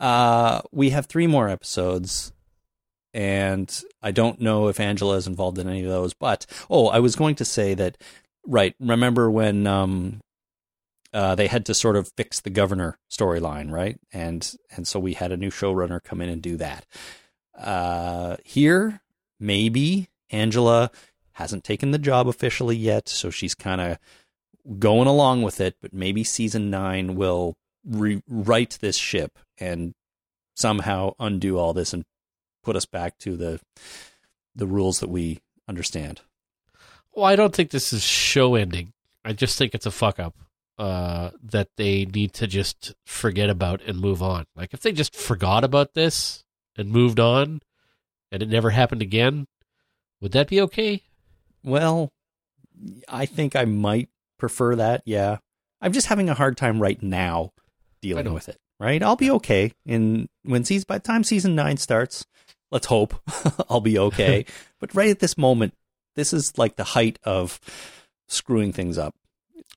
uh, 0.00 0.62
we 0.72 0.90
have 0.90 1.06
three 1.06 1.28
more 1.28 1.48
episodes, 1.48 2.31
and 3.14 3.82
I 4.02 4.10
don't 4.10 4.40
know 4.40 4.68
if 4.68 4.80
Angela 4.80 5.16
is 5.16 5.26
involved 5.26 5.58
in 5.58 5.68
any 5.68 5.82
of 5.82 5.90
those. 5.90 6.14
But 6.14 6.46
oh, 6.70 6.88
I 6.88 6.98
was 6.98 7.16
going 7.16 7.34
to 7.36 7.44
say 7.44 7.74
that. 7.74 7.98
Right, 8.44 8.74
remember 8.80 9.30
when 9.30 9.68
um, 9.68 10.20
uh, 11.12 11.34
they 11.34 11.46
had 11.46 11.66
to 11.66 11.74
sort 11.74 11.96
of 11.96 12.10
fix 12.16 12.40
the 12.40 12.50
governor 12.50 12.98
storyline, 13.10 13.70
right? 13.70 13.98
And 14.12 14.52
and 14.74 14.86
so 14.86 14.98
we 14.98 15.14
had 15.14 15.32
a 15.32 15.36
new 15.36 15.50
showrunner 15.50 16.02
come 16.02 16.20
in 16.20 16.28
and 16.28 16.42
do 16.42 16.56
that. 16.56 16.86
Uh, 17.56 18.36
here, 18.44 19.00
maybe 19.38 20.08
Angela 20.30 20.90
hasn't 21.32 21.64
taken 21.64 21.90
the 21.90 21.98
job 21.98 22.28
officially 22.28 22.76
yet, 22.76 23.08
so 23.08 23.30
she's 23.30 23.54
kind 23.54 23.80
of 23.80 23.98
going 24.78 25.08
along 25.08 25.42
with 25.42 25.60
it. 25.60 25.76
But 25.80 25.92
maybe 25.92 26.24
season 26.24 26.70
nine 26.70 27.14
will 27.14 27.56
rewrite 27.84 28.78
this 28.80 28.96
ship 28.96 29.38
and 29.58 29.92
somehow 30.54 31.12
undo 31.18 31.58
all 31.58 31.72
this 31.72 31.92
and 31.92 32.04
put 32.62 32.76
us 32.76 32.86
back 32.86 33.18
to 33.18 33.36
the 33.36 33.60
the 34.54 34.66
rules 34.66 35.00
that 35.00 35.08
we 35.08 35.40
understand. 35.68 36.20
Well, 37.14 37.24
I 37.24 37.36
don't 37.36 37.54
think 37.54 37.70
this 37.70 37.92
is 37.92 38.02
show 38.02 38.54
ending. 38.54 38.92
I 39.24 39.32
just 39.32 39.56
think 39.58 39.74
it's 39.74 39.86
a 39.86 39.90
fuck 39.90 40.18
up 40.18 40.34
uh, 40.78 41.30
that 41.42 41.68
they 41.76 42.04
need 42.06 42.32
to 42.34 42.46
just 42.46 42.94
forget 43.06 43.50
about 43.50 43.82
and 43.82 44.00
move 44.00 44.22
on. 44.22 44.46
Like 44.56 44.74
if 44.74 44.80
they 44.80 44.92
just 44.92 45.14
forgot 45.14 45.64
about 45.64 45.94
this 45.94 46.44
and 46.76 46.90
moved 46.90 47.20
on, 47.20 47.60
and 48.30 48.42
it 48.42 48.48
never 48.48 48.70
happened 48.70 49.02
again, 49.02 49.46
would 50.20 50.32
that 50.32 50.48
be 50.48 50.60
okay? 50.62 51.02
Well, 51.62 52.10
I 53.08 53.26
think 53.26 53.54
I 53.54 53.64
might 53.64 54.08
prefer 54.38 54.74
that. 54.76 55.02
Yeah, 55.04 55.38
I'm 55.80 55.92
just 55.92 56.06
having 56.06 56.28
a 56.28 56.34
hard 56.34 56.56
time 56.56 56.80
right 56.80 57.02
now 57.02 57.52
dealing 58.00 58.32
with 58.32 58.48
it. 58.48 58.56
Right, 58.80 59.02
I'll 59.02 59.16
be 59.16 59.30
okay. 59.30 59.72
In 59.86 60.28
when 60.42 60.64
season 60.64 60.86
by 60.88 60.98
the 60.98 61.04
time 61.04 61.22
season 61.22 61.54
nine 61.54 61.76
starts, 61.76 62.26
let's 62.72 62.86
hope 62.86 63.14
I'll 63.70 63.80
be 63.80 63.98
okay. 63.98 64.44
but 64.80 64.92
right 64.94 65.10
at 65.10 65.20
this 65.20 65.38
moment, 65.38 65.74
this 66.16 66.32
is 66.32 66.58
like 66.58 66.74
the 66.74 66.82
height 66.84 67.20
of 67.22 67.60
screwing 68.28 68.72
things 68.72 68.98
up. 68.98 69.14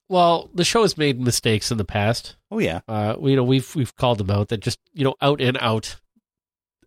Well, 0.08 0.50
the 0.54 0.64
show 0.64 0.82
has 0.82 0.96
made 0.98 1.20
mistakes 1.20 1.70
in 1.70 1.78
the 1.78 1.84
past. 1.84 2.36
Oh 2.50 2.58
yeah, 2.58 2.80
Uh, 2.88 3.14
we, 3.18 3.30
you 3.30 3.36
know, 3.36 3.44
we've 3.44 3.74
we've 3.76 3.94
called 3.96 4.18
them 4.18 4.30
out 4.30 4.48
that 4.48 4.58
just 4.58 4.78
you 4.92 5.04
know 5.04 5.14
out 5.20 5.40
and 5.40 5.56
out, 5.60 5.96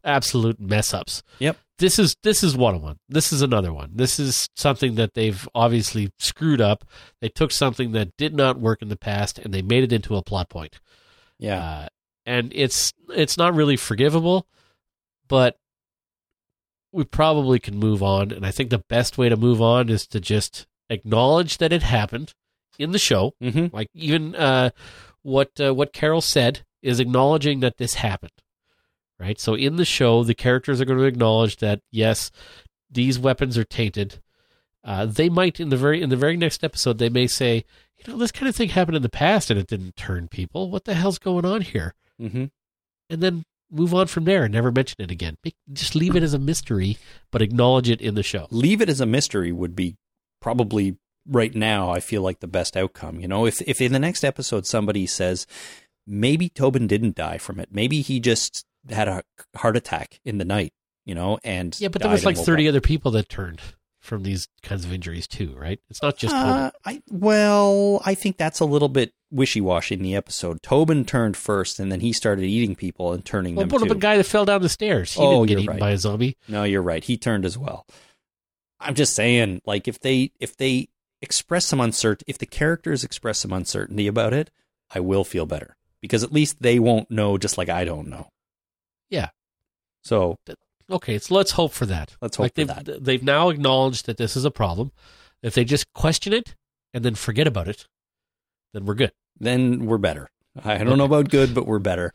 absolute 0.03 0.59
mess 0.59 0.93
ups. 0.93 1.21
Yep. 1.39 1.57
This 1.79 1.97
is 1.99 2.15
this 2.23 2.43
is 2.43 2.57
one 2.57 2.75
of 2.75 2.81
one. 2.81 2.97
This 3.07 3.31
is 3.31 3.41
another 3.41 3.71
one. 3.73 3.91
This 3.93 4.19
is 4.19 4.49
something 4.55 4.95
that 4.95 5.13
they've 5.13 5.47
obviously 5.55 6.11
screwed 6.19 6.59
up. 6.61 6.83
They 7.21 7.29
took 7.29 7.51
something 7.51 7.93
that 7.93 8.15
did 8.17 8.33
not 8.35 8.59
work 8.59 8.81
in 8.81 8.89
the 8.89 8.97
past 8.97 9.39
and 9.39 9.53
they 9.53 9.61
made 9.61 9.83
it 9.83 9.93
into 9.93 10.15
a 10.15 10.21
plot 10.23 10.49
point. 10.49 10.79
yeah. 11.37 11.59
Uh, 11.63 11.87
and 12.25 12.51
it's 12.53 12.93
it's 13.09 13.37
not 13.37 13.55
really 13.55 13.77
forgivable, 13.77 14.45
but 15.27 15.57
we 16.91 17.03
probably 17.03 17.59
can 17.59 17.77
move 17.77 18.01
on. 18.01 18.31
And 18.31 18.45
I 18.45 18.51
think 18.51 18.69
the 18.69 18.83
best 18.89 19.17
way 19.17 19.29
to 19.29 19.37
move 19.37 19.61
on 19.61 19.89
is 19.89 20.07
to 20.07 20.19
just 20.19 20.67
acknowledge 20.89 21.57
that 21.57 21.73
it 21.73 21.83
happened 21.83 22.33
in 22.77 22.91
the 22.91 22.99
show. 22.99 23.33
mm-hmm. 23.41 23.75
Like 23.75 23.89
even 23.93 24.35
uh, 24.35 24.71
what 25.21 25.51
uh, 25.59 25.73
what 25.73 25.93
Carol 25.93 26.21
said 26.21 26.61
is 26.81 26.99
acknowledging 26.99 27.59
that 27.59 27.77
this 27.77 27.95
happened, 27.95 28.31
right? 29.19 29.39
So 29.39 29.53
in 29.53 29.75
the 29.75 29.85
show, 29.85 30.23
the 30.23 30.33
characters 30.33 30.79
are 30.79 30.85
going 30.85 30.99
to 30.99 31.05
acknowledge 31.05 31.57
that 31.57 31.81
yes, 31.91 32.31
these 32.89 33.19
weapons 33.19 33.57
are 33.57 33.65
tainted. 33.65 34.21
Uh, 34.83 35.05
they 35.05 35.29
might 35.29 35.59
in 35.59 35.69
the 35.69 35.77
very 35.77 36.01
in 36.01 36.09
the 36.09 36.15
very 36.15 36.37
next 36.37 36.63
episode 36.63 36.97
they 36.97 37.09
may 37.09 37.27
say, 37.27 37.65
you 37.97 38.11
know, 38.11 38.17
this 38.17 38.31
kind 38.31 38.47
of 38.47 38.55
thing 38.55 38.69
happened 38.69 38.95
in 38.95 39.03
the 39.03 39.09
past 39.09 39.51
and 39.51 39.59
it 39.59 39.67
didn't 39.67 39.97
turn 39.97 40.27
people. 40.27 40.71
What 40.71 40.85
the 40.85 40.93
hell's 40.93 41.19
going 41.19 41.45
on 41.45 41.61
here? 41.61 41.93
Mm-hmm. 42.19 42.45
And 43.09 43.21
then 43.21 43.43
move 43.71 43.93
on 43.93 44.07
from 44.07 44.25
there 44.25 44.43
and 44.43 44.53
never 44.53 44.71
mention 44.71 44.95
it 44.99 45.11
again. 45.11 45.35
Just 45.71 45.95
leave 45.95 46.15
it 46.15 46.23
as 46.23 46.33
a 46.33 46.39
mystery, 46.39 46.97
but 47.31 47.41
acknowledge 47.41 47.89
it 47.89 48.01
in 48.01 48.15
the 48.15 48.23
show. 48.23 48.47
Leave 48.51 48.81
it 48.81 48.89
as 48.89 49.01
a 49.01 49.05
mystery 49.05 49.51
would 49.51 49.75
be 49.75 49.95
probably 50.41 50.97
right 51.27 51.53
now. 51.53 51.91
I 51.91 51.99
feel 51.99 52.21
like 52.21 52.39
the 52.39 52.47
best 52.47 52.75
outcome. 52.75 53.19
You 53.19 53.27
know, 53.27 53.45
if 53.45 53.61
if 53.61 53.81
in 53.81 53.93
the 53.93 53.99
next 53.99 54.23
episode 54.23 54.65
somebody 54.65 55.05
says 55.05 55.45
maybe 56.07 56.49
Tobin 56.49 56.87
didn't 56.87 57.15
die 57.15 57.37
from 57.37 57.59
it, 57.59 57.69
maybe 57.71 58.01
he 58.01 58.19
just 58.19 58.65
had 58.89 59.07
a 59.07 59.23
heart 59.55 59.77
attack 59.77 60.19
in 60.25 60.37
the 60.37 60.45
night. 60.45 60.73
You 61.05 61.15
know, 61.15 61.39
and 61.43 61.79
Yeah, 61.79 61.87
but 61.87 62.01
there 62.01 62.11
was 62.11 62.25
like 62.25 62.37
thirty 62.37 62.67
other 62.67 62.81
people 62.81 63.11
that 63.11 63.29
turned 63.29 63.61
from 64.09 64.23
these 64.23 64.47
kinds 64.63 64.83
of 64.83 64.91
injuries 64.91 65.27
too, 65.27 65.55
right? 65.57 65.79
It's 65.89 66.01
not 66.01 66.17
just 66.17 66.35
Uh, 66.35 66.71
I 66.83 67.01
well, 67.09 68.01
I 68.03 68.15
think 68.15 68.35
that's 68.37 68.59
a 68.59 68.65
little 68.65 68.89
bit 68.89 69.13
wishy-washy 69.31 69.95
in 69.95 70.01
the 70.01 70.15
episode. 70.15 70.61
Tobin 70.63 71.05
turned 71.05 71.37
first, 71.37 71.79
and 71.79 71.91
then 71.91 71.99
he 72.01 72.11
started 72.11 72.43
eating 72.43 72.75
people 72.75 73.13
and 73.13 73.23
turning 73.23 73.55
well, 73.55 73.65
them. 73.67 73.71
what 73.71 73.83
about 73.83 73.93
the 73.93 73.99
guy 73.99 74.17
that 74.17 74.23
fell 74.25 74.43
down 74.45 74.61
the 74.61 74.67
stairs? 74.69 75.13
He 75.13 75.21
Oh, 75.21 75.45
didn't 75.45 75.47
get 75.47 75.57
eaten 75.59 75.67
right. 75.73 75.79
by 75.79 75.91
a 75.91 75.97
zombie. 75.97 76.35
No, 76.47 76.63
you're 76.63 76.81
right. 76.81 77.03
He 77.03 77.15
turned 77.15 77.45
as 77.45 77.57
well. 77.57 77.85
I'm 78.79 78.95
just 78.95 79.13
saying, 79.15 79.61
like 79.65 79.87
if 79.87 79.99
they 79.99 80.31
if 80.39 80.57
they 80.57 80.89
express 81.21 81.65
some 81.65 81.79
uncertainty, 81.79 82.25
if 82.27 82.37
the 82.39 82.45
characters 82.45 83.03
express 83.03 83.39
some 83.39 83.53
uncertainty 83.53 84.07
about 84.07 84.33
it, 84.33 84.49
I 84.93 84.99
will 85.01 85.23
feel 85.23 85.45
better 85.45 85.75
because 86.01 86.23
at 86.23 86.31
least 86.33 86.61
they 86.61 86.79
won't 86.79 87.11
know, 87.11 87.37
just 87.37 87.57
like 87.57 87.69
I 87.69 87.85
don't 87.85 88.07
know. 88.07 88.29
Yeah. 89.09 89.29
So 90.03 90.37
Okay, 90.89 91.19
so 91.19 91.35
let's 91.35 91.51
hope 91.51 91.71
for 91.73 91.85
that. 91.85 92.15
Let's 92.21 92.37
hope 92.37 92.45
like 92.45 92.55
for 92.55 92.65
they've, 92.65 92.85
that. 92.85 93.03
They've 93.03 93.23
now 93.23 93.49
acknowledged 93.49 94.05
that 94.07 94.17
this 94.17 94.35
is 94.35 94.45
a 94.45 94.51
problem. 94.51 94.91
If 95.43 95.53
they 95.53 95.63
just 95.63 95.91
question 95.93 96.33
it 96.33 96.55
and 96.93 97.05
then 97.05 97.15
forget 97.15 97.47
about 97.47 97.67
it, 97.67 97.85
then 98.73 98.85
we're 98.85 98.95
good. 98.95 99.11
then 99.39 99.85
we're 99.85 99.97
better. 99.97 100.29
I 100.63 100.79
don't 100.83 100.97
know 100.97 101.05
about 101.05 101.29
good, 101.29 101.53
but 101.53 101.65
we're 101.67 101.79
better. 101.79 102.11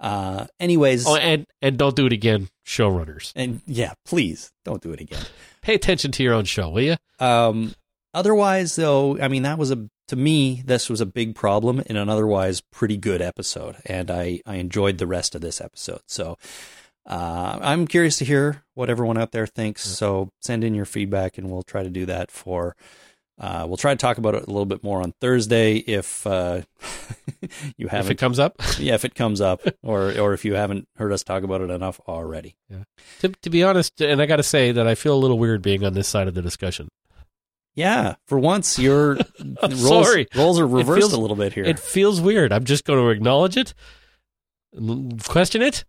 Uh, 0.00 0.46
anyways, 0.58 1.06
Oh, 1.06 1.16
and 1.16 1.46
and 1.62 1.78
don't 1.78 1.94
do 1.94 2.06
it 2.06 2.12
again, 2.12 2.48
showrunners. 2.66 3.32
and 3.36 3.60
yeah, 3.66 3.92
please 4.04 4.50
don't 4.64 4.82
do 4.82 4.92
it 4.92 5.00
again. 5.00 5.22
Pay 5.62 5.74
attention 5.74 6.10
to 6.12 6.22
your 6.22 6.34
own 6.34 6.44
show, 6.44 6.68
will 6.70 6.80
you? 6.82 6.96
Um, 7.20 7.74
otherwise, 8.12 8.74
though, 8.76 9.18
I 9.20 9.28
mean, 9.28 9.42
that 9.44 9.56
was 9.58 9.70
a 9.70 9.88
to 10.08 10.16
me 10.16 10.62
this 10.66 10.90
was 10.90 11.00
a 11.00 11.06
big 11.06 11.34
problem 11.34 11.80
in 11.86 11.96
an 11.96 12.08
otherwise 12.08 12.60
pretty 12.72 12.96
good 12.96 13.22
episode, 13.22 13.76
and 13.86 14.10
I 14.10 14.40
I 14.44 14.56
enjoyed 14.56 14.98
the 14.98 15.06
rest 15.06 15.34
of 15.34 15.40
this 15.42 15.60
episode. 15.60 16.00
So. 16.08 16.38
Uh, 17.06 17.58
I'm 17.60 17.86
curious 17.86 18.18
to 18.18 18.24
hear 18.24 18.62
what 18.74 18.88
everyone 18.90 19.18
out 19.18 19.32
there 19.32 19.46
thinks. 19.46 19.82
So 19.84 20.30
send 20.40 20.64
in 20.64 20.74
your 20.74 20.86
feedback, 20.86 21.38
and 21.38 21.50
we'll 21.50 21.62
try 21.62 21.82
to 21.82 21.90
do 21.90 22.06
that 22.06 22.30
for. 22.30 22.76
Uh, 23.38 23.64
we'll 23.66 23.76
try 23.76 23.92
to 23.92 23.98
talk 23.98 24.16
about 24.16 24.34
it 24.36 24.44
a 24.44 24.46
little 24.46 24.64
bit 24.64 24.84
more 24.84 25.02
on 25.02 25.12
Thursday 25.20 25.74
if 25.76 26.24
uh, 26.26 26.60
you 27.76 27.88
haven't 27.88 28.06
If 28.06 28.10
it 28.12 28.18
comes 28.18 28.38
up. 28.38 28.54
yeah, 28.78 28.94
if 28.94 29.04
it 29.04 29.14
comes 29.14 29.40
up, 29.40 29.60
or 29.82 30.16
or 30.18 30.34
if 30.34 30.44
you 30.44 30.54
haven't 30.54 30.86
heard 30.96 31.12
us 31.12 31.24
talk 31.24 31.42
about 31.42 31.60
it 31.60 31.70
enough 31.70 32.00
already. 32.06 32.54
Yeah. 32.70 32.84
To, 33.20 33.28
to 33.28 33.50
be 33.50 33.64
honest, 33.64 34.00
and 34.00 34.22
I 34.22 34.26
got 34.26 34.36
to 34.36 34.42
say 34.44 34.72
that 34.72 34.86
I 34.86 34.94
feel 34.94 35.14
a 35.14 35.18
little 35.18 35.38
weird 35.38 35.62
being 35.62 35.84
on 35.84 35.94
this 35.94 36.08
side 36.08 36.28
of 36.28 36.34
the 36.34 36.42
discussion. 36.42 36.88
Yeah, 37.74 38.14
for 38.28 38.38
once, 38.38 38.78
your 38.78 39.18
roles, 39.60 39.80
sorry. 39.80 40.28
roles 40.36 40.60
are 40.60 40.66
reversed 40.66 41.00
feels- 41.00 41.12
a 41.12 41.20
little 41.20 41.34
bit 41.36 41.54
here. 41.54 41.64
It 41.64 41.80
feels 41.80 42.20
weird. 42.20 42.52
I'm 42.52 42.62
just 42.62 42.84
going 42.84 43.00
to 43.00 43.08
acknowledge 43.10 43.56
it, 43.56 43.74
question 45.24 45.60
it, 45.60 45.84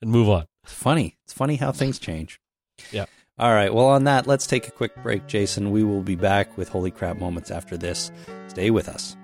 and 0.00 0.10
move 0.10 0.28
on. 0.28 0.46
It's 0.64 0.72
funny. 0.72 1.16
It's 1.24 1.32
funny 1.32 1.56
how 1.56 1.72
things 1.72 1.98
change. 1.98 2.40
Yeah. 2.90 3.06
All 3.38 3.52
right. 3.52 3.72
Well, 3.72 3.86
on 3.86 4.04
that, 4.04 4.26
let's 4.26 4.46
take 4.46 4.66
a 4.66 4.70
quick 4.70 4.94
break, 5.02 5.26
Jason. 5.26 5.70
We 5.70 5.84
will 5.84 6.02
be 6.02 6.16
back 6.16 6.56
with 6.56 6.68
Holy 6.68 6.90
Crap 6.90 7.18
moments 7.18 7.50
after 7.50 7.76
this. 7.76 8.10
Stay 8.48 8.70
with 8.70 8.88
us. 8.88 9.16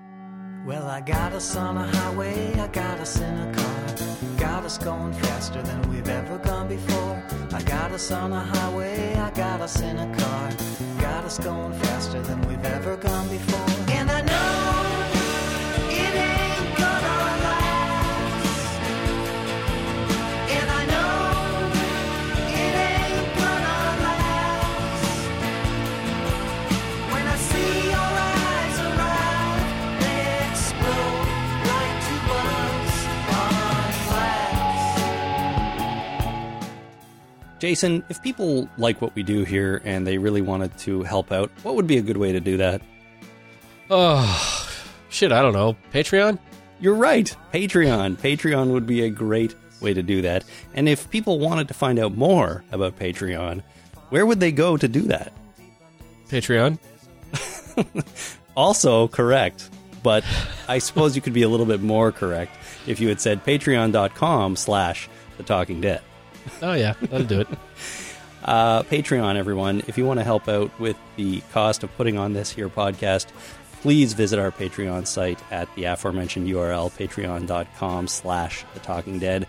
Well, 0.65 0.87
I 0.87 1.01
got 1.01 1.33
us 1.33 1.57
on 1.57 1.75
a 1.75 1.85
highway, 1.85 2.53
I 2.53 2.67
got 2.67 2.97
us 2.99 3.19
in 3.19 3.37
a 3.37 3.53
car. 3.53 4.37
Got 4.37 4.63
us 4.63 4.77
going 4.77 5.11
faster 5.11 5.61
than 5.61 5.81
we've 5.89 6.07
ever 6.07 6.37
gone 6.37 6.69
before. 6.69 7.21
I 7.51 7.61
got 7.63 7.91
us 7.91 8.11
on 8.11 8.31
a 8.31 8.39
highway, 8.39 9.13
I 9.15 9.29
got 9.31 9.59
us 9.59 9.81
in 9.81 9.97
a 9.97 10.17
car. 10.17 10.51
Got 11.01 11.25
us 11.25 11.37
going 11.37 11.73
faster 11.73 12.21
than 12.21 12.41
we've 12.47 12.63
ever 12.63 12.95
gone 12.95 13.27
before. 13.27 13.91
And 13.91 14.09
I 14.09 14.21
know 14.21 15.02
Jason, 37.63 38.03
if 38.09 38.21
people 38.21 38.67
like 38.77 39.01
what 39.01 39.15
we 39.15 39.23
do 39.23 39.45
here 39.45 39.81
and 39.85 40.05
they 40.05 40.17
really 40.17 40.41
wanted 40.41 40.77
to 40.79 41.01
help 41.03 41.31
out, 41.31 41.49
what 41.61 41.75
would 41.75 41.87
be 41.87 41.97
a 41.97 42.01
good 42.01 42.17
way 42.17 42.33
to 42.33 42.41
do 42.41 42.57
that? 42.57 42.81
Oh, 43.89 44.69
shit. 45.07 45.31
I 45.31 45.41
don't 45.41 45.53
know. 45.53 45.77
Patreon? 45.93 46.39
You're 46.81 46.93
right. 46.93 47.33
Patreon. 47.53 48.17
Patreon 48.17 48.73
would 48.73 48.85
be 48.85 49.03
a 49.05 49.09
great 49.09 49.55
way 49.79 49.93
to 49.93 50.03
do 50.03 50.23
that. 50.23 50.43
And 50.73 50.89
if 50.89 51.09
people 51.09 51.39
wanted 51.39 51.69
to 51.69 51.73
find 51.73 51.99
out 51.99 52.17
more 52.17 52.65
about 52.73 52.99
Patreon, 52.99 53.63
where 54.09 54.25
would 54.25 54.41
they 54.41 54.51
go 54.51 54.75
to 54.75 54.87
do 54.89 55.03
that? 55.03 55.31
Patreon? 56.27 56.77
Also 58.57 59.07
correct. 59.07 59.69
But 60.03 60.25
I 60.67 60.79
suppose 60.79 61.15
you 61.15 61.21
could 61.21 61.31
be 61.31 61.43
a 61.43 61.49
little 61.49 61.65
bit 61.65 61.81
more 61.81 62.11
correct 62.11 62.51
if 62.85 62.99
you 62.99 63.07
had 63.07 63.21
said 63.21 63.45
patreon.com 63.45 64.57
slash 64.57 65.07
the 65.37 65.43
talking 65.43 65.79
dead. 65.79 66.01
Oh, 66.61 66.73
yeah. 66.73 66.93
That'll 67.01 67.27
do 67.27 67.41
it. 67.41 67.47
Uh, 68.45 68.83
Patreon, 68.83 69.37
everyone. 69.37 69.83
If 69.87 69.97
you 69.97 70.05
want 70.05 70.19
to 70.19 70.23
help 70.25 70.49
out 70.49 70.77
with 70.77 70.97
the 71.15 71.39
cost 71.53 71.81
of 71.81 71.95
putting 71.95 72.17
on 72.17 72.33
this 72.33 72.51
here 72.51 72.67
podcast, 72.67 73.27
please 73.81 74.11
visit 74.11 74.37
our 74.37 74.51
Patreon 74.51 75.07
site 75.07 75.39
at 75.49 75.73
the 75.75 75.85
aforementioned 75.85 76.47
URL, 76.49 76.91
patreon.com 76.91 78.07
slash 78.09 78.65
the 78.73 78.81
talking 78.81 79.19
dead. 79.19 79.47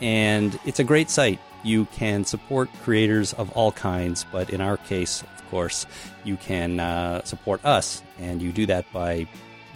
And 0.00 0.58
it's 0.64 0.80
a 0.80 0.84
great 0.84 1.10
site. 1.10 1.40
You 1.62 1.84
can 1.86 2.24
support 2.24 2.70
creators 2.82 3.34
of 3.34 3.50
all 3.52 3.70
kinds, 3.70 4.24
but 4.32 4.48
in 4.48 4.62
our 4.62 4.78
case, 4.78 5.22
of 5.22 5.50
course, 5.50 5.84
you 6.24 6.36
can 6.38 6.80
uh, 6.80 7.22
support 7.24 7.62
us, 7.66 8.02
and 8.18 8.40
you 8.40 8.50
do 8.50 8.64
that 8.66 8.90
by 8.94 9.26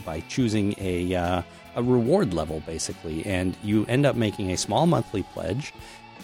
by 0.04 0.20
choosing 0.28 0.74
a 0.78 1.14
uh, 1.14 1.42
a 1.76 1.82
reward 1.82 2.32
level, 2.32 2.60
basically, 2.60 3.24
and 3.26 3.56
you 3.62 3.84
end 3.86 4.06
up 4.06 4.16
making 4.16 4.50
a 4.50 4.56
small 4.56 4.86
monthly 4.86 5.22
pledge 5.22 5.74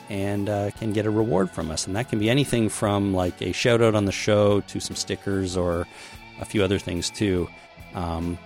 and 0.08 0.48
uh, 0.48 0.70
can 0.72 0.92
get 0.92 1.06
a 1.06 1.10
reward 1.10 1.50
from 1.50 1.70
us. 1.70 1.86
And 1.86 1.96
that 1.96 2.08
can 2.08 2.18
be 2.18 2.28
anything 2.28 2.68
from 2.68 3.14
like 3.14 3.40
a 3.42 3.52
shout 3.52 3.82
out 3.82 3.94
on 3.94 4.04
the 4.04 4.12
show 4.12 4.60
to 4.62 4.80
some 4.80 4.96
stickers 4.96 5.56
or 5.56 5.86
a 6.40 6.44
few 6.44 6.62
other 6.62 6.78
things 6.78 7.10
too, 7.10 7.48
um, 7.94 8.38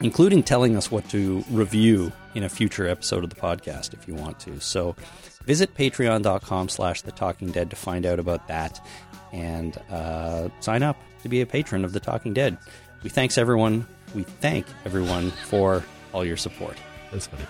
including 0.00 0.42
telling 0.42 0.76
us 0.76 0.90
what 0.90 1.08
to 1.10 1.44
review 1.50 2.12
in 2.34 2.44
a 2.44 2.48
future 2.48 2.88
episode 2.88 3.24
of 3.24 3.30
the 3.30 3.36
podcast 3.36 3.92
if 3.92 4.08
you 4.08 4.14
want 4.14 4.38
to. 4.40 4.60
So 4.60 4.96
visit 5.44 5.74
patreon.com 5.74 6.68
slash 6.68 7.02
the 7.02 7.12
talking 7.12 7.50
dead 7.50 7.70
to 7.70 7.76
find 7.76 8.06
out 8.06 8.18
about 8.18 8.48
that 8.48 8.84
and 9.32 9.76
uh, 9.90 10.48
sign 10.60 10.82
up 10.82 10.96
to 11.22 11.28
be 11.28 11.40
a 11.40 11.46
patron 11.46 11.84
of 11.84 11.92
the 11.92 12.00
talking 12.00 12.32
dead. 12.32 12.58
We 13.02 13.10
thanks 13.10 13.38
everyone. 13.38 13.86
We 14.14 14.22
thank 14.22 14.66
everyone 14.84 15.30
for 15.30 15.84
all 16.12 16.24
your 16.24 16.36
support. 16.36 16.76
That's 17.10 17.26
funny. 17.26 17.44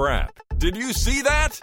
Crap. 0.00 0.40
Did 0.56 0.78
you 0.78 0.94
see 0.94 1.20
that? 1.20 1.60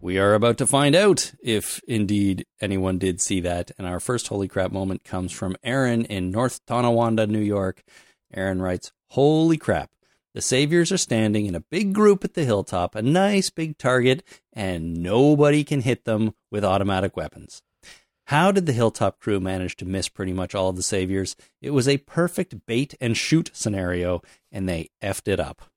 We 0.00 0.18
are 0.18 0.32
about 0.32 0.56
to 0.56 0.66
find 0.66 0.96
out 0.96 1.32
if 1.42 1.82
indeed 1.86 2.46
anyone 2.62 2.96
did 2.96 3.20
see 3.20 3.40
that. 3.40 3.72
And 3.76 3.86
our 3.86 4.00
first 4.00 4.28
holy 4.28 4.48
crap 4.48 4.72
moment 4.72 5.04
comes 5.04 5.32
from 5.32 5.54
Aaron 5.62 6.06
in 6.06 6.30
North 6.30 6.64
Tonawanda, 6.64 7.26
New 7.26 7.40
York. 7.40 7.82
Aaron 8.32 8.62
writes, 8.62 8.90
Holy 9.10 9.58
crap. 9.58 9.90
The 10.32 10.40
Saviors 10.40 10.90
are 10.90 10.96
standing 10.96 11.44
in 11.44 11.54
a 11.54 11.60
big 11.60 11.92
group 11.92 12.24
at 12.24 12.32
the 12.32 12.46
hilltop, 12.46 12.94
a 12.94 13.02
nice 13.02 13.50
big 13.50 13.76
target, 13.76 14.24
and 14.50 15.02
nobody 15.02 15.62
can 15.62 15.82
hit 15.82 16.06
them 16.06 16.34
with 16.50 16.64
automatic 16.64 17.18
weapons. 17.18 17.62
How 18.28 18.50
did 18.50 18.64
the 18.64 18.72
Hilltop 18.72 19.20
crew 19.20 19.40
manage 19.40 19.76
to 19.76 19.84
miss 19.84 20.08
pretty 20.08 20.32
much 20.32 20.54
all 20.54 20.70
of 20.70 20.76
the 20.76 20.82
Saviors? 20.82 21.36
It 21.60 21.72
was 21.72 21.86
a 21.86 21.98
perfect 21.98 22.64
bait 22.64 22.94
and 22.98 23.14
shoot 23.14 23.50
scenario, 23.52 24.22
and 24.50 24.66
they 24.66 24.88
effed 25.02 25.28
it 25.28 25.38
up. 25.38 25.70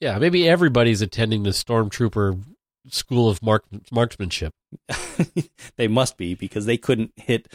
Yeah, 0.00 0.18
maybe 0.18 0.48
everybody's 0.48 1.02
attending 1.02 1.42
the 1.42 1.50
Stormtrooper 1.50 2.42
School 2.90 3.28
of 3.28 3.42
mark- 3.42 3.64
Marksmanship. 3.90 4.52
they 5.76 5.88
must 5.88 6.16
be 6.16 6.34
because 6.34 6.66
they 6.66 6.76
couldn't 6.76 7.12
hit 7.16 7.48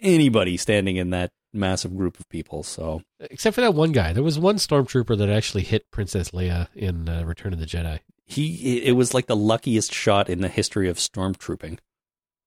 anybody 0.00 0.56
standing 0.56 0.96
in 0.96 1.10
that 1.10 1.30
massive 1.52 1.96
group 1.96 2.18
of 2.18 2.28
people. 2.28 2.62
So 2.62 3.02
Except 3.20 3.54
for 3.54 3.60
that 3.60 3.74
one 3.74 3.92
guy. 3.92 4.12
There 4.12 4.22
was 4.22 4.38
one 4.38 4.56
Stormtrooper 4.56 5.16
that 5.18 5.28
actually 5.28 5.62
hit 5.62 5.90
Princess 5.90 6.30
Leia 6.30 6.68
in 6.74 7.08
uh, 7.08 7.22
Return 7.24 7.52
of 7.52 7.60
the 7.60 7.66
Jedi. 7.66 8.00
he 8.24 8.82
it 8.82 8.92
was 8.92 9.14
like 9.14 9.26
the 9.26 9.36
luckiest 9.36 9.92
shot 9.92 10.28
in 10.28 10.40
the 10.40 10.48
history 10.48 10.88
of 10.88 10.96
stormtrooping. 10.96 11.78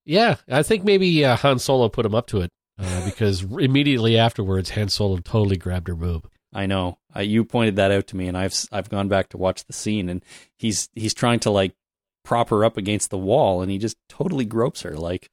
Yeah, 0.05 0.38
I 0.49 0.64
think 0.64 0.84
maybe 0.84 1.23
uh, 1.26 1.35
Han 1.38 1.59
Solo 1.59 1.89
put 1.89 2.05
him 2.05 2.15
up 2.15 2.27
to 2.27 2.41
it 2.41 2.49
uh, 2.80 3.05
because 3.05 3.43
immediately 3.59 4.18
afterwards, 4.18 4.72
Han 4.72 4.89
Solo 4.89 5.18
totally 5.18 5.57
grabbed 5.57 5.88
her 5.88 5.95
boob. 5.95 6.30
I 6.53 6.65
know. 6.65 6.98
Uh, 7.15 7.19
you 7.22 7.44
pointed 7.44 7.76
that 7.76 7.91
out 7.91 8.07
to 8.07 8.15
me, 8.15 8.28
and 8.28 8.38
I've 8.38 8.53
I've 8.72 8.90
gone 8.90 9.07
back 9.07 9.30
to 9.30 9.38
watch 9.38 9.65
the 9.65 9.74
scene, 9.74 10.10
and 10.10 10.24
he's 10.57 10.90
he's 10.95 11.14
trying 11.14 11.40
to 11.41 11.52
like 11.52 11.74
prop 12.24 12.49
her 12.49 12.64
up 12.65 12.78
against 12.78 13.10
the 13.10 13.18
wall, 13.18 13.61
and 13.61 13.72
he 13.72 13.78
just 13.78 13.98
totally 14.10 14.45
gropes 14.45 14.82
her. 14.82 14.95
Like 14.98 15.30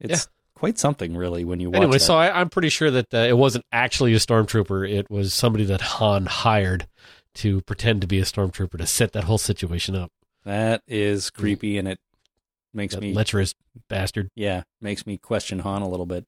it's 0.00 0.28
quite 0.54 0.78
something, 0.78 1.16
really, 1.16 1.44
when 1.44 1.60
you 1.60 1.70
watch. 1.70 1.76
Anyway, 1.76 1.92
that. 1.98 2.00
so 2.00 2.16
I, 2.16 2.40
I'm 2.40 2.48
pretty 2.48 2.68
sure 2.70 2.90
that 2.90 3.12
uh, 3.12 3.18
it 3.18 3.36
wasn't 3.36 3.64
actually 3.72 4.12
a 4.14 4.18
stormtrooper. 4.18 4.88
It 4.90 5.10
was 5.10 5.34
somebody 5.34 5.64
that 5.66 5.80
Han 5.80 6.26
hired 6.26 6.86
to 7.36 7.60
pretend 7.62 8.00
to 8.00 8.06
be 8.06 8.18
a 8.18 8.24
stormtrooper 8.24 8.78
to 8.78 8.86
set 8.86 9.12
that 9.12 9.24
whole 9.24 9.38
situation 9.38 9.94
up. 9.94 10.10
that 10.44 10.82
is 10.88 11.30
creepy, 11.30 11.76
and 11.78 11.86
it 11.86 11.98
makes 12.72 12.94
That 12.94 13.00
me 13.02 13.12
lecherous 13.12 13.54
bastard. 13.88 14.30
yeah 14.34 14.62
makes 14.80 15.04
me 15.06 15.16
question 15.18 15.58
Han 15.60 15.82
a 15.82 15.88
little 15.88 16.06
bit. 16.06 16.26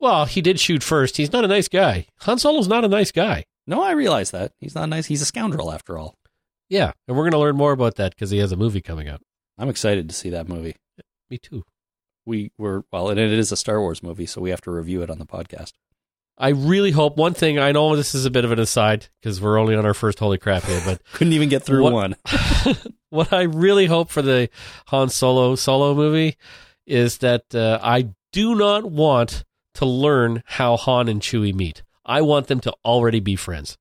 Well, 0.00 0.24
he 0.24 0.40
did 0.40 0.58
shoot 0.58 0.82
first. 0.82 1.16
He's 1.18 1.32
not 1.32 1.44
a 1.44 1.48
nice 1.48 1.68
guy. 1.68 2.06
Han 2.20 2.38
Solo's 2.38 2.68
not 2.68 2.84
a 2.84 2.88
nice 2.88 3.12
guy. 3.12 3.44
No, 3.66 3.82
I 3.82 3.92
realize 3.92 4.30
that 4.30 4.52
he's 4.58 4.74
not 4.74 4.88
nice. 4.88 5.06
He's 5.06 5.22
a 5.22 5.26
scoundrel 5.26 5.70
after 5.72 5.98
all. 5.98 6.16
Yeah, 6.68 6.92
and 7.06 7.16
we're 7.16 7.24
going 7.24 7.32
to 7.32 7.38
learn 7.38 7.56
more 7.56 7.72
about 7.72 7.96
that 7.96 8.14
because 8.14 8.30
he 8.30 8.38
has 8.38 8.52
a 8.52 8.56
movie 8.56 8.80
coming 8.80 9.08
out. 9.08 9.20
I'm 9.58 9.68
excited 9.68 10.08
to 10.08 10.14
see 10.14 10.30
that 10.30 10.48
movie. 10.48 10.76
Me 11.28 11.38
too. 11.38 11.64
We 12.24 12.52
were 12.58 12.84
well, 12.92 13.10
and 13.10 13.18
it 13.20 13.32
is 13.32 13.52
a 13.52 13.56
Star 13.56 13.80
Wars 13.80 14.02
movie, 14.02 14.26
so 14.26 14.40
we 14.40 14.50
have 14.50 14.60
to 14.62 14.70
review 14.70 15.02
it 15.02 15.10
on 15.10 15.18
the 15.18 15.26
podcast. 15.26 15.72
I 16.38 16.50
really 16.50 16.92
hope 16.92 17.16
one 17.18 17.34
thing. 17.34 17.58
I 17.58 17.72
know 17.72 17.94
this 17.96 18.14
is 18.14 18.24
a 18.24 18.30
bit 18.30 18.44
of 18.46 18.52
an 18.52 18.58
aside 18.58 19.08
because 19.20 19.40
we're 19.40 19.58
only 19.58 19.74
on 19.74 19.84
our 19.84 19.92
first 19.94 20.18
holy 20.18 20.38
crap 20.38 20.62
here, 20.62 20.80
but 20.86 21.02
Couldn't 21.12 21.34
even 21.34 21.50
get 21.50 21.62
through 21.64 21.82
What- 21.82 21.92
one. 21.92 22.16
what 23.10 23.32
I 23.32 23.42
really 23.42 23.86
hope 23.86 24.10
for 24.10 24.22
the 24.22 24.48
Han 24.86 25.10
Solo 25.10 25.54
solo 25.56 25.94
movie 25.94 26.36
is 26.86 27.18
that 27.18 27.54
uh, 27.54 27.78
I 27.82 28.08
do 28.32 28.54
not 28.54 28.84
want 28.90 29.44
to 29.80 29.86
learn 29.86 30.42
how 30.46 30.76
Han 30.76 31.08
and 31.08 31.20
Chewie 31.20 31.54
meet. 31.54 31.82
I 32.04 32.20
want 32.22 32.46
them 32.46 32.60
to 32.60 32.74
already 32.84 33.20
be 33.20 33.34
friends, 33.36 33.76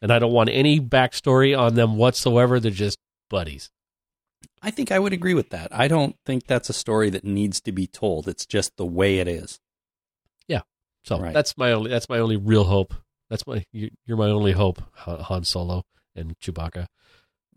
and 0.00 0.12
I 0.12 0.18
don't 0.18 0.32
want 0.32 0.50
any 0.50 0.80
backstory 0.80 1.56
on 1.58 1.74
them 1.74 1.96
whatsoever. 1.96 2.60
They're 2.60 2.70
just 2.70 2.98
buddies. 3.28 3.70
I 4.62 4.70
think 4.70 4.92
I 4.92 4.98
would 4.98 5.12
agree 5.12 5.34
with 5.34 5.50
that. 5.50 5.68
I 5.70 5.88
don't 5.88 6.16
think 6.26 6.46
that's 6.46 6.68
a 6.68 6.74
story 6.74 7.10
that 7.10 7.24
needs 7.24 7.60
to 7.62 7.72
be 7.72 7.86
told. 7.86 8.28
It's 8.28 8.44
just 8.46 8.76
the 8.76 8.84
way 8.86 9.18
it 9.18 9.28
is. 9.28 9.58
Yeah. 10.48 10.60
So 11.04 11.18
Right. 11.18 11.32
that's 11.32 11.56
my 11.56 11.72
only 11.72 11.90
that's 11.90 12.08
my 12.08 12.18
only 12.18 12.36
real 12.36 12.64
hope. 12.64 12.92
That's 13.30 13.46
my 13.46 13.64
you- 13.72 13.90
you're 14.06 14.16
my 14.18 14.28
only 14.28 14.52
hope, 14.52 14.82
Han 14.96 15.44
Solo 15.44 15.84
and 16.14 16.38
Chewbacca. 16.40 16.86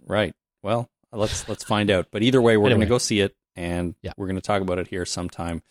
Right. 0.05 0.33
Well, 0.61 0.89
let's 1.11 1.47
let's 1.49 1.63
find 1.63 1.89
out. 1.89 2.07
But 2.11 2.23
either 2.23 2.41
way, 2.41 2.55
we're 2.57 2.67
Anyway. 2.67 2.79
going 2.79 2.87
to 2.87 2.93
go 2.93 2.97
see 2.99 3.19
it, 3.21 3.35
and 3.55 3.95
Yeah. 4.01 4.13
we're 4.17 4.27
going 4.27 4.35
to 4.37 4.41
talk 4.41 4.61
about 4.61 4.79
it 4.79 4.87
here 4.87 5.05
sometime 5.05 5.61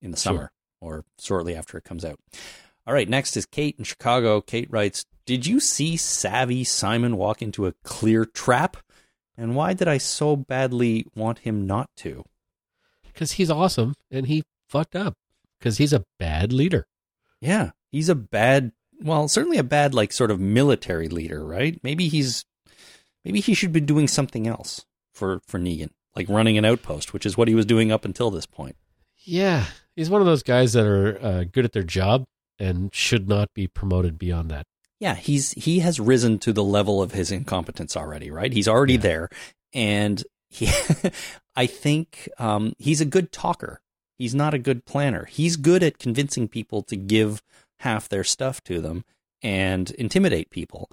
in 0.00 0.10
the 0.10 0.16
Sure. 0.16 0.50
Or 0.82 1.04
shortly 1.18 1.54
after 1.54 1.78
it 1.78 1.84
comes 1.84 2.04
out. 2.04 2.18
All 2.86 2.92
right. 2.94 3.08
Next 3.08 3.36
is 3.36 3.46
Kate 3.46 3.76
in 3.78 3.84
Chicago. 3.84 4.40
Kate 4.40 4.70
writes, 4.70 5.06
"Did 5.24 5.46
you 5.46 5.60
see 5.60 5.96
savvy 5.96 6.64
Simon 6.64 7.16
walk 7.16 7.40
into 7.40 7.66
a 7.66 7.72
clear 7.84 8.24
trap? 8.24 8.76
And 9.36 9.54
why 9.54 9.72
did 9.72 9.88
I 9.88 9.98
so 9.98 10.36
badly 10.36 11.06
want 11.14 11.40
him 11.40 11.66
not 11.66 11.88
to?" 11.98 12.24
because 13.12 13.32
he's 13.32 13.50
awesome 13.50 13.94
and 14.10 14.26
he 14.26 14.44
fucked 14.68 14.96
up 14.96 15.16
because 15.58 15.78
he's 15.78 15.92
a 15.92 16.04
bad 16.18 16.52
leader. 16.52 16.86
Yeah, 17.40 17.70
he's 17.90 18.08
a 18.08 18.14
bad, 18.14 18.72
well, 19.00 19.28
certainly 19.28 19.58
a 19.58 19.64
bad, 19.64 19.94
like, 19.94 20.12
sort 20.12 20.30
of 20.30 20.40
military 20.40 21.08
leader, 21.08 21.44
right? 21.44 21.78
Maybe 21.82 22.08
he's, 22.08 22.44
maybe 23.24 23.40
he 23.40 23.54
should 23.54 23.72
be 23.72 23.80
doing 23.80 24.08
something 24.08 24.46
else 24.46 24.86
for 25.12 25.40
for 25.46 25.58
Negan, 25.58 25.90
like 26.16 26.28
running 26.28 26.56
an 26.56 26.64
outpost, 26.64 27.12
which 27.12 27.26
is 27.26 27.36
what 27.36 27.48
he 27.48 27.54
was 27.54 27.66
doing 27.66 27.92
up 27.92 28.04
until 28.04 28.30
this 28.30 28.46
point. 28.46 28.76
Yeah, 29.24 29.66
he's 29.96 30.10
one 30.10 30.20
of 30.20 30.26
those 30.26 30.42
guys 30.42 30.72
that 30.74 30.86
are 30.86 31.18
uh, 31.24 31.44
good 31.44 31.64
at 31.64 31.72
their 31.72 31.82
job 31.82 32.24
and 32.58 32.94
should 32.94 33.28
not 33.28 33.48
be 33.54 33.66
promoted 33.66 34.18
beyond 34.18 34.50
that. 34.50 34.64
Yeah, 35.00 35.14
he's 35.14 35.52
he 35.52 35.80
has 35.80 35.98
risen 35.98 36.38
to 36.40 36.52
the 36.52 36.62
level 36.64 37.02
of 37.02 37.12
his 37.12 37.32
incompetence 37.32 37.96
already, 37.96 38.30
right? 38.30 38.52
He's 38.52 38.68
already 38.68 38.94
Yeah. 38.94 39.00
there, 39.00 39.28
and 39.74 40.22
he, 40.50 40.68
I 41.56 41.66
think, 41.66 42.28
um, 42.38 42.74
he's 42.78 43.00
a 43.00 43.04
good 43.06 43.32
talker. 43.32 43.80
He's 44.18 44.34
not 44.34 44.54
a 44.54 44.58
good 44.58 44.84
planner. 44.84 45.24
He's 45.24 45.56
good 45.56 45.82
at 45.82 45.98
convincing 45.98 46.46
people 46.46 46.82
to 46.84 46.94
give 46.96 47.42
half 47.80 48.08
their 48.08 48.22
stuff 48.22 48.62
to 48.64 48.80
them 48.80 49.04
and 49.42 49.90
intimidate 49.92 50.50
people, 50.50 50.88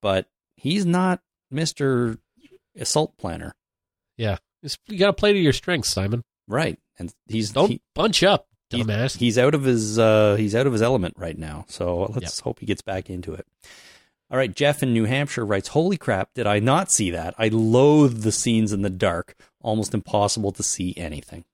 but 0.00 0.26
he's 0.56 0.84
not 0.84 1.20
Mister 1.52 2.18
Assault 2.76 3.16
Planner, 3.18 3.54
Yeah, 4.16 4.38
you 4.88 4.98
got 4.98 5.06
to 5.06 5.12
play 5.12 5.32
to 5.34 5.38
your 5.38 5.52
strengths, 5.52 5.90
Simon. 5.90 6.22
right? 6.48 6.78
And 6.98 7.12
he's 7.26 7.50
Don't 7.50 7.70
he- 7.70 7.80
bunch 7.94 8.22
up, 8.22 8.46
he's- 8.70 8.86
dumbass. 8.86 9.16
He's 9.16 9.38
out 9.38 9.54
of 9.54 9.64
his 9.64 9.98
uh, 9.98 10.36
he's 10.36 10.54
out 10.54 10.66
of 10.66 10.72
his 10.72 10.82
element 10.82 11.14
right 11.16 11.36
now. 11.38 11.64
So 11.68 12.12
let's 12.14 12.40
hope 12.40 12.58
he 12.60 12.66
gets 12.66 12.82
back 12.82 13.08
into 13.10 13.32
it. 13.34 13.46
All 14.30 14.38
right, 14.38 14.54
Jeff 14.54 14.82
in 14.82 14.92
New 14.94 15.04
Hampshire 15.04 15.44
writes, 15.44 15.68
"Holy 15.68 15.96
crap! 15.98 16.30
Did 16.34 16.46
I 16.46 16.58
not 16.58 16.90
see 16.90 17.10
that? 17.10 17.34
I 17.38 17.48
loathe 17.48 18.22
the 18.22 18.32
scenes 18.32 18.72
in 18.72 18.80
the 18.82 18.88
dark. 18.90 19.34
Almost 19.60 19.92
impossible 19.94 20.52
to 20.52 20.62
see 20.62 20.94
anything." 20.96 21.44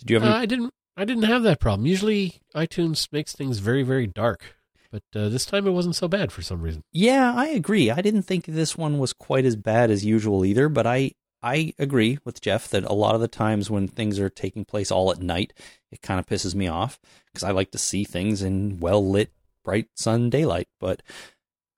Did 0.00 0.10
you 0.10 0.20
have 0.20 0.28
Uh. 0.28 0.36
I 0.36 0.46
didn't. 0.46 0.74
I 0.96 1.04
didn't 1.06 1.22
have 1.22 1.42
that 1.44 1.58
problem. 1.60 1.86
Usually, 1.86 2.42
iTunes 2.54 3.08
makes 3.10 3.32
things 3.32 3.58
very, 3.60 3.82
very 3.82 4.06
dark, 4.06 4.56
but 4.90 5.02
uh, 5.16 5.30
this 5.30 5.46
time 5.46 5.66
it 5.66 5.70
wasn't 5.70 5.96
so 5.96 6.06
bad 6.06 6.30
for 6.30 6.42
some 6.42 6.60
reason. 6.60 6.82
yeah, 6.92 7.32
I 7.34 7.46
agree. 7.46 7.90
I 7.90 8.02
didn't 8.02 8.24
think 8.24 8.44
this 8.44 8.76
one 8.76 8.98
was 8.98 9.14
quite 9.14 9.46
as 9.46 9.56
bad 9.56 9.90
as 9.90 10.04
usual 10.04 10.44
either, 10.44 10.68
but 10.68 10.86
I 10.86 11.12
I 11.42 11.74
agree 11.78 12.18
with 12.24 12.40
Jeff 12.40 12.68
that 12.68 12.84
a 12.84 12.92
lot 12.92 13.14
of 13.14 13.20
the 13.20 13.28
times 13.28 13.70
when 13.70 13.88
things 13.88 14.18
are 14.18 14.30
taking 14.30 14.64
place 14.64 14.90
all 14.90 15.10
at 15.10 15.20
night, 15.20 15.52
it 15.90 16.02
kind 16.02 16.20
of 16.20 16.26
pisses 16.26 16.54
me 16.54 16.68
off 16.68 17.00
because 17.26 17.42
I 17.42 17.50
like 17.50 17.72
to 17.72 17.78
see 17.78 18.04
things 18.04 18.42
in 18.42 18.78
well 18.78 19.06
lit, 19.06 19.32
bright 19.64 19.88
sun 19.96 20.30
daylight. 20.30 20.68
But 20.78 21.02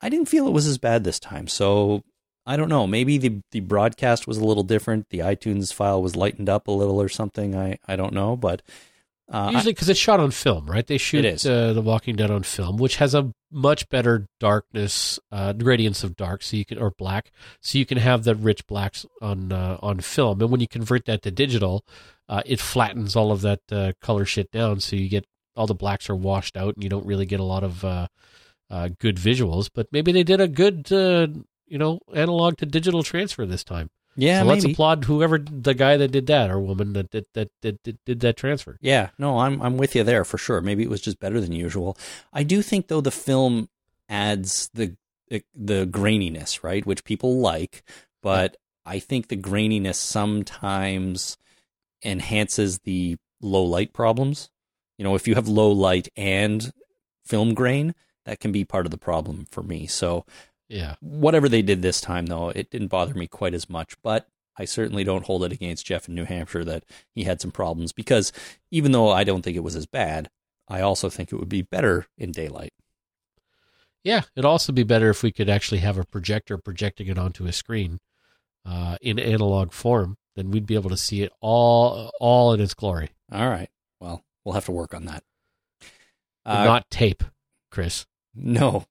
I 0.01 0.09
didn't 0.09 0.29
feel 0.29 0.47
it 0.47 0.53
was 0.53 0.67
as 0.67 0.79
bad 0.79 1.05
this 1.05 1.19
time. 1.19 1.49
So 1.49 2.05
I 2.47 2.57
don't 2.57 2.69
know. 2.69 2.87
Maybe 2.87 3.17
the 3.17 3.41
the 3.53 3.61
broadcast 3.61 4.27
was 4.27 4.37
a 4.37 4.45
little 4.45 4.65
different. 4.65 5.09
The 5.09 5.21
iTunes 5.21 5.73
file 5.73 6.03
was 6.03 6.17
lightened 6.17 6.49
up 6.49 6.69
a 6.69 6.73
little 6.73 7.01
or 7.01 7.09
something. 7.09 7.57
I 7.57 7.79
I 7.89 7.97
don't 7.97 8.13
know, 8.13 8.37
but 8.37 8.61
uh, 9.31 9.51
Usually, 9.53 9.73
because 9.73 9.89
it's 9.89 9.99
shot 9.99 10.21
on 10.21 10.31
film, 10.31 10.67
right? 10.67 10.87
They 10.87 10.99
shoot. 10.99 11.25
Uh, 11.47 11.73
The 11.73 11.81
Walking 11.81 12.17
Dead 12.17 12.31
on 12.31 12.43
film, 12.43 12.77
which 12.77 12.97
has 12.97 13.15
a 13.15 13.33
much 13.51 13.89
better 13.89 14.27
darkness, 14.39 15.19
uh, 15.33 15.53
gradients 15.55 16.05
of 16.05 16.17
dark, 16.17 16.43
so 16.43 16.57
you 16.57 16.65
can 16.65 16.79
or 16.79 16.91
black, 16.91 17.31
so 17.61 17.79
you 17.79 17.87
can 17.87 17.99
have 17.99 18.25
the 18.25 18.35
rich 18.35 18.67
blacks 18.67 19.07
on 19.23 19.53
uh, 19.53 19.79
on 19.81 20.01
film. 20.01 20.41
And 20.43 20.51
when 20.51 20.61
you 20.61 20.69
convert 20.69 21.07
that 21.07 21.23
to 21.23 21.31
digital, 21.31 21.85
uh, 22.29 22.43
it 22.45 22.61
flattens 22.61 23.17
all 23.17 23.33
of 23.33 23.41
that 23.43 23.61
uh, 23.73 23.93
color 24.01 24.25
shit 24.25 24.51
down, 24.51 24.81
so 24.81 24.97
you 24.97 25.09
get 25.09 25.27
all 25.57 25.67
the 25.67 25.75
blacks 25.75 26.11
are 26.11 26.17
washed 26.17 26.57
out, 26.57 26.75
and 26.75 26.83
you 26.85 26.91
don't 26.91 27.07
really 27.07 27.27
get 27.27 27.41
a 27.41 27.45
lot 27.45 27.65
of 27.65 27.85
uh, 27.85 28.09
uh, 28.71 28.89
good 28.99 29.17
visuals. 29.17 29.71
But 29.73 29.87
maybe 29.91 30.13
they 30.13 30.25
did 30.25 30.41
a 30.41 30.49
good, 30.49 30.93
uh, 30.93 31.29
you 31.67 31.79
know, 31.79 32.01
analog 32.13 32.59
to 32.59 32.67
digital 32.67 33.03
transfer 33.03 33.47
this 33.47 33.65
time. 33.65 33.91
Yeah, 34.17 34.41
so 34.41 34.47
let's 34.47 34.65
maybe. 34.65 34.73
applaud 34.73 35.05
whoever 35.05 35.39
the 35.39 35.75
guy 35.75 35.97
that 35.97 36.09
did 36.09 36.27
that 36.27 36.51
or 36.51 36.59
woman 36.61 36.93
that 36.93 37.11
did 37.11 37.27
that 37.35 37.51
did, 37.61 37.83
did, 37.83 37.99
did 38.05 38.21
that 38.21 38.37
transfer. 38.37 38.79
Yeah, 38.81 39.11
no, 39.19 39.39
I'm 39.39 39.61
I'm 39.63 39.77
with 39.77 39.95
you 39.95 40.05
there 40.05 40.25
for 40.25 40.39
sure. 40.39 40.61
Maybe 40.61 40.83
it 40.83 40.91
was 40.91 41.01
just 41.01 41.21
better 41.21 41.41
than 41.41 41.53
usual. 41.53 41.97
I 42.33 42.43
do 42.43 42.63
think 42.63 42.89
though 42.89 43.01
the 43.01 43.11
film 43.11 43.69
adds 44.09 44.71
the 44.75 44.97
eh, 45.31 45.41
the 45.55 45.87
graininess, 45.87 46.63
right, 46.63 46.85
which 46.87 47.05
people 47.05 47.39
like, 47.39 47.83
but 48.23 48.57
I 48.87 48.99
think 48.99 49.29
the 49.29 49.37
graininess 49.37 49.97
sometimes 49.97 51.37
enhances 52.05 52.81
the 52.81 53.17
low 53.41 53.65
light 53.65 53.93
problems. 53.93 54.51
You 54.99 55.05
know, 55.05 55.15
if 55.15 55.27
you 55.27 55.35
have 55.35 55.49
low 55.49 55.71
light 55.71 56.09
and 56.17 56.73
film 57.25 57.55
grain, 57.55 57.95
that 58.27 58.41
can 58.41 58.53
be 58.53 58.65
part 58.65 58.87
of 58.87 58.91
the 58.91 58.99
problem 58.99 59.47
for 59.51 59.63
me. 59.63 59.87
So, 59.87 60.25
Yeah. 60.75 60.97
whatever 61.01 61.49
they 61.49 61.63
did 61.63 61.83
this 61.83 62.01
time 62.01 62.27
though, 62.27 62.49
it 62.49 62.69
didn't 62.71 62.89
bother 62.89 63.15
me 63.15 63.29
quite 63.29 63.55
as 63.55 63.71
much, 63.71 63.95
but 64.03 64.27
I 64.57 64.65
certainly 64.65 65.05
don't 65.05 65.25
hold 65.25 65.45
it 65.45 65.53
against 65.53 65.87
Jeff 65.87 66.09
in 66.09 66.15
New 66.15 66.25
Hampshire 66.25 66.65
that 66.65 66.85
he 67.15 67.25
had 67.25 67.41
some 67.41 67.53
problems 67.53 67.93
because 67.93 68.33
even 68.71 68.91
though 68.93 69.11
I 69.11 69.23
don't 69.23 69.43
think 69.43 69.57
it 69.57 69.63
was 69.63 69.77
as 69.77 69.87
bad, 69.87 70.31
I 70.69 70.81
also 70.81 71.09
think 71.09 71.33
it 71.33 71.37
would 71.37 71.49
be 71.49 71.63
better 71.63 72.07
in 72.19 72.33
daylight. 72.33 72.73
Yeah, 74.03 74.23
it'd 74.35 74.45
also 74.45 74.73
be 74.73 74.83
better 74.83 75.11
if 75.11 75.23
we 75.23 75.33
could 75.33 75.49
actually 75.49 75.79
have 75.79 75.97
a 75.97 76.05
projector 76.05 76.59
projecting 76.59 77.07
it 77.07 77.19
onto 77.19 77.47
a 77.47 77.53
screen 77.53 78.01
uh, 78.67 78.97
in 79.01 79.19
analog 79.19 79.73
form. 79.73 80.17
Then 80.37 80.51
we'd 80.51 80.67
be 80.67 80.75
able 80.75 80.91
to 80.91 80.97
see 80.97 81.23
it 81.23 81.33
all, 81.41 82.11
all 82.21 82.53
in 82.53 82.61
its 82.61 82.75
glory, 82.75 83.11
All 83.31 83.49
right. 83.49 83.71
Well, 84.01 84.25
we'll 84.45 84.55
have 84.55 84.65
to 84.65 84.73
work 84.73 84.93
on 84.93 85.05
that. 85.07 85.23
Uh, 86.45 86.65
not 86.65 86.91
tape, 86.91 87.23
Chris. 87.71 88.07
no. 88.35 88.87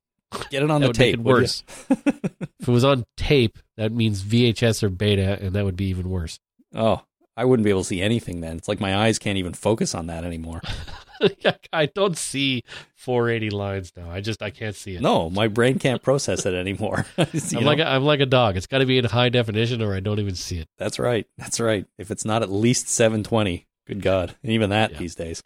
Get 0.50 0.64
it 0.64 0.72
on 0.72 0.82
That 0.82 0.88
the 0.88 0.94
tape. 0.94 1.16
it 1.16 1.20
worse. 1.22 1.64
if 1.90 2.68
it 2.68 2.68
was 2.68 2.84
on 2.84 3.06
tape, 3.18 3.58
that 3.78 3.92
means 3.92 4.24
VHS 4.24 4.84
or 4.84 4.90
beta, 4.90 5.38
and 5.42 5.54
that 5.54 5.66
would 5.66 5.76
be 5.78 5.86
even 5.86 6.10
worse. 6.10 6.40
oh, 6.76 7.02
I 7.36 7.46
wouldn't 7.46 7.64
be 7.64 7.72
able 7.72 7.82
to 7.82 7.88
see 7.88 8.00
anything 8.02 8.42
then. 8.42 8.58
It's 8.58 8.68
like 8.68 8.80
my 8.80 8.96
eyes 8.96 9.18
can't 9.18 9.40
even 9.40 9.54
focus 9.54 9.96
on 9.96 10.06
that 10.08 10.24
anymore. 10.24 10.62
I 11.74 11.86
don't 11.88 12.16
see 12.18 12.64
480 12.96 13.50
lines 13.50 13.92
now. 13.96 14.12
I 14.12 14.22
just 14.22 14.44
I 14.44 14.50
can't 14.52 14.76
see 14.76 14.96
it. 14.96 15.02
No, 15.02 15.30
my 15.32 15.48
brain 15.48 15.80
can't 15.80 16.02
process 16.04 16.46
it 16.46 16.54
anymore. 16.54 17.06
I'm 17.18 17.28
know? 17.54 17.60
like 17.62 17.80
a, 17.80 17.88
I'm 17.88 18.04
like 18.04 18.20
a 18.20 18.26
dog. 18.28 18.56
It's 18.58 18.68
got 18.68 18.80
to 18.80 18.86
be 18.86 18.98
in 19.00 19.06
high 19.06 19.30
definition, 19.30 19.82
or 19.82 19.96
I 19.96 20.00
don't 20.00 20.20
even 20.20 20.36
see 20.36 20.60
it. 20.60 20.68
That's 20.78 21.00
right. 21.00 21.26
That's 21.38 21.60
right. 21.60 21.86
If 21.98 22.12
it's 22.12 22.26
not 22.26 22.44
at 22.44 22.52
least 22.52 22.88
720, 22.90 23.66
good 23.88 24.02
God. 24.02 24.36
And 24.44 24.52
even 24.52 24.70
that 24.70 24.92
Yeah. 24.92 24.98
these 25.00 25.16
days. 25.16 25.42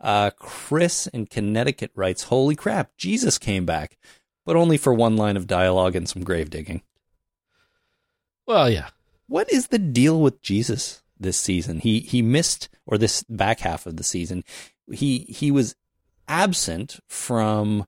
Uh, 0.00 0.30
Chris 0.30 1.06
in 1.06 1.26
Connecticut 1.26 1.90
writes, 1.94 2.24
Holy 2.24 2.54
crap, 2.54 2.96
Jesus 2.96 3.38
came 3.38 3.64
back, 3.64 3.96
but 4.44 4.56
only 4.56 4.76
for 4.76 4.92
one 4.92 5.16
line 5.16 5.36
of 5.36 5.46
dialogue 5.46 5.96
and 5.96 6.08
some 6.08 6.22
grave 6.22 6.50
digging. 6.50 6.82
Well, 8.46 8.70
yeah, 8.70 8.90
What 9.26 9.52
is 9.52 9.68
the 9.68 9.78
deal 9.78 10.20
with 10.20 10.40
Jesus 10.40 11.02
this 11.18 11.38
season? 11.40 11.80
He 11.80 12.00
he 12.00 12.22
missed 12.22 12.68
or 12.86 12.96
this 12.98 13.24
back 13.24 13.60
half 13.60 13.86
of 13.86 13.96
the 13.96 14.04
season. 14.04 14.44
He 14.92 15.20
he 15.28 15.50
was 15.50 15.74
absent 16.28 17.00
from 17.08 17.86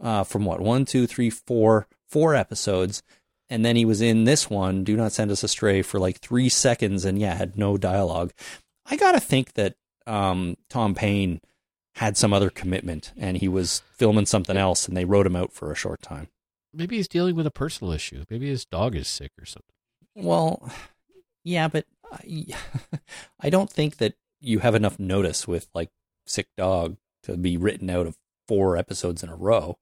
uh 0.00 0.24
from 0.24 0.44
what 0.44 0.60
one 0.60 0.84
two 0.84 1.06
three 1.06 1.30
four 1.30 1.88
four 2.06 2.34
episodes, 2.36 3.02
and 3.50 3.64
then 3.64 3.74
he 3.74 3.84
was 3.84 4.00
in 4.00 4.24
this 4.24 4.48
one. 4.48 4.84
Do 4.84 4.96
not 4.96 5.12
send 5.12 5.30
us 5.32 5.42
astray 5.42 5.82
for 5.82 5.98
like 5.98 6.18
three 6.20 6.48
seconds, 6.48 7.04
and 7.04 7.18
yeah, 7.18 7.34
had 7.34 7.58
no 7.58 7.76
dialogue. 7.76 8.32
I 8.84 8.96
gotta 8.96 9.20
think 9.20 9.54
that 9.54 9.74
um 10.06 10.56
Tom 10.68 10.94
Payne 10.94 11.40
had 11.96 12.16
some 12.16 12.32
other 12.32 12.50
commitment, 12.50 13.12
and 13.16 13.36
he 13.38 13.48
was 13.48 13.82
filming 13.96 14.26
something 14.26 14.56
else, 14.56 14.86
and 14.86 14.96
they 14.96 15.04
wrote 15.04 15.26
him 15.26 15.36
out 15.36 15.52
for 15.52 15.70
a 15.72 15.76
short 15.76 16.02
time. 16.02 16.28
maybe 16.74 16.96
he's 16.96 17.08
dealing 17.08 17.34
with 17.34 17.46
a 17.46 17.50
personal 17.50 17.92
issue. 17.92 18.24
Maybe 18.28 18.48
his 18.48 18.66
dog 18.66 18.94
is 18.94 19.08
sick 19.08 19.32
or 19.40 19.46
something. 19.46 19.64
Well, 20.14 20.70
yeah, 21.44 21.68
but 21.68 21.86
I, 22.12 22.46
I 23.40 23.50
don't 23.50 23.70
think 23.70 23.96
that 23.96 24.14
you 24.40 24.58
have 24.60 24.74
enough 24.74 24.98
notice 24.98 25.48
with 25.48 25.68
like 25.74 25.88
sick 26.26 26.48
dog 26.56 26.96
to 27.22 27.36
be 27.36 27.56
written 27.56 27.88
out 27.88 28.06
of 28.06 28.16
four 28.46 28.76
episodes 28.76 29.22
in 29.22 29.30
a 29.30 29.36
row. 29.36 29.78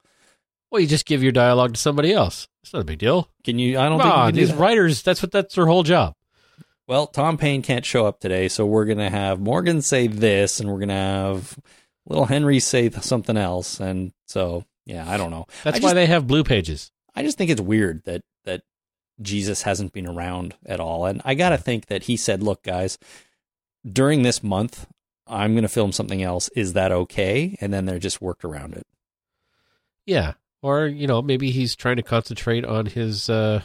Well, 0.70 0.80
you 0.80 0.86
just 0.86 1.06
give 1.06 1.22
your 1.22 1.32
dialogue 1.32 1.74
to 1.74 1.80
somebody 1.80 2.12
else. 2.12 2.48
It's 2.62 2.72
not 2.72 2.82
a 2.82 2.84
big 2.84 2.98
deal. 2.98 3.28
Can 3.44 3.58
you? 3.58 3.78
I 3.78 3.88
don't 3.88 3.98
Come 3.98 4.08
think 4.08 4.14
you 4.14 4.20
on, 4.20 4.26
can 4.28 4.34
do 4.34 4.40
these 4.40 4.50
that. 4.50 4.58
writers. 4.58 5.02
That's 5.02 5.22
what 5.22 5.32
that's 5.32 5.54
their 5.56 5.66
whole 5.66 5.82
job. 5.82 6.14
Well, 6.86 7.06
Tom 7.06 7.38
Payne 7.38 7.62
can't 7.62 7.84
show 7.84 8.06
up 8.06 8.20
today, 8.20 8.48
so 8.48 8.66
we're 8.66 8.84
gonna 8.84 9.10
have 9.10 9.40
Morgan 9.40 9.80
say 9.80 10.06
this, 10.06 10.60
and 10.60 10.70
we're 10.70 10.80
gonna 10.80 10.92
have 10.94 11.58
little 12.06 12.26
Henry 12.26 12.60
say 12.60 12.88
th- 12.90 13.02
something 13.02 13.36
else, 13.36 13.80
and 13.80 14.12
so 14.26 14.64
yeah, 14.84 15.10
I 15.10 15.16
don't 15.16 15.30
know. 15.30 15.46
That's 15.62 15.78
I 15.78 15.80
why 15.80 15.88
just, 15.88 15.94
they 15.94 16.06
have 16.06 16.26
blue 16.26 16.44
pages. 16.44 16.90
I 17.14 17.22
just 17.22 17.38
think 17.38 17.50
it's 17.50 17.60
weird 17.60 18.04
that 18.04 18.22
that 18.44 18.62
Jesus 19.22 19.62
hasn't 19.62 19.92
been 19.92 20.06
around 20.06 20.56
at 20.66 20.80
all, 20.80 21.06
and 21.06 21.22
I 21.24 21.34
gotta 21.34 21.56
think 21.56 21.86
that 21.86 22.04
he 22.04 22.16
said, 22.18 22.42
"Look, 22.42 22.62
guys, 22.62 22.98
during 23.90 24.22
this 24.22 24.42
month, 24.42 24.86
I'm 25.26 25.52
going 25.52 25.62
to 25.62 25.68
film 25.68 25.92
something 25.92 26.22
else. 26.22 26.50
Is 26.54 26.74
that 26.74 26.92
okay?" 26.92 27.56
And 27.62 27.72
then 27.72 27.86
they 27.86 27.98
just 27.98 28.20
worked 28.20 28.44
around 28.44 28.74
it. 28.74 28.86
Yeah, 30.04 30.34
or 30.60 30.86
you 30.86 31.06
know, 31.06 31.22
maybe 31.22 31.50
he's 31.50 31.74
trying 31.74 31.96
to 31.96 32.02
concentrate 32.02 32.66
on 32.66 32.86
his 32.86 33.30
uh, 33.30 33.62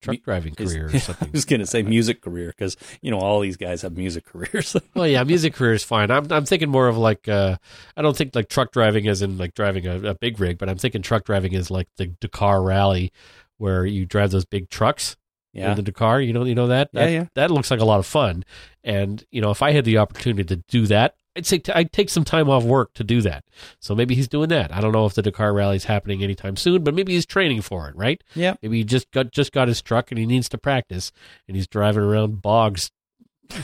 truck 0.00 0.22
driving 0.22 0.54
career 0.54 0.86
or 0.86 0.90
I 1.20 1.28
was 1.32 1.44
going 1.44 1.60
to 1.60 1.66
say 1.66 1.82
music 1.82 2.22
career 2.22 2.48
because 2.48 2.76
you 3.02 3.10
know 3.10 3.18
all 3.18 3.40
these 3.40 3.56
guys 3.56 3.82
have 3.82 3.96
music 3.96 4.24
careers. 4.32 4.76
well, 4.94 5.06
yeah, 5.06 5.24
music 5.24 5.54
career 5.54 5.74
is 5.74 5.84
fine. 5.84 6.10
I'm 6.10 6.30
I'm 6.32 6.44
thinking 6.44 6.68
more 6.68 6.88
of 6.88 6.96
like 6.96 7.28
uh, 7.28 7.56
I 7.96 8.02
don't 8.02 8.16
think 8.16 8.34
like 8.34 8.48
truck 8.48 8.72
driving 8.72 9.08
as 9.08 9.22
in 9.22 9.38
like 9.38 9.54
driving 9.54 9.86
a, 9.86 10.10
a 10.10 10.14
big 10.14 10.40
rig, 10.40 10.58
but 10.58 10.68
I'm 10.68 10.78
thinking 10.78 11.02
truck 11.02 11.24
driving 11.24 11.52
is 11.52 11.70
like 11.70 11.88
the 11.96 12.06
Dakar 12.20 12.62
Rally, 12.62 13.12
where 13.58 13.84
you 13.84 14.06
drive 14.06 14.30
those 14.30 14.44
big 14.44 14.70
trucks 14.70 15.16
yeah, 15.52 15.70
in 15.70 15.76
the 15.76 15.82
Dakar. 15.82 16.20
You 16.20 16.32
know, 16.32 16.44
you 16.44 16.54
know 16.54 16.68
that. 16.68 16.90
Yeah, 16.92 17.06
yeah. 17.06 17.24
That 17.34 17.50
looks 17.50 17.70
like 17.70 17.80
a 17.80 17.84
lot 17.84 17.98
of 17.98 18.06
fun. 18.06 18.44
And 18.84 19.24
you 19.30 19.40
know, 19.40 19.50
if 19.50 19.62
I 19.62 19.72
had 19.72 19.84
the 19.84 19.98
opportunity 19.98 20.44
to 20.44 20.62
do 20.68 20.86
that, 20.86 21.14
I'd 21.38 21.46
say 21.46 21.62
I'd 21.74 21.92
take 21.92 22.10
some 22.10 22.24
time 22.24 22.50
off 22.50 22.64
work 22.64 22.92
to 22.94 23.04
do 23.04 23.22
that. 23.22 23.44
So 23.80 23.94
maybe 23.94 24.14
he's 24.14 24.28
doing 24.28 24.48
that. 24.50 24.74
I 24.74 24.80
don't 24.80 24.92
know 24.92 25.06
if 25.06 25.14
the 25.14 25.22
Dakar 25.22 25.52
Rally 25.54 25.76
is 25.76 25.84
happening 25.84 26.22
anytime 26.22 26.56
soon, 26.56 26.82
but 26.84 26.94
maybe 26.94 27.12
he's 27.14 27.26
training 27.26 27.62
for 27.62 27.88
it. 27.88 27.96
Right? 27.96 28.22
yeah. 28.34 28.54
Maybe 28.60 28.78
he 28.78 28.84
just 28.84 29.10
got 29.12 29.30
just 29.32 29.52
got 29.52 29.68
his 29.68 29.80
truck 29.80 30.10
and 30.10 30.18
he 30.18 30.26
needs 30.26 30.48
to 30.50 30.58
practice, 30.58 31.12
and 31.46 31.56
he's 31.56 31.66
driving 31.66 32.02
around 32.02 32.42
bogs 32.42 32.90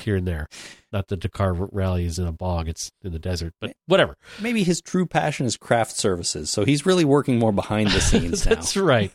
here 0.02 0.16
and 0.16 0.26
there. 0.26 0.48
Not 0.92 1.08
that 1.08 1.18
Dakar 1.20 1.52
Rally 1.52 2.06
is 2.06 2.18
in 2.20 2.26
a 2.26 2.32
bog; 2.32 2.68
it's 2.68 2.92
in 3.02 3.12
the 3.12 3.18
desert. 3.18 3.52
But 3.60 3.74
whatever. 3.86 4.16
Maybe 4.40 4.62
his 4.62 4.80
true 4.80 5.06
passion 5.06 5.44
is 5.44 5.56
craft 5.56 5.96
services, 5.96 6.50
so 6.50 6.64
he's 6.64 6.86
really 6.86 7.04
working 7.04 7.38
more 7.40 7.52
behind 7.52 7.90
the 7.90 8.00
scenes 8.00 8.46
now. 8.46 8.54
That's 8.54 8.76
right. 8.76 9.12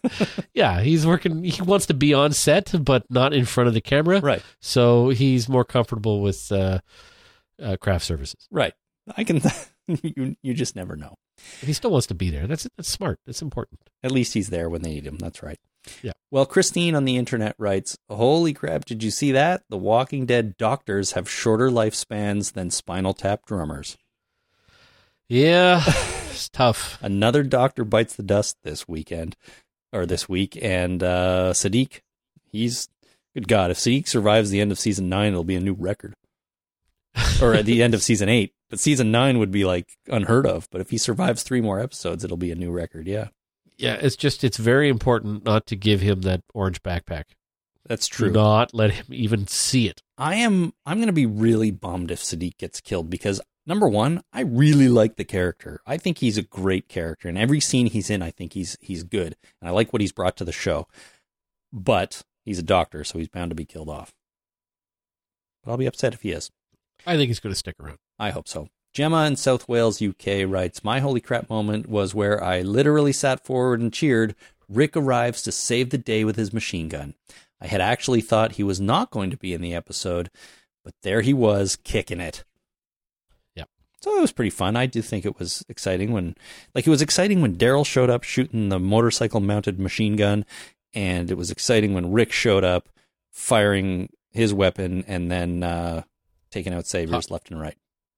yeah, 0.54 0.82
he's 0.82 1.08
working. 1.08 1.44
He 1.46 1.62
wants 1.62 1.86
to 1.86 1.94
be 1.94 2.14
on 2.14 2.34
set, 2.34 2.74
but 2.84 3.10
not 3.10 3.34
in 3.34 3.46
front 3.46 3.70
of 3.70 3.74
the 3.74 3.82
camera. 3.82 4.20
Right, 4.20 4.44
So 4.60 5.10
he's 5.10 5.48
more 5.48 5.64
comfortable 5.64 6.22
with 6.22 6.52
uh, 6.52 6.80
uh, 7.62 7.78
craft 7.78 8.06
services. 8.06 8.48
right. 8.52 8.74
I 9.18 9.24
can. 9.24 9.42
you 9.88 10.36
you 10.44 10.54
just 10.54 10.76
never 10.76 10.96
know. 10.96 11.16
If 11.62 11.68
he 11.68 11.74
still 11.74 11.92
wants 11.92 12.08
to 12.08 12.14
be 12.14 12.30
there. 12.30 12.48
That's 12.48 12.68
that's 12.78 12.90
smart. 12.90 13.20
That's 13.26 13.42
important. 13.42 13.80
At 14.04 14.12
least 14.12 14.34
he's 14.34 14.50
there 14.50 14.70
when 14.70 14.82
they 14.82 14.94
need 14.94 15.08
him. 15.08 15.18
That's 15.18 15.42
right. 15.42 15.60
Yeah. 16.04 16.12
Well, 16.32 16.46
Christine 16.46 16.96
on 16.96 17.06
the 17.06 17.18
internet 17.18 17.56
writes, 17.58 17.98
Holy 18.10 18.54
crap, 18.54 18.86
did 18.86 19.02
you 19.02 19.12
see 19.12 19.32
that? 19.32 19.64
The 19.70 19.78
Walking 19.78 20.26
Dead 20.26 20.58
doctors 20.58 21.14
have 21.14 21.30
shorter 21.30 21.70
lifespans 21.70 22.54
than 22.54 22.70
Spinal 22.70 23.14
Tap 23.14 23.46
drummers. 23.46 23.98
Yeah, 25.28 25.84
it's 25.88 26.50
tough. 26.50 26.98
Another 27.02 27.44
doctor 27.44 27.84
bites 27.84 28.16
the 28.16 28.24
dust 28.24 28.58
this 28.64 28.88
weekend, 28.88 29.36
or 29.94 30.06
this 30.06 30.28
week, 30.28 30.58
and 30.62 31.02
uh, 31.02 31.54
Siddiq, 31.54 32.02
he's, 32.52 32.90
good 33.34 33.48
God, 33.48 33.72
if 33.72 33.78
Siddiq 33.78 34.08
survives 34.08 34.50
the 34.50 34.62
end 34.62 34.72
of 34.72 34.80
season 34.80 35.08
nine, 35.08 35.32
it'll 35.32 35.44
be 35.44 35.56
a 35.56 35.62
new 35.62 35.74
record. 35.74 36.16
or 37.42 37.54
at 37.54 37.66
the 37.66 37.82
end 37.84 37.94
of 37.94 38.04
season 38.04 38.30
eight. 38.30 38.54
But 38.70 38.80
season 38.80 39.12
nine 39.12 39.40
would 39.40 39.52
be 39.52 39.66
like 39.66 39.90
unheard 40.08 40.46
of. 40.46 40.68
But 40.72 40.82
if 40.82 40.90
he 40.92 40.98
survives 40.98 41.44
three 41.44 41.62
more 41.62 41.80
episodes, 41.80 42.24
it'll 42.24 42.38
be 42.38 42.52
a 42.52 42.56
new 42.56 42.72
record. 42.72 43.08
Yeah, 43.08 43.30
Yeah, 43.78 43.96
it's 43.96 44.16
just 44.16 44.44
it's 44.44 44.58
very 44.58 44.90
important 44.90 45.44
not 45.46 45.66
to 45.68 45.76
give 45.76 46.02
him 46.02 46.22
that 46.22 46.42
orange 46.54 46.84
backpack. 46.84 47.24
that's 47.86 48.08
Do 48.08 48.16
true. 48.16 48.32
not 48.32 48.74
let 48.74 48.92
him 48.92 49.06
even 49.10 49.48
see 49.48 49.88
it. 49.88 50.04
I 50.18 50.36
am 50.36 50.74
I'm 50.86 50.98
going 50.98 51.08
to 51.08 51.14
be 51.14 51.26
really 51.26 51.72
bummed 51.72 52.12
if 52.12 52.20
Siddiq 52.22 52.58
gets 52.58 52.80
killed 52.82 53.10
because 53.10 53.42
number 53.66 53.88
1, 53.88 54.22
I 54.34 54.42
really 54.42 54.88
like 54.90 55.16
the 55.16 55.24
character. 55.26 55.80
I 55.88 55.98
think 55.98 56.20
he's 56.20 56.38
a 56.38 56.44
great 56.44 56.88
character 56.88 57.28
and 57.28 57.38
every 57.38 57.60
scene 57.60 57.88
he's 57.88 58.10
in 58.12 58.22
I 58.22 58.30
think 58.30 58.54
he's 58.54 58.78
he's 58.82 59.04
good 59.04 59.36
and 59.60 59.68
I 59.70 59.72
like 59.72 59.92
what 59.92 60.02
he's 60.02 60.12
brought 60.12 60.38
to 60.38 60.46
the 60.46 60.52
show. 60.52 60.88
But 61.74 62.22
he's 62.46 62.60
a 62.60 62.64
doctor 62.64 63.04
so 63.04 63.18
he's 63.18 63.30
bound 63.30 63.50
to 63.50 63.56
be 63.56 63.66
killed 63.66 63.90
off. 63.90 64.14
But 65.64 65.72
I'll 65.72 65.78
be 65.78 65.88
upset 65.88 66.14
if 66.14 66.22
he 66.22 66.32
is. 66.32 66.52
I 67.06 67.16
think 67.16 67.30
he's 67.30 67.40
going 67.40 67.54
to 67.54 67.60
stick 67.60 67.76
around. 67.80 67.98
I 68.18 68.32
hope 68.32 68.48
so. 68.48 68.70
Gemma 68.94 69.26
in 69.26 69.36
South 69.36 69.68
Wales, 69.70 70.02
UK 70.02 70.46
writes, 70.48 70.84
My 70.84 71.00
holy 71.00 71.22
crap 71.22 71.50
moment 71.50 71.88
was 71.88 72.16
where 72.16 72.44
I 72.44 72.62
literally 72.62 73.14
sat 73.14 73.46
forward 73.46 73.80
and 73.80 73.94
cheered. 73.94 74.36
Rick 74.68 74.98
arrives 74.98 75.42
to 75.44 75.52
save 75.52 75.90
the 75.90 75.98
day 75.98 76.24
with 76.24 76.36
his 76.36 76.54
machine 76.54 76.90
gun. 76.90 77.14
I 77.62 77.68
had 77.68 77.82
actually 77.82 78.22
thought 78.22 78.54
he 78.54 78.64
was 78.64 78.80
not 78.80 79.12
going 79.12 79.30
to 79.32 79.38
be 79.38 79.54
in 79.54 79.62
the 79.62 79.76
episode, 79.76 80.30
but 80.84 80.94
there 81.04 81.22
he 81.22 81.34
was, 81.34 81.76
kicking 81.76 82.20
it. 82.20 82.44
Yeah. 83.56 83.66
So 84.02 84.18
it 84.18 84.22
was 84.22 84.32
pretty 84.32 84.50
fun. 84.50 84.76
I 84.76 84.86
do 84.86 85.02
think 85.02 85.26
it 85.26 85.38
was 85.38 85.64
exciting 85.70 86.12
when, 86.12 86.36
like, 86.74 86.88
it 86.88 86.92
was 86.92 87.02
exciting 87.02 87.42
when 87.42 87.58
Daryl 87.58 87.86
showed 87.86 88.10
up 88.10 88.24
shooting 88.24 88.70
the 88.70 88.80
motorcycle 88.80 89.40
mounted 89.40 89.80
machine 89.80 90.16
gun, 90.16 90.46
and 90.94 91.30
it 91.30 91.38
was 91.38 91.52
exciting 91.52 91.94
when 91.94 92.12
Rick 92.12 92.32
showed 92.32 92.64
up 92.64 92.90
firing 93.32 94.10
his 94.32 94.54
weapon 94.54 95.04
and 95.08 95.32
then 95.32 95.64
uh, 95.64 96.04
taking 96.52 96.74
out 96.74 96.86
saviors 96.88 97.30
left 97.32 97.52
and 97.52 97.60
right. 97.60 97.78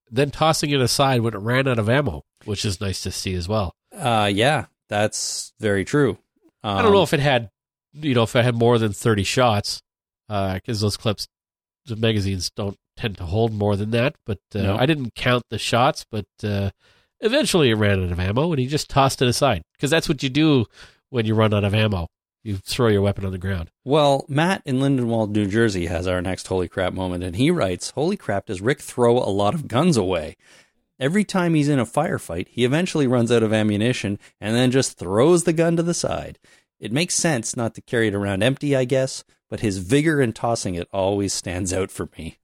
Then 0.09 0.29
tossing 0.31 0.71
it 0.71 0.81
aside 0.81 1.21
when 1.21 1.33
it 1.33 1.39
ran 1.39 1.67
out 1.67 1.79
of 1.79 1.89
ammo, 1.89 2.23
which 2.45 2.65
is 2.65 2.81
nice 2.81 3.01
to 3.03 3.11
see 3.11 3.33
as 3.33 3.47
well. 3.47 3.73
Uh, 3.95 4.29
yeah, 4.33 4.65
that's 4.89 5.53
very 5.59 5.85
true. 5.85 6.17
Um, 6.63 6.77
I 6.77 6.81
don't 6.81 6.91
know 6.93 7.03
if 7.03 7.13
it 7.13 7.19
had, 7.21 7.49
you 7.93 8.13
know, 8.13 8.23
if 8.23 8.35
it 8.35 8.43
had 8.43 8.55
more 8.55 8.77
than 8.77 8.91
thirty 8.93 9.23
shots, 9.23 9.81
because 10.27 10.81
those 10.81 10.97
clips, 10.97 11.27
the 11.85 11.95
magazines 11.95 12.49
don't 12.55 12.77
tend 12.97 13.17
to 13.17 13.23
hold 13.25 13.53
more 13.53 13.75
than 13.75 13.91
that. 13.91 14.15
But 14.25 14.39
uh, 14.53 14.61
No. 14.61 14.77
I 14.77 14.85
didn't 14.85 15.15
count 15.15 15.43
the 15.49 15.57
shots, 15.57 16.05
but 16.11 16.25
uh, 16.43 16.71
eventually 17.21 17.69
it 17.69 17.75
ran 17.75 18.03
out 18.03 18.11
of 18.11 18.19
ammo, 18.19 18.51
and 18.51 18.59
he 18.59 18.67
just 18.67 18.89
tossed 18.89 19.21
it 19.21 19.27
aside 19.27 19.63
because 19.77 19.89
that's 19.91 20.09
what 20.09 20.21
you 20.23 20.29
do 20.29 20.65
when 21.09 21.25
you 21.25 21.35
run 21.35 21.53
out 21.53 21.63
of 21.63 21.73
ammo. 21.73 22.07
You 22.43 22.57
throw 22.57 22.87
your 22.87 23.01
weapon 23.03 23.25
on 23.25 23.31
the 23.31 23.37
ground. 23.37 23.69
Well, 23.85 24.25
Matt 24.27 24.63
in 24.65 24.77
Lindenwold, 24.79 25.29
New 25.29 25.45
Jersey, 25.45 25.85
has 25.85 26.07
our 26.07 26.21
next 26.21 26.47
holy 26.47 26.67
crap 26.67 26.91
moment, 26.93 27.23
and 27.23 27.35
he 27.35 27.51
writes, 27.51 27.91
"Holy 27.91 28.17
crap! 28.17 28.47
Does 28.47 28.61
Rick 28.61 28.81
throw 28.81 29.17
a 29.17 29.29
lot 29.29 29.53
of 29.53 29.67
guns 29.67 29.95
away? 29.95 30.37
Every 30.99 31.23
time 31.23 31.53
he's 31.53 31.69
in 31.69 31.79
a 31.79 31.85
firefight, 31.85 32.47
he 32.47 32.63
eventually 32.65 33.07
runs 33.07 33.31
out 33.31 33.43
of 33.43 33.53
ammunition 33.53 34.17
and 34.39 34.55
then 34.55 34.71
just 34.71 34.97
throws 34.97 35.43
the 35.43 35.53
gun 35.53 35.75
to 35.77 35.83
the 35.83 35.93
side. 35.93 36.39
It 36.79 36.91
makes 36.91 37.15
sense 37.15 37.55
not 37.55 37.75
to 37.75 37.81
carry 37.81 38.07
it 38.07 38.15
around 38.15 38.41
empty, 38.43 38.75
I 38.75 38.85
guess, 38.85 39.23
but 39.49 39.59
his 39.59 39.77
vigor 39.77 40.19
in 40.21 40.33
tossing 40.33 40.73
it 40.75 40.87
always 40.91 41.33
stands 41.33 41.71
out 41.71 41.91
for 41.91 42.09
me." 42.17 42.37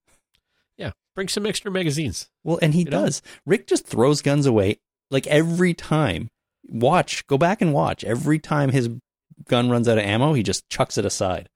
Yeah, 0.78 0.92
bring 1.16 1.28
some 1.28 1.48
extra 1.48 1.72
magazines. 1.72 2.30
Well, 2.44 2.60
and 2.62 2.74
he 2.76 2.82
You 2.82 2.86
know? 2.86 3.06
does. 3.06 3.24
Rick 3.48 3.66
just 3.66 3.88
throws 3.88 4.22
guns 4.22 4.46
away 4.46 4.78
like 5.10 5.26
every 5.26 5.74
time. 5.74 6.30
Watch, 6.70 7.26
go 7.26 7.38
back 7.38 7.62
and 7.64 7.74
watch. 7.74 8.04
Every 8.04 8.38
time 8.38 8.70
his 8.70 8.90
gun 9.48 9.70
runs 9.70 9.88
out 9.88 9.98
of 9.98 10.04
ammo, 10.04 10.34
he 10.34 10.44
just 10.44 10.70
chucks 10.70 10.98
it 10.98 11.06
aside. 11.06 11.50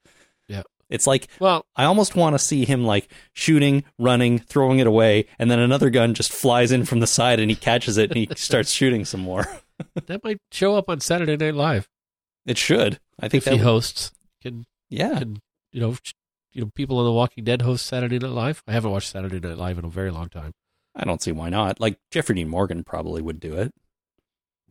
Yeah. 0.48 0.64
It's 0.90 1.08
like 1.08 1.28
Well, 1.40 1.66
I 1.76 1.86
almost 1.86 2.16
want 2.16 2.34
to 2.34 2.40
see 2.40 2.66
him 2.66 2.84
like 2.86 3.10
shooting, 3.34 3.84
running, 3.98 4.40
throwing 4.40 4.80
it 4.80 4.88
away, 4.88 5.26
and 5.40 5.50
then 5.50 5.60
another 5.60 5.90
gun 5.90 6.14
just 6.14 6.34
flies 6.34 6.72
in 6.72 6.86
from 6.86 7.00
the 7.00 7.08
side 7.08 7.40
and 7.40 7.50
he 7.50 7.56
catches 7.56 7.98
it 7.98 8.12
and 8.12 8.18
he 8.18 8.28
starts 8.36 8.72
shooting 8.72 9.06
some 9.06 9.22
more. 9.22 9.48
that 10.08 10.24
might 10.24 10.40
show 10.52 10.76
up 10.76 10.90
on 10.90 11.00
Saturday 11.00 11.38
Night 11.38 11.56
Live. 11.56 11.88
It 12.46 12.58
should. 12.58 13.00
I 13.20 13.30
think 13.30 13.42
If 13.42 13.46
that 13.46 13.54
he 13.54 13.60
hosts, 13.60 14.12
can 14.42 14.66
yeah. 14.90 15.20
can 15.20 15.42
you 15.72 15.80
know 15.80 15.96
you 16.52 16.62
know 16.62 16.72
people 16.76 16.98
on 17.00 17.06
The 17.06 17.14
Walking 17.14 17.44
Dead 17.46 17.62
host 17.62 17.86
Saturday 17.86 18.20
Night 18.20 18.32
Live? 18.32 18.62
I 18.68 18.74
haven't 18.74 18.92
watched 18.92 19.10
Saturday 19.10 19.40
Night 19.40 19.58
Live 19.58 19.78
in 19.78 19.86
a 19.86 19.90
very 19.90 20.12
long 20.12 20.28
time. 20.28 20.52
I 20.94 21.06
don't 21.06 21.22
see 21.22 21.32
why 21.32 21.50
not. 21.50 21.80
Like 21.80 21.98
Jeffrey 22.12 22.36
Dean 22.36 22.50
Morgan 22.50 22.84
probably 22.84 23.22
would 23.22 23.40
do 23.40 23.54
it. 23.54 23.72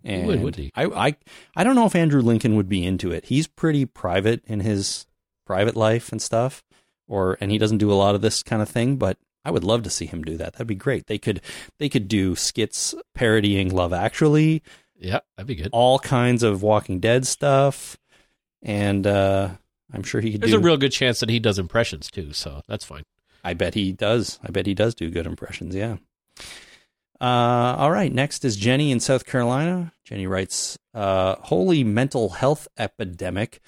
He 0.02 0.10
And 0.10 0.26
would, 0.26 0.42
wouldn't 0.42 0.62
he? 0.64 0.72
I, 0.74 0.84
I, 1.08 1.16
I 1.56 1.64
don't 1.64 1.74
know 1.74 1.86
if 1.86 1.94
Andrew 1.94 2.22
Lincoln 2.22 2.56
would 2.56 2.68
be 2.68 2.84
into 2.84 3.10
it. 3.12 3.26
He's 3.26 3.46
pretty 3.46 3.84
private 3.86 4.42
in 4.46 4.60
his 4.60 5.06
private 5.46 5.76
life 5.76 6.10
and 6.12 6.20
stuff, 6.22 6.62
or 7.08 7.36
and 7.40 7.50
he 7.50 7.58
doesn't 7.58 7.78
do 7.78 7.92
a 7.92 7.94
lot 7.94 8.14
of 8.14 8.20
this 8.22 8.42
kind 8.42 8.62
of 8.62 8.68
thing. 8.68 8.96
But 8.96 9.18
I 9.44 9.50
would 9.50 9.64
love 9.64 9.82
to 9.84 9.90
see 9.90 10.06
him 10.06 10.22
do 10.22 10.36
that. 10.36 10.54
That'd 10.54 10.66
be 10.66 10.74
great. 10.74 11.06
They 11.06 11.18
could, 11.18 11.40
they 11.78 11.88
could 11.88 12.08
do 12.08 12.36
skits 12.36 12.94
parodying 13.14 13.70
Love 13.74 13.92
Actually, 13.92 14.62
Yeah, 14.98 15.20
that'd 15.36 15.46
be 15.46 15.54
good. 15.54 15.70
all 15.72 15.98
kinds 15.98 16.42
of 16.42 16.62
Walking 16.62 17.00
Dead 17.00 17.26
stuff, 17.26 17.96
and 18.62 19.06
uh, 19.06 19.50
I'm 19.92 20.02
sure 20.02 20.20
he 20.20 20.32
could 20.32 20.40
There's 20.42 20.52
do. 20.52 20.58
a 20.58 20.62
real 20.62 20.76
good 20.76 20.92
chance 20.92 21.20
that 21.20 21.30
he 21.30 21.38
does 21.38 21.58
impressions 21.58 22.10
too, 22.10 22.32
so 22.32 22.62
that's 22.68 22.84
fine. 22.84 23.04
I 23.42 23.54
bet 23.54 23.72
he 23.74 23.92
does. 23.92 24.38
I 24.46 24.50
bet 24.50 24.66
he 24.66 24.74
does 24.74 24.94
do 24.94 25.08
good 25.10 25.26
impressions. 25.26 25.74
Yeah. 25.74 25.96
Uh, 27.20 27.76
all 27.76 27.90
right. 27.90 28.12
Next 28.12 28.44
is 28.44 28.56
Jenny 28.56 28.90
in 28.90 28.98
South 28.98 29.26
Carolina. 29.26 29.92
Jenny 30.04 30.26
writes, 30.26 30.78
uh, 30.94 31.36
"Holy 31.40 31.84
mental 31.84 32.30
health 32.30 32.66
epidemic. 32.78 33.60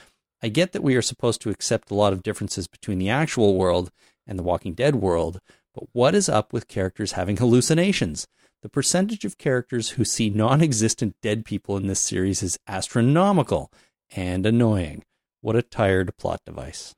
I 0.43 0.49
get 0.49 0.73
that 0.73 0.83
we 0.83 0.97
are 0.97 1.03
supposed 1.03 1.41
to 1.43 1.51
accept 1.51 1.91
a 1.91 1.95
lot 1.95 2.13
of 2.13 2.23
differences 2.23 2.67
between 2.67 2.99
the 2.99 3.11
actual 3.11 3.57
world 3.57 3.91
and 4.27 4.39
the 4.39 4.43
Walking 4.43 4.73
Dead 4.73 4.97
world, 4.97 5.41
but 5.75 5.85
what 5.93 6.15
is 6.15 6.29
up 6.29 6.53
with 6.53 6.67
characters 6.67 7.13
having 7.13 7.37
hallucinations? 7.37 8.27
The 8.63 8.69
percentage 8.69 9.25
of 9.25 9.39
characters 9.39 9.91
who 9.91 10.05
see 10.05 10.31
non-existent 10.31 11.17
dead 11.21 11.45
people 11.45 11.77
in 11.77 11.89
this 11.89 12.01
series 12.01 12.43
is 12.43 12.59
astronomical 12.67 13.71
and 14.11 14.47
annoying. 14.47 15.05
What 15.43 15.57
a 15.57 15.63
tired 15.63 16.17
plot 16.17 16.41
device." 16.47 16.95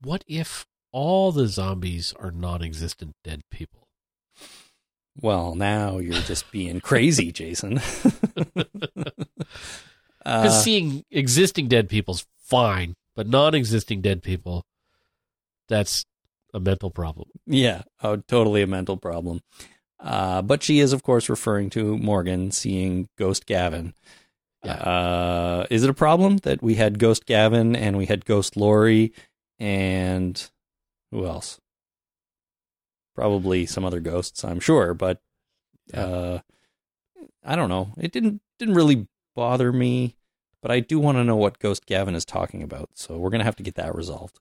What 0.00 0.24
if 0.26 0.66
all 0.92 1.32
the 1.32 1.46
zombies 1.46 2.12
are 2.18 2.30
non-existent 2.30 3.12
dead 3.22 3.42
people? 3.50 3.83
Well, 5.20 5.54
now 5.54 5.98
you're 5.98 6.20
just 6.22 6.50
being 6.50 6.80
crazy, 6.80 7.32
Jason. 7.32 7.80
Because 10.24 10.54
uh, 10.54 10.60
seeing 10.62 11.04
existing 11.10 11.68
dead 11.68 11.88
people's 11.90 12.24
fine, 12.38 12.94
but 13.14 13.28
non-existing 13.28 14.00
dead 14.00 14.22
people, 14.22 14.64
that's 15.68 16.06
a 16.54 16.60
mental 16.60 16.90
problem. 16.90 17.28
yeah, 17.46 17.82
oh, 18.02 18.16
totally 18.16 18.62
a 18.62 18.66
mental 18.66 18.96
problem. 18.96 19.40
Uh, 20.00 20.40
but 20.40 20.62
she 20.62 20.80
is, 20.80 20.92
of 20.94 21.02
course, 21.02 21.28
referring 21.28 21.68
to 21.70 21.98
Morgan 21.98 22.50
seeing 22.52 23.08
Ghost 23.18 23.44
Gavin. 23.44 23.92
Yeah. 24.64 24.74
Uh, 24.74 25.66
is 25.70 25.84
it 25.84 25.90
a 25.90 25.94
problem 25.94 26.38
that 26.38 26.62
we 26.62 26.76
had 26.76 26.98
Ghost 26.98 27.26
Gavin 27.26 27.76
and 27.76 27.98
we 27.98 28.06
had 28.06 28.24
Ghost 28.24 28.56
Lori 28.56 29.12
and 29.58 30.50
who 31.10 31.26
else? 31.26 31.60
Probably 33.14 33.66
some 33.66 33.84
other 33.84 34.00
ghosts, 34.00 34.44
I'm 34.44 34.60
sure, 34.60 34.94
but 34.94 35.20
uh, 35.92 36.38
I 37.44 37.56
don't 37.56 37.68
know. 37.68 37.92
It 37.98 38.12
didn't 38.12 38.40
didn't 38.58 38.74
really 38.74 39.06
bother 39.36 39.72
me, 39.72 40.16
but 40.62 40.70
I 40.70 40.80
do 40.80 40.98
want 40.98 41.18
to 41.18 41.24
know 41.24 41.36
what 41.36 41.58
Ghost 41.58 41.86
Gavin 41.86 42.14
is 42.14 42.24
talking 42.24 42.62
about. 42.62 42.90
So 42.94 43.18
we're 43.18 43.30
gonna 43.30 43.44
have 43.44 43.56
to 43.56 43.62
get 43.62 43.76
that 43.76 43.94
resolved. 43.94 44.40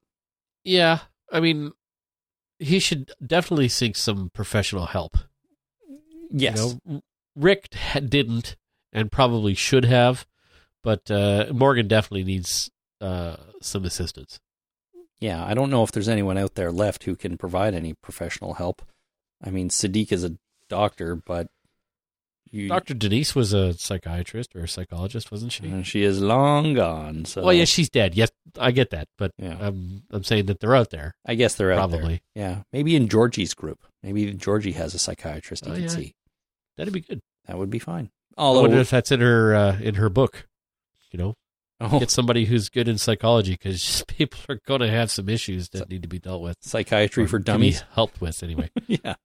Yeah, 0.64 1.00
I 1.32 1.40
mean, 1.40 1.74
he 2.60 2.80
should 2.80 3.12
definitely 3.26 3.68
seek 3.68 3.96
some 3.96 4.32
professional 4.34 4.88
help. 4.88 5.18
Yes. 6.32 6.58
You 6.58 6.82
know, 6.86 7.02
Rick 7.36 7.76
didn't 8.08 8.56
and 8.92 9.12
probably 9.12 9.54
should 9.54 9.86
have, 9.86 10.26
but 10.84 11.10
uh, 11.12 11.48
Morgan 11.52 11.88
definitely 11.88 12.24
needs 12.24 12.72
uh, 13.02 13.38
some 13.62 13.86
assistance. 13.86 14.40
Yeah, 15.24 15.42
I 15.46 15.54
don't 15.54 15.70
know 15.70 15.84
if 15.84 15.92
there's 15.94 16.10
anyone 16.10 16.38
out 16.38 16.56
there 16.56 16.70
left 16.70 17.06
who 17.06 17.16
can 17.16 17.38
provide 17.38 17.74
any 17.74 17.94
professional 17.94 18.56
help. 18.56 18.82
I 19.42 19.52
mean, 19.52 19.70
Siddiq 19.70 20.12
is 20.12 20.26
a 20.26 20.36
doctor, 20.68 21.16
but 21.16 21.48
you, 22.52 22.68
Dr. 22.68 22.94
Denise 22.94 23.34
was 23.34 23.54
a 23.54 23.74
psychiatrist 23.74 24.54
or 24.54 24.66
a 24.66 24.68
psychologist, 24.68 25.32
wasn't 25.32 25.54
she? 25.54 25.72
uh, 25.72 25.82
she 25.82 26.04
is 26.04 26.22
long 26.22 26.74
gone. 26.74 27.24
So 27.24 27.42
Well, 27.42 27.54
yeah, 27.54 27.64
she's 27.64 27.90
dead. 27.90 28.16
Yes, 28.16 28.32
I 28.60 28.72
get 28.72 28.90
that, 28.90 29.08
but 29.18 29.32
Yeah. 29.38 29.56
I'm 29.62 30.04
I'm 30.12 30.26
saying 30.26 30.48
that 30.48 30.60
they're 30.60 30.76
out 30.76 30.90
there. 30.90 31.16
I 31.26 31.36
guess 31.36 31.56
they're 31.56 31.72
out 31.72 31.90
there. 31.90 32.00
Probably. 32.02 32.22
Yeah, 32.36 32.64
maybe 32.74 32.96
in 32.96 33.08
Georgie's 33.08 33.54
group. 33.54 33.80
Maybe 34.04 34.32
Georgie 34.34 34.74
has 34.74 34.94
a 34.94 35.00
psychiatrist 35.00 35.64
he 35.66 35.72
Oh, 35.72 35.74
can 35.76 35.84
yeah. 35.84 35.90
see. 35.90 36.16
That'd 36.76 36.94
be 36.94 37.00
good. 37.00 37.22
That 37.46 37.58
would 37.58 37.70
be 37.70 37.80
fine. 37.80 38.10
I 38.38 38.50
wonder 38.52 38.78
if 38.80 38.90
that's 38.90 39.12
in 39.12 39.22
her 39.22 39.56
uh, 39.56 39.80
in 39.80 39.96
her 39.96 40.10
book. 40.10 40.48
You 41.12 41.18
know, 41.20 41.34
oh, 41.84 42.00
get 42.00 42.10
somebody 42.10 42.46
who's 42.46 42.70
good 42.70 42.88
in 42.88 42.98
psychology 42.98 43.52
because 43.52 44.04
people 44.08 44.40
are 44.50 44.60
going 44.66 44.82
to 44.82 44.90
have 44.90 45.12
some 45.12 45.30
issues 45.30 45.70
that 45.70 45.90
need 45.90 46.02
to 46.04 46.08
be 46.08 46.20
dealt 46.20 46.42
with. 46.42 46.58
psychiatry 46.62 47.28
for 47.28 47.40
dummies. 47.40 47.84
helped 47.94 48.22
with 48.22 48.42
anyway. 48.44 48.70
yeah. 48.88 49.16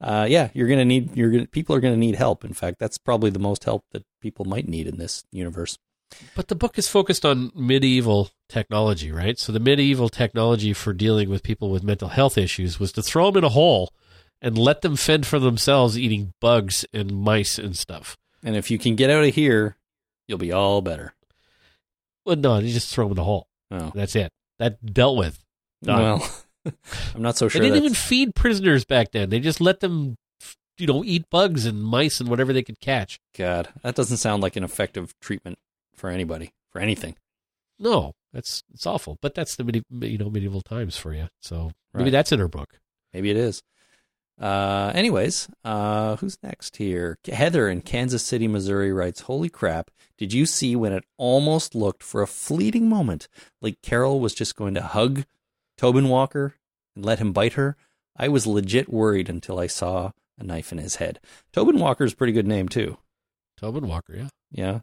Uh, 0.00 0.26
yeah, 0.28 0.50
you're 0.54 0.68
gonna 0.68 0.84
need. 0.84 1.16
You're 1.16 1.30
gonna. 1.30 1.46
People 1.46 1.76
are 1.76 1.80
gonna 1.80 1.96
need 1.96 2.16
help. 2.16 2.44
In 2.44 2.52
fact, 2.52 2.78
that's 2.78 2.98
probably 2.98 3.30
the 3.30 3.38
most 3.38 3.64
help 3.64 3.84
that 3.92 4.04
people 4.20 4.44
might 4.44 4.68
need 4.68 4.86
in 4.86 4.98
this 4.98 5.24
universe. 5.30 5.78
But 6.34 6.48
the 6.48 6.54
book 6.54 6.78
is 6.78 6.88
focused 6.88 7.24
on 7.24 7.50
medieval 7.54 8.30
technology, 8.48 9.10
right? 9.10 9.38
So 9.38 9.52
the 9.52 9.60
medieval 9.60 10.08
technology 10.08 10.72
for 10.72 10.92
dealing 10.92 11.28
with 11.28 11.42
people 11.42 11.70
with 11.70 11.82
mental 11.82 12.08
health 12.08 12.38
issues 12.38 12.78
was 12.78 12.92
to 12.92 13.02
throw 13.02 13.26
them 13.26 13.38
in 13.38 13.44
a 13.44 13.48
hole 13.50 13.92
and 14.40 14.58
let 14.58 14.82
them 14.82 14.96
fend 14.96 15.26
for 15.26 15.38
themselves, 15.38 15.98
eating 15.98 16.32
bugs 16.40 16.84
and 16.92 17.12
mice 17.12 17.58
and 17.58 17.76
stuff. 17.76 18.16
And 18.44 18.54
if 18.54 18.70
you 18.70 18.78
can 18.78 18.94
get 18.94 19.10
out 19.10 19.24
of 19.24 19.34
here, 19.34 19.76
you'll 20.28 20.38
be 20.38 20.52
all 20.52 20.82
better. 20.82 21.14
Well, 22.26 22.36
no, 22.36 22.58
you 22.58 22.72
just 22.72 22.92
throw 22.94 23.04
them 23.06 23.12
in 23.12 23.16
the 23.16 23.24
hole. 23.24 23.46
Oh, 23.70 23.92
That's 23.94 24.14
it. 24.16 24.30
That 24.58 24.84
dealt 24.84 25.16
with. 25.16 25.38
Done. 25.82 26.02
well, 26.02 26.30
I'm 27.14 27.22
not 27.22 27.36
so 27.36 27.48
sure. 27.48 27.60
They 27.60 27.66
didn't 27.68 27.84
that's- 27.84 27.92
even 27.92 27.94
feed 27.94 28.34
prisoners 28.34 28.84
back 28.84 29.12
then. 29.12 29.30
They 29.30 29.38
just 29.40 29.60
let 29.60 29.80
them, 29.80 30.16
you 30.78 30.86
know, 30.86 31.04
eat 31.04 31.24
bugs 31.30 31.64
and 31.66 31.82
mice 31.82 32.20
and 32.20 32.28
whatever 32.28 32.52
they 32.52 32.62
could 32.62 32.80
catch. 32.80 33.18
God, 33.36 33.68
that 33.82 33.94
doesn't 33.94 34.16
sound 34.16 34.42
like 34.42 34.56
an 34.56 34.64
effective 34.64 35.14
treatment 35.20 35.58
for 35.94 36.10
anybody 36.10 36.52
for 36.72 36.80
anything. 36.80 37.14
No, 37.78 38.12
that's 38.32 38.62
it's 38.74 38.86
awful. 38.86 39.18
But 39.22 39.34
that's 39.34 39.54
the 39.56 39.64
medi- 39.64 39.82
you 40.00 40.18
know 40.18 40.30
medieval 40.30 40.62
times 40.62 40.96
for 40.96 41.12
you. 41.14 41.28
So 41.42 41.70
maybe 41.94 42.04
Right. 42.04 42.12
that's 42.12 42.32
in 42.32 42.38
her 42.40 42.48
book. 42.48 42.78
Maybe 43.12 43.30
it 43.30 43.36
is. 43.36 43.62
Uh, 44.40 44.92
anyways, 44.94 45.48
uh, 45.64 46.16
who's 46.16 46.38
next 46.42 46.76
here? 46.76 47.18
Heather 47.26 47.68
in 47.68 47.80
Kansas 47.80 48.24
City, 48.24 48.46
Missouri 48.46 48.92
writes, 48.92 49.22
Holy 49.22 49.48
crap. 49.48 49.90
Did 50.18 50.32
you 50.32 50.46
see 50.46 50.76
when 50.76 50.92
it 50.92 51.04
almost 51.16 51.74
looked 51.74 52.02
for 52.02 52.22
a 52.22 52.26
fleeting 52.26 52.88
moment 52.88 53.28
like 53.60 53.82
Carol 53.82 54.20
was 54.20 54.34
just 54.34 54.56
going 54.56 54.74
to 54.74 54.82
hug 54.82 55.24
Tobin 55.76 56.08
Walker 56.08 56.54
and 56.94 57.04
let 57.04 57.18
him 57.18 57.32
bite 57.32 57.54
her? 57.54 57.76
I 58.16 58.28
was 58.28 58.46
legit 58.46 58.90
worried 58.90 59.28
until 59.28 59.58
I 59.58 59.66
saw 59.66 60.12
a 60.38 60.44
knife 60.44 60.72
in 60.72 60.78
his 60.78 60.96
head. 60.96 61.20
Tobin 61.52 61.78
Walker's 61.78 62.12
a 62.12 62.16
pretty 62.16 62.32
good 62.32 62.46
name, 62.46 62.68
too. 62.68 62.98
Tobin 63.56 63.88
Walker, 63.88 64.14
yeah. 64.16 64.28
Yeah. 64.50 64.80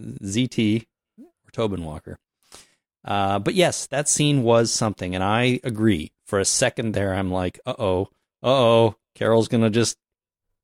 ZT 0.00 0.86
or 1.18 1.50
Tobin 1.52 1.84
Walker. 1.84 2.18
Uh, 3.04 3.38
but 3.38 3.54
yes, 3.54 3.86
that 3.86 4.08
scene 4.08 4.42
was 4.42 4.72
something, 4.72 5.14
and 5.14 5.22
I 5.22 5.60
agree. 5.62 6.12
For 6.26 6.38
a 6.38 6.44
second 6.46 6.92
there, 6.92 7.12
I'm 7.14 7.30
like, 7.30 7.60
uh 7.66 7.74
oh, 7.78 8.08
oh, 8.44 8.94
Carol's 9.16 9.48
gonna 9.48 9.70
just 9.70 9.96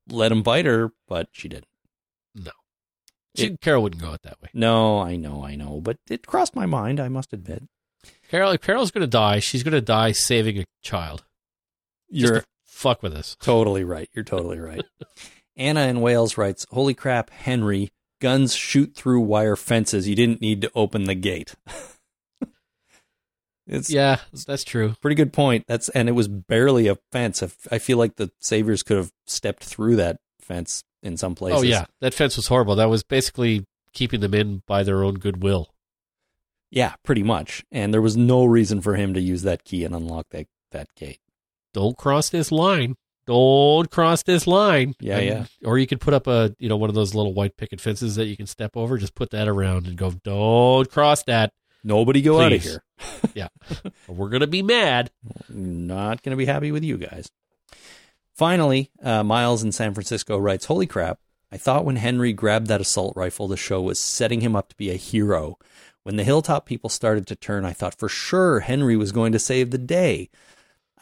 let 0.08 0.30
him 0.30 0.42
bite 0.44 0.66
her, 0.66 0.92
but 1.08 1.28
she 1.32 1.48
didn't. 1.48 1.66
No, 2.34 2.52
she, 3.34 3.56
Carol 3.56 3.82
wouldn't 3.82 4.02
go 4.02 4.12
it 4.12 4.22
that 4.22 4.40
way. 4.42 4.50
No, 4.54 5.00
I 5.00 5.16
know, 5.16 5.44
I 5.44 5.56
know, 5.56 5.80
but 5.80 5.96
it 6.08 6.26
crossed 6.26 6.54
my 6.54 6.66
mind, 6.66 7.00
I 7.00 7.08
must 7.08 7.32
admit. 7.32 7.64
Carol, 8.30 8.52
if 8.52 8.60
Carol's 8.60 8.90
going 8.90 9.02
to 9.02 9.06
die, 9.06 9.40
she's 9.40 9.62
going 9.62 9.72
to 9.72 9.80
die 9.80 10.12
saving 10.12 10.58
a 10.58 10.64
child. 10.82 11.24
Just 12.12 12.32
You're 12.32 12.40
to 12.40 12.46
fuck 12.64 13.02
with 13.02 13.12
us. 13.14 13.36
totally 13.40 13.84
right. 13.84 14.08
You're 14.14 14.24
totally 14.24 14.58
right. 14.58 14.84
Anna 15.56 15.82
in 15.82 16.00
Wales 16.00 16.38
writes, 16.38 16.66
Holy 16.70 16.94
crap, 16.94 17.30
Henry, 17.30 17.90
guns 18.20 18.54
shoot 18.54 18.94
through 18.94 19.20
wire 19.20 19.56
fences. 19.56 20.08
You 20.08 20.14
didn't 20.14 20.40
need 20.40 20.62
to 20.62 20.70
open 20.74 21.04
the 21.04 21.14
gate. 21.14 21.54
it's 23.70 23.88
Yeah, 23.90 24.18
that's 24.46 24.64
true. 24.64 24.94
pretty 25.00 25.14
good 25.14 25.32
point. 25.32 25.64
That's 25.66 25.88
and 25.90 26.08
it 26.08 26.12
was 26.12 26.28
barely 26.28 26.86
a 26.88 26.96
fence. 27.12 27.42
I- 27.42 27.50
I 27.70 27.78
feel 27.78 27.96
like 27.98 28.16
the 28.16 28.30
saviors 28.40 28.82
could 28.82 28.96
have 28.98 29.12
stepped 29.26 29.64
through 29.64 29.96
that 29.96 30.18
fence 30.40 30.82
in 31.02 31.16
some 31.16 31.32
oh, 31.32 31.34
places. 31.36 31.60
Oh 31.60 31.64
yeah, 31.64 31.84
that 32.00 32.12
fence 32.14 32.36
was 32.36 32.48
horrible. 32.48 32.74
That 32.76 32.90
was 32.90 33.02
basically 33.02 33.64
keeping 33.94 34.20
them 34.20 34.34
in 34.34 34.62
by 34.66 34.82
their 34.82 35.02
own 35.02 35.14
goodwill. 35.14 35.70
yeah, 36.70 36.94
pretty 37.04 37.22
much. 37.22 37.64
And 37.72 37.92
there 37.92 38.02
was 38.02 38.16
no 38.16 38.44
reason 38.44 38.80
for 38.80 38.94
him 38.94 39.14
to 39.14 39.20
use 39.20 39.42
that 39.42 39.64
key 39.64 39.84
and 39.84 39.94
unlock 39.94 40.26
that 40.30 40.46
that 40.72 40.88
gate. 40.94 41.18
Don't 41.74 41.96
cross 41.96 42.28
this 42.28 42.52
line. 42.52 42.94
Don't 43.26 43.90
cross 43.90 44.22
this 44.24 44.46
line. 44.46 44.94
Yeah, 45.00 45.18
And- 45.18 45.26
yeah. 45.26 45.46
Or 45.68 45.78
you 45.78 45.86
could 45.86 46.00
put 46.00 46.14
up 46.14 46.26
a 46.26 46.54
you 46.58 46.68
know 46.68 46.76
one 46.76 46.88
of 46.90 46.94
those 46.94 47.14
little 47.14 47.34
white 47.34 47.56
picket 47.56 47.80
fences 47.80 48.16
that 48.16 48.26
you 48.26 48.36
can 48.36 48.46
step 48.46 48.76
over. 48.76 48.98
Just 48.98 49.14
put 49.14 49.30
that 49.30 49.48
around 49.48 49.86
and 49.86 49.96
go. 49.96 50.10
Don't 50.24 50.90
cross 50.90 51.22
that. 51.24 51.52
Nobody 51.82 52.22
go 52.22 52.40
out 52.40 52.52
of 52.52 52.62
here. 52.62 52.82
yeah, 53.34 53.48
we're 54.08 54.28
gonna 54.28 54.46
be 54.46 54.62
mad. 54.62 55.10
Not 55.48 56.22
going 56.22 56.30
to 56.32 56.36
be 56.36 56.46
happy 56.46 56.72
with 56.72 56.84
you 56.84 56.96
guys. 56.96 57.30
Finally, 58.34 58.90
uh, 59.02 59.22
Miles 59.22 59.62
in 59.62 59.72
San 59.72 59.92
Francisco 59.94 60.38
writes, 60.38 60.66
Holy 60.66 60.86
crap. 60.86 61.18
I 61.52 61.56
thought 61.56 61.84
when 61.84 61.96
Henry 61.96 62.32
grabbed 62.32 62.68
that 62.68 62.80
assault 62.80 63.14
rifle, 63.16 63.48
the 63.48 63.56
show 63.56 63.82
was 63.82 63.98
setting 63.98 64.40
him 64.40 64.54
up 64.54 64.68
to 64.68 64.76
be 64.76 64.90
a 64.90 64.96
hero. 64.96 65.58
When 66.04 66.16
the 66.16 66.24
Hilltop 66.24 66.64
people 66.64 66.88
started 66.88 67.26
to 67.26 67.36
turn, 67.36 67.64
I 67.64 67.72
thought 67.72 67.98
for 67.98 68.08
sure 68.08 68.60
Henry 68.60 68.96
was 68.96 69.12
going 69.12 69.32
to 69.32 69.38
save 69.38 69.70
the 69.70 69.78
day. 69.78 70.30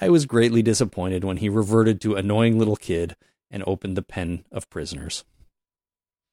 I 0.00 0.08
was 0.08 0.26
greatly 0.26 0.62
disappointed 0.62 1.22
when 1.22 1.36
he 1.36 1.48
reverted 1.48 2.00
to 2.00 2.14
annoying 2.14 2.58
little 2.58 2.76
kid 2.76 3.14
and 3.50 3.62
opened 3.66 3.96
the 3.96 4.02
pen 4.02 4.44
of 4.50 4.70
prisoners. 4.70 5.24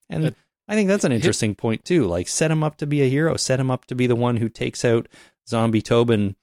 And 0.08 0.24
But- 0.24 0.34
I 0.68 0.74
think 0.74 0.88
that's 0.88 1.04
an 1.04 1.12
interesting 1.12 1.54
point 1.54 1.84
too. 1.84 2.06
Like 2.06 2.28
set 2.28 2.50
him 2.50 2.64
up 2.64 2.76
to 2.78 2.86
be 2.86 3.02
a 3.02 3.08
hero, 3.08 3.36
set 3.36 3.60
him 3.60 3.70
up 3.70 3.84
to 3.86 3.94
be 3.94 4.06
the 4.06 4.16
one 4.16 4.36
who 4.38 4.48
takes 4.48 4.84
out 4.84 5.08
Zombie 5.48 5.82
Tobin 5.82 6.36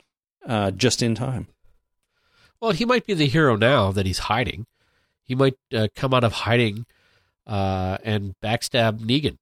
uh, 0.46 0.72
just 0.72 1.02
in 1.02 1.16
time. 1.16 1.48
Well, 2.62 2.72
he 2.72 2.86
might 2.86 3.06
be 3.06 3.14
the 3.14 3.28
hero 3.28 3.58
now 3.58 3.92
that 3.92 4.06
he's 4.06 4.20
hiding. 4.20 4.66
He 5.24 5.36
might 5.36 5.56
uh, 5.74 5.88
come 5.96 6.14
out 6.14 6.24
of 6.24 6.32
hiding 6.32 6.86
uh, 7.46 7.98
and 8.04 8.36
backstab 8.42 9.00
Negan. 9.00 9.38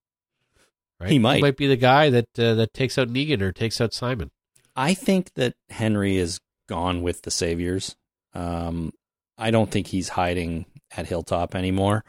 Right? 0.99 1.11
He 1.11 1.19
might. 1.19 1.35
He 1.35 1.41
might 1.41 1.57
be 1.57 1.67
the 1.67 1.75
guy 1.75 2.09
that 2.09 2.27
uh, 2.37 2.55
that 2.55 2.73
takes 2.73 2.97
out 2.97 3.09
Negan 3.09 3.41
or 3.41 3.51
takes 3.51 3.79
out 3.79 3.93
Simon. 3.93 4.31
I 4.75 4.93
think 4.93 5.33
that 5.35 5.55
Henry 5.69 6.17
is 6.17 6.39
gone 6.67 7.01
with 7.01 7.23
the 7.23 7.31
Saviors. 7.31 7.95
Um, 8.33 8.93
I 9.37 9.51
don't 9.51 9.69
think 9.69 9.87
he's 9.87 10.09
hiding 10.09 10.65
at 10.95 11.07
Hilltop 11.07 11.55
anymore. 11.55 12.03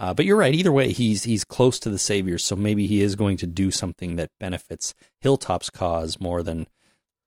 Uh, 0.00 0.14
but 0.14 0.24
you're 0.24 0.36
right. 0.38 0.54
Either 0.54 0.72
way, 0.72 0.92
he's 0.92 1.24
he's 1.24 1.44
close 1.44 1.78
to 1.78 1.90
the 1.90 1.98
Saviors, 1.98 2.42
so 2.44 2.56
maybe 2.56 2.86
he 2.86 3.02
is 3.02 3.14
going 3.16 3.36
to 3.36 3.46
do 3.46 3.70
something 3.70 4.16
that 4.16 4.30
benefits 4.40 4.94
Hilltop's 5.20 5.68
cause 5.70 6.18
more 6.18 6.42
than, 6.42 6.66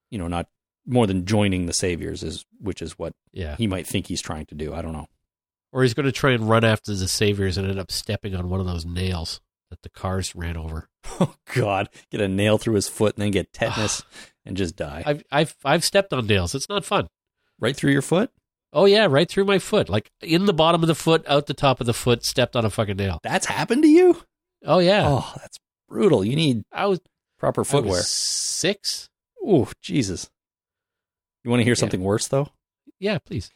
you 0.10 0.18
know, 0.18 0.28
not 0.28 0.48
more 0.86 1.06
than 1.08 1.24
joining 1.26 1.68
the 1.68 1.74
Saviors 1.74 2.24
is 2.24 2.46
which 2.60 2.82
is 2.82 2.98
what 3.00 3.14
Yeah. 3.32 3.56
he 3.58 3.68
might 3.68 3.86
think 3.88 4.08
he's 4.08 4.22
trying 4.22 4.48
to 4.48 4.56
do. 4.56 4.74
I 4.74 4.82
don't 4.82 4.92
know. 4.94 5.08
Or 5.72 5.84
he's 5.84 5.94
going 5.94 6.08
to 6.08 6.12
try 6.12 6.32
and 6.32 6.50
run 6.50 6.64
after 6.66 6.94
the 6.94 7.08
saviors 7.08 7.58
and 7.58 7.68
end 7.68 7.80
up 7.80 7.92
stepping 7.92 8.36
on 8.36 8.50
one 8.50 8.60
of 8.60 8.66
those 8.66 8.86
nails 8.86 9.40
that 9.70 9.82
the 9.84 9.90
cars 9.90 10.36
ran 10.36 10.58
over. 10.58 10.90
Oh 11.20 11.36
God, 11.54 11.90
get 12.12 12.22
a 12.22 12.28
nail 12.28 12.58
through 12.58 12.74
his 12.76 12.88
foot 12.88 13.16
and 13.16 13.24
then 13.24 13.32
get 13.32 13.54
tetanus 13.54 14.02
and 14.46 14.58
just 14.58 14.76
die 14.76 15.04
I've 15.06 15.24
I've 15.32 15.56
I've 15.64 15.84
stepped 15.84 16.12
on 16.14 16.26
nails. 16.26 16.56
It's 16.56 16.70
not 16.70 16.86
fun. 16.86 17.08
right 17.60 17.76
through 17.76 17.92
your 17.92 18.02
foot. 18.02 18.32
Oh 18.76 18.86
yeah, 18.86 19.06
right 19.10 19.30
through 19.30 19.46
my 19.46 19.60
foot, 19.60 19.88
like 19.88 20.12
in 20.22 20.46
the 20.46 20.54
bottom 20.54 20.82
of 20.82 20.88
the 20.88 20.96
foot, 20.96 21.24
out 21.28 21.46
the 21.46 21.54
top 21.54 21.80
of 21.80 21.86
the 21.86 21.94
foot, 21.94 22.26
stepped 22.26 22.56
on 22.56 22.66
a 22.66 22.70
fucking 22.70 22.98
nail. 22.98 23.20
That's 23.24 23.46
happened 23.46 23.84
to 23.84 23.88
you. 23.90 24.18
Oh 24.66 24.80
yeah, 24.80 25.04
Oh, 25.08 25.32
that's 25.38 25.60
brutal. 25.88 26.26
You 26.26 26.36
need 26.36 26.64
I 26.72 26.88
was 26.88 27.00
proper 27.38 27.62
I 27.62 27.64
was 27.64 27.70
footwear. 27.70 28.02
six. 28.02 29.10
Oh, 29.46 29.70
Jesus. 29.82 30.30
You 31.44 31.52
want 31.52 31.60
to 31.60 31.66
hear 31.66 31.76
something 31.76 32.02
worse, 32.02 32.28
though? 32.30 32.48
Yeah, 33.00 33.18
please. 33.20 33.52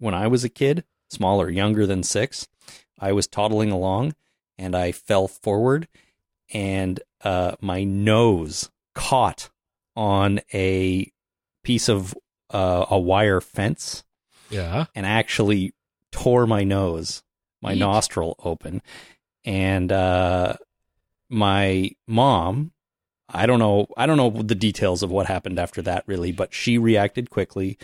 When 0.00 0.12
I 0.12 0.26
was 0.26 0.42
a 0.44 0.48
kid, 0.48 0.84
smaller, 1.08 1.48
younger 1.48 1.86
than 1.86 2.02
six, 2.02 2.48
I 2.98 3.12
was 3.12 3.26
toddling 3.28 3.70
along 3.70 4.14
and 4.58 4.74
I 4.74 4.90
fell 4.92 5.28
forward 5.28 5.86
and 6.52 7.00
uh, 7.22 7.54
my 7.60 7.84
nose 7.84 8.70
caught 8.94 9.50
on 9.94 10.40
a 10.52 11.12
piece 11.62 11.88
of 11.88 12.14
uh, 12.50 12.86
a 12.90 12.98
wire 12.98 13.40
fence 13.40 14.02
Yeah. 14.50 14.86
and 14.94 15.04
actually 15.06 15.74
tore 16.12 16.46
my 16.46 16.64
nose, 16.64 17.22
my 17.60 17.72
Eek. 17.72 17.78
nostril 17.78 18.36
open. 18.42 18.82
And 19.44 19.90
uh, 19.92 20.56
my 21.28 21.90
mom, 22.06 22.72
I 23.28 23.46
don't 23.46 23.58
know, 23.58 23.86
I 23.96 24.06
don't 24.06 24.16
know 24.16 24.30
the 24.30 24.54
details 24.54 25.02
of 25.02 25.10
what 25.10 25.26
happened 25.26 25.58
after 25.58 25.82
that 25.82 26.04
really, 26.06 26.32
but 26.32 26.54
she 26.54 26.78
reacted 26.78 27.30
quickly, 27.30 27.78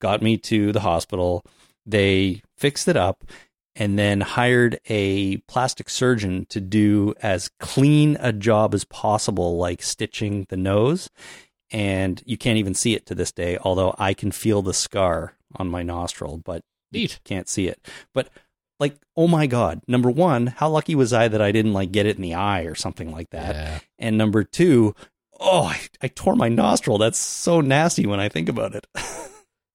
got 0.00 0.22
me 0.22 0.36
to 0.38 0.72
the 0.72 0.80
hospital. 0.80 1.44
They 1.86 2.42
fixed 2.56 2.88
it 2.88 2.96
up 2.96 3.24
and 3.76 3.98
then 3.98 4.20
hired 4.20 4.80
a 4.88 5.38
plastic 5.48 5.88
surgeon 5.88 6.46
to 6.50 6.60
do 6.60 7.14
as 7.22 7.50
clean 7.60 8.16
a 8.20 8.32
job 8.32 8.74
as 8.74 8.84
possible, 8.84 9.56
like 9.56 9.82
stitching 9.82 10.46
the 10.48 10.56
nose. 10.56 11.08
And 11.70 12.20
you 12.26 12.36
can't 12.36 12.58
even 12.58 12.74
see 12.74 12.94
it 12.94 13.06
to 13.06 13.14
this 13.14 13.30
day, 13.30 13.56
although 13.62 13.94
I 13.96 14.12
can 14.12 14.32
feel 14.32 14.60
the 14.60 14.74
scar 14.74 15.34
on 15.56 15.68
my 15.68 15.82
nostril, 15.82 16.38
but 16.44 16.62
Neat. 16.92 17.20
can't 17.24 17.48
see 17.48 17.68
it. 17.68 17.86
But 18.14 18.28
like, 18.78 18.96
oh 19.16 19.28
my 19.28 19.46
God. 19.46 19.82
Number 19.86 20.10
one, 20.10 20.48
how 20.48 20.68
lucky 20.70 20.94
was 20.94 21.12
I 21.12 21.28
that 21.28 21.42
I 21.42 21.52
didn't 21.52 21.72
like 21.72 21.92
get 21.92 22.06
it 22.06 22.16
in 22.16 22.22
the 22.22 22.34
eye 22.34 22.62
or 22.62 22.74
something 22.74 23.10
like 23.12 23.30
that? 23.30 23.54
Yeah. 23.54 23.78
And 23.98 24.16
number 24.18 24.42
two, 24.44 24.94
oh, 25.38 25.64
I, 25.64 25.80
I 26.00 26.08
tore 26.08 26.34
my 26.36 26.48
nostril. 26.48 26.98
That's 26.98 27.18
so 27.18 27.60
nasty 27.60 28.06
when 28.06 28.20
I 28.20 28.28
think 28.28 28.48
about 28.48 28.74
it. 28.74 28.86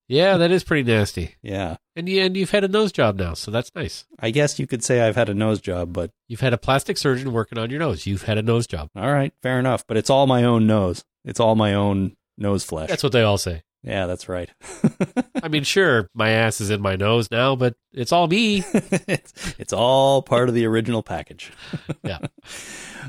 Yeah, 0.07 0.37
that 0.37 0.51
is 0.51 0.63
pretty 0.63 0.83
nasty. 0.91 1.35
yeah. 1.41 1.77
And 1.95 2.07
you, 2.07 2.21
and 2.21 2.37
you've 2.37 2.51
had 2.51 2.63
a 2.63 2.67
nose 2.67 2.91
job 2.91 3.17
now, 3.17 3.33
so 3.33 3.49
that's 3.49 3.73
nice. 3.73 4.05
I 4.19 4.29
guess 4.29 4.59
you 4.59 4.67
could 4.67 4.83
say 4.83 5.01
I've 5.01 5.15
had 5.15 5.29
a 5.29 5.33
nose 5.33 5.59
job, 5.61 5.93
but 5.93 6.11
You've 6.27 6.41
had 6.41 6.53
a 6.53 6.57
plastic 6.59 6.97
surgeon 6.97 7.33
working 7.33 7.57
on 7.57 7.69
your 7.69 7.79
nose. 7.79 8.05
You've 8.05 8.23
had 8.23 8.37
a 8.37 8.43
nose 8.43 8.67
job. 8.67 8.89
all 8.95 9.11
right, 9.11 9.33
fair 9.41 9.57
enough. 9.59 9.85
But 9.87 9.97
it's 9.97 10.09
all 10.09 10.27
my 10.27 10.43
own 10.43 10.67
nose. 10.67 11.03
It's 11.23 11.39
all 11.39 11.55
my 11.55 11.73
own 11.73 12.15
nose 12.37 12.63
flesh. 12.63 12.89
That's 12.89 13.01
what 13.03 13.13
they 13.13 13.23
all 13.23 13.37
say. 13.37 13.63
Yeah, 13.85 14.07
that's 14.07 14.27
right. 14.27 14.49
I 15.43 15.47
mean, 15.47 15.63
sure, 15.63 16.09
my 16.15 16.31
ass 16.31 16.59
is 16.59 16.71
in 16.71 16.81
my 16.81 16.95
nose 16.95 17.29
now, 17.29 17.55
but 17.55 17.75
it's 17.93 18.11
all 18.11 18.27
me. 18.27 18.63
it's, 18.73 19.55
it's 19.59 19.73
all 19.73 20.23
part 20.23 20.49
of 20.49 20.55
the 20.55 20.65
original 20.65 21.03
package. 21.03 21.51
Yeah. 22.03 22.19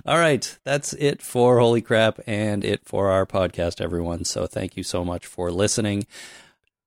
All 0.06 0.16
right. 0.16 0.58
That's 0.64 0.94
it 0.94 1.20
for 1.20 1.58
Holy 1.58 1.82
Crap 1.82 2.18
and 2.26 2.64
it 2.64 2.86
for 2.86 3.10
our 3.10 3.26
podcast, 3.26 3.80
everyone. 3.80 4.24
So 4.24 4.46
thank 4.46 4.74
you 4.76 4.82
so 4.82 5.04
much 5.04 5.26
for 5.26 5.50
listening. 5.50 6.06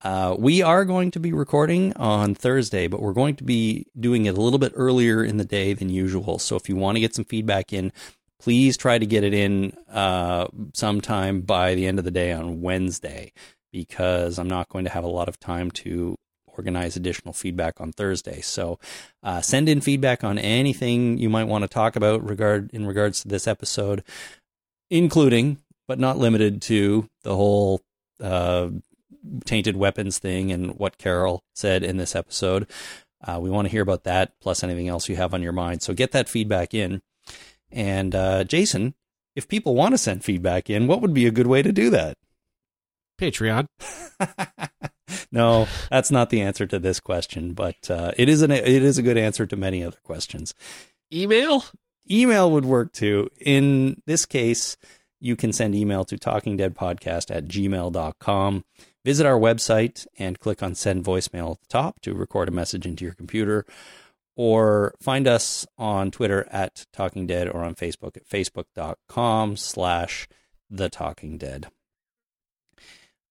Uh, 0.01 0.35
we 0.37 0.63
are 0.63 0.85
going 0.85 1.11
to 1.11 1.19
be 1.19 1.31
recording 1.31 1.93
on 1.97 2.33
Thursday, 2.33 2.87
but 2.87 2.99
we're 2.99 3.13
going 3.13 3.35
to 3.35 3.43
be 3.43 3.85
doing 3.99 4.25
it 4.25 4.35
a 4.35 4.41
little 4.41 4.57
bit 4.57 4.71
earlier 4.75 5.23
in 5.23 5.37
the 5.37 5.45
day 5.45 5.73
than 5.73 5.89
usual. 5.89 6.39
So 6.39 6.55
if 6.55 6.67
you 6.67 6.75
want 6.75 6.95
to 6.95 6.99
get 6.99 7.13
some 7.13 7.25
feedback 7.25 7.73
in, 7.73 7.91
please 8.39 8.75
try 8.75 8.97
to 8.97 9.05
get 9.05 9.23
it 9.23 9.33
in 9.33 9.73
uh, 9.91 10.47
sometime 10.73 11.41
by 11.41 11.75
the 11.75 11.85
end 11.85 11.99
of 11.99 12.05
the 12.05 12.11
day 12.11 12.31
on 12.31 12.61
Wednesday 12.61 13.33
because 13.71 14.39
I'm 14.39 14.47
not 14.47 14.69
going 14.69 14.85
to 14.85 14.91
have 14.91 15.03
a 15.03 15.09
lot 15.09 15.29
of 15.29 15.39
time 15.39 15.71
to 15.71 16.15
organize 16.47 16.95
additional 16.95 17.33
feedback 17.33 17.79
on 17.79 17.91
Thursday. 17.91 18.41
So 18.41 18.79
uh, 19.23 19.41
send 19.41 19.69
in 19.69 19.81
feedback 19.81 20.23
on 20.23 20.37
anything 20.37 21.17
you 21.17 21.29
might 21.29 21.45
want 21.45 21.63
to 21.63 21.67
talk 21.67 21.95
about 21.95 22.27
regard 22.27 22.69
in 22.73 22.85
regards 22.85 23.21
to 23.21 23.27
this 23.27 23.47
episode, 23.47 24.03
including 24.89 25.59
but 25.87 25.99
not 25.99 26.17
limited 26.17 26.61
to 26.63 27.07
the 27.23 27.35
whole 27.35 27.81
uh, 28.21 28.69
tainted 29.45 29.75
weapons 29.75 30.19
thing 30.19 30.51
and 30.51 30.77
what 30.77 30.97
Carol 30.97 31.41
said 31.55 31.83
in 31.83 31.97
this 31.97 32.15
episode. 32.15 32.67
Uh, 33.25 33.39
we 33.41 33.49
want 33.49 33.65
to 33.65 33.71
hear 33.71 33.81
about 33.81 34.03
that, 34.03 34.33
plus 34.39 34.63
anything 34.63 34.87
else 34.87 35.09
you 35.09 35.15
have 35.15 35.33
on 35.33 35.41
your 35.41 35.51
mind. 35.51 35.81
So 35.81 35.93
get 35.93 36.11
that 36.11 36.29
feedback 36.29 36.73
in. 36.73 37.01
And 37.71 38.15
uh, 38.15 38.43
Jason, 38.43 38.93
if 39.35 39.47
people 39.47 39.75
want 39.75 39.93
to 39.93 39.97
send 39.97 40.23
feedback 40.23 40.69
in, 40.69 40.87
what 40.87 41.01
would 41.01 41.13
be 41.13 41.25
a 41.25 41.31
good 41.31 41.47
way 41.47 41.61
to 41.61 41.71
do 41.71 41.89
that? 41.89 42.17
Patreon. 43.19 43.67
no, 45.31 45.67
that's 45.91 46.11
not 46.11 46.29
the 46.29 46.41
answer 46.41 46.65
to 46.65 46.79
this 46.79 46.99
question, 46.99 47.53
but 47.53 47.89
uh, 47.89 48.11
it 48.17 48.29
is 48.29 48.41
an 48.41 48.51
it 48.51 48.67
is 48.67 48.97
a 48.97 49.03
good 49.03 49.17
answer 49.17 49.45
to 49.45 49.55
many 49.55 49.83
other 49.83 49.99
questions. 50.03 50.53
Email? 51.11 51.65
Email 52.09 52.49
would 52.51 52.65
work 52.65 52.93
too. 52.93 53.29
In 53.39 54.01
this 54.05 54.25
case, 54.25 54.77
you 55.19 55.35
can 55.35 55.53
send 55.53 55.75
email 55.75 56.05
to 56.05 56.17
talkingdeadpodcast 56.17 57.35
at 57.35 57.47
gmail.com. 57.47 58.65
Visit 59.05 59.25
our 59.25 59.39
website 59.39 60.07
and 60.17 60.39
click 60.39 60.61
on 60.61 60.75
send 60.75 61.03
voicemail 61.03 61.51
at 61.51 61.61
the 61.61 61.67
top 61.67 61.99
to 62.01 62.13
record 62.13 62.47
a 62.47 62.51
message 62.51 62.85
into 62.85 63.05
your 63.05 63.13
computer. 63.13 63.65
Or 64.35 64.93
find 65.01 65.27
us 65.27 65.67
on 65.77 66.11
Twitter 66.11 66.47
at 66.49 66.85
Talking 66.93 67.27
Dead 67.27 67.49
or 67.49 67.63
on 67.63 67.75
Facebook 67.75 68.15
at 68.15 68.27
facebook.com 68.27 69.57
slash 69.57 70.27
the 70.69 70.89
Talking 70.89 71.37
Dead. 71.37 71.67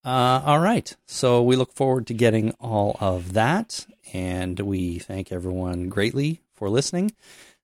Uh, 0.04 0.42
all 0.44 0.60
right. 0.60 0.94
So 1.06 1.42
we 1.42 1.56
look 1.56 1.74
forward 1.74 2.06
to 2.08 2.14
getting 2.14 2.52
all 2.60 2.96
of 3.00 3.32
that. 3.34 3.86
And 4.12 4.58
we 4.60 4.98
thank 4.98 5.30
everyone 5.30 5.88
greatly 5.88 6.40
for 6.54 6.70
listening. 6.70 7.12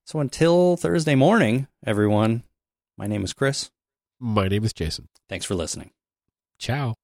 So 0.04 0.20
until 0.20 0.76
Thursday 0.76 1.14
morning, 1.14 1.68
everyone, 1.86 2.42
my 2.98 3.06
name 3.06 3.24
is 3.24 3.32
Chris. 3.32 3.70
My 4.20 4.48
name 4.48 4.64
is 4.64 4.72
Jason. 4.72 5.08
Thanks 5.28 5.46
for 5.46 5.54
listening. 5.54 5.90
Ciao. 6.58 6.94